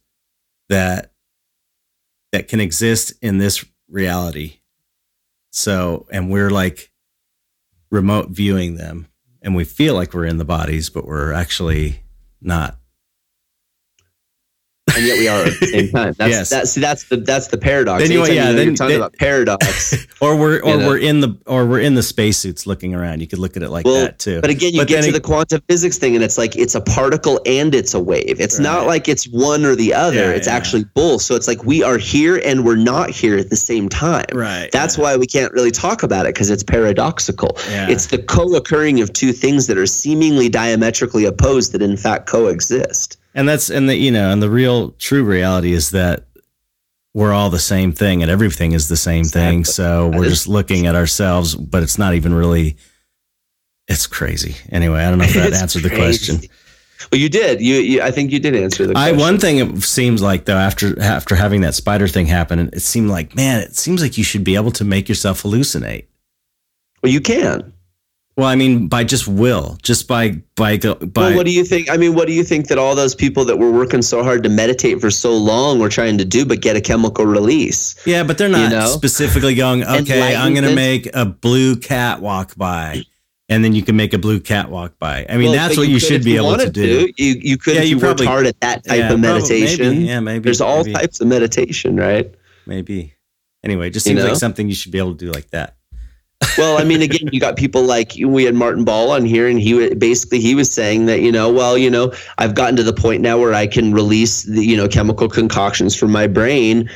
that 0.69 1.11
that 2.31 2.47
can 2.47 2.59
exist 2.59 3.13
in 3.21 3.37
this 3.37 3.65
reality. 3.89 4.59
So, 5.51 6.07
and 6.11 6.29
we're 6.29 6.51
like 6.51 6.91
remote 7.91 8.29
viewing 8.29 8.75
them 8.75 9.07
and 9.41 9.55
we 9.55 9.63
feel 9.63 9.93
like 9.95 10.13
we're 10.13 10.25
in 10.25 10.37
the 10.37 10.45
bodies, 10.45 10.89
but 10.89 11.05
we're 11.05 11.31
actually 11.31 12.03
not. 12.41 12.78
And 14.95 15.05
yet 15.05 15.17
we 15.17 15.27
are 15.27 15.43
at 15.43 15.59
the 15.59 15.67
same 15.67 15.89
time. 15.91 16.13
That's, 16.17 16.29
yes. 16.29 16.49
That's, 16.49 16.71
see, 16.71 16.81
that's 16.81 17.03
the 17.05 17.17
that's 17.17 17.47
the 17.47 17.57
paradox. 17.57 18.03
Then 18.03 18.11
you, 18.11 18.19
yeah, 18.19 18.27
you 18.27 18.39
know, 18.39 18.53
then, 18.53 18.67
you're 18.67 18.75
talking 18.75 18.89
then, 18.91 19.01
about 19.01 19.13
paradox. 19.13 20.07
or 20.21 20.35
we're 20.35 20.59
or 20.61 20.77
we're 20.77 20.97
in 20.97 21.21
the 21.21 21.37
or 21.45 21.65
we're 21.65 21.79
in 21.79 21.95
the 21.95 22.03
spacesuits 22.03 22.65
looking 22.65 22.93
around. 22.95 23.21
You 23.21 23.27
could 23.27 23.39
look 23.39 23.57
at 23.57 23.63
it 23.63 23.69
like 23.69 23.85
well, 23.85 24.05
that 24.05 24.19
too. 24.19 24.41
But 24.41 24.49
again, 24.49 24.73
you 24.73 24.81
but 24.81 24.87
get 24.87 25.03
to 25.03 25.09
it, 25.09 25.13
the 25.13 25.21
quantum 25.21 25.61
physics 25.67 25.97
thing, 25.97 26.15
and 26.15 26.23
it's 26.23 26.37
like 26.37 26.55
it's 26.55 26.75
a 26.75 26.81
particle 26.81 27.41
and 27.45 27.73
it's 27.75 27.93
a 27.93 27.99
wave. 27.99 28.39
It's 28.39 28.57
right. 28.57 28.63
not 28.63 28.87
like 28.87 29.07
it's 29.07 29.27
one 29.27 29.65
or 29.65 29.75
the 29.75 29.93
other. 29.93 30.15
Yeah, 30.15 30.31
it's 30.31 30.47
yeah. 30.47 30.55
actually 30.55 30.85
both. 30.93 31.21
So 31.21 31.35
it's 31.35 31.47
like 31.47 31.63
we 31.63 31.83
are 31.83 31.97
here 31.97 32.41
and 32.43 32.65
we're 32.65 32.75
not 32.75 33.09
here 33.09 33.37
at 33.37 33.49
the 33.49 33.55
same 33.55 33.89
time. 33.89 34.25
Right. 34.33 34.69
That's 34.71 34.97
yeah. 34.97 35.03
why 35.03 35.17
we 35.17 35.25
can't 35.25 35.51
really 35.53 35.71
talk 35.71 36.03
about 36.03 36.25
it 36.25 36.33
because 36.33 36.49
it's 36.49 36.63
paradoxical. 36.63 37.57
It's 37.89 38.07
the 38.07 38.17
co-occurring 38.17 39.01
of 39.01 39.13
two 39.13 39.31
things 39.31 39.67
that 39.67 39.77
are 39.77 39.85
seemingly 39.85 40.49
diametrically 40.49 41.25
opposed 41.25 41.71
that 41.73 41.81
in 41.81 41.97
fact 41.97 42.27
coexist 42.27 43.17
and 43.33 43.47
that's 43.47 43.69
and 43.69 43.87
the 43.87 43.95
you 43.95 44.11
know 44.11 44.31
and 44.31 44.41
the 44.41 44.49
real 44.49 44.91
true 44.91 45.23
reality 45.23 45.71
is 45.71 45.91
that 45.91 46.25
we're 47.13 47.33
all 47.33 47.49
the 47.49 47.59
same 47.59 47.91
thing 47.91 48.21
and 48.21 48.31
everything 48.31 48.71
is 48.73 48.87
the 48.87 48.97
same 48.97 49.21
exactly. 49.21 49.41
thing 49.41 49.65
so 49.65 50.11
we're 50.13 50.29
just 50.29 50.47
looking 50.47 50.87
at 50.87 50.95
ourselves 50.95 51.55
but 51.55 51.83
it's 51.83 51.97
not 51.97 52.13
even 52.13 52.33
really 52.33 52.77
it's 53.87 54.05
crazy. 54.05 54.55
Anyway 54.71 54.99
i 54.99 55.09
don't 55.09 55.19
know 55.19 55.25
if 55.25 55.33
that 55.35 55.53
answered 55.53 55.83
the 55.83 55.89
question. 55.89 56.41
Well 57.11 57.19
you 57.19 57.29
did. 57.29 57.61
You, 57.61 57.75
you, 57.75 58.01
i 58.01 58.11
think 58.11 58.31
you 58.31 58.39
did 58.39 58.55
answer 58.55 58.85
the 58.85 58.93
question. 58.93 59.15
I, 59.15 59.19
one 59.19 59.37
thing 59.37 59.57
it 59.57 59.83
seems 59.83 60.21
like 60.21 60.45
though 60.45 60.57
after 60.57 60.99
after 61.01 61.35
having 61.35 61.61
that 61.61 61.75
spider 61.75 62.07
thing 62.07 62.25
happen 62.25 62.59
it 62.59 62.81
seemed 62.81 63.09
like 63.09 63.35
man 63.35 63.61
it 63.61 63.75
seems 63.75 64.01
like 64.01 64.17
you 64.17 64.23
should 64.23 64.43
be 64.43 64.55
able 64.55 64.71
to 64.71 64.83
make 64.83 65.09
yourself 65.09 65.43
hallucinate. 65.43 66.05
Well 67.01 67.11
you 67.11 67.21
can 67.21 67.73
well, 68.39 68.47
I 68.47 68.55
mean, 68.55 68.87
by 68.87 69.03
just 69.03 69.27
will, 69.27 69.77
just 69.83 70.07
by 70.07 70.41
by 70.55 70.77
by. 70.77 70.95
Well, 71.15 71.35
what 71.35 71.45
do 71.45 71.51
you 71.51 71.65
think? 71.65 71.89
I 71.89 71.97
mean, 71.97 72.15
what 72.15 72.25
do 72.25 72.33
you 72.33 72.45
think 72.45 72.69
that 72.69 72.77
all 72.77 72.95
those 72.95 73.13
people 73.13 73.43
that 73.43 73.59
were 73.59 73.69
working 73.69 74.01
so 74.01 74.23
hard 74.23 74.43
to 74.43 74.49
meditate 74.49 75.01
for 75.01 75.11
so 75.11 75.35
long 75.35 75.77
were 75.77 75.89
trying 75.89 76.17
to 76.19 76.23
do, 76.23 76.45
but 76.45 76.61
get 76.61 76.77
a 76.77 76.81
chemical 76.81 77.25
release? 77.25 77.95
Yeah, 78.05 78.23
but 78.23 78.37
they're 78.37 78.47
not 78.47 78.61
you 78.61 78.69
know? 78.69 78.85
specifically 78.85 79.55
going. 79.55 79.83
Okay, 79.89 80.35
I'm 80.35 80.53
going 80.53 80.63
to 80.63 80.75
make 80.75 81.13
a 81.13 81.25
blue 81.25 81.75
cat 81.75 82.21
walk 82.21 82.55
by, 82.55 83.03
and 83.49 83.65
then 83.65 83.73
you 83.75 83.81
can 83.81 83.97
make 83.97 84.13
a 84.13 84.17
blue 84.17 84.39
cat 84.39 84.69
walk 84.69 84.97
by. 84.99 85.25
I 85.27 85.35
mean, 85.35 85.47
well, 85.47 85.53
that's 85.53 85.75
what 85.75 85.87
you, 85.87 85.95
you 85.95 85.99
should 85.99 86.23
be 86.23 86.37
able 86.37 86.55
to 86.55 86.69
do. 86.69 87.07
to. 87.07 87.23
You 87.23 87.33
you 87.41 87.57
could 87.57 87.75
yeah, 87.75 87.81
you, 87.81 87.95
you 87.95 87.99
probably, 87.99 88.25
worked 88.25 88.29
hard 88.29 88.45
at 88.47 88.59
that 88.61 88.85
type 88.85 88.99
yeah, 88.99 89.11
of 89.11 89.19
meditation. 89.19 89.77
Probably, 89.77 89.95
maybe, 89.95 90.05
yeah, 90.05 90.19
maybe. 90.21 90.43
There's 90.43 90.61
all 90.61 90.83
maybe. 90.83 90.93
types 90.93 91.19
of 91.19 91.27
meditation, 91.27 91.97
right? 91.97 92.33
Maybe. 92.65 93.15
Anyway, 93.63 93.87
it 93.87 93.91
just 93.91 94.05
seems 94.05 94.19
you 94.19 94.23
know? 94.23 94.29
like 94.29 94.39
something 94.39 94.69
you 94.69 94.75
should 94.75 94.93
be 94.93 94.99
able 94.99 95.15
to 95.15 95.25
do 95.25 95.31
like 95.31 95.49
that. 95.49 95.75
Well, 96.57 96.77
I 96.77 96.83
mean, 96.83 97.01
again, 97.01 97.29
you 97.31 97.39
got 97.39 97.57
people 97.57 97.83
like 97.83 98.13
we 98.23 98.43
had 98.45 98.55
Martin 98.55 98.85
Ball 98.85 99.11
on 99.11 99.25
here, 99.25 99.47
and 99.47 99.59
he 99.59 99.93
basically 99.95 100.39
he 100.39 100.55
was 100.55 100.71
saying 100.71 101.05
that 101.07 101.21
you 101.21 101.31
know, 101.31 101.51
well, 101.51 101.77
you 101.77 101.89
know, 101.89 102.13
I've 102.37 102.55
gotten 102.55 102.75
to 102.77 102.83
the 102.83 102.93
point 102.93 103.21
now 103.21 103.37
where 103.37 103.53
I 103.53 103.67
can 103.67 103.93
release 103.93 104.43
the 104.43 104.65
you 104.65 104.77
know 104.77 104.87
chemical 104.87 105.27
concoctions 105.27 105.95
from 105.95 106.11
my 106.11 106.27
brain 106.27 106.89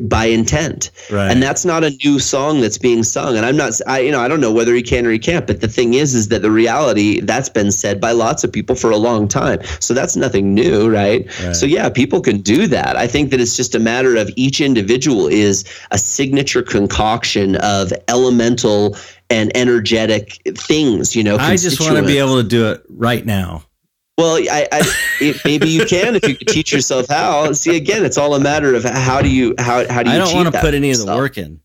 by 0.00 0.24
intent, 0.24 0.90
right. 1.10 1.30
and 1.30 1.42
that's 1.42 1.64
not 1.64 1.84
a 1.84 1.90
new 2.04 2.18
song 2.18 2.60
that's 2.60 2.78
being 2.78 3.04
sung. 3.04 3.36
And 3.36 3.46
I'm 3.46 3.56
not, 3.56 3.72
I 3.86 4.00
you 4.00 4.10
know, 4.10 4.20
I 4.20 4.28
don't 4.28 4.40
know 4.40 4.52
whether 4.52 4.74
he 4.74 4.82
can 4.82 5.06
or 5.06 5.10
he 5.10 5.18
can't, 5.18 5.46
but 5.46 5.60
the 5.60 5.68
thing 5.68 5.94
is, 5.94 6.14
is 6.14 6.28
that 6.28 6.42
the 6.42 6.50
reality 6.50 7.20
that's 7.20 7.48
been 7.48 7.70
said 7.70 8.00
by 8.00 8.12
lots 8.12 8.42
of 8.42 8.52
people 8.52 8.74
for 8.74 8.90
a 8.90 8.96
long 8.96 9.28
time, 9.28 9.62
so 9.80 9.94
that's 9.94 10.16
nothing 10.16 10.54
new, 10.54 10.90
right? 10.90 11.26
right? 11.42 11.54
So 11.54 11.66
yeah, 11.66 11.88
people 11.88 12.20
can 12.20 12.40
do 12.40 12.66
that. 12.66 12.96
I 12.96 13.06
think 13.06 13.30
that 13.30 13.40
it's 13.40 13.56
just 13.56 13.74
a 13.74 13.78
matter 13.78 14.16
of 14.16 14.30
each 14.36 14.60
individual 14.60 15.28
is 15.28 15.64
a 15.92 15.98
signature 15.98 16.62
concoction 16.62 17.56
of 17.56 17.92
elemental 18.08 18.96
and 19.30 19.56
energetic 19.56 20.40
things. 20.56 21.14
You 21.14 21.22
know, 21.24 21.36
I 21.36 21.56
just 21.56 21.80
want 21.80 21.96
to 21.96 22.04
be 22.04 22.18
able 22.18 22.42
to 22.42 22.48
do 22.48 22.70
it 22.70 22.82
right 22.88 23.24
now. 23.24 23.64
Well, 24.18 24.36
I, 24.36 24.68
I 24.70 24.82
it, 25.20 25.36
maybe 25.44 25.68
you 25.68 25.86
can 25.86 26.16
if 26.16 26.28
you 26.28 26.36
could 26.36 26.48
teach 26.48 26.72
yourself 26.72 27.08
how. 27.08 27.52
See, 27.52 27.76
again, 27.76 28.04
it's 28.04 28.18
all 28.18 28.34
a 28.34 28.40
matter 28.40 28.74
of 28.74 28.84
how 28.84 29.22
do 29.22 29.30
you 29.30 29.54
how 29.58 29.88
how 29.88 30.02
do 30.02 30.10
you. 30.10 30.16
I 30.16 30.18
don't 30.18 30.34
want 30.34 30.52
to 30.54 30.60
put 30.60 30.74
any 30.74 30.90
of 30.90 30.98
the 30.98 31.06
work 31.06 31.38
in. 31.38 31.60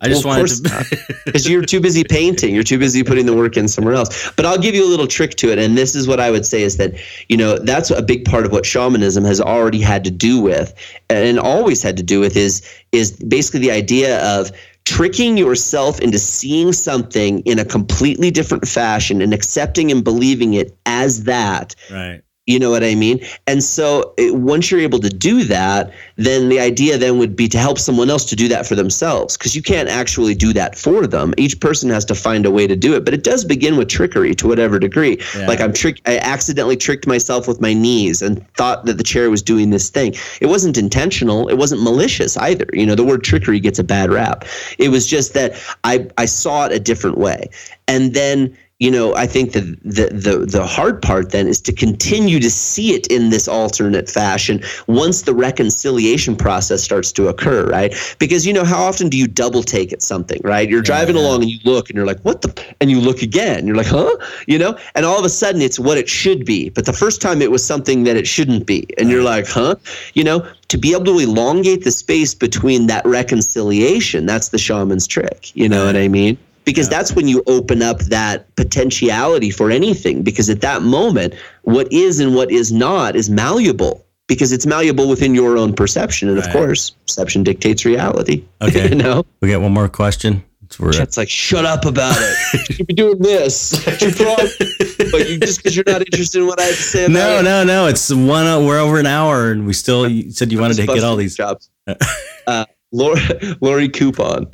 I 0.00 0.08
just 0.08 0.24
well, 0.24 0.38
wanted 0.38 0.64
to 0.64 1.14
because 1.24 1.48
you're 1.48 1.64
too 1.64 1.80
busy 1.80 2.04
painting. 2.04 2.54
You're 2.54 2.62
too 2.62 2.78
busy 2.78 3.02
putting 3.02 3.26
the 3.26 3.34
work 3.34 3.56
in 3.56 3.66
somewhere 3.66 3.94
else. 3.94 4.30
But 4.36 4.46
I'll 4.46 4.58
give 4.58 4.74
you 4.74 4.84
a 4.84 4.86
little 4.86 5.08
trick 5.08 5.32
to 5.36 5.50
it, 5.50 5.58
and 5.58 5.76
this 5.76 5.96
is 5.96 6.06
what 6.06 6.20
I 6.20 6.30
would 6.30 6.46
say 6.46 6.62
is 6.62 6.76
that 6.76 6.94
you 7.28 7.36
know 7.36 7.58
that's 7.58 7.90
a 7.90 8.02
big 8.02 8.24
part 8.24 8.46
of 8.46 8.52
what 8.52 8.64
shamanism 8.64 9.24
has 9.24 9.40
already 9.40 9.80
had 9.80 10.04
to 10.04 10.10
do 10.10 10.40
with, 10.40 10.72
and 11.10 11.38
always 11.38 11.82
had 11.82 11.96
to 11.96 12.04
do 12.04 12.20
with 12.20 12.36
is 12.36 12.62
is 12.92 13.12
basically 13.12 13.60
the 13.60 13.72
idea 13.72 14.24
of 14.24 14.52
tricking 14.88 15.36
yourself 15.36 16.00
into 16.00 16.18
seeing 16.18 16.72
something 16.72 17.40
in 17.40 17.58
a 17.58 17.64
completely 17.64 18.30
different 18.30 18.66
fashion 18.66 19.20
and 19.20 19.34
accepting 19.34 19.92
and 19.92 20.02
believing 20.02 20.54
it 20.54 20.74
as 20.86 21.24
that 21.24 21.74
right 21.90 22.22
you 22.48 22.58
know 22.58 22.70
what 22.70 22.82
I 22.82 22.94
mean? 22.94 23.20
And 23.46 23.62
so 23.62 24.14
it, 24.16 24.34
once 24.34 24.70
you're 24.70 24.80
able 24.80 25.00
to 25.00 25.10
do 25.10 25.44
that, 25.44 25.92
then 26.16 26.48
the 26.48 26.58
idea 26.58 26.96
then 26.96 27.18
would 27.18 27.36
be 27.36 27.46
to 27.46 27.58
help 27.58 27.78
someone 27.78 28.08
else 28.08 28.24
to 28.24 28.34
do 28.34 28.48
that 28.48 28.66
for 28.66 28.74
themselves 28.74 29.36
because 29.36 29.54
you 29.54 29.60
can't 29.60 29.90
actually 29.90 30.34
do 30.34 30.54
that 30.54 30.76
for 30.76 31.06
them. 31.06 31.34
Each 31.36 31.60
person 31.60 31.90
has 31.90 32.06
to 32.06 32.14
find 32.14 32.46
a 32.46 32.50
way 32.50 32.66
to 32.66 32.74
do 32.74 32.94
it, 32.94 33.04
but 33.04 33.12
it 33.12 33.22
does 33.22 33.44
begin 33.44 33.76
with 33.76 33.88
trickery 33.88 34.34
to 34.36 34.48
whatever 34.48 34.78
degree. 34.78 35.18
Yeah. 35.36 35.46
Like 35.46 35.60
I'm 35.60 35.74
trick 35.74 36.00
I 36.06 36.16
accidentally 36.20 36.78
tricked 36.78 37.06
myself 37.06 37.46
with 37.46 37.60
my 37.60 37.74
knees 37.74 38.22
and 38.22 38.46
thought 38.54 38.86
that 38.86 38.96
the 38.96 39.04
chair 39.04 39.28
was 39.28 39.42
doing 39.42 39.68
this 39.68 39.90
thing. 39.90 40.14
It 40.40 40.46
wasn't 40.46 40.78
intentional, 40.78 41.48
it 41.48 41.58
wasn't 41.58 41.82
malicious 41.82 42.38
either. 42.38 42.66
You 42.72 42.86
know, 42.86 42.94
the 42.94 43.04
word 43.04 43.24
trickery 43.24 43.60
gets 43.60 43.78
a 43.78 43.84
bad 43.84 44.10
rap. 44.10 44.46
It 44.78 44.88
was 44.88 45.06
just 45.06 45.34
that 45.34 45.52
I 45.84 46.08
I 46.16 46.24
saw 46.24 46.64
it 46.64 46.72
a 46.72 46.80
different 46.80 47.18
way. 47.18 47.50
And 47.86 48.14
then 48.14 48.56
you 48.78 48.92
know, 48.92 49.14
I 49.16 49.26
think 49.26 49.52
the, 49.52 49.76
the 49.82 50.06
the 50.12 50.46
the 50.46 50.64
hard 50.64 51.02
part 51.02 51.32
then 51.32 51.48
is 51.48 51.60
to 51.62 51.72
continue 51.72 52.38
to 52.38 52.48
see 52.48 52.94
it 52.94 53.08
in 53.08 53.30
this 53.30 53.48
alternate 53.48 54.08
fashion 54.08 54.62
once 54.86 55.22
the 55.22 55.34
reconciliation 55.34 56.36
process 56.36 56.84
starts 56.84 57.10
to 57.12 57.26
occur, 57.26 57.66
right? 57.66 57.92
Because 58.20 58.46
you 58.46 58.52
know, 58.52 58.64
how 58.64 58.80
often 58.80 59.08
do 59.08 59.18
you 59.18 59.26
double 59.26 59.64
take 59.64 59.92
at 59.92 60.00
something, 60.00 60.40
right? 60.44 60.68
You're 60.68 60.82
driving 60.82 61.16
yeah. 61.16 61.22
along 61.22 61.42
and 61.42 61.50
you 61.50 61.58
look 61.64 61.90
and 61.90 61.96
you're 61.96 62.06
like, 62.06 62.20
"What 62.20 62.42
the?" 62.42 62.64
and 62.80 62.88
you 62.88 63.00
look 63.00 63.20
again, 63.20 63.66
you're 63.66 63.76
like, 63.76 63.88
"Huh?" 63.88 64.16
You 64.46 64.58
know, 64.58 64.78
and 64.94 65.04
all 65.04 65.18
of 65.18 65.24
a 65.24 65.28
sudden 65.28 65.60
it's 65.60 65.80
what 65.80 65.98
it 65.98 66.08
should 66.08 66.44
be, 66.44 66.70
but 66.70 66.86
the 66.86 66.92
first 66.92 67.20
time 67.20 67.42
it 67.42 67.50
was 67.50 67.64
something 67.64 68.04
that 68.04 68.16
it 68.16 68.28
shouldn't 68.28 68.64
be, 68.64 68.86
and 68.96 69.10
you're 69.10 69.24
like, 69.24 69.48
"Huh?" 69.48 69.74
You 70.14 70.22
know, 70.22 70.46
to 70.68 70.78
be 70.78 70.92
able 70.92 71.06
to 71.06 71.18
elongate 71.18 71.82
the 71.82 71.90
space 71.90 72.32
between 72.32 72.86
that 72.86 73.04
reconciliation, 73.04 74.24
that's 74.24 74.50
the 74.50 74.58
shaman's 74.58 75.08
trick. 75.08 75.50
You 75.56 75.68
know 75.68 75.84
what 75.84 75.96
I 75.96 76.06
mean? 76.06 76.38
Because 76.68 76.90
yeah. 76.90 76.98
that's 76.98 77.14
when 77.14 77.26
you 77.26 77.42
open 77.46 77.80
up 77.80 77.98
that 78.00 78.54
potentiality 78.56 79.48
for 79.50 79.70
anything 79.70 80.22
because 80.22 80.50
at 80.50 80.60
that 80.60 80.82
moment 80.82 81.32
what 81.62 81.90
is 81.90 82.20
and 82.20 82.34
what 82.34 82.50
is 82.50 82.70
not 82.70 83.16
is 83.16 83.30
malleable 83.30 84.04
because 84.26 84.52
it's 84.52 84.66
malleable 84.66 85.08
within 85.08 85.34
your 85.34 85.56
own 85.56 85.72
perception 85.72 86.28
and 86.28 86.36
right. 86.36 86.46
of 86.46 86.52
course 86.52 86.90
perception 86.90 87.42
dictates 87.42 87.86
reality 87.86 88.44
okay 88.60 88.86
you 88.86 88.94
know 88.94 89.24
we 89.40 89.48
get 89.48 89.62
one 89.62 89.72
more 89.72 89.88
question 89.88 90.44
it's 90.70 91.16
like 91.16 91.30
shut 91.30 91.64
up 91.64 91.86
about 91.86 92.14
it. 92.18 92.68
You've 92.78 92.86
been 92.88 92.96
doing 92.96 93.18
this. 93.20 93.82
but 93.86 95.26
you 95.26 95.38
just 95.38 95.56
because 95.56 95.74
you're 95.74 95.84
not 95.86 96.02
interested 96.02 96.42
in 96.42 96.46
what 96.46 96.60
I 96.60 96.64
have 96.64 96.76
to 96.76 96.82
say. 96.82 97.08
no, 97.08 97.38
it. 97.38 97.44
no, 97.44 97.64
no. 97.64 97.86
It's 97.86 98.12
one. 98.12 98.66
We're 98.66 98.78
over 98.78 99.00
an 99.00 99.06
hour, 99.06 99.50
and 99.50 99.66
we 99.66 99.72
still 99.72 100.06
you 100.06 100.30
said 100.30 100.52
you 100.52 100.60
wanted 100.60 100.76
to 100.76 100.86
get 100.86 101.02
all 101.02 101.16
these 101.16 101.34
jobs. 101.34 101.70
uh, 102.46 102.66
Lori, 102.92 103.22
Lori 103.62 103.88
Coupon. 103.88 104.52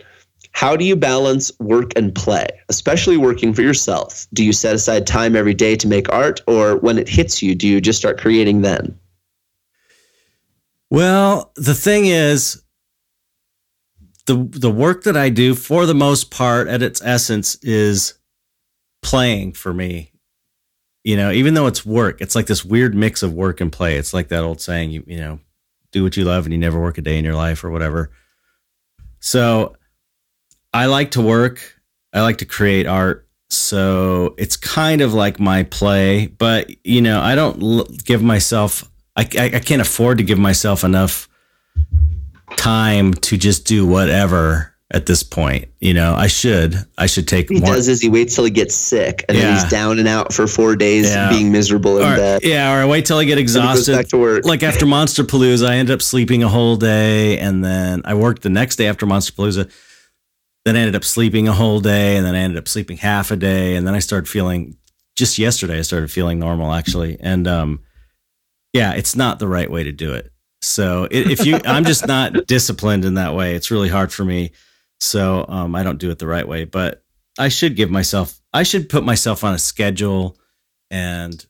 How 0.54 0.76
do 0.76 0.84
you 0.84 0.94
balance 0.94 1.50
work 1.58 1.90
and 1.96 2.14
play, 2.14 2.46
especially 2.68 3.16
working 3.16 3.52
for 3.52 3.62
yourself? 3.62 4.28
Do 4.32 4.44
you 4.44 4.52
set 4.52 4.76
aside 4.76 5.04
time 5.04 5.34
every 5.34 5.52
day 5.52 5.74
to 5.74 5.88
make 5.88 6.10
art, 6.12 6.42
or 6.46 6.76
when 6.76 6.96
it 6.96 7.08
hits 7.08 7.42
you, 7.42 7.56
do 7.56 7.66
you 7.66 7.80
just 7.80 7.98
start 7.98 8.20
creating 8.20 8.62
then? 8.62 8.96
Well, 10.90 11.50
the 11.56 11.74
thing 11.74 12.06
is, 12.06 12.62
the 14.26 14.48
the 14.52 14.70
work 14.70 15.02
that 15.02 15.16
I 15.16 15.28
do, 15.28 15.56
for 15.56 15.86
the 15.86 15.94
most 15.94 16.30
part, 16.30 16.68
at 16.68 16.82
its 16.82 17.02
essence, 17.04 17.56
is 17.56 18.14
playing 19.02 19.54
for 19.54 19.74
me. 19.74 20.12
You 21.02 21.16
know, 21.16 21.32
even 21.32 21.54
though 21.54 21.66
it's 21.66 21.84
work, 21.84 22.20
it's 22.20 22.36
like 22.36 22.46
this 22.46 22.64
weird 22.64 22.94
mix 22.94 23.24
of 23.24 23.34
work 23.34 23.60
and 23.60 23.72
play. 23.72 23.96
It's 23.96 24.14
like 24.14 24.28
that 24.28 24.44
old 24.44 24.60
saying, 24.60 24.92
you 24.92 25.02
you 25.08 25.16
know, 25.16 25.40
do 25.90 26.04
what 26.04 26.16
you 26.16 26.24
love 26.24 26.46
and 26.46 26.52
you 26.52 26.58
never 26.60 26.80
work 26.80 26.96
a 26.96 27.02
day 27.02 27.18
in 27.18 27.24
your 27.24 27.34
life 27.34 27.64
or 27.64 27.70
whatever. 27.70 28.12
So 29.18 29.74
I 30.74 30.86
like 30.86 31.12
to 31.12 31.22
work. 31.22 31.80
I 32.12 32.22
like 32.22 32.38
to 32.38 32.44
create 32.44 32.86
art. 32.86 33.28
So 33.48 34.34
it's 34.36 34.56
kind 34.56 35.00
of 35.00 35.14
like 35.14 35.38
my 35.38 35.62
play, 35.62 36.26
but 36.26 36.68
you 36.84 37.00
know, 37.00 37.20
I 37.20 37.36
don't 37.36 37.62
l- 37.62 37.86
give 38.04 38.22
myself, 38.22 38.90
I, 39.14 39.22
I, 39.38 39.44
I 39.44 39.58
can't 39.60 39.80
afford 39.80 40.18
to 40.18 40.24
give 40.24 40.38
myself 40.38 40.82
enough 40.82 41.28
time 42.56 43.14
to 43.14 43.36
just 43.36 43.64
do 43.66 43.86
whatever 43.86 44.74
at 44.90 45.06
this 45.06 45.22
point. 45.22 45.68
You 45.78 45.94
know, 45.94 46.14
I 46.16 46.26
should. 46.26 46.76
I 46.98 47.06
should 47.06 47.28
take. 47.28 47.48
He 47.48 47.60
more. 47.60 47.74
does 47.74 47.86
is 47.86 48.00
he 48.00 48.08
waits 48.08 48.34
till 48.34 48.44
he 48.44 48.50
gets 48.50 48.74
sick, 48.74 49.24
and 49.28 49.38
yeah. 49.38 49.44
then 49.44 49.54
he's 49.54 49.70
down 49.70 50.00
and 50.00 50.08
out 50.08 50.32
for 50.32 50.48
four 50.48 50.74
days, 50.74 51.10
yeah. 51.10 51.28
being 51.28 51.52
miserable 51.52 51.98
in 51.98 52.12
or, 52.12 52.16
bed. 52.16 52.42
Yeah, 52.42 52.74
or 52.74 52.82
I 52.82 52.86
wait 52.86 53.04
till 53.04 53.18
I 53.18 53.24
get 53.24 53.38
exhausted. 53.38 53.92
back 53.92 54.08
to 54.08 54.18
work. 54.18 54.44
Like 54.44 54.64
after 54.64 54.86
Monsterpalooza, 54.86 55.68
I 55.68 55.76
end 55.76 55.90
up 55.90 56.02
sleeping 56.02 56.42
a 56.42 56.48
whole 56.48 56.76
day, 56.76 57.38
and 57.38 57.64
then 57.64 58.02
I 58.04 58.14
work 58.14 58.40
the 58.40 58.50
next 58.50 58.76
day 58.76 58.88
after 58.88 59.06
Monsterpalooza 59.06 59.70
then 60.64 60.76
I 60.76 60.80
ended 60.80 60.96
up 60.96 61.04
sleeping 61.04 61.46
a 61.46 61.52
whole 61.52 61.80
day 61.80 62.16
and 62.16 62.24
then 62.24 62.34
I 62.34 62.38
ended 62.38 62.58
up 62.58 62.68
sleeping 62.68 62.96
half 62.96 63.30
a 63.30 63.36
day 63.36 63.76
and 63.76 63.86
then 63.86 63.94
I 63.94 63.98
started 63.98 64.28
feeling 64.28 64.76
just 65.14 65.38
yesterday 65.38 65.78
I 65.78 65.82
started 65.82 66.10
feeling 66.10 66.38
normal 66.38 66.72
actually. 66.72 67.18
And 67.20 67.46
um 67.46 67.80
yeah 68.72 68.92
it's 68.94 69.14
not 69.14 69.38
the 69.38 69.48
right 69.48 69.70
way 69.70 69.84
to 69.84 69.92
do 69.92 70.12
it. 70.14 70.32
So 70.62 71.06
if 71.10 71.44
you 71.44 71.60
I'm 71.64 71.84
just 71.84 72.06
not 72.06 72.46
disciplined 72.46 73.04
in 73.04 73.14
that 73.14 73.34
way. 73.34 73.54
It's 73.54 73.70
really 73.70 73.90
hard 73.90 74.12
for 74.12 74.24
me. 74.24 74.52
So 75.00 75.44
um 75.48 75.74
I 75.74 75.82
don't 75.82 75.98
do 75.98 76.10
it 76.10 76.18
the 76.18 76.26
right 76.26 76.48
way. 76.48 76.64
But 76.64 77.02
I 77.38 77.48
should 77.48 77.76
give 77.76 77.90
myself 77.90 78.40
I 78.52 78.62
should 78.62 78.88
put 78.88 79.04
myself 79.04 79.44
on 79.44 79.54
a 79.54 79.58
schedule 79.58 80.38
and 80.90 81.44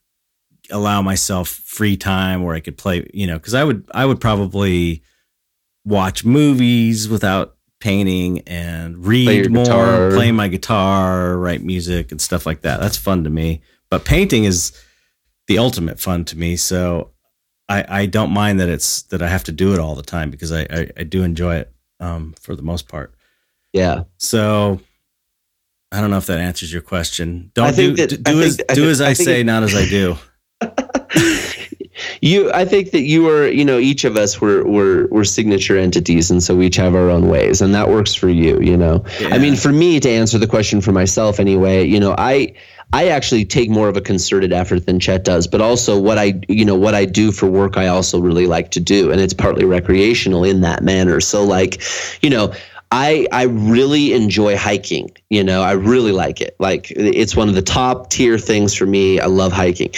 allow 0.71 1.03
myself 1.03 1.49
free 1.49 1.97
time 1.97 2.43
where 2.43 2.55
I 2.57 2.61
could 2.61 2.79
play 2.79 3.09
you 3.15 3.29
know 3.29 3.39
cuz 3.39 3.55
I 3.55 3.63
would 3.63 3.89
I 3.93 4.07
would 4.07 4.21
probably 4.21 5.03
watch 5.85 6.25
movies 6.25 7.09
without 7.09 7.55
painting 7.85 8.41
and 8.47 9.05
read 9.07 9.27
Play 9.27 9.49
more, 9.49 9.63
guitar. 9.63 10.11
play 10.11 10.33
my 10.33 10.49
guitar, 10.49 11.37
write 11.37 11.63
music 11.63 12.11
and 12.13 12.19
stuff 12.19 12.47
like 12.47 12.63
that. 12.63 12.81
That's 12.81 12.97
fun 12.97 13.25
to 13.25 13.31
me. 13.31 13.61
But 13.91 14.07
painting 14.07 14.45
is 14.45 14.73
the 15.49 15.59
ultimate 15.59 16.01
fun 16.01 16.25
to 16.25 16.39
me. 16.39 16.57
So 16.57 17.11
I, 17.69 17.85
I 17.87 18.07
don't 18.07 18.31
mind 18.31 18.59
that 18.61 18.71
it's 18.71 19.03
that 19.03 19.21
I 19.21 19.29
have 19.29 19.45
to 19.45 19.53
do 19.53 19.75
it 19.75 19.79
all 19.79 19.95
the 19.95 20.03
time 20.03 20.31
because 20.31 20.51
I, 20.51 20.63
I, 20.63 20.91
I 20.97 21.03
do 21.03 21.23
enjoy 21.23 21.57
it 21.57 21.73
um, 22.01 22.35
for 22.41 22.57
the 22.57 22.63
most 22.63 22.89
part. 22.89 23.15
Yeah. 23.75 24.05
So 24.17 24.81
I 25.93 26.01
don't 26.01 26.11
know 26.11 26.17
if 26.17 26.27
that 26.27 26.39
answers 26.39 26.73
your 26.73 26.81
question. 26.81 27.51
Don't 27.53 27.77
do, 27.77 27.95
that, 27.97 28.25
do, 28.25 28.41
as, 28.41 28.57
do 28.73 28.89
as 28.89 29.03
I, 29.03 29.11
I 29.11 29.13
say, 29.13 29.43
not 29.43 29.63
as 29.63 29.75
I 29.75 29.85
do. 29.85 30.17
you 32.21 32.51
i 32.53 32.65
think 32.65 32.91
that 32.91 33.03
you 33.03 33.29
are 33.29 33.47
you 33.47 33.65
know 33.65 33.79
each 33.79 34.05
of 34.05 34.17
us 34.17 34.41
were 34.41 34.65
were 34.65 35.07
were 35.09 35.25
signature 35.25 35.77
entities 35.77 36.31
and 36.31 36.43
so 36.43 36.57
we 36.57 36.67
each 36.67 36.77
have 36.77 36.95
our 36.95 37.11
own 37.11 37.29
ways 37.29 37.61
and 37.63 37.75
that 37.75 37.89
works 37.89 38.15
for 38.15 38.29
you 38.29 38.61
you 38.61 38.77
know 38.77 39.05
yeah. 39.21 39.29
i 39.29 39.39
mean 39.39 39.57
for 39.57 39.73
me 39.73 40.01
to 40.01 40.09
answer 40.09 40.39
the 40.39 40.47
question 40.47 40.81
for 40.81 40.93
myself 40.93 41.39
anyway 41.39 41.85
you 41.85 42.01
know 42.01 42.15
i 42.19 42.53
I 42.93 43.09
actually 43.09 43.45
take 43.45 43.71
more 43.71 43.89
of 43.89 43.97
a 43.97 44.01
concerted 44.01 44.53
effort 44.53 44.87
than 44.87 45.01
Chet 45.01 45.25
does, 45.25 45.49
but 45.49 45.61
also 45.61 45.99
what 45.99 46.17
I, 46.17 46.41
you 46.49 46.65
know, 46.65 46.77
what 46.77 46.95
I 46.95 47.07
do 47.07 47.33
for 47.33 47.47
work, 47.47 47.77
I 47.77 47.89
also 47.89 48.21
really 48.21 48.47
like 48.47 48.71
to 48.73 48.79
do, 48.79 49.11
and 49.11 49.21
it's 49.21 49.35
partly 49.35 49.65
recreational 49.65 50.45
in 50.45 50.61
that 50.61 50.85
manner. 50.85 51.21
So, 51.21 51.43
like, 51.43 51.83
you 52.23 52.31
know, 52.31 52.55
I 52.95 53.27
I 53.33 53.43
really 53.47 54.13
enjoy 54.13 54.57
hiking. 54.57 55.11
You 55.29 55.43
know, 55.43 55.63
I 55.63 55.73
really 55.73 56.13
like 56.13 56.41
it. 56.41 56.55
Like 56.61 56.93
it's 56.93 57.35
one 57.35 57.49
of 57.49 57.57
the 57.57 57.63
top 57.63 58.09
tier 58.11 58.39
things 58.39 58.73
for 58.73 58.87
me. 58.87 59.19
I 59.19 59.27
love 59.27 59.51
hiking. 59.51 59.91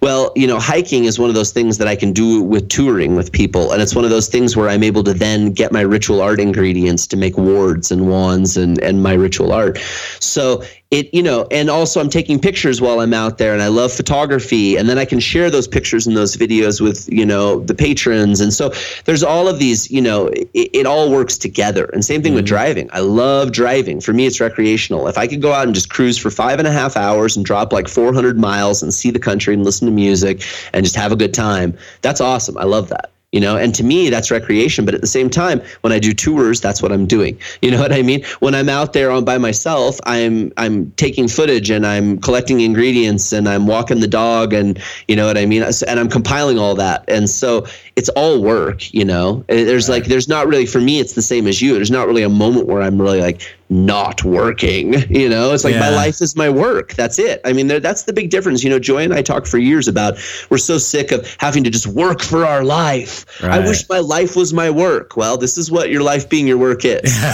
Well, 0.00 0.32
you 0.36 0.46
know, 0.46 0.60
hiking 0.60 1.04
is 1.04 1.18
one 1.18 1.28
of 1.28 1.34
those 1.34 1.50
things 1.50 1.78
that 1.78 1.88
I 1.88 1.96
can 1.96 2.12
do 2.12 2.40
with 2.40 2.68
touring 2.68 3.16
with 3.16 3.32
people, 3.32 3.72
and 3.72 3.82
it's 3.82 3.96
one 3.96 4.04
of 4.04 4.12
those 4.12 4.28
things 4.28 4.56
where 4.56 4.68
I'm 4.68 4.84
able 4.84 5.02
to 5.02 5.12
then 5.12 5.50
get 5.50 5.72
my 5.72 5.80
ritual 5.80 6.20
art 6.22 6.38
ingredients 6.38 7.08
to 7.08 7.16
make 7.16 7.36
wards 7.36 7.90
and 7.90 8.08
wands 8.08 8.56
and 8.56 8.80
and 8.80 9.02
my 9.02 9.14
ritual 9.14 9.52
art. 9.52 9.78
So 10.20 10.62
it 10.94 11.12
you 11.12 11.22
know 11.22 11.46
and 11.50 11.68
also 11.68 12.00
i'm 12.00 12.08
taking 12.08 12.38
pictures 12.38 12.80
while 12.80 13.00
i'm 13.00 13.14
out 13.14 13.38
there 13.38 13.52
and 13.52 13.62
i 13.62 13.68
love 13.68 13.92
photography 13.92 14.76
and 14.76 14.88
then 14.88 14.98
i 14.98 15.04
can 15.04 15.20
share 15.20 15.50
those 15.50 15.66
pictures 15.66 16.06
and 16.06 16.16
those 16.16 16.36
videos 16.36 16.80
with 16.80 17.08
you 17.12 17.26
know 17.26 17.60
the 17.60 17.74
patrons. 17.74 18.40
And 18.40 18.52
so 18.52 18.72
there's 19.04 19.22
all 19.22 19.48
of 19.48 19.58
these 19.58 19.90
you 19.90 20.00
know 20.00 20.26
it, 20.28 20.48
it 20.54 20.86
all 20.86 21.10
works 21.10 21.38
together. 21.38 21.86
And 21.86 22.04
same 22.04 22.22
thing 22.22 22.30
mm-hmm. 22.30 22.36
with 22.36 22.46
driving. 22.46 22.88
I 22.92 23.00
love 23.00 23.52
driving. 23.52 24.00
For 24.00 24.12
me 24.12 24.26
it's 24.26 24.40
recreational. 24.40 25.08
If 25.08 25.18
i 25.18 25.26
could 25.26 25.42
go 25.42 25.52
out 25.52 25.66
and 25.66 25.74
just 25.74 25.90
cruise 25.90 26.18
for 26.18 26.30
five 26.30 26.58
and 26.58 26.68
a 26.68 26.72
half 26.72 26.96
hours 26.96 27.36
and 27.36 27.44
drop 27.44 27.72
like 27.72 27.88
400 27.88 28.38
miles 28.38 28.82
and 28.82 28.92
see 28.92 29.10
the 29.10 29.18
country 29.18 29.54
and 29.54 29.64
listen 29.64 29.86
to 29.86 29.92
music 29.92 30.42
and 30.72 30.84
just 30.84 30.96
have 30.96 31.12
a 31.12 31.16
good 31.16 31.34
time 31.34 31.76
that's 32.02 32.20
awesome. 32.20 32.56
I 32.58 32.64
love 32.64 32.88
that 32.90 33.13
you 33.34 33.40
know 33.40 33.56
and 33.56 33.74
to 33.74 33.82
me 33.82 34.08
that's 34.10 34.30
recreation 34.30 34.84
but 34.84 34.94
at 34.94 35.00
the 35.00 35.08
same 35.08 35.28
time 35.28 35.60
when 35.80 35.92
i 35.92 35.98
do 35.98 36.14
tours 36.14 36.60
that's 36.60 36.80
what 36.80 36.92
i'm 36.92 37.06
doing. 37.06 37.38
You 37.64 37.70
know 37.70 37.80
what 37.80 37.92
i 37.92 38.02
mean? 38.02 38.22
When 38.40 38.54
i'm 38.54 38.68
out 38.68 38.92
there 38.92 39.10
on 39.10 39.24
by 39.24 39.38
myself 39.38 39.98
i'm 40.04 40.52
i'm 40.56 40.90
taking 40.92 41.28
footage 41.28 41.70
and 41.70 41.86
i'm 41.86 42.18
collecting 42.18 42.60
ingredients 42.60 43.32
and 43.32 43.48
i'm 43.48 43.66
walking 43.66 44.00
the 44.00 44.06
dog 44.06 44.52
and 44.52 44.78
you 45.08 45.16
know 45.16 45.26
what 45.26 45.38
i 45.38 45.46
mean? 45.46 45.62
And 45.62 45.98
i'm 46.00 46.10
compiling 46.10 46.58
all 46.58 46.74
that. 46.74 47.04
And 47.08 47.28
so 47.28 47.66
it's 47.96 48.10
all 48.10 48.42
work 48.42 48.92
you 48.92 49.04
know? 49.04 49.44
Eh, 49.48 49.64
there's 49.64 49.88
right. 49.88 49.96
like 50.00 50.08
there's 50.08 50.28
not 50.28 50.46
really 50.46 50.66
for 50.66 50.80
me 50.80 51.00
it's 51.00 51.14
the 51.14 51.22
same 51.22 51.46
as 51.46 51.62
you. 51.62 51.74
There's 51.74 51.90
not 51.90 52.06
really 52.06 52.22
a 52.22 52.28
moment 52.28 52.66
where 52.66 52.82
i'm 52.82 53.00
really 53.00 53.20
like 53.20 53.40
not 53.74 54.22
working 54.22 54.94
you 55.10 55.28
know? 55.28 55.52
It's 55.52 55.64
like 55.64 55.74
yeah. 55.74 55.80
my 55.80 55.90
life 55.90 56.20
is 56.20 56.36
my 56.36 56.48
work. 56.48 56.94
That's 56.94 57.18
it. 57.18 57.40
I 57.44 57.52
mean 57.52 57.66
that's 57.66 58.04
the 58.04 58.12
big 58.12 58.30
difference. 58.30 58.62
You 58.62 58.70
know 58.70 58.78
joy 58.78 59.02
and 59.02 59.12
i 59.12 59.20
talked 59.20 59.48
for 59.48 59.58
years 59.58 59.88
about 59.88 60.14
we're 60.48 60.58
so 60.58 60.78
sick 60.78 61.10
of 61.10 61.26
having 61.38 61.64
to 61.64 61.70
just 61.70 61.86
work 61.88 62.22
for 62.22 62.44
our 62.44 62.62
life. 62.62 63.26
Right. 63.42 63.52
i 63.52 63.58
wish 63.58 63.88
my 63.88 63.98
life 63.98 64.36
was 64.36 64.52
my 64.52 64.70
work. 64.70 65.16
Well 65.16 65.36
this 65.36 65.58
is 65.58 65.70
what 65.70 65.90
your 65.90 66.02
life 66.02 66.28
being 66.28 66.46
your 66.46 66.58
work 66.58 66.84
is. 66.84 67.00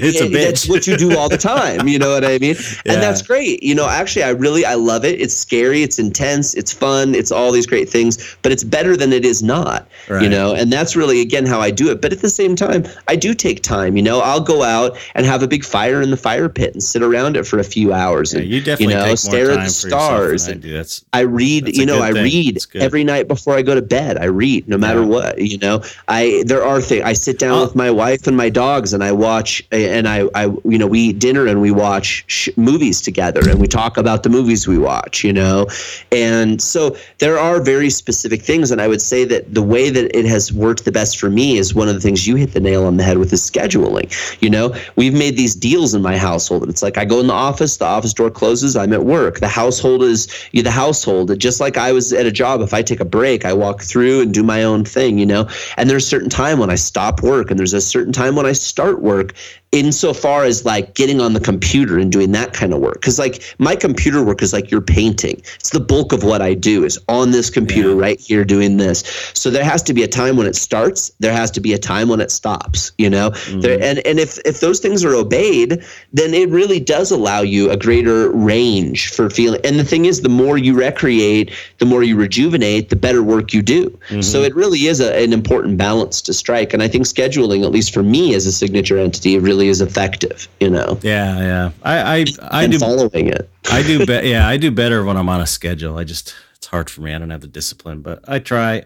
It's, 0.00 0.20
a 0.20 0.24
bitch. 0.24 0.44
that's 0.44 0.68
what 0.68 0.86
you 0.86 0.96
do 0.96 1.16
all 1.16 1.28
the 1.28 1.38
time 1.38 1.88
you 1.88 1.98
know 1.98 2.10
what 2.10 2.24
i 2.24 2.38
mean? 2.38 2.56
Yeah. 2.84 2.92
and 2.92 3.02
that's 3.02 3.22
great. 3.22 3.62
You 3.62 3.74
know 3.74 3.88
actually 3.88 4.22
i 4.22 4.30
really 4.30 4.64
i 4.64 4.74
love 4.74 5.04
it. 5.04 5.20
It's 5.20 5.34
scary. 5.34 5.82
It's 5.82 5.98
intense. 5.98 6.54
It's 6.54 6.72
fun. 6.72 7.14
It's 7.14 7.32
all 7.32 7.50
these 7.50 7.66
great 7.66 7.88
things 7.88 8.36
but 8.42 8.52
it's 8.52 8.64
better 8.64 8.96
than 8.96 9.12
it 9.12 9.24
is 9.24 9.42
not 9.42 9.88
right. 10.08 10.22
you 10.22 10.28
know? 10.28 10.54
And 10.54 10.72
that's 10.72 10.94
really 10.94 11.20
again 11.20 11.46
how 11.46 11.60
i 11.60 11.70
do 11.70 11.90
it. 11.90 12.00
But 12.00 12.12
at 12.12 12.20
the 12.20 12.30
same 12.30 12.54
time 12.54 12.84
i 13.08 13.16
do 13.16 13.34
take 13.34 13.62
time 13.62 13.96
you 13.96 14.02
know? 14.02 14.20
I'll 14.20 14.40
go 14.40 14.62
out 14.62 14.98
and 15.14 15.26
have 15.26 15.42
a 15.42 15.48
big 15.48 15.64
fire 15.80 16.02
in 16.02 16.10
the 16.10 16.16
fire 16.16 16.50
pit 16.50 16.74
and 16.74 16.82
sit 16.82 17.02
around 17.02 17.38
it 17.38 17.46
for 17.46 17.58
a 17.58 17.64
few 17.64 17.90
hours 17.90 18.34
and 18.34 18.44
yeah, 18.44 18.56
you, 18.56 18.62
definitely 18.62 18.94
you 18.94 19.00
know 19.00 19.14
stare 19.14 19.50
at 19.50 19.64
the 19.64 19.70
stars 19.70 20.46
I. 20.46 20.52
That's, 20.52 21.02
I 21.14 21.20
read 21.20 21.74
you 21.74 21.86
know 21.86 22.02
I 22.02 22.12
thing. 22.12 22.24
read 22.24 22.58
every 22.74 23.02
night 23.02 23.28
before 23.28 23.54
I 23.54 23.62
go 23.62 23.74
to 23.74 23.80
bed 23.80 24.18
I 24.18 24.26
read 24.26 24.68
no 24.68 24.76
matter 24.76 25.00
yeah. 25.00 25.06
what 25.06 25.38
you 25.40 25.56
know 25.56 25.82
I 26.06 26.44
there 26.46 26.62
are 26.62 26.82
things 26.82 27.02
I 27.02 27.14
sit 27.14 27.38
down 27.38 27.58
oh. 27.58 27.62
with 27.62 27.74
my 27.74 27.90
wife 27.90 28.26
and 28.26 28.36
my 28.36 28.50
dogs 28.50 28.92
and 28.92 29.02
I 29.02 29.12
watch 29.12 29.66
and 29.72 30.06
I 30.06 30.28
I 30.34 30.44
you 30.64 30.76
know 30.76 30.86
we 30.86 31.00
eat 31.00 31.18
dinner 31.18 31.46
and 31.46 31.62
we 31.62 31.70
watch 31.70 32.24
sh- 32.26 32.50
movies 32.56 33.00
together 33.00 33.40
and 33.48 33.58
we 33.58 33.66
talk 33.66 33.96
about 33.96 34.22
the 34.22 34.28
movies 34.28 34.68
we 34.68 34.76
watch 34.76 35.24
you 35.24 35.32
know 35.32 35.66
and 36.12 36.60
so 36.60 36.94
there 37.18 37.38
are 37.38 37.58
very 37.62 37.88
specific 37.88 38.42
things 38.42 38.70
and 38.70 38.82
I 38.82 38.88
would 38.88 39.00
say 39.00 39.24
that 39.24 39.54
the 39.54 39.62
way 39.62 39.88
that 39.88 40.14
it 40.14 40.26
has 40.26 40.52
worked 40.52 40.84
the 40.84 40.92
best 40.92 41.18
for 41.18 41.30
me 41.30 41.56
is 41.56 41.74
one 41.74 41.88
of 41.88 41.94
the 41.94 42.02
things 42.02 42.26
you 42.26 42.36
hit 42.36 42.52
the 42.52 42.60
nail 42.60 42.84
on 42.84 42.98
the 42.98 43.02
head 43.02 43.16
with 43.16 43.32
is 43.32 43.50
scheduling 43.50 44.08
you 44.42 44.50
know 44.50 44.74
we've 44.96 45.14
made 45.14 45.38
these 45.38 45.54
deals 45.60 45.94
in 45.94 46.02
my 46.02 46.16
household. 46.16 46.68
It's 46.68 46.82
like 46.82 46.98
I 46.98 47.04
go 47.04 47.20
in 47.20 47.26
the 47.26 47.32
office, 47.32 47.76
the 47.76 47.84
office 47.84 48.12
door 48.12 48.30
closes, 48.30 48.76
I'm 48.76 48.92
at 48.92 49.04
work. 49.04 49.40
The 49.40 49.48
household 49.48 50.02
is 50.02 50.28
you 50.52 50.62
the 50.62 50.70
household. 50.70 51.38
Just 51.38 51.60
like 51.60 51.76
I 51.76 51.92
was 51.92 52.12
at 52.12 52.26
a 52.26 52.32
job, 52.32 52.60
if 52.62 52.74
I 52.74 52.82
take 52.82 53.00
a 53.00 53.04
break, 53.04 53.44
I 53.44 53.52
walk 53.52 53.82
through 53.82 54.22
and 54.22 54.34
do 54.34 54.42
my 54.42 54.62
own 54.62 54.84
thing, 54.84 55.18
you 55.18 55.26
know. 55.26 55.48
And 55.76 55.88
there's 55.88 56.04
a 56.04 56.08
certain 56.08 56.30
time 56.30 56.58
when 56.58 56.70
I 56.70 56.76
stop 56.76 57.22
work, 57.22 57.50
and 57.50 57.58
there's 57.58 57.74
a 57.74 57.80
certain 57.80 58.12
time 58.12 58.34
when 58.34 58.46
I 58.46 58.52
start 58.52 59.02
work 59.02 59.34
insofar 59.72 60.44
as 60.44 60.64
like 60.64 60.94
getting 60.94 61.20
on 61.20 61.32
the 61.32 61.40
computer 61.40 61.98
and 61.98 62.10
doing 62.10 62.32
that 62.32 62.52
kind 62.52 62.72
of 62.72 62.80
work. 62.80 62.94
Because 62.94 63.18
like 63.18 63.54
my 63.58 63.76
computer 63.76 64.24
work 64.24 64.42
is 64.42 64.52
like 64.52 64.70
you're 64.70 64.80
painting. 64.80 65.40
It's 65.56 65.70
the 65.70 65.80
bulk 65.80 66.12
of 66.12 66.24
what 66.24 66.42
i 66.42 66.54
do 66.54 66.84
is 66.84 66.98
on 67.08 67.30
this 67.30 67.50
computer 67.50 67.90
yeah. 67.90 68.00
right 68.00 68.20
here 68.20 68.44
doing 68.44 68.78
this. 68.78 69.30
So 69.34 69.48
there 69.50 69.64
has 69.64 69.82
to 69.84 69.94
be 69.94 70.02
a 70.02 70.08
time 70.08 70.36
when 70.36 70.46
it 70.46 70.56
starts. 70.56 71.12
There 71.20 71.32
has 71.32 71.50
to 71.52 71.60
be 71.60 71.72
a 71.72 71.78
time 71.78 72.08
when 72.08 72.20
it 72.20 72.30
stops 72.30 72.92
you 72.98 73.08
know? 73.08 73.30
Mm-hmm. 73.30 73.60
there, 73.60 73.82
and 73.82 73.98
and 74.06 74.18
if 74.18 74.38
if 74.44 74.60
those 74.60 74.80
things 74.80 75.04
are 75.04 75.14
obeyed 75.14 75.82
then 76.12 76.34
it 76.34 76.48
really 76.48 76.80
does 76.80 77.10
allow 77.10 77.42
you 77.42 77.70
a 77.70 77.76
greater 77.76 78.30
range 78.30 79.08
for 79.08 79.30
feeling. 79.30 79.60
And 79.64 79.78
the 79.78 79.84
thing 79.84 80.04
is 80.04 80.22
the 80.22 80.28
more 80.28 80.58
you 80.58 80.74
recreate 80.74 81.52
the 81.78 81.86
more 81.86 82.02
you 82.02 82.16
rejuvenate 82.16 82.88
the 82.88 82.96
better 82.96 83.22
work 83.22 83.52
you 83.52 83.62
do. 83.62 83.90
Mm-hmm. 83.90 84.22
so 84.22 84.42
it 84.42 84.54
really 84.54 84.86
is 84.86 85.00
a, 85.00 85.22
an 85.22 85.32
important 85.32 85.78
balance 85.78 86.20
to 86.22 86.32
strike. 86.32 86.74
And 86.74 86.82
i 86.82 86.88
think 86.88 87.04
scheduling 87.04 87.64
at 87.64 87.70
least 87.70 87.94
for 87.94 88.02
me 88.02 88.34
as 88.34 88.46
a 88.46 88.52
signature 88.52 88.98
entity 88.98 89.38
really 89.38 89.59
really 89.60 89.70
is 89.70 89.80
effective. 89.80 90.48
You 90.58 90.70
know. 90.70 90.98
Yeah, 91.02 91.38
yeah. 91.38 91.70
I 91.82 92.20
I, 92.20 92.24
I 92.50 92.66
do 92.66 92.78
following 92.78 93.28
it. 93.28 93.50
I 93.70 93.82
do. 93.82 94.06
Be, 94.06 94.12
yeah, 94.28 94.48
I 94.48 94.56
do 94.56 94.70
better 94.70 95.04
when 95.04 95.16
I'm 95.16 95.28
on 95.28 95.40
a 95.40 95.46
schedule. 95.46 95.98
I 95.98 96.04
just 96.04 96.34
it's 96.56 96.66
hard 96.66 96.90
for 96.90 97.02
me. 97.02 97.14
I 97.14 97.18
don't 97.18 97.30
have 97.30 97.40
the 97.40 97.46
discipline, 97.46 98.02
but 98.02 98.24
I 98.28 98.38
try. 98.38 98.84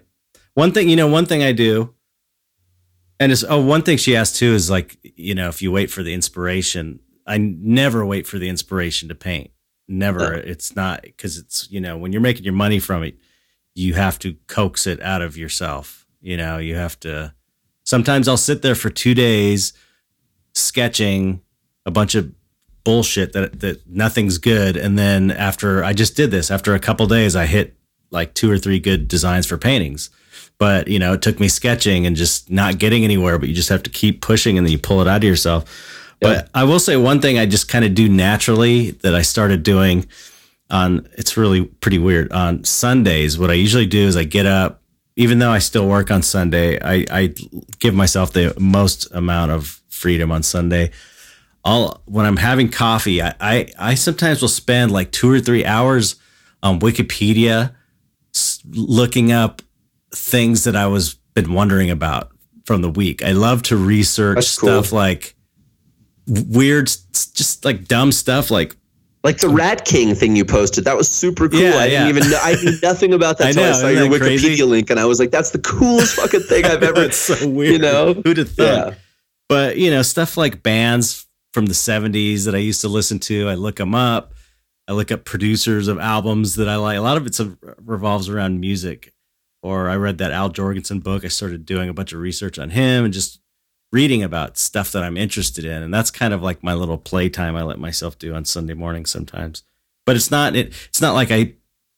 One 0.55 0.73
thing, 0.73 0.89
you 0.89 0.97
know, 0.97 1.09
one 1.09 1.27
thing 1.27 1.43
I 1.43 1.53
do, 1.53 1.95
and 3.19 3.33
it's 3.33 3.45
oh, 3.49 3.61
one 3.61 3.83
thing 3.83 3.97
she 3.97 4.17
asked 4.17 4.37
too 4.37 4.55
is 4.55 4.71
like, 4.71 4.99
you 5.03 5.35
know, 5.35 5.49
if 5.49 5.63
you 5.63 5.73
wait 5.73 5.91
for 5.91 6.03
the 6.03 6.15
inspiration, 6.15 7.01
I 7.27 7.39
never 7.39 8.05
wait 8.07 8.27
for 8.27 8.39
the 8.39 8.49
inspiration 8.49 9.09
to 9.09 9.15
paint. 9.15 9.51
Never. 9.89 10.33
It's 10.35 10.75
not 10.77 11.03
because 11.03 11.39
it's 11.39 11.71
you 11.71 11.81
know 11.81 11.97
when 11.97 12.13
you're 12.13 12.23
making 12.23 12.45
your 12.45 12.55
money 12.55 12.79
from 12.79 13.03
it, 13.03 13.17
you 13.75 13.95
have 13.95 14.19
to 14.21 14.37
coax 14.47 14.87
it 14.87 15.01
out 15.03 15.23
of 15.23 15.37
yourself. 15.37 16.07
You 16.21 16.37
know, 16.37 16.59
you 16.59 16.75
have 16.77 16.99
to. 17.01 17.35
Sometimes 17.87 18.29
I'll 18.29 18.39
sit 18.39 18.63
there 18.63 18.75
for 18.75 18.89
two 18.89 19.13
days 19.13 19.75
sketching 20.55 21.41
a 21.85 21.91
bunch 21.91 22.15
of 22.15 22.33
bullshit 22.85 23.33
that 23.33 23.61
that 23.61 23.87
nothing's 23.89 24.39
good. 24.39 24.77
And 24.77 24.99
then 24.99 25.31
after 25.31 25.83
I 25.83 25.93
just 25.93 26.17
did 26.17 26.31
this. 26.31 26.51
After 26.51 26.75
a 26.75 26.79
couple 26.79 27.07
days 27.07 27.35
I 27.35 27.47
hit 27.47 27.75
like 28.11 28.35
two 28.35 28.51
or 28.51 28.59
three 28.59 28.79
good 28.79 29.09
designs 29.09 29.47
for 29.47 29.59
paintings. 29.59 30.11
But 30.59 30.87
you 30.89 30.99
know 30.99 31.15
it 31.15 31.23
took 31.23 31.41
me 31.41 31.49
sketching 31.49 32.07
and 32.07 32.15
just 32.15 32.51
not 32.51 32.79
getting 32.79 33.05
anywhere 33.05 33.39
but 33.39 33.49
you 33.49 33.55
just 33.55 33.71
have 33.71 33.83
to 33.85 33.91
keep 33.91 34.21
pushing 34.21 34.57
and 34.57 34.67
then 34.67 34.73
you 34.73 34.79
pull 34.79 35.01
it 35.01 35.09
out 35.09 35.19
of 35.19 35.25
yourself. 35.25 35.65
But 36.21 36.49
I 36.55 36.65
will 36.65 36.79
say 36.79 36.97
one 36.97 37.21
thing 37.21 37.39
I 37.39 37.45
just 37.45 37.69
kind 37.69 37.85
of 37.85 37.95
do 37.95 38.09
naturally 38.09 38.93
that 39.03 39.15
I 39.15 39.21
started 39.23 39.63
doing 39.63 40.07
on 40.71 41.07
it's 41.19 41.37
really 41.37 41.65
pretty 41.65 41.99
weird. 41.99 42.31
On 42.33 42.65
Sundays 42.65 43.39
what 43.39 43.51
I 43.51 43.55
usually 43.55 43.87
do 43.87 44.07
is 44.07 44.17
I 44.17 44.25
get 44.25 44.47
up 44.47 44.81
even 45.17 45.39
though 45.39 45.51
I 45.51 45.59
still 45.59 45.89
work 45.89 46.11
on 46.11 46.23
Sunday 46.23 46.79
I 46.81 47.05
I 47.11 47.35
give 47.79 47.95
myself 47.95 48.33
the 48.33 48.55
most 48.59 49.11
amount 49.13 49.51
of 49.51 49.81
freedom 50.05 50.31
on 50.31 50.43
Sunday. 50.43 50.91
I'll 51.65 52.03
when 52.05 52.27
I'm 52.27 52.37
having 52.37 52.69
coffee, 52.69 53.23
I, 53.23 53.35
I, 53.41 53.69
I 53.79 53.95
sometimes 53.95 54.43
will 54.43 54.51
spend 54.51 54.93
like 54.93 55.13
two 55.13 55.31
or 55.31 55.41
three 55.41 55.65
hours 55.65 56.17
on 56.63 56.79
Wikipedia 56.81 57.75
looking 58.69 59.33
up 59.33 59.63
things 60.15 60.65
that 60.65 60.77
I 60.77 60.87
was 60.89 61.15
been 61.33 61.55
wondering 61.55 61.91
about 61.91 62.33
from 62.67 62.83
the 62.83 62.91
week. 62.91 63.25
I 63.25 63.33
love 63.33 63.63
to 63.63 63.79
research 63.79 64.35
That's 64.35 64.49
stuff 64.49 64.91
cool. 64.91 64.99
like 64.99 65.35
weird, 66.27 66.89
just 66.89 67.65
like 67.65 67.89
dumb 67.89 68.13
stuff 68.13 68.51
like 68.51 68.77
like 69.23 69.39
the 69.39 69.49
Rat 69.49 69.87
King 69.87 70.15
thing 70.15 70.37
you 70.37 70.45
posted, 70.45 70.85
that 70.85 70.99
was 70.99 71.11
super 71.11 71.49
cool. 71.49 71.59
Yeah, 71.59 71.77
I 71.79 71.89
didn't 71.89 72.09
even 72.09 72.31
know, 72.31 72.39
I 72.43 72.57
knew 72.63 72.77
nothing 72.83 73.15
about 73.15 73.39
that 73.39 73.49
until 73.49 73.65
I, 73.65 73.69
I 73.71 73.73
saw 73.73 73.89
your 73.89 74.07
Wikipedia 74.09 74.21
crazy? 74.21 74.63
link, 74.65 74.91
and 74.91 75.01
I 75.01 75.07
was 75.07 75.19
like, 75.19 75.31
"That's 75.31 75.51
the 75.51 75.61
coolest 75.61 76.17
fucking 76.17 76.41
thing 76.41 76.67
I've 76.67 76.83
ever." 76.91 77.05
it's 77.05 77.17
so 77.17 77.49
weird. 77.49 77.73
You 77.73 77.79
know, 77.79 78.13
who'd 78.13 78.37
have 78.37 78.51
thought? 78.51 78.65
Yeah. 78.89 78.95
But 79.49 79.77
you 79.77 79.91
know, 79.91 80.03
stuff 80.03 80.37
like 80.37 80.63
bands 80.63 81.27
from 81.53 81.67
the 81.67 81.75
'70s 81.75 82.45
that 82.45 82.55
I 82.55 82.59
used 82.59 82.81
to 82.83 82.89
listen 82.89 83.19
to, 83.21 83.49
I 83.49 83.55
look 83.55 83.77
them 83.77 83.95
up. 83.95 84.35
I 84.87 84.93
look 84.93 85.11
up 85.11 85.25
producers 85.25 85.89
of 85.89 85.99
albums 85.99 86.57
that 86.57 86.69
I 86.69 86.77
like. 86.77 86.99
A 86.99 87.01
lot 87.01 87.17
of 87.17 87.27
it 87.27 87.41
uh, 87.41 87.49
revolves 87.83 88.29
around 88.29 88.61
music. 88.61 89.13
Or 89.63 89.89
I 89.89 89.97
read 89.97 90.19
that 90.19 90.31
Al 90.31 90.51
Jourgensen 90.51 91.03
book. 91.03 91.25
I 91.25 91.29
started 91.29 91.65
doing 91.65 91.89
a 91.89 91.95
bunch 91.95 92.13
of 92.13 92.21
research 92.21 92.59
on 92.59 92.69
him 92.71 93.05
and 93.05 93.15
just 93.15 93.41
reading 93.93 94.23
about 94.23 94.59
stuff 94.59 94.93
that 94.93 95.03
I'm 95.03 95.17
interested 95.17 95.65
in. 95.65 95.83
And 95.83 95.95
that's 95.95 96.11
kind 96.11 96.35
of 96.35 96.43
like 96.43 96.63
my 96.63 96.75
little 96.75 96.99
playtime 96.99 97.57
I 97.57 97.63
let 97.63 97.79
myself 97.79 98.19
do 98.19 98.35
on 98.35 98.45
Sunday 98.45 98.75
morning 98.75 99.07
sometimes. 99.07 99.63
But 100.05 100.17
it's 100.17 100.31
not 100.31 100.55
it, 100.55 100.75
it's 100.89 101.01
not 101.01 101.15
like 101.15 101.31
I 101.31 101.55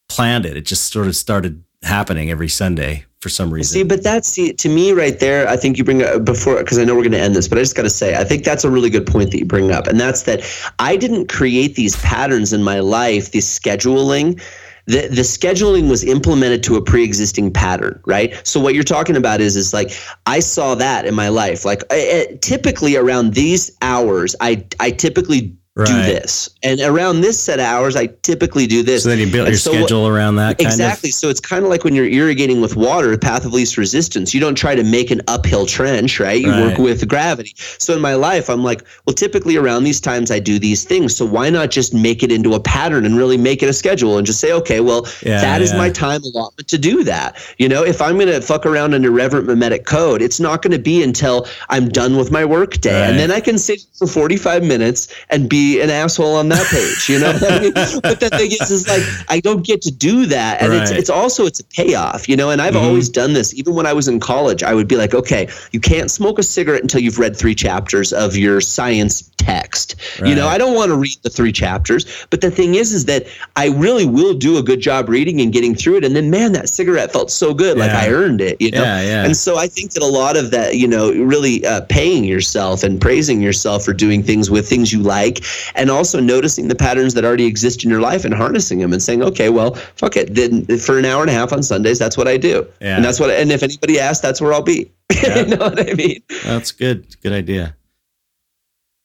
planned 0.08 0.46
it. 0.46 0.56
It 0.56 0.66
just 0.66 0.92
sort 0.92 1.08
of 1.08 1.16
started 1.16 1.64
happening 1.82 2.30
every 2.30 2.48
Sunday 2.48 3.06
for 3.26 3.30
some 3.30 3.52
reason. 3.52 3.74
See, 3.74 3.82
but 3.82 4.04
that's 4.04 4.28
see, 4.28 4.52
to 4.52 4.68
me 4.68 4.92
right 4.92 5.18
there. 5.18 5.48
I 5.48 5.56
think 5.56 5.78
you 5.78 5.82
bring 5.82 6.00
up 6.00 6.24
before 6.24 6.58
because 6.58 6.78
I 6.78 6.84
know 6.84 6.94
we're 6.94 7.02
going 7.02 7.10
to 7.10 7.18
end 7.18 7.34
this, 7.34 7.48
but 7.48 7.58
I 7.58 7.60
just 7.60 7.74
got 7.74 7.82
to 7.82 7.90
say, 7.90 8.14
I 8.14 8.22
think 8.22 8.44
that's 8.44 8.62
a 8.62 8.70
really 8.70 8.88
good 8.88 9.04
point 9.04 9.32
that 9.32 9.38
you 9.38 9.44
bring 9.44 9.72
up, 9.72 9.88
and 9.88 9.98
that's 9.98 10.22
that 10.22 10.44
I 10.78 10.96
didn't 10.96 11.26
create 11.26 11.74
these 11.74 11.96
patterns 11.96 12.52
in 12.52 12.62
my 12.62 12.78
life, 12.78 13.32
this 13.32 13.58
scheduling 13.58 14.40
the 14.86 15.08
the 15.08 15.22
scheduling 15.22 15.90
was 15.90 16.04
implemented 16.04 16.62
to 16.62 16.76
a 16.76 16.82
pre-existing 16.82 17.52
pattern, 17.52 18.00
right? 18.06 18.40
So 18.46 18.60
what 18.60 18.74
you're 18.74 18.84
talking 18.84 19.16
about 19.16 19.40
is 19.40 19.56
is 19.56 19.74
like 19.74 19.90
I 20.26 20.38
saw 20.38 20.76
that 20.76 21.04
in 21.04 21.14
my 21.16 21.28
life. 21.28 21.64
Like 21.64 21.82
I, 21.90 22.28
I, 22.30 22.34
typically 22.36 22.94
around 22.94 23.34
these 23.34 23.76
hours, 23.82 24.36
I 24.40 24.64
I 24.78 24.92
typically 24.92 25.56
right. 25.76 25.86
do 25.86 25.94
this. 26.02 26.48
And 26.62 26.80
around 26.80 27.20
this 27.20 27.38
set 27.38 27.58
of 27.58 27.66
hours, 27.66 27.96
I 27.96 28.06
typically 28.22 28.66
do 28.66 28.82
this. 28.82 29.02
So 29.02 29.10
then 29.10 29.18
you 29.18 29.30
build 29.30 29.46
and 29.46 29.52
your 29.52 29.58
so 29.58 29.72
schedule 29.72 30.04
what, 30.04 30.12
around 30.12 30.36
that. 30.36 30.60
exactly. 30.60 31.10
Of? 31.10 31.14
So 31.14 31.28
it's 31.28 31.40
kind 31.40 31.64
of 31.64 31.70
like 31.70 31.84
when 31.84 31.94
you're 31.94 32.06
irrigating 32.06 32.60
with 32.60 32.76
water, 32.76 33.10
the 33.10 33.18
path 33.18 33.44
of 33.44 33.52
least 33.52 33.76
resistance. 33.76 34.34
You 34.34 34.40
don't 34.40 34.54
try 34.54 34.74
to 34.74 34.82
make 34.82 35.10
an 35.10 35.20
uphill 35.28 35.66
trench, 35.66 36.18
right? 36.18 36.40
You 36.40 36.50
right. 36.50 36.66
work 36.66 36.78
with 36.78 37.06
gravity. 37.08 37.54
So 37.56 37.94
in 37.94 38.00
my 38.00 38.14
life, 38.14 38.48
I'm 38.48 38.64
like, 38.64 38.84
well, 39.06 39.14
typically 39.14 39.56
around 39.56 39.84
these 39.84 40.00
times, 40.00 40.30
I 40.30 40.38
do 40.38 40.58
these 40.58 40.84
things. 40.84 41.14
So 41.14 41.26
why 41.26 41.50
not 41.50 41.70
just 41.70 41.92
make 41.92 42.22
it 42.22 42.32
into 42.32 42.54
a 42.54 42.60
pattern 42.60 43.04
and 43.04 43.16
really 43.16 43.36
make 43.36 43.62
it 43.62 43.68
a 43.68 43.72
schedule 43.72 44.16
and 44.16 44.26
just 44.26 44.40
say, 44.40 44.52
okay, 44.52 44.80
well, 44.80 45.06
yeah, 45.22 45.40
that 45.40 45.60
is 45.60 45.72
yeah. 45.72 45.78
my 45.78 45.90
time 45.90 46.22
allotment 46.22 46.68
to 46.68 46.78
do 46.78 47.04
that. 47.04 47.36
You 47.58 47.68
know, 47.68 47.84
if 47.84 48.00
I'm 48.00 48.16
going 48.16 48.28
to 48.28 48.40
fuck 48.40 48.64
around 48.64 48.94
in 48.94 49.04
irreverent 49.04 49.46
mimetic 49.46 49.84
code, 49.84 50.22
it's 50.22 50.40
not 50.40 50.62
going 50.62 50.72
to 50.72 50.78
be 50.78 51.02
until 51.02 51.46
I'm 51.68 51.88
done 51.88 52.16
with 52.16 52.30
my 52.30 52.44
work 52.44 52.78
day. 52.78 53.00
Right. 53.00 53.10
And 53.10 53.18
then 53.18 53.30
I 53.30 53.40
can 53.40 53.58
sit 53.58 53.80
for 53.94 54.06
45 54.06 54.64
minutes 54.64 55.12
and 55.28 55.50
be 55.50 55.65
an 55.82 55.90
asshole 55.90 56.36
on 56.36 56.46
on 56.46 56.56
that 56.56 56.66
page, 56.70 57.08
you 57.08 57.18
know. 57.18 57.30
I 57.30 57.60
mean? 57.60 57.72
But 58.06 58.20
the 58.20 58.30
thing 58.30 58.52
is, 58.52 58.70
is 58.70 58.88
like 58.88 59.02
I 59.28 59.40
don't 59.40 59.64
get 59.64 59.82
to 59.82 59.90
do 59.90 60.26
that, 60.26 60.62
and 60.62 60.70
right. 60.70 60.82
it's 60.82 60.90
it's 60.90 61.10
also 61.10 61.46
it's 61.46 61.60
a 61.60 61.64
payoff, 61.64 62.28
you 62.28 62.36
know. 62.36 62.50
And 62.50 62.62
I've 62.62 62.74
mm-hmm. 62.74 62.84
always 62.84 63.08
done 63.08 63.32
this, 63.32 63.54
even 63.54 63.74
when 63.74 63.86
I 63.86 63.92
was 63.92 64.08
in 64.08 64.20
college. 64.20 64.62
I 64.62 64.74
would 64.74 64.88
be 64.88 64.96
like, 64.96 65.14
okay, 65.14 65.48
you 65.72 65.80
can't 65.80 66.10
smoke 66.10 66.38
a 66.38 66.42
cigarette 66.42 66.82
until 66.82 67.00
you've 67.00 67.18
read 67.18 67.36
three 67.36 67.54
chapters 67.54 68.12
of 68.12 68.36
your 68.36 68.60
science 68.60 69.30
text. 69.46 69.96
Right. 70.20 70.30
You 70.30 70.36
know, 70.36 70.48
I 70.48 70.58
don't 70.58 70.74
want 70.74 70.90
to 70.90 70.96
read 70.96 71.16
the 71.22 71.30
three 71.30 71.52
chapters, 71.52 72.26
but 72.30 72.40
the 72.40 72.50
thing 72.50 72.74
is, 72.74 72.92
is 72.92 73.04
that 73.06 73.26
I 73.54 73.68
really 73.68 74.06
will 74.06 74.34
do 74.34 74.58
a 74.58 74.62
good 74.62 74.80
job 74.80 75.08
reading 75.08 75.40
and 75.40 75.52
getting 75.52 75.74
through 75.74 75.96
it. 75.96 76.04
And 76.04 76.14
then, 76.16 76.30
man, 76.30 76.52
that 76.52 76.68
cigarette 76.68 77.12
felt 77.12 77.30
so 77.30 77.54
good, 77.54 77.76
yeah. 77.76 77.84
like 77.84 77.92
I 77.92 78.10
earned 78.10 78.40
it, 78.40 78.60
you 78.60 78.70
know. 78.70 78.82
Yeah, 78.82 79.02
yeah. 79.02 79.24
And 79.24 79.36
so 79.36 79.56
I 79.56 79.68
think 79.68 79.92
that 79.92 80.02
a 80.02 80.06
lot 80.06 80.36
of 80.36 80.50
that, 80.50 80.76
you 80.76 80.88
know, 80.88 81.12
really 81.12 81.64
uh, 81.64 81.82
paying 81.88 82.24
yourself 82.24 82.82
and 82.82 83.00
praising 83.00 83.40
yourself 83.40 83.84
for 83.84 83.92
doing 83.92 84.22
things 84.22 84.50
with 84.50 84.68
things 84.68 84.92
you 84.92 85.00
like, 85.00 85.44
and 85.74 85.90
also 85.90 86.20
noticing 86.20 86.68
the 86.68 86.74
patterns 86.74 87.14
that 87.14 87.24
already 87.24 87.46
exist 87.46 87.84
in 87.84 87.90
your 87.90 88.00
life 88.00 88.24
and 88.24 88.34
harnessing 88.34 88.78
them 88.78 88.92
and 88.92 89.02
saying, 89.02 89.22
okay, 89.22 89.48
well, 89.48 89.74
fuck 89.96 90.16
it. 90.16 90.34
Then 90.34 90.64
for 90.78 90.98
an 90.98 91.04
hour 91.04 91.22
and 91.22 91.30
a 91.30 91.34
half 91.34 91.52
on 91.52 91.62
Sundays, 91.62 91.98
that's 91.98 92.16
what 92.16 92.28
I 92.28 92.36
do. 92.36 92.66
Yeah. 92.80 92.96
And 92.96 93.04
that's 93.04 93.20
what. 93.20 93.30
And 93.30 93.50
if 93.52 93.62
anybody 93.62 93.98
asks, 93.98 94.20
that's 94.20 94.40
where 94.40 94.52
I'll 94.52 94.62
be. 94.62 94.90
Yeah. 95.22 95.38
you 95.38 95.56
know 95.56 95.68
what 95.68 95.88
I 95.88 95.94
mean? 95.94 96.22
That's 96.44 96.72
good. 96.72 97.06
Good 97.22 97.32
idea. 97.32 97.74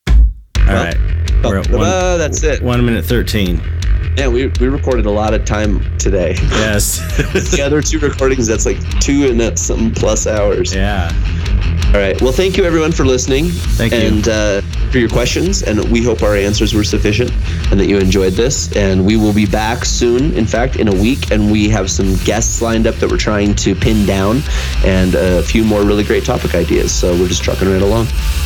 All 0.08 0.16
well, 0.68 0.86
right. 0.86 0.98
We're 1.44 1.58
at 1.58 1.70
one, 1.72 1.82
uh, 1.82 2.18
that's 2.18 2.44
it. 2.44 2.62
One 2.62 2.86
minute 2.86 3.06
13. 3.06 3.62
Yeah, 4.18 4.28
we, 4.28 4.48
we 4.60 4.68
recorded 4.68 5.06
a 5.06 5.12
lot 5.12 5.34
of 5.34 5.46
time 5.46 5.98
today. 5.98 6.36
Yes. 6.50 7.00
the 7.56 7.62
other 7.64 7.82
two 7.82 8.00
recordings, 8.00 8.46
that's 8.46 8.66
like 8.66 8.78
two 9.00 9.28
and 9.28 9.40
that's 9.40 9.62
some 9.62 9.92
plus 9.92 10.28
hours. 10.28 10.76
Yeah. 10.76 11.10
All 11.94 12.00
right. 12.00 12.20
Well, 12.22 12.32
thank 12.32 12.56
you 12.56 12.64
everyone 12.64 12.94
for 12.94 13.06
listening. 13.06 13.50
Thank 13.50 13.92
you. 13.92 14.00
And 14.00 14.28
uh, 14.30 14.62
for 14.92 14.98
your 14.98 15.10
questions. 15.10 15.62
And 15.64 15.92
we 15.92 16.02
hope 16.02 16.24
our 16.24 16.38
answers 16.38 16.74
were 16.74 16.86
sufficient 16.86 17.32
and 17.70 17.78
that 17.80 17.88
you 17.88 17.98
enjoyed 17.98 18.32
this. 18.32 18.74
And 18.78 19.06
we 19.06 19.18
will 19.18 19.34
be 19.34 19.46
back 19.46 19.84
soon, 19.84 20.34
in 20.34 20.46
fact, 20.46 20.78
in 20.78 20.88
a 20.88 20.94
week. 20.94 21.32
And 21.32 21.52
we 21.52 21.68
have 21.68 21.92
some 21.92 22.16
guests 22.24 22.62
lined 22.62 22.88
up 22.88 22.96
that 22.96 23.10
we're 23.10 23.18
trying 23.18 23.56
to 23.56 23.76
pin 23.76 24.06
down 24.06 24.42
and 24.86 25.16
a 25.16 25.44
few 25.44 25.66
more 25.66 25.84
really 25.84 26.06
great 26.06 26.24
topic 26.24 26.56
ideas. 26.56 26.94
So 26.94 27.12
we're 27.12 27.28
just 27.28 27.44
trucking 27.44 27.70
right 27.70 27.82
along. 27.82 28.06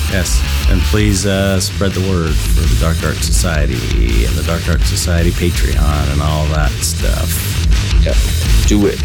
Yes. 0.09 0.41
And 0.69 0.81
please 0.81 1.27
uh, 1.27 1.59
spread 1.59 1.91
the 1.91 2.09
word 2.09 2.33
for 2.33 2.61
the 2.61 2.77
Dark 2.79 3.03
Art 3.03 3.17
Society 3.17 4.25
and 4.25 4.35
the 4.35 4.43
Dark 4.47 4.67
Art 4.67 4.81
Society 4.81 5.29
Patreon 5.29 6.11
and 6.11 6.19
all 6.19 6.47
that 6.47 6.71
stuff. 6.81 7.29
Yeah. 8.03 8.15
Do 8.67 8.87
it. 8.87 8.97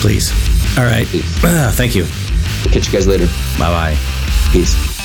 Please. 0.00 0.30
All 0.78 0.84
right. 0.84 1.06
Please. 1.06 1.44
Uh, 1.44 1.72
thank 1.74 1.96
you. 1.96 2.06
Catch 2.70 2.86
you 2.86 2.92
guys 2.92 3.06
later. 3.06 3.26
Bye 3.58 3.68
bye. 3.70 3.98
Peace. 4.52 5.01